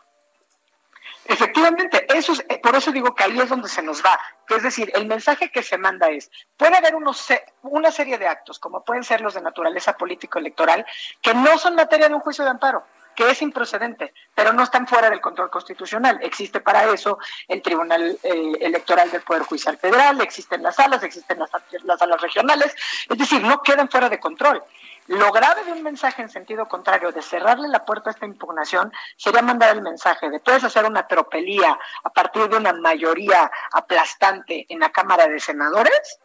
Efectivamente, 1.25 2.07
eso 2.15 2.33
es, 2.33 2.45
por 2.59 2.75
eso 2.75 2.91
digo 2.91 3.15
que 3.15 3.25
ahí 3.25 3.39
es 3.39 3.49
donde 3.49 3.69
se 3.69 3.83
nos 3.83 4.05
va. 4.05 4.19
es 4.49 4.63
decir, 4.63 4.91
el 4.95 5.07
mensaje 5.07 5.51
que 5.51 5.63
se 5.63 5.79
manda 5.79 6.09
es, 6.09 6.31
puede 6.57 6.77
haber 6.77 6.95
unos, 6.95 7.29
una 7.63 7.93
serie 7.93 8.19
de 8.19 8.27
actos, 8.27 8.59
como 8.59 8.85
pueden 8.85 9.05
ser 9.05 9.21
los 9.21 9.35
de 9.35 9.41
naturaleza 9.41 9.97
político-electoral, 9.97 10.85
que 11.21 11.33
no 11.35 11.59
son 11.59 11.77
materia 11.77 12.09
de 12.09 12.15
un 12.15 12.21
juicio 12.21 12.45
de 12.45 12.51
amparo, 12.51 12.85
que 13.15 13.31
es 13.31 13.41
improcedente, 13.43 14.13
pero 14.35 14.53
no 14.53 14.65
están 14.65 14.87
fuera 14.87 15.11
del 15.11 15.21
control 15.21 15.51
constitucional. 15.51 16.19
Existe 16.23 16.61
para 16.61 16.93
eso 16.93 17.19
el 17.47 17.63
Tribunal 17.63 18.19
eh, 18.23 18.53
Electoral 18.61 19.11
del 19.11 19.23
Poder 19.23 19.43
Judicial 19.43 19.79
Federal, 19.79 20.21
existen 20.21 20.63
las 20.63 20.77
salas, 20.77 21.03
existen 21.03 21.39
las, 21.39 21.51
las 21.85 21.99
salas 21.99 22.21
regionales, 22.21 22.75
es 23.09 23.19
decir, 23.19 23.43
no 23.43 23.63
quedan 23.63 23.89
fuera 23.89 24.09
de 24.09 24.19
control. 24.19 24.63
Lo 25.09 25.33
grave 25.33 25.65
de 25.65 25.73
un 25.73 25.83
mensaje 25.83 26.23
en 26.23 26.29
sentido 26.29 26.69
contrario, 26.69 27.11
de 27.11 27.23
cerrarle 27.23 27.69
la 27.69 27.85
puerta 27.85 28.11
a 28.11 28.13
esta 28.13 28.27
impugnación, 28.27 28.93
sería 29.17 29.43
mandar 29.43 29.75
el 29.75 29.83
mensaje 29.83 30.31
de 30.31 30.39
puedes 30.39 30.63
hacer 30.63 30.85
una 30.85 31.07
tropelía 31.09 31.79
a 32.05 32.11
partir 32.11 32.49
de 32.49 32.57
una 32.57 32.73
mayoría 32.73 33.51
aplastante 33.73 34.65
en 34.69 34.79
la 34.79 34.93
Cámara 34.93 35.27
de 35.27 35.41
Senadores 35.41 36.19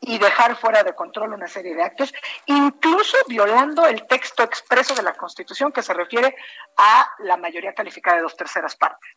y 0.00 0.18
dejar 0.18 0.56
fuera 0.56 0.82
de 0.82 0.94
control 0.94 1.34
una 1.34 1.46
serie 1.46 1.76
de 1.76 1.82
actos, 1.82 2.12
incluso 2.46 3.16
violando 3.28 3.86
el 3.86 4.06
texto 4.06 4.42
expreso 4.42 4.94
de 4.94 5.02
la 5.02 5.12
Constitución 5.12 5.70
que 5.70 5.82
se 5.82 5.94
refiere 5.94 6.34
a 6.76 7.08
la 7.18 7.36
mayoría 7.36 7.74
calificada 7.74 8.16
de 8.16 8.22
dos 8.22 8.36
terceras 8.36 8.74
partes 8.76 9.10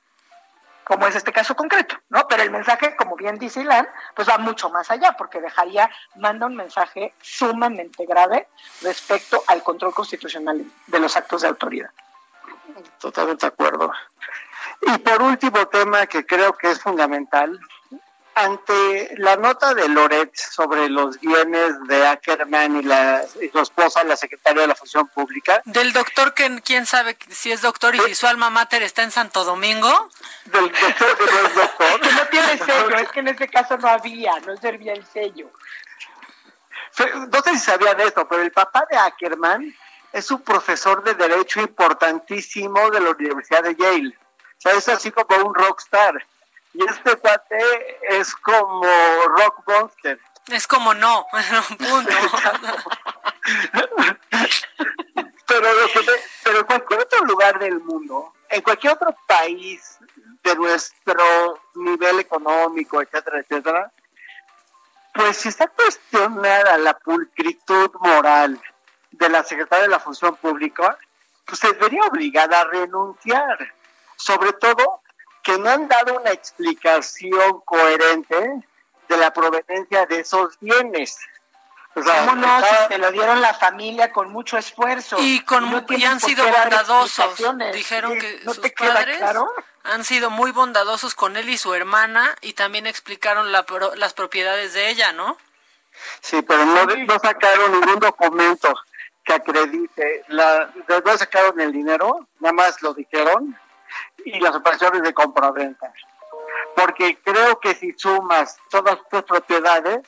como 0.86 1.08
es 1.08 1.16
este 1.16 1.34
caso 1.34 1.56
concreto, 1.56 1.98
¿no? 2.10 2.28
Pero 2.28 2.44
el 2.44 2.52
mensaje, 2.52 2.96
como 2.96 3.16
bien 3.16 3.38
dice 3.38 3.62
Ilan, 3.62 3.88
pues 4.16 4.30
va 4.30 4.38
mucho 4.38 4.70
más 4.70 4.90
allá, 4.92 5.14
porque 5.18 5.42
dejaría, 5.42 5.90
manda 6.16 6.46
un 6.46 6.56
mensaje 6.56 7.14
sumamente 7.22 8.06
grave 8.06 8.48
respecto 8.84 9.44
al 9.48 9.64
control 9.64 9.94
constitucional 9.94 10.64
de 10.88 11.00
los 11.00 11.18
actos 11.18 11.42
de 11.42 11.48
autoridad. 11.48 11.90
Totalmente 13.00 13.48
de 13.48 13.52
acuerdo. 13.52 13.92
Y 14.82 14.98
por 15.00 15.24
último 15.24 15.68
tema 15.68 16.06
que 16.06 16.26
creo 16.26 16.54
que 16.54 16.70
es 16.70 16.80
fundamental, 16.80 17.60
ante 18.36 19.16
la 19.18 19.38
nota 19.38 19.74
de 19.74 19.88
Loret 19.88 20.36
sobre 20.36 20.90
los 20.90 21.20
bienes 21.22 21.74
de 21.88 22.06
Ackerman 22.06 22.82
y, 22.82 22.84
la, 22.84 23.24
y 23.42 23.48
su 23.48 23.60
esposa, 23.60 24.04
la 24.04 24.18
secretaria 24.18 24.64
de 24.64 24.68
la 24.68 24.76
Función 24.76 25.08
Pública. 25.08 25.62
Del 25.64 25.94
doctor 25.94 26.34
que 26.34 26.62
quién 26.62 26.86
sabe 26.86 27.18
si 27.30 27.54
es 27.54 27.62
doctor 27.62 27.96
y 27.96 28.00
si 28.02 28.16
su 28.16 28.28
alma 28.28 28.50
mater 28.50 28.84
está 28.84 29.04
en 29.04 29.12
Santo 29.12 29.46
Domingo. 29.46 30.10
Del 30.46 30.70
doctor 30.70 31.18
que 31.18 31.26
no 31.26 31.48
es 31.48 31.56
doctor. 31.56 32.02
que 32.02 32.12
no 32.12 32.28
tiene 32.28 32.58
sello, 32.58 32.98
es 32.98 33.10
que 33.10 33.20
en 33.22 33.28
este 33.30 33.48
caso 33.48 33.78
no 33.78 33.88
había, 33.88 34.38
no 34.42 34.58
servía 34.58 34.94
el 34.94 35.06
sello. 35.06 35.50
No 37.32 37.42
sé 37.42 37.52
si 37.52 37.60
sabían 37.60 38.00
esto, 38.02 38.28
pero 38.28 38.42
el 38.42 38.52
papá 38.52 38.86
de 38.92 38.98
Ackerman 38.98 39.74
es 40.12 40.30
un 40.32 40.42
profesor 40.42 41.04
de 41.04 41.14
derecho 41.14 41.62
importantísimo 41.62 42.90
de 42.92 43.00
la 43.00 43.12
Universidad 43.12 43.64
de 43.64 43.76
Yale. 43.76 44.18
O 44.58 44.62
sea, 44.62 44.74
es 44.74 44.90
así 44.90 45.12
como 45.12 45.48
un 45.48 45.56
rockstar. 45.56 46.26
Y 46.78 46.84
este 46.90 47.16
cuate 47.16 47.58
es 48.02 48.36
como 48.36 48.84
Rock 49.28 49.64
Monster. 49.66 50.20
Es 50.48 50.68
como 50.68 50.94
no, 50.94 51.26
punto. 51.70 52.12
pero, 55.48 55.68
pero 56.44 56.60
en 56.60 56.66
cualquier 56.66 57.00
otro 57.00 57.26
lugar 57.26 57.60
del 57.60 57.80
mundo, 57.80 58.34
en 58.50 58.62
cualquier 58.62 58.94
otro 58.94 59.16
país 59.26 59.98
de 60.44 60.56
nuestro 60.56 61.60
nivel 61.76 62.20
económico, 62.20 63.02
etcétera, 63.02 63.40
etcétera, 63.40 63.92
pues 65.14 65.38
si 65.38 65.48
está 65.48 65.68
cuestionada 65.68 66.78
la 66.78 66.98
pulcritud 67.00 67.90
moral 68.02 68.62
de 69.12 69.30
la 69.30 69.46
secretaria 69.46 69.84
de 69.84 69.92
la 69.92 70.00
Función 70.00 70.36
Pública, 70.36 70.98
pues 71.46 71.60
se 71.60 71.72
vería 71.72 72.04
obligada 72.04 72.62
a 72.62 72.66
renunciar. 72.66 73.74
Sobre 74.18 74.52
todo 74.54 75.02
que 75.46 75.60
no 75.60 75.70
han 75.70 75.88
dado 75.88 76.20
una 76.20 76.32
explicación 76.32 77.62
coherente 77.64 78.64
de 79.08 79.18
la 79.18 79.32
proveniencia 79.32 80.08
de 80.08 80.22
esos 80.22 80.58
bienes. 80.60 81.20
O 81.94 82.02
sea, 82.02 82.26
¿Cómo 82.26 82.36
no? 82.36 82.60
Si 82.60 82.88
se 82.90 82.98
lo 82.98 83.12
dieron 83.12 83.40
la 83.42 83.54
familia 83.54 84.12
con 84.12 84.32
mucho 84.32 84.58
esfuerzo. 84.58 85.18
Y, 85.20 85.42
con, 85.42 85.70
no 85.72 85.86
y 85.88 86.04
han 86.04 86.20
sido 86.20 86.44
bondadosos. 86.44 87.38
Dijeron 87.74 88.18
que 88.18 88.42
sus 88.44 88.58
padres 88.72 89.22
han 89.84 90.04
sido 90.04 90.32
muy 90.32 90.52
bondadosos 90.52 91.14
con 91.14 91.38
él 91.38 91.48
y 91.48 91.60
su 91.60 91.76
hermana 91.76 92.36
y 92.42 92.54
también 92.54 92.88
explicaron 92.88 93.52
la, 93.52 93.64
las 93.98 94.14
propiedades 94.16 94.74
de 94.74 94.90
ella, 94.90 95.14
¿no? 95.14 95.38
Sí, 96.22 96.42
pero 96.42 96.66
no, 96.66 96.86
no 96.86 97.20
sacaron 97.20 97.72
ningún 97.72 98.00
documento 98.00 98.74
que 99.24 99.34
acredite. 99.34 100.26
La, 100.28 100.74
no 101.06 101.18
sacaron 101.18 101.62
el 101.62 101.72
dinero, 101.72 102.28
nada 102.40 102.54
más 102.54 102.82
lo 102.82 102.96
dijeron 102.96 103.56
y 104.26 104.40
las 104.40 104.56
operaciones 104.56 105.04
de 105.04 105.14
compra-venta. 105.14 105.94
Porque 106.76 107.18
creo 107.24 107.60
que 107.60 107.74
si 107.76 107.94
sumas 107.98 108.58
todas 108.70 108.98
tus 109.10 109.24
propiedades, 109.24 110.02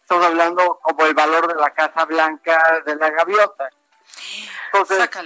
estamos 0.00 0.24
hablando 0.24 0.78
como 0.82 1.04
el 1.04 1.14
valor 1.14 1.48
de 1.48 1.60
la 1.60 1.70
Casa 1.70 2.04
Blanca 2.04 2.82
de 2.86 2.96
la 2.96 3.10
gaviota. 3.10 3.68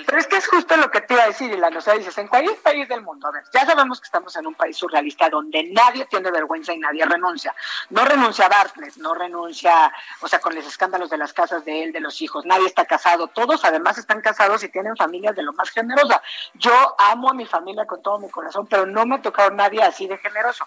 Pero 0.06 0.18
es 0.18 0.26
que 0.26 0.36
es 0.36 0.46
justo 0.46 0.76
lo 0.76 0.90
que 0.90 1.00
te 1.00 1.14
iba 1.14 1.22
a 1.22 1.28
decir, 1.28 1.50
Ilana. 1.50 1.78
O 1.78 1.80
sea, 1.80 1.94
dices, 1.94 2.16
en 2.18 2.28
cualquier 2.28 2.56
país 2.58 2.88
del 2.88 3.02
mundo, 3.02 3.28
a 3.28 3.30
ver, 3.30 3.44
ya 3.52 3.64
sabemos 3.64 4.00
que 4.00 4.04
estamos 4.04 4.36
en 4.36 4.46
un 4.46 4.54
país 4.54 4.76
surrealista 4.76 5.30
donde 5.30 5.64
nadie 5.72 6.04
tiene 6.06 6.30
vergüenza 6.30 6.72
y 6.72 6.78
nadie 6.78 7.04
renuncia. 7.06 7.54
No 7.90 8.04
renuncia 8.04 8.46
a 8.46 8.48
Bartlett, 8.48 8.96
no 8.96 9.14
renuncia, 9.14 9.92
o 10.20 10.28
sea, 10.28 10.40
con 10.40 10.54
los 10.54 10.66
escándalos 10.66 11.08
de 11.08 11.16
las 11.16 11.32
casas 11.32 11.64
de 11.64 11.84
él, 11.84 11.92
de 11.92 12.00
los 12.00 12.20
hijos. 12.20 12.44
Nadie 12.44 12.66
está 12.66 12.84
casado. 12.84 13.28
Todos 13.28 13.64
además 13.64 13.96
están 13.96 14.20
casados 14.20 14.62
y 14.64 14.68
tienen 14.68 14.96
familias 14.96 15.34
de 15.34 15.42
lo 15.42 15.52
más 15.54 15.70
generosa. 15.70 16.20
Yo 16.54 16.94
amo 16.98 17.30
a 17.30 17.34
mi 17.34 17.46
familia 17.46 17.86
con 17.86 18.02
todo 18.02 18.18
mi 18.18 18.28
corazón, 18.28 18.66
pero 18.66 18.84
no 18.84 19.06
me 19.06 19.16
ha 19.16 19.22
tocado 19.22 19.50
nadie 19.50 19.82
así 19.82 20.06
de 20.06 20.18
generoso. 20.18 20.66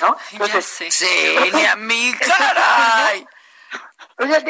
¿No? 0.00 0.16
Entonces, 0.32 0.64
sí, 0.90 1.36
ni 1.54 1.64
a 1.64 1.76
mí, 1.76 2.14
caray. 2.18 3.26
O 4.18 4.26
sea, 4.26 4.42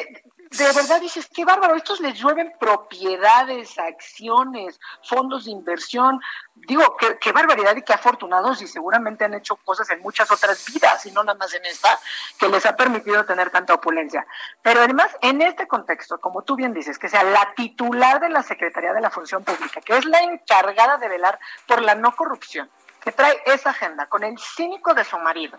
de, 0.51 0.65
verdad 0.73 1.01
dices, 1.01 1.29
qué 1.33 1.45
bárbaro, 1.45 1.75
estos 1.75 2.01
les 2.01 2.19
llueven 2.19 2.53
propiedades, 2.59 3.79
acciones, 3.79 4.79
fondos 5.03 5.45
de 5.45 5.51
inversión. 5.51 6.21
Digo, 6.55 6.97
qué, 6.97 7.19
qué, 7.19 7.33
barbaridad 7.33 7.77
y 7.77 7.83
qué 7.83 7.93
afortunados 7.93 8.63
y 8.63 8.67
seguramente 8.67 9.25
han 9.25 9.35
hecho 9.35 9.57
cosas 9.57 9.91
en 9.91 10.01
muchas 10.01 10.31
otras 10.31 10.65
vidas 10.73 11.05
y 11.07 11.11
no 11.11 11.25
nada 11.25 11.39
más 11.39 11.53
en 11.55 11.65
esta, 11.65 11.99
que 12.39 12.49
les 12.49 12.65
ha 12.67 12.77
permitido 12.77 13.25
tener 13.25 13.51
tanta 13.51 13.75
opulencia. 13.75 14.27
Pero 14.63 14.81
además, 14.81 15.17
en 15.23 15.43
este 15.43 15.67
contexto, 15.67 16.19
como 16.21 16.43
tú 16.43 16.57
bien 16.57 16.73
dices, 16.73 16.99
que 16.99 17.09
sea 17.09 17.25
la 17.25 17.55
titular 17.55 18.21
de 18.21 18.29
la 18.29 18.43
Secretaría 18.43 18.93
de 18.93 19.01
la 19.01 19.11
Función 19.11 19.45
Pública, 19.45 19.81
que 19.81 19.97
es 19.97 20.05
la 20.05 20.21
encargada 20.21 20.99
de 20.99 21.09
velar 21.09 21.39
por 21.67 21.83
la 21.83 21.95
no 21.95 22.15
corrupción, 22.15 22.71
que 23.01 23.13
trae 23.13 23.41
esa 23.47 23.71
agenda 23.71 24.07
con 24.07 24.25
el 24.25 24.39
cínico 24.39 24.95
de 24.95 25.05
su 25.05 25.19
marido, 25.19 25.59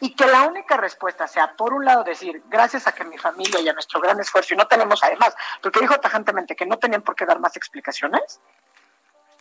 y 0.00 0.14
que 0.14 0.26
la 0.26 0.42
única 0.42 0.76
respuesta 0.76 1.26
sea, 1.26 1.56
por 1.56 1.72
un 1.74 1.84
lado, 1.84 2.04
decir, 2.04 2.42
gracias 2.48 2.86
a 2.86 2.92
que 2.92 3.04
mi 3.04 3.18
familia 3.18 3.60
y 3.60 3.68
a 3.68 3.72
nuestro 3.72 4.00
gran 4.00 4.18
esfuerzo, 4.20 4.54
y 4.54 4.56
no 4.56 4.66
tenemos 4.66 5.02
además, 5.02 5.34
porque 5.62 5.80
dijo 5.80 5.98
tajantemente 5.98 6.54
que 6.54 6.66
no 6.66 6.78
tenían 6.78 7.02
por 7.02 7.16
qué 7.16 7.26
dar 7.26 7.40
más 7.40 7.56
explicaciones, 7.56 8.40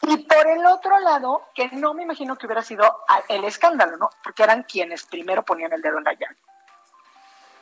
y 0.03 0.17
por 0.17 0.47
el 0.47 0.65
otro 0.65 0.99
lado, 0.99 1.49
que 1.53 1.69
no 1.69 1.93
me 1.93 2.03
imagino 2.03 2.37
que 2.37 2.45
hubiera 2.45 2.63
sido 2.63 3.03
el 3.27 3.43
escándalo, 3.43 3.97
¿no? 3.97 4.09
Porque 4.23 4.43
eran 4.43 4.63
quienes 4.63 5.05
primero 5.05 5.43
ponían 5.43 5.73
el 5.73 5.81
dedo 5.81 5.97
en 5.97 6.03
la 6.03 6.13
llave. 6.13 6.37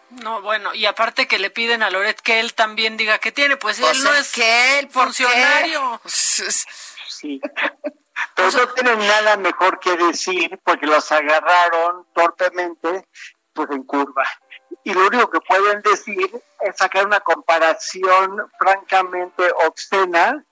No, 0.10 0.42
bueno, 0.42 0.74
y 0.74 0.86
aparte 0.86 1.28
que 1.28 1.40
le 1.40 1.50
piden 1.50 1.82
a 1.82 1.90
Loret 1.90 2.20
que 2.22 2.40
él 2.40 2.54
también 2.54 2.98
diga 2.98 3.18
que 3.20 3.32
tiene, 3.32 3.58
pues, 3.58 3.80
él 3.80 4.04
no 4.04 4.14
es 4.14 4.32
que 4.32 4.80
él 4.80 4.90
funcionario. 4.90 6.02
Sí. 7.08 7.40
Pero 8.36 8.52
no 8.52 8.68
tienen 8.74 9.00
nada 9.00 9.38
mejor 9.38 9.80
que 9.80 9.96
decir 9.98 10.60
porque 10.64 10.86
los 10.86 11.12
agarraron 11.12 12.06
torpemente 12.14 13.08
pues 13.54 13.70
en 13.72 13.84
curva. 13.84 14.24
Y 14.84 14.94
lo 14.94 15.08
único 15.08 15.30
que 15.30 15.40
pueden 15.42 15.82
decir 15.82 16.30
es 16.60 16.78
sacar 16.78 17.06
una 17.06 17.20
comparación 17.22 18.52
francamente 18.58 19.50
obscena 19.68 20.46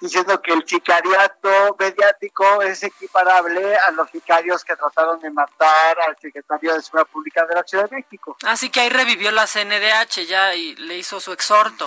diciendo 0.00 0.40
que 0.40 0.52
el 0.52 0.66
sicariato 0.66 1.76
mediático 1.78 2.62
es 2.62 2.82
equiparable 2.82 3.76
a 3.76 3.90
los 3.92 4.10
sicarios 4.10 4.64
que 4.64 4.74
trataron 4.74 5.20
de 5.20 5.30
matar 5.30 5.98
al 6.08 6.16
secretario 6.18 6.74
de 6.74 6.82
Seguridad 6.82 7.08
Pública 7.08 7.46
de 7.46 7.54
la 7.54 7.62
Ciudad 7.62 7.88
de 7.88 7.96
México. 7.96 8.36
Así 8.44 8.70
que 8.70 8.80
ahí 8.80 8.88
revivió 8.88 9.30
la 9.30 9.46
CNDH 9.46 10.26
ya 10.26 10.54
y 10.54 10.74
le 10.76 10.96
hizo 10.96 11.20
su 11.20 11.32
exhorto. 11.32 11.86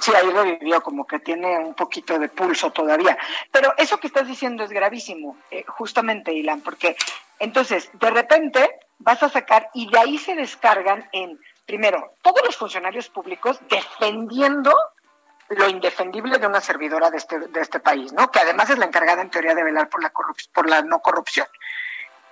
Sí, 0.00 0.12
ahí 0.14 0.30
revivió, 0.30 0.82
como 0.82 1.06
que 1.06 1.18
tiene 1.18 1.58
un 1.58 1.74
poquito 1.74 2.18
de 2.18 2.28
pulso 2.28 2.70
todavía. 2.70 3.16
Pero 3.50 3.74
eso 3.76 3.98
que 3.98 4.06
estás 4.06 4.26
diciendo 4.26 4.64
es 4.64 4.70
gravísimo, 4.70 5.36
eh, 5.50 5.64
justamente, 5.66 6.32
Ilan, 6.32 6.60
porque 6.60 6.96
entonces, 7.38 7.90
de 7.94 8.10
repente 8.10 8.78
vas 8.98 9.22
a 9.22 9.28
sacar 9.28 9.68
y 9.74 9.90
de 9.90 9.98
ahí 9.98 10.16
se 10.16 10.36
descargan 10.36 11.08
en, 11.12 11.40
primero, 11.66 12.14
todos 12.22 12.40
los 12.44 12.56
funcionarios 12.56 13.08
públicos 13.08 13.58
defendiendo 13.68 14.72
lo 15.48 15.68
indefendible 15.68 16.38
de 16.38 16.46
una 16.46 16.60
servidora 16.60 17.10
de 17.10 17.18
este, 17.18 17.38
de 17.38 17.60
este 17.60 17.80
país, 17.80 18.12
¿no? 18.12 18.30
Que 18.30 18.38
además 18.38 18.70
es 18.70 18.78
la 18.78 18.86
encargada 18.86 19.22
en 19.22 19.30
teoría 19.30 19.54
de 19.54 19.64
velar 19.64 19.88
por 19.88 20.02
la, 20.02 20.12
por 20.54 20.68
la 20.68 20.82
no 20.82 21.00
corrupción 21.00 21.46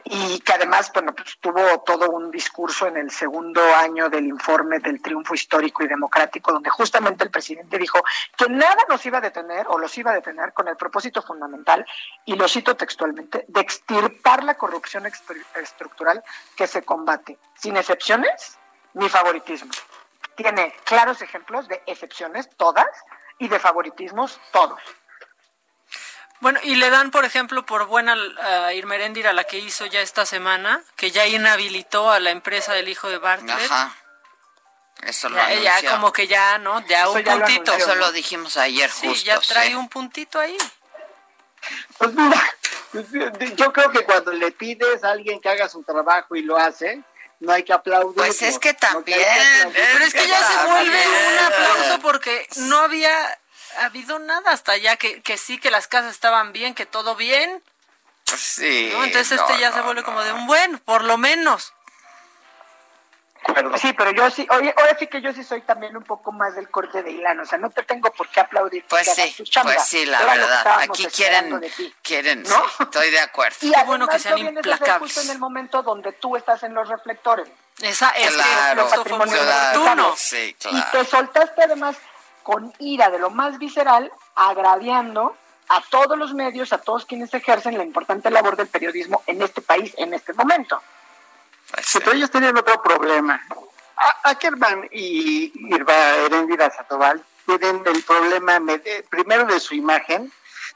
y 0.04 0.40
que 0.40 0.52
además, 0.52 0.90
bueno, 0.92 1.14
pues 1.14 1.38
tuvo 1.40 1.80
todo 1.80 2.10
un 2.10 2.30
discurso 2.30 2.86
en 2.86 2.96
el 2.96 3.10
segundo 3.10 3.60
año 3.74 4.08
del 4.08 4.26
informe 4.26 4.78
del 4.78 5.00
triunfo 5.00 5.34
histórico 5.34 5.82
y 5.82 5.88
democrático, 5.88 6.52
donde 6.52 6.70
justamente 6.70 7.24
el 7.24 7.30
presidente 7.30 7.78
dijo 7.78 8.02
que 8.36 8.48
nada 8.48 8.84
nos 8.88 9.04
iba 9.06 9.18
a 9.18 9.20
detener 9.20 9.66
o 9.68 9.78
los 9.78 9.96
iba 9.98 10.10
a 10.10 10.14
detener 10.14 10.52
con 10.52 10.68
el 10.68 10.76
propósito 10.76 11.22
fundamental, 11.22 11.84
y 12.24 12.34
lo 12.34 12.48
cito 12.48 12.76
textualmente, 12.76 13.44
de 13.48 13.60
extirpar 13.60 14.44
la 14.44 14.54
corrupción 14.54 15.04
estructural 15.06 16.22
que 16.56 16.66
se 16.66 16.82
combate, 16.82 17.38
sin 17.54 17.76
excepciones 17.76 18.58
ni 18.94 19.08
favoritismo. 19.08 19.70
Tiene 20.36 20.74
claros 20.84 21.22
ejemplos 21.22 21.68
de 21.68 21.82
excepciones, 21.86 22.48
todas, 22.56 22.88
y 23.40 23.48
de 23.48 23.58
favoritismos, 23.58 24.38
todos. 24.52 24.80
Bueno, 26.40 26.58
y 26.62 26.76
le 26.76 26.88
dan, 26.88 27.10
por 27.10 27.24
ejemplo, 27.24 27.66
por 27.66 27.86
buena 27.86 28.16
a 28.42 28.72
Irmeréndira, 28.72 29.32
la 29.32 29.44
que 29.44 29.58
hizo 29.58 29.86
ya 29.86 30.00
esta 30.00 30.24
semana, 30.24 30.82
que 30.96 31.10
ya 31.10 31.26
inhabilitó 31.26 32.10
a 32.10 32.18
la 32.18 32.30
empresa 32.30 32.72
del 32.72 32.88
hijo 32.88 33.08
de 33.08 33.18
Bartlett. 33.18 33.70
Ajá. 33.70 33.94
Eso 35.02 35.28
lo 35.28 35.36
ya, 35.36 35.80
ya 35.80 35.90
como 35.90 36.12
que 36.12 36.26
ya, 36.26 36.58
¿no? 36.58 36.86
Ya 36.86 37.08
un 37.08 37.22
puntito. 37.22 37.72
Eso 37.72 37.94
lo 37.94 38.12
dijimos 38.12 38.56
ayer 38.56 38.90
sí, 38.90 39.12
ya 39.24 39.40
trae 39.40 39.74
un 39.76 39.88
puntito 39.88 40.38
ahí. 40.38 40.56
Pues 41.98 42.12
mira, 42.14 42.42
yo 43.56 43.72
creo 43.72 43.90
que 43.90 44.04
cuando 44.04 44.32
le 44.32 44.50
pides 44.52 45.04
a 45.04 45.10
alguien 45.10 45.40
que 45.40 45.48
haga 45.48 45.68
su 45.68 45.82
trabajo 45.82 46.36
y 46.36 46.42
lo 46.42 46.58
hace, 46.58 47.02
no 47.38 47.52
hay 47.52 47.62
que 47.62 47.72
aplaudir. 47.72 48.16
Pues 48.16 48.42
es 48.42 48.58
que 48.58 48.74
también. 48.74 49.18
pero 49.72 50.04
es 50.04 50.12
que 50.12 50.26
ya 50.26 50.42
se 50.42 50.70
vuelve 50.70 51.06
un 51.06 51.38
aplauso 51.38 51.98
porque 52.00 52.46
no 52.56 52.78
había 52.80 53.38
ha 53.78 53.84
habido 53.86 54.18
nada 54.18 54.50
hasta 54.52 54.72
allá, 54.72 54.96
que, 54.96 55.22
que 55.22 55.38
sí, 55.38 55.58
que 55.58 55.70
las 55.70 55.88
casas 55.88 56.12
estaban 56.12 56.52
bien, 56.52 56.74
que 56.74 56.86
todo 56.86 57.16
bien. 57.16 57.62
Sí. 58.24 58.90
Entonces 58.94 59.32
este 59.32 59.58
ya 59.58 59.72
se 59.72 59.80
vuelve 59.80 60.02
como 60.02 60.22
de 60.22 60.32
un 60.32 60.46
buen, 60.46 60.78
por 60.78 61.02
lo 61.02 61.16
menos. 61.18 61.72
Sí, 63.80 63.92
pero 63.94 64.10
yo 64.12 64.30
sí, 64.30 64.46
oye, 64.50 64.72
ahora 64.76 64.96
sí 64.98 65.06
que 65.06 65.22
yo 65.22 65.32
sí 65.32 65.42
soy 65.42 65.62
también 65.62 65.96
un 65.96 66.04
poco 66.04 66.30
más 66.30 66.54
del 66.54 66.68
corte 66.70 67.02
de 67.02 67.10
Ilano, 67.10 67.42
o 67.42 67.46
sea, 67.46 67.58
no 67.58 67.70
te 67.70 67.82
tengo 67.82 68.12
por 68.12 68.28
qué 68.28 68.40
aplaudir. 68.40 68.84
Pues 68.86 69.08
que 69.08 69.28
sí, 69.32 69.44
pues 69.62 69.84
sí, 69.86 70.04
la 70.04 70.20
Era 70.20 70.32
que 70.34 70.38
verdad. 70.40 70.80
Aquí 70.80 71.06
quieren, 71.06 71.58
de 71.58 71.70
ti. 71.70 71.94
quieren, 72.02 72.42
¿No? 72.42 72.48
sí, 72.68 72.82
estoy 72.82 73.10
de 73.10 73.18
acuerdo. 73.18 73.56
Y 73.62 73.74
además 73.74 74.24
lo 74.26 74.34
vienes 74.36 74.66
a 74.66 74.74
hacer 74.74 74.98
justo 74.98 75.22
en 75.22 75.30
el 75.30 75.38
momento 75.38 75.82
donde 75.82 76.12
tú 76.12 76.36
estás 76.36 76.62
en 76.64 76.74
los 76.74 76.86
reflectores. 76.88 77.48
Esa 77.80 78.10
es 78.10 78.30
Claro, 78.34 78.88
que 79.04 79.12
muy 79.14 79.28
claro. 79.30 80.14
Sí, 80.16 80.54
Y 80.70 80.82
te 80.92 81.04
soltaste 81.06 81.64
además 81.64 81.96
con 82.42 82.72
ira 82.78 83.10
de 83.10 83.18
lo 83.18 83.30
más 83.30 83.58
visceral, 83.58 84.10
agraviando 84.34 85.36
a 85.68 85.80
todos 85.90 86.18
los 86.18 86.34
medios, 86.34 86.72
a 86.72 86.78
todos 86.78 87.06
quienes 87.06 87.32
ejercen 87.32 87.78
la 87.78 87.84
importante 87.84 88.30
labor 88.30 88.56
del 88.56 88.66
periodismo 88.68 89.22
en 89.26 89.40
este 89.42 89.60
país 89.60 89.94
en 89.98 90.12
este 90.14 90.32
momento. 90.32 90.82
Sí, 91.82 91.98
pero 92.00 92.12
ellos 92.12 92.30
tienen 92.30 92.56
otro 92.56 92.82
problema. 92.82 93.40
A- 93.96 94.30
Ackerman 94.30 94.88
y 94.90 95.52
Irva 95.74 95.94
Heréndira 96.16 96.70
Sandoval 96.70 97.22
tienen 97.46 97.82
el 97.86 98.02
problema 98.02 98.60
eh, 98.84 99.04
primero 99.08 99.44
de 99.44 99.60
su 99.60 99.74
imagen, 99.74 100.32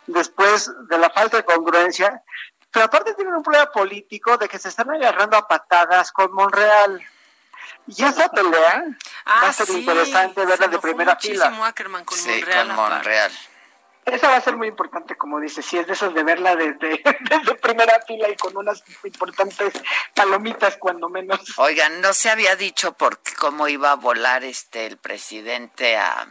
después 0.07 0.70
de 0.89 0.99
la 0.99 1.11
falta 1.11 1.39
de 1.39 1.45
congruencia, 1.45 2.23
pero 2.70 2.86
aparte 2.86 3.15
tienen 3.15 3.35
un 3.35 3.43
problema 3.43 3.70
político 3.70 4.36
de 4.36 4.49
que 4.49 4.59
se 4.59 4.69
están 4.69 4.91
agarrando 4.91 5.36
a 5.36 5.47
patadas 5.49 6.12
con 6.12 6.32
Monreal. 6.32 7.03
Y 7.86 8.05
esa 8.05 8.28
pelea 8.31 8.85
va 9.27 9.49
a 9.49 9.53
ser 9.53 9.69
interesante 9.70 10.45
verla 10.45 10.69
de 10.69 10.78
primera 10.78 11.16
fila. 11.16 11.47
Ackerman 11.66 12.05
con 12.05 12.16
Sí, 12.19 12.28
Monreal. 12.31 12.66
con 12.69 12.77
Monreal. 12.77 13.32
Eso 14.07 14.27
va 14.28 14.36
a 14.36 14.41
ser 14.43 14.57
muy 14.57 14.69
importante, 14.69 15.16
como 15.16 15.41
dices, 15.41 15.65
si 15.65 15.78
es 15.78 15.86
de 15.86 15.95
esos 15.95 16.12
de 16.12 16.23
verla 16.24 16.55
desde, 16.57 17.03
desde 17.20 17.55
primera 17.55 17.99
fila 18.07 18.28
y 18.28 18.36
con 18.36 18.55
unas 18.55 18.82
importantes 19.03 19.73
palomitas 20.15 20.77
cuando 20.77 21.09
menos. 21.09 21.41
Oigan, 21.59 22.03
no 22.03 22.12
se 22.12 22.28
había 22.28 22.55
dicho 22.55 22.93
por 22.93 23.19
qué- 23.20 23.35
cómo 23.35 23.66
iba 23.66 23.93
a 23.93 23.97
volar 23.97 24.45
este 24.45 24.85
el 24.85 24.99
presidente 24.99 25.97
a, 25.97 26.27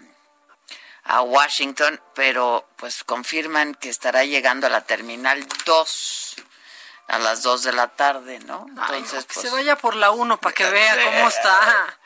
a 1.06 1.22
Washington, 1.24 2.00
pero 2.14 2.68
pues 2.76 3.04
confirman 3.04 3.74
que 3.74 3.90
estará 3.90 4.24
llegando 4.24 4.68
a 4.68 4.70
la 4.70 4.82
terminal 4.82 5.44
2 5.66 6.36
a 7.08 7.20
las 7.20 7.44
2 7.44 7.64
de 7.64 7.74
la 7.74 7.88
tarde, 7.90 8.40
¿no? 8.40 8.66
Ay, 8.78 9.00
Entonces, 9.00 9.14
no, 9.24 9.28
que 9.28 9.34
pues, 9.36 9.46
se 9.48 9.52
vaya 9.52 9.76
por 9.78 9.96
la 9.96 10.12
1 10.12 10.38
para 10.38 10.54
que 10.56 10.70
vea 10.70 10.94
Sí. 10.96 11.02
cómo 11.06 11.28
está. 11.28 11.98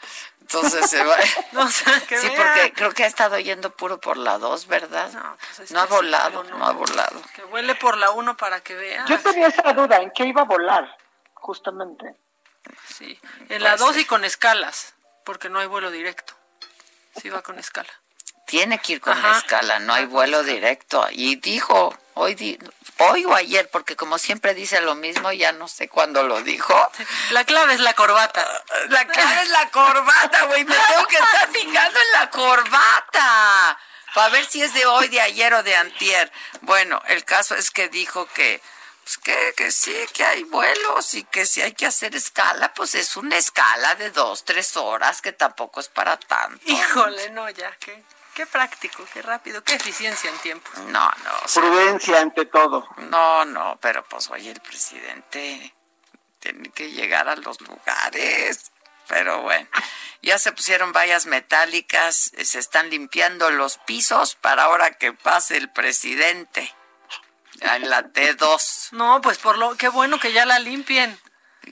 entonces 0.42 0.90
se 0.90 1.04
va. 1.04 1.16
No, 1.52 1.62
o 1.64 1.70
sea, 1.70 2.00
que 2.02 2.18
sí, 2.18 2.28
vea. 2.30 2.38
porque 2.38 2.74
creo 2.74 2.92
que 2.94 3.04
ha 3.04 3.08
estado 3.08 3.38
yendo 3.40 3.70
puro 3.72 4.00
por 4.00 4.18
la 4.18 4.38
2, 4.38 4.68
¿verdad? 4.68 5.12
No, 5.14 5.38
pues 5.58 5.72
ha 5.76 5.88
que 5.88 5.94
volado, 5.94 6.44
sí, 6.44 6.52
no. 6.52 6.66
ha 6.66 6.72
volado. 6.72 7.22
Que 7.36 7.44
huele 7.46 7.76
por 7.76 7.98
la 7.98 8.12
1 8.12 8.36
para 8.38 8.62
que 8.62 8.76
vea. 8.76 9.06
Yo 9.08 9.20
tenía 9.20 9.48
esa 9.48 9.74
duda, 9.74 9.98
¿en 10.02 10.12
qué 10.12 10.26
iba 10.26 10.42
a 10.42 10.46
volar? 10.46 10.98
Justamente. 11.36 12.16
Sí, 12.86 13.18
en 13.50 13.64
la 13.64 13.72
Puede 13.76 13.86
2 13.86 13.92
ser. 13.94 14.02
y 14.02 14.06
con 14.06 14.26
escalas, 14.26 14.94
porque 15.24 15.48
no 15.50 15.60
hay 15.60 15.68
vuelo 15.68 15.90
directo. 15.92 16.34
Sí 17.22 17.30
va 17.30 17.42
con 17.42 17.58
escala. 17.60 17.92
Tiene 18.48 18.80
que 18.80 18.94
ir 18.94 19.02
con 19.02 19.14
Ajá. 19.18 19.38
escala, 19.38 19.78
no 19.80 19.94
hay 19.94 20.06
vuelo 20.06 20.42
directo. 20.42 21.06
Y 21.12 21.36
dijo, 21.36 21.94
hoy, 22.16 22.34
di- 22.34 22.58
hoy 23.00 23.26
o 23.26 23.36
ayer, 23.36 23.70
porque 23.70 23.96
como 23.98 24.18
siempre 24.18 24.54
dice 24.54 24.80
lo 24.82 24.96
mismo, 24.96 25.32
ya 25.34 25.52
no 25.52 25.68
sé 25.68 25.90
cuándo 25.90 26.24
lo 26.24 26.42
dijo. 26.42 26.74
La 27.32 27.44
clave 27.44 27.74
es 27.74 27.82
la 27.82 27.94
corbata. 27.94 28.48
La 28.88 29.06
clave 29.06 29.42
es 29.44 29.50
la 29.50 29.70
corbata, 29.70 30.46
güey. 30.46 30.64
Me 30.64 30.76
tengo 30.76 31.08
que 31.08 31.18
estar 31.18 31.50
fijando 31.52 32.00
en 32.00 32.12
la 32.20 32.30
corbata. 32.32 33.78
Para 34.14 34.30
ver 34.30 34.46
si 34.46 34.64
es 34.64 34.74
de 34.74 34.86
hoy, 34.86 35.10
de 35.10 35.22
ayer 35.22 35.54
o 35.54 35.62
de 35.62 35.76
antier. 35.76 36.32
Bueno, 36.62 37.02
el 37.08 37.24
caso 37.26 37.54
es 37.54 37.70
que 37.70 37.90
dijo 37.90 38.26
que, 38.28 38.62
pues 39.04 39.18
que, 39.20 39.54
que 39.58 39.72
sí, 39.72 39.94
que 40.14 40.24
hay 40.24 40.44
vuelos 40.46 41.14
y 41.14 41.24
que 41.26 41.46
si 41.46 41.62
hay 41.62 41.74
que 41.74 41.86
hacer 41.86 42.16
escala, 42.16 42.74
pues 42.74 42.96
es 42.96 43.16
una 43.18 43.38
escala 43.38 43.96
de 43.96 44.10
dos, 44.12 44.44
tres 44.46 44.76
horas, 44.78 45.22
que 45.22 45.34
tampoco 45.34 45.82
es 45.82 45.90
para 45.90 46.18
tanto. 46.18 46.60
Híjole, 46.66 47.30
no, 47.32 47.48
ya, 47.50 47.76
qué, 47.80 48.02
qué 48.38 48.46
práctico, 48.46 49.04
qué 49.12 49.24
rápido, 49.24 49.64
qué 49.64 49.74
eficiencia 49.74 50.30
en 50.30 50.38
tiempo. 50.38 50.70
No, 50.90 51.10
no. 51.24 51.32
o 51.44 51.48
sea, 51.48 51.64
Prudencia 51.64 52.22
ante 52.22 52.46
todo. 52.46 52.88
No, 53.10 53.44
no, 53.46 53.80
pero 53.82 54.04
pues 54.04 54.30
oye, 54.30 54.52
el 54.52 54.62
presidente 54.62 55.74
tiene 56.38 56.70
que 56.70 56.92
llegar 56.92 57.28
a 57.28 57.36
los 57.36 57.60
lugares. 57.62 58.72
Pero 59.08 59.42
bueno, 59.42 59.68
ya 60.22 60.38
se 60.38 60.52
pusieron 60.52 60.94
vallas 60.94 61.26
metálicas, 61.26 62.32
se 62.40 62.60
están 62.60 62.92
limpiando 62.92 63.50
los 63.50 63.80
pisos 63.80 64.36
para 64.36 64.66
ahora 64.66 64.92
que 64.92 65.14
pase 65.14 65.58
el 65.58 65.72
presidente. 65.72 66.72
Ya 67.56 67.78
En 67.78 67.90
la 67.90 68.04
T2. 68.04 68.90
No, 68.92 69.20
pues 69.22 69.40
por 69.40 69.58
lo, 69.58 69.76
qué 69.78 69.90
bueno 69.90 70.20
que 70.20 70.32
ya 70.32 70.46
la 70.46 70.60
limpien. 70.60 71.20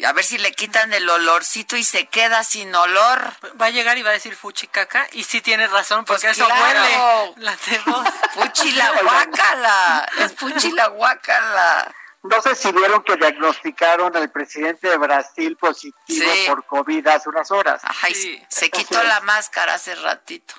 A 0.04 0.12
ver 0.14 0.24
si 0.26 0.38
le 0.38 0.52
quitan 0.52 0.92
el 0.94 1.10
olorcito 1.10 1.76
y 1.78 1.84
se 1.84 2.08
queda 2.08 2.44
sin 2.44 2.74
olor. 2.76 3.32
Va 3.62 3.68
a 3.68 3.70
llegar 3.70 3.98
y 3.98 4.04
va 4.04 4.10
a 4.10 4.14
decir 4.14 4.36
fuchicaca, 4.36 5.08
y 5.14 5.24
sí 5.24 5.42
tiene 5.42 5.68
razón, 5.68 6.04
porque 6.06 6.28
Pues 6.28 6.38
eso 6.38 6.46
claro. 6.48 6.64
huele. 6.82 7.34
La 7.46 7.56
T2. 7.58 8.14
Fuchi 8.34 8.72
la 8.74 8.92
guácala. 9.02 10.10
Es 10.20 10.34
fuchi 10.36 10.72
la 10.72 10.88
guácala. 10.88 11.94
No 12.24 12.42
sé 12.42 12.56
si 12.56 12.72
vieron 12.72 13.04
que 13.04 13.16
diagnosticaron 13.18 14.16
al 14.18 14.32
presidente 14.32 14.90
de 14.90 14.98
Brasil 14.98 15.56
positivo 15.58 15.94
Sí. 16.08 16.46
por 16.48 16.66
COVID 16.66 17.08
hace 17.08 17.30
unas 17.30 17.52
horas. 17.52 17.82
Ay, 18.02 18.16
se- 18.16 18.46
se 18.50 18.70
quitó 18.72 19.04
la 19.04 19.20
máscara 19.22 19.76
hace 19.76 19.94
ratito. 19.96 20.56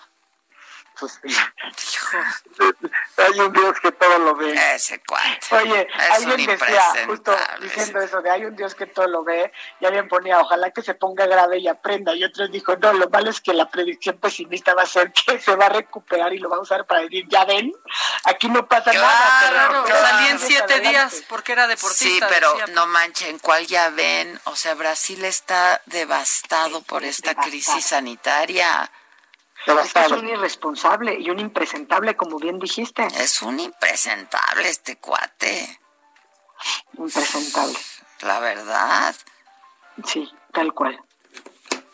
Pues, 0.99 1.21
hay 3.19 3.41
un 3.41 3.53
Dios 3.53 3.81
que 3.81 3.93
todo 3.93 4.19
lo 4.19 4.35
ve. 4.35 4.55
Ese 4.75 5.01
cuate. 5.01 5.55
Oye, 5.57 5.89
Es 6.11 6.21
un 6.21 6.31
alguien 6.31 6.59
decía, 6.59 6.83
justo 7.07 7.37
diciendo 7.61 8.01
eso 8.01 8.23
de 8.23 8.31
hay 8.31 8.45
un 8.45 8.57
Dios 8.57 8.75
que 8.75 8.87
todo 8.87 9.07
lo 9.07 9.25
ve, 9.25 9.53
y 9.81 9.87
alguien 9.87 10.09
ponía, 10.09 10.41
ojalá 10.41 10.71
que 10.71 10.83
se 10.83 10.95
ponga 10.95 11.27
grave 11.27 11.59
y 11.59 11.69
aprenda, 11.69 12.15
y 12.15 12.25
otros 12.25 12.51
dijo, 12.51 12.77
no, 12.77 12.93
lo 12.95 13.09
malo 13.11 13.31
es 13.31 13.41
que 13.41 13.53
la 13.53 13.69
predicción 13.69 14.19
pesimista 14.19 14.75
va 14.75 14.83
a 14.83 14.87
ser 14.87 15.13
que 15.13 15.39
se 15.41 15.55
va 15.55 15.67
a 15.67 15.71
recuperar 15.71 16.33
y 16.33 16.39
lo 16.39 16.49
va 16.49 16.57
a 16.57 16.61
usar 16.61 16.87
para 16.87 17.01
decir, 17.03 17.27
ya 17.29 17.45
ven, 17.45 17.73
aquí 18.25 18.49
no 18.49 18.67
pasa 18.67 18.93
nada. 18.93 19.41
se 19.41 19.49
Claro, 19.51 19.73
recupera, 19.75 20.01
salí 20.01 20.29
en 20.29 20.39
siete 20.39 20.63
adelante". 20.75 20.89
días 20.89 21.23
porque 21.29 21.53
era 21.53 21.67
deportista. 21.67 22.05
Sí, 22.05 22.21
pero 22.29 22.53
decía. 22.55 22.75
no 22.75 22.87
manchen, 22.87 23.39
¿cuál 23.39 23.67
ya 23.67 23.91
ven? 23.91 24.41
O 24.45 24.57
sea, 24.57 24.75
Brasil 24.75 25.25
está 25.25 25.83
devastado 25.87 26.83
por 26.83 27.05
esta 27.05 27.35
crisis 27.35 27.85
sanitaria. 27.87 28.91
Es 29.67 30.11
un 30.13 30.29
irresponsable 30.29 31.19
y 31.19 31.29
un 31.31 31.41
impresentable, 31.41 32.17
como 32.17 32.39
bien 32.39 32.59
dijiste. 32.61 33.07
Es 33.19 33.43
un 33.43 33.59
impresentable 33.59 34.69
este 34.69 34.97
cuate, 34.99 35.81
Impresentable. 36.99 37.77
la 38.21 38.39
verdad. 38.41 39.15
Sí, 40.07 40.33
tal 40.53 40.73
cual. 40.73 40.99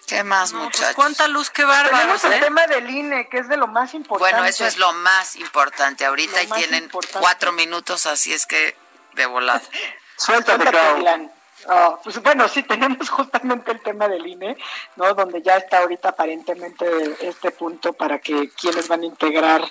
¿Qué 0.07 0.23
más, 0.25 0.53
No, 0.53 0.59
pues 0.65 0.75
muchachos? 0.77 0.95
cuánta 0.97 1.29
luz, 1.29 1.49
qué 1.51 1.65
bárbaros, 1.65 2.21
Tenemos 2.21 2.25
el 2.25 2.33
¿eh? 2.35 2.41
tema 2.41 2.67
del 2.67 2.91
INE, 2.91 3.29
que 3.31 3.39
es 3.39 3.49
de 3.49 3.57
lo 3.57 3.67
más 3.67 3.95
importante. 3.95 4.35
Bueno, 4.35 4.47
eso 4.47 4.67
es 4.67 4.77
lo 4.77 4.93
más 4.93 5.37
importante. 5.37 6.05
Ahorita 6.05 6.37
Lo 6.37 6.43
y 6.43 6.47
más 6.49 6.59
tienen 6.59 6.85
importante. 6.85 7.21
cuatro 7.21 7.53
minutos, 7.53 8.05
así 8.07 8.33
es 8.35 8.45
que 8.45 8.77
de 9.15 9.25
volada. 9.27 9.63
Suéltate, 10.17 10.65
Suéltate, 10.71 11.31
Ah, 11.69 11.99
pues 12.03 12.21
bueno, 12.23 12.49
sí, 12.49 12.63
tenemos 12.63 13.09
justamente 13.11 13.71
el 13.73 13.81
tema 13.81 14.09
del 14.09 14.27
INE, 14.27 14.57
¿no? 14.97 15.15
Donde 15.15 15.43
ya 15.43 15.57
está 15.57 15.79
ahorita 15.79 16.11
aparentemente 16.11 16.87
este 17.21 17.51
punto 17.51 17.93
para 17.93 18.19
que 18.19 18.51
quienes 18.51 18.89
van 18.89 19.03
a 19.03 19.07
integrar 19.07 19.63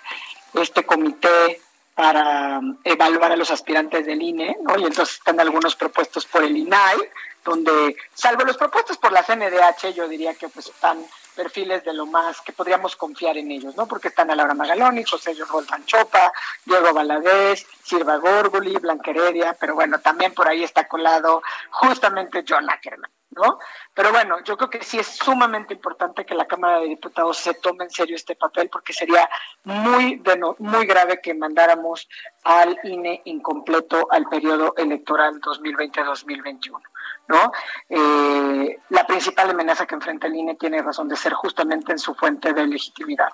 este 0.53 0.85
comité 0.85 1.61
para 1.95 2.59
um, 2.59 2.77
evaluar 2.83 3.31
a 3.31 3.35
los 3.35 3.51
aspirantes 3.51 4.05
del 4.05 4.21
INE, 4.21 4.57
¿no? 4.63 4.77
Y 4.77 4.85
entonces 4.85 5.15
están 5.15 5.39
algunos 5.39 5.75
propuestos 5.75 6.25
por 6.25 6.43
el 6.43 6.55
INAI, 6.55 6.97
donde, 7.43 7.95
salvo 8.13 8.43
los 8.43 8.57
propuestos 8.57 8.97
por 8.97 9.11
la 9.11 9.23
CNDH, 9.23 9.93
yo 9.93 10.07
diría 10.07 10.33
que 10.35 10.47
pues 10.49 10.67
están 10.67 11.05
perfiles 11.35 11.83
de 11.83 11.93
lo 11.93 12.05
más 12.05 12.41
que 12.41 12.53
podríamos 12.53 12.95
confiar 12.95 13.37
en 13.37 13.51
ellos, 13.51 13.75
¿no? 13.75 13.87
Porque 13.87 14.09
están 14.09 14.31
a 14.31 14.35
Laura 14.35 14.53
Magaloni, 14.53 15.03
José 15.03 15.33
Rolfan 15.49 15.85
Chopa, 15.85 16.31
Diego 16.65 16.93
Valadez, 16.93 17.65
Silva 17.83 18.17
Gorguli, 18.17 18.75
Blanca 18.77 19.11
Heredia, 19.11 19.55
pero 19.59 19.75
bueno, 19.75 19.99
también 19.99 20.33
por 20.33 20.47
ahí 20.47 20.63
está 20.63 20.87
colado 20.87 21.41
justamente 21.69 22.43
John 22.47 22.69
Ackerman, 22.69 23.11
¿no? 23.31 23.59
Pero 23.93 24.11
bueno, 24.11 24.41
yo 24.43 24.57
creo 24.57 24.69
que 24.69 24.83
sí 24.83 24.99
es 24.99 25.07
sumamente 25.07 25.73
importante 25.73 26.25
que 26.25 26.35
la 26.35 26.47
Cámara 26.47 26.79
de 26.79 26.87
Diputados 26.87 27.37
se 27.37 27.53
tome 27.55 27.85
en 27.85 27.89
serio 27.89 28.15
este 28.15 28.35
papel 28.35 28.69
porque 28.69 28.93
sería 28.93 29.29
muy, 29.63 30.17
de 30.17 30.39
muy 30.59 30.85
grave 30.85 31.21
que 31.21 31.33
mandáramos 31.33 32.07
al 32.43 32.79
INE 32.83 33.21
incompleto 33.25 34.07
al 34.11 34.27
periodo 34.27 34.73
electoral 34.77 35.41
2020-2021. 35.41 36.81
¿No? 37.27 37.51
Eh, 37.89 38.79
la 38.89 39.07
principal 39.07 39.49
amenaza 39.49 39.85
que 39.85 39.95
enfrenta 39.95 40.27
el 40.27 40.35
INE 40.35 40.55
tiene 40.55 40.81
razón 40.81 41.07
de 41.07 41.15
ser 41.15 41.33
justamente 41.33 41.91
en 41.91 41.99
su 41.99 42.13
fuente 42.13 42.53
de 42.53 42.67
legitimidad. 42.67 43.29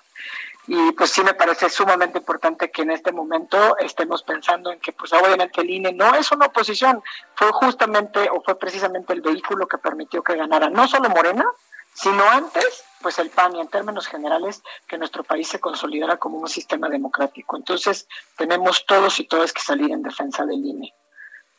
Y 0.66 0.92
pues 0.92 1.10
sí 1.10 1.22
me 1.22 1.32
parece 1.34 1.70
sumamente 1.70 2.18
importante 2.18 2.70
que 2.70 2.82
en 2.82 2.90
este 2.90 3.10
momento 3.10 3.78
estemos 3.78 4.22
pensando 4.22 4.70
en 4.70 4.78
que 4.80 4.92
pues 4.92 5.12
obviamente 5.14 5.62
el 5.62 5.70
INE 5.70 5.92
no 5.92 6.14
es 6.14 6.30
una 6.30 6.46
oposición, 6.46 7.02
fue 7.34 7.50
justamente 7.52 8.28
o 8.30 8.42
fue 8.42 8.58
precisamente 8.58 9.14
el 9.14 9.22
vehículo 9.22 9.66
que 9.66 9.78
permitió 9.78 10.22
que 10.22 10.36
ganara 10.36 10.68
no 10.68 10.86
solo 10.86 11.08
Morena, 11.08 11.46
sino 11.94 12.22
antes 12.22 12.84
pues 13.00 13.18
el 13.18 13.30
PAN 13.30 13.56
y 13.56 13.60
en 13.60 13.68
términos 13.68 14.06
generales 14.08 14.62
que 14.86 14.98
nuestro 14.98 15.24
país 15.24 15.48
se 15.48 15.60
consolidara 15.60 16.18
como 16.18 16.38
un 16.38 16.48
sistema 16.48 16.88
democrático. 16.88 17.56
Entonces 17.56 18.06
tenemos 18.36 18.86
todos 18.86 19.18
y 19.20 19.24
todas 19.24 19.52
que 19.52 19.62
salir 19.62 19.90
en 19.90 20.02
defensa 20.02 20.44
del 20.44 20.64
INE. 20.64 20.94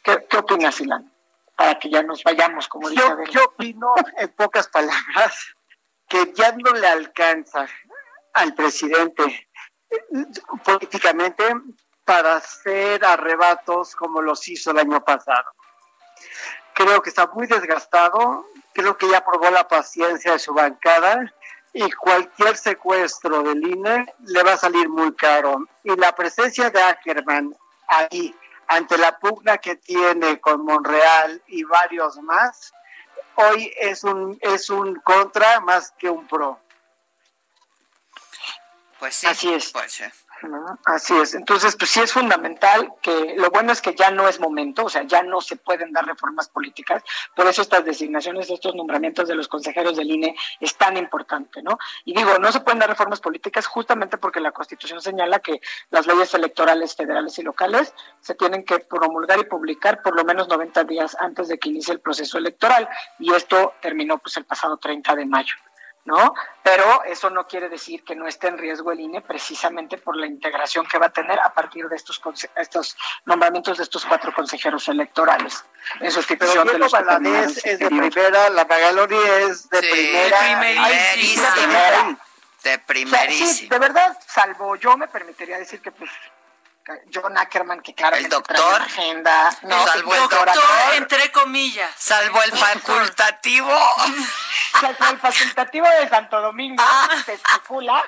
¿Qué, 0.03 0.25
qué 0.29 0.37
opinas, 0.37 0.79
Ilan? 0.81 1.11
Para 1.59 1.77
que 1.77 1.89
ya 1.89 2.01
nos 2.03 2.23
vayamos, 2.23 2.69
como 2.69 2.89
dice 2.89 3.01
Yo, 3.01 3.11
Adela. 3.11 3.29
yo 3.31 3.43
opino, 3.43 3.93
en 4.17 4.29
pocas 4.29 4.69
palabras, 4.69 5.55
que 6.07 6.31
ya 6.33 6.53
no 6.53 6.71
le 6.71 6.87
alcanza 6.87 7.67
al 8.33 8.53
presidente 8.53 9.49
eh, 9.89 9.97
políticamente 10.63 11.43
para 12.05 12.37
hacer 12.37 13.03
arrebatos 13.03 13.93
como 13.93 14.21
los 14.21 14.47
hizo 14.47 14.71
el 14.71 14.79
año 14.79 15.03
pasado. 15.03 15.51
Creo 16.75 17.01
que 17.01 17.09
está 17.09 17.27
muy 17.27 17.45
desgastado, 17.45 18.45
creo 18.73 18.97
que 18.97 19.09
ya 19.09 19.25
probó 19.25 19.49
la 19.49 19.67
paciencia 19.67 20.31
de 20.31 20.39
su 20.39 20.53
bancada 20.53 21.29
y 21.73 21.91
cualquier 21.91 22.55
secuestro 22.55 23.43
del 23.43 23.67
INE 23.67 24.05
le 24.19 24.43
va 24.43 24.53
a 24.53 24.57
salir 24.57 24.87
muy 24.87 25.13
caro. 25.13 25.67
Y 25.83 25.93
la 25.97 26.15
presencia 26.15 26.69
de 26.69 26.81
Ackerman 26.81 27.53
ahí, 27.89 28.33
ante 28.69 28.99
la 28.99 29.17
pugna 29.17 29.57
que 29.57 29.75
tiene 29.75 30.39
con 30.39 30.63
Monreal 30.63 31.41
y 31.47 31.63
varios 31.63 32.17
más, 32.17 32.71
hoy 33.35 33.73
es 33.79 34.03
un, 34.03 34.37
es 34.41 34.69
un 34.69 34.95
contra 34.99 35.59
más 35.59 35.91
que 35.97 36.07
un 36.07 36.27
pro. 36.27 36.59
Pues 38.99 39.15
sí. 39.15 39.27
Así 39.27 39.51
es. 39.51 39.71
Pues. 39.71 40.01
Así 40.85 41.15
es. 41.17 41.35
Entonces, 41.35 41.75
pues 41.75 41.89
sí 41.91 41.99
es 41.99 42.11
fundamental 42.11 42.93
que 43.01 43.35
lo 43.37 43.49
bueno 43.49 43.71
es 43.71 43.81
que 43.81 43.93
ya 43.93 44.11
no 44.11 44.27
es 44.27 44.39
momento, 44.39 44.85
o 44.85 44.89
sea, 44.89 45.03
ya 45.03 45.23
no 45.23 45.41
se 45.41 45.55
pueden 45.55 45.91
dar 45.91 46.05
reformas 46.05 46.49
políticas. 46.49 47.03
Por 47.35 47.47
eso 47.47 47.61
estas 47.61 47.85
designaciones, 47.85 48.49
estos 48.49 48.75
nombramientos 48.75 49.27
de 49.27 49.35
los 49.35 49.47
consejeros 49.47 49.97
del 49.97 50.11
INE 50.11 50.35
es 50.59 50.75
tan 50.75 50.97
importante, 50.97 51.61
¿no? 51.61 51.77
Y 52.05 52.13
digo, 52.13 52.37
no 52.39 52.51
se 52.51 52.61
pueden 52.61 52.79
dar 52.79 52.89
reformas 52.89 53.19
políticas 53.19 53.67
justamente 53.67 54.17
porque 54.17 54.39
la 54.39 54.51
Constitución 54.51 55.01
señala 55.01 55.39
que 55.39 55.61
las 55.89 56.07
leyes 56.07 56.33
electorales 56.33 56.95
federales 56.95 57.37
y 57.39 57.43
locales 57.43 57.93
se 58.21 58.35
tienen 58.35 58.63
que 58.63 58.79
promulgar 58.79 59.39
y 59.39 59.45
publicar 59.45 60.01
por 60.01 60.15
lo 60.15 60.23
menos 60.23 60.47
90 60.47 60.83
días 60.85 61.17
antes 61.19 61.47
de 61.47 61.57
que 61.57 61.69
inicie 61.69 61.93
el 61.93 61.99
proceso 61.99 62.37
electoral. 62.37 62.87
Y 63.19 63.33
esto 63.33 63.73
terminó 63.81 64.17
pues 64.17 64.37
el 64.37 64.45
pasado 64.45 64.77
30 64.77 65.15
de 65.15 65.25
mayo. 65.25 65.55
¿No? 66.05 66.33
Pero 66.63 67.03
eso 67.03 67.29
no 67.29 67.45
quiere 67.47 67.69
decir 67.69 68.03
que 68.03 68.15
no 68.15 68.27
esté 68.27 68.47
en 68.47 68.57
riesgo 68.57 68.91
el 68.91 68.99
INE 68.99 69.21
precisamente 69.21 69.97
por 69.97 70.15
la 70.17 70.25
integración 70.25 70.85
que 70.87 70.97
va 70.97 71.07
a 71.07 71.11
tener 71.11 71.39
a 71.39 71.53
partir 71.53 71.87
de 71.87 71.95
estos 71.95 72.21
estos 72.55 72.97
nombramientos 73.25 73.77
de 73.77 73.83
estos 73.83 74.05
cuatro 74.05 74.33
consejeros 74.33 74.87
electorales 74.87 75.63
en 75.95 75.99
Pero 75.99 76.11
sustitución 76.11 76.65
de 76.67 76.73
Diego 76.73 76.85
los 76.85 76.91
Valadez 76.91 77.65
es 77.65 77.79
de 77.79 77.87
primera, 77.87 78.49
la 78.49 78.65
Magaloni 78.65 79.17
es 79.41 79.69
de 79.69 79.81
Sí, 79.81 79.87
primera. 79.91 80.39
de 80.39 80.49
primerísima. 80.49 82.17
De 82.63 82.75
O 82.75 83.07
sea, 83.07 83.53
sí, 83.53 83.67
de 83.69 83.79
verdad, 83.79 84.17
salvo 84.27 84.75
yo 84.75 84.97
me 84.97 85.07
permitiría 85.07 85.57
decir 85.57 85.81
que 85.81 85.91
pues 85.91 86.09
John 87.13 87.37
Ackerman, 87.37 87.81
que 87.81 87.93
claramente 87.93 88.25
El 88.35 88.41
doctor. 88.41 88.81
agenda, 88.81 89.49
no, 89.63 89.85
Salvo 89.87 90.13
el 90.15 90.21
doctor. 90.21 90.49
Entre 90.95 91.31
comillas. 91.31 91.89
Salvo 91.97 92.41
el 92.43 92.51
facultativo. 92.51 93.69
Salvo 94.81 95.05
el 95.11 95.19
facultativo 95.19 95.87
de 95.87 96.09
Santo 96.09 96.41
Domingo, 96.41 96.83
Ah. 96.85 97.09
se 97.25 97.33
especula. 97.33 98.03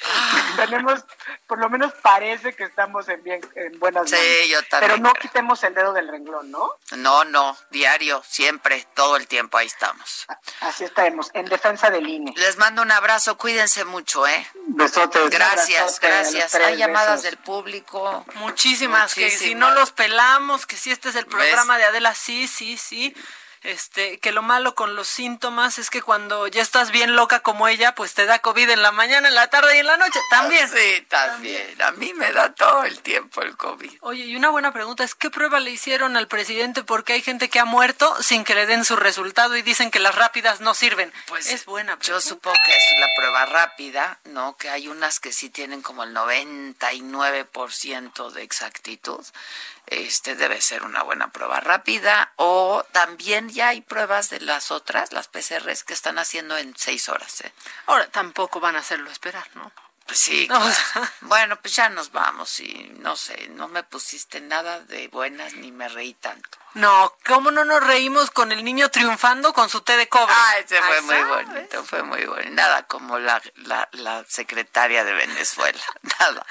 Tenemos, 0.56 1.04
por 1.46 1.58
lo 1.58 1.68
menos 1.68 1.92
parece 2.02 2.54
que 2.54 2.64
estamos 2.64 3.08
en 3.08 3.22
bien, 3.22 3.40
en 3.54 3.78
buenas 3.78 4.08
Sí, 4.08 4.16
manos. 4.16 4.48
yo 4.50 4.62
también 4.68 4.92
Pero 4.92 5.02
no 5.02 5.12
creo. 5.12 5.22
quitemos 5.22 5.62
el 5.64 5.74
dedo 5.74 5.92
del 5.92 6.08
renglón, 6.08 6.50
¿no? 6.50 6.70
No, 6.96 7.24
no, 7.24 7.56
diario, 7.70 8.22
siempre, 8.26 8.86
todo 8.94 9.16
el 9.16 9.26
tiempo, 9.26 9.58
ahí 9.58 9.66
estamos. 9.66 10.26
Así 10.60 10.84
estaremos, 10.84 11.30
en 11.34 11.46
defensa 11.46 11.90
del 11.90 12.08
INE. 12.08 12.32
Les 12.36 12.56
mando 12.56 12.82
un 12.82 12.90
abrazo, 12.92 13.36
cuídense 13.38 13.84
mucho, 13.84 14.26
¿eh? 14.26 14.46
Besotes. 14.68 15.30
Gracias, 15.30 15.80
abrazote 16.02 16.06
gracias. 16.08 16.54
Hay 16.54 16.76
llamadas 16.76 17.22
besos. 17.22 17.22
del 17.24 17.36
público. 17.38 18.24
Muchísimas, 18.34 19.14
que 19.14 19.30
si 19.30 19.36
Muchísimas. 19.36 19.68
no 19.70 19.74
los 19.80 19.92
pelamos, 19.92 20.66
que 20.66 20.76
si 20.76 20.90
este 20.90 21.08
es 21.08 21.14
el 21.16 21.26
programa 21.26 21.78
de 21.78 21.84
Adela, 21.84 22.14
sí, 22.14 22.46
sí, 22.48 22.76
sí. 22.76 23.14
Este, 23.68 24.18
que 24.18 24.32
lo 24.32 24.40
malo 24.40 24.74
con 24.74 24.96
los 24.96 25.08
síntomas 25.08 25.78
es 25.78 25.90
que 25.90 26.00
cuando 26.00 26.46
ya 26.46 26.62
estás 26.62 26.90
bien 26.90 27.16
loca 27.16 27.40
como 27.40 27.68
ella, 27.68 27.94
pues 27.94 28.14
te 28.14 28.24
da 28.24 28.38
COVID 28.38 28.70
en 28.70 28.80
la 28.80 28.92
mañana, 28.92 29.28
en 29.28 29.34
la 29.34 29.48
tarde 29.48 29.76
y 29.76 29.80
en 29.80 29.86
la 29.86 29.98
noche. 29.98 30.18
También. 30.30 30.66
Sí, 30.70 31.04
también. 31.06 31.82
A 31.82 31.90
mí 31.92 32.14
me 32.14 32.32
da 32.32 32.54
todo 32.54 32.84
el 32.84 33.00
tiempo 33.00 33.42
el 33.42 33.58
COVID. 33.58 33.98
Oye, 34.00 34.24
y 34.24 34.36
una 34.36 34.48
buena 34.48 34.72
pregunta 34.72 35.04
es, 35.04 35.14
¿qué 35.14 35.28
prueba 35.28 35.60
le 35.60 35.70
hicieron 35.70 36.16
al 36.16 36.28
presidente? 36.28 36.82
Porque 36.82 37.12
hay 37.12 37.20
gente 37.20 37.50
que 37.50 37.60
ha 37.60 37.66
muerto 37.66 38.16
sin 38.22 38.42
que 38.42 38.54
le 38.54 38.64
den 38.64 38.86
su 38.86 38.96
resultado 38.96 39.54
y 39.54 39.60
dicen 39.60 39.90
que 39.90 39.98
las 39.98 40.14
rápidas 40.14 40.60
no 40.60 40.72
sirven. 40.72 41.12
Pues 41.26 41.50
es 41.50 41.66
buena 41.66 41.92
Yo 41.92 41.98
pregunta. 41.98 42.26
supongo 42.26 42.56
que 42.64 42.74
es 42.74 42.84
la 42.98 43.08
prueba 43.18 43.44
rápida, 43.44 44.18
¿no? 44.24 44.56
Que 44.56 44.70
hay 44.70 44.88
unas 44.88 45.20
que 45.20 45.34
sí 45.34 45.50
tienen 45.50 45.82
como 45.82 46.04
el 46.04 46.14
99% 46.14 48.30
de 48.30 48.42
exactitud. 48.42 49.22
Este 49.90 50.36
debe 50.36 50.60
ser 50.60 50.84
una 50.84 51.02
buena 51.02 51.28
prueba 51.32 51.60
rápida. 51.60 52.32
O 52.36 52.84
también 52.92 53.48
ya 53.48 53.68
hay 53.68 53.80
pruebas 53.80 54.30
de 54.30 54.40
las 54.40 54.70
otras, 54.70 55.12
las 55.12 55.28
PCRs, 55.28 55.84
que 55.84 55.94
están 55.94 56.18
haciendo 56.18 56.56
en 56.56 56.76
seis 56.76 57.08
horas, 57.08 57.40
¿eh? 57.42 57.52
Ahora, 57.86 58.08
tampoco 58.08 58.60
van 58.60 58.76
a 58.76 58.80
hacerlo 58.80 59.10
esperar, 59.10 59.48
¿no? 59.54 59.72
Pues 60.08 60.20
sí. 60.20 60.48
No, 60.48 60.56
claro. 60.56 60.70
o 60.70 60.74
sea. 61.02 61.12
Bueno, 61.20 61.60
pues 61.60 61.76
ya 61.76 61.90
nos 61.90 62.10
vamos 62.12 62.58
y 62.60 62.90
no 63.00 63.14
sé, 63.14 63.48
no 63.50 63.68
me 63.68 63.82
pusiste 63.82 64.40
nada 64.40 64.80
de 64.80 65.06
buenas 65.08 65.52
ni 65.52 65.70
me 65.70 65.86
reí 65.88 66.14
tanto. 66.14 66.58
No, 66.74 67.14
¿cómo 67.26 67.50
no 67.50 67.64
nos 67.66 67.82
reímos 67.86 68.30
con 68.30 68.50
el 68.50 68.64
niño 68.64 68.88
triunfando 68.90 69.52
con 69.52 69.68
su 69.68 69.82
té 69.82 69.96
de 69.98 70.08
cobre? 70.08 70.32
Ah, 70.34 70.58
ese 70.58 70.80
fue 70.80 71.00
muy 71.02 71.14
está, 71.16 71.26
bonito, 71.28 71.84
fue 71.84 72.02
muy 72.02 72.24
bonito. 72.24 72.50
Nada 72.52 72.84
como 72.84 73.18
la, 73.18 73.42
la, 73.56 73.86
la 73.92 74.24
secretaria 74.26 75.04
de 75.04 75.12
Venezuela, 75.12 75.82
nada. 76.18 76.46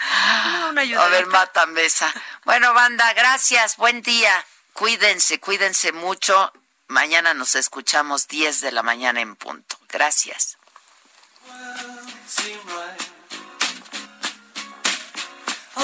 Una 0.69 0.81
A 0.81 0.84
ayudadita. 0.84 1.09
ver, 1.09 1.25
mata 1.27 1.65
mesa. 1.65 2.13
Bueno, 2.45 2.73
banda, 2.75 3.11
gracias, 3.13 3.77
buen 3.77 4.01
día. 4.03 4.45
Cuídense, 4.73 5.39
cuídense 5.39 5.91
mucho. 5.93 6.53
Mañana 6.88 7.34
nos 7.34 7.55
escuchamos 7.55 8.27
10 8.27 8.61
de 8.61 8.71
la 8.71 8.84
mañana 8.84 9.19
en 9.21 9.35
punto. 9.35 9.79
Gracias. 9.89 10.57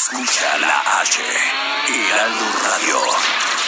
Escucha 0.00 0.58
la 0.58 1.00
H, 1.00 1.20
Heraldo 1.88 2.44
Radio. 2.62 3.67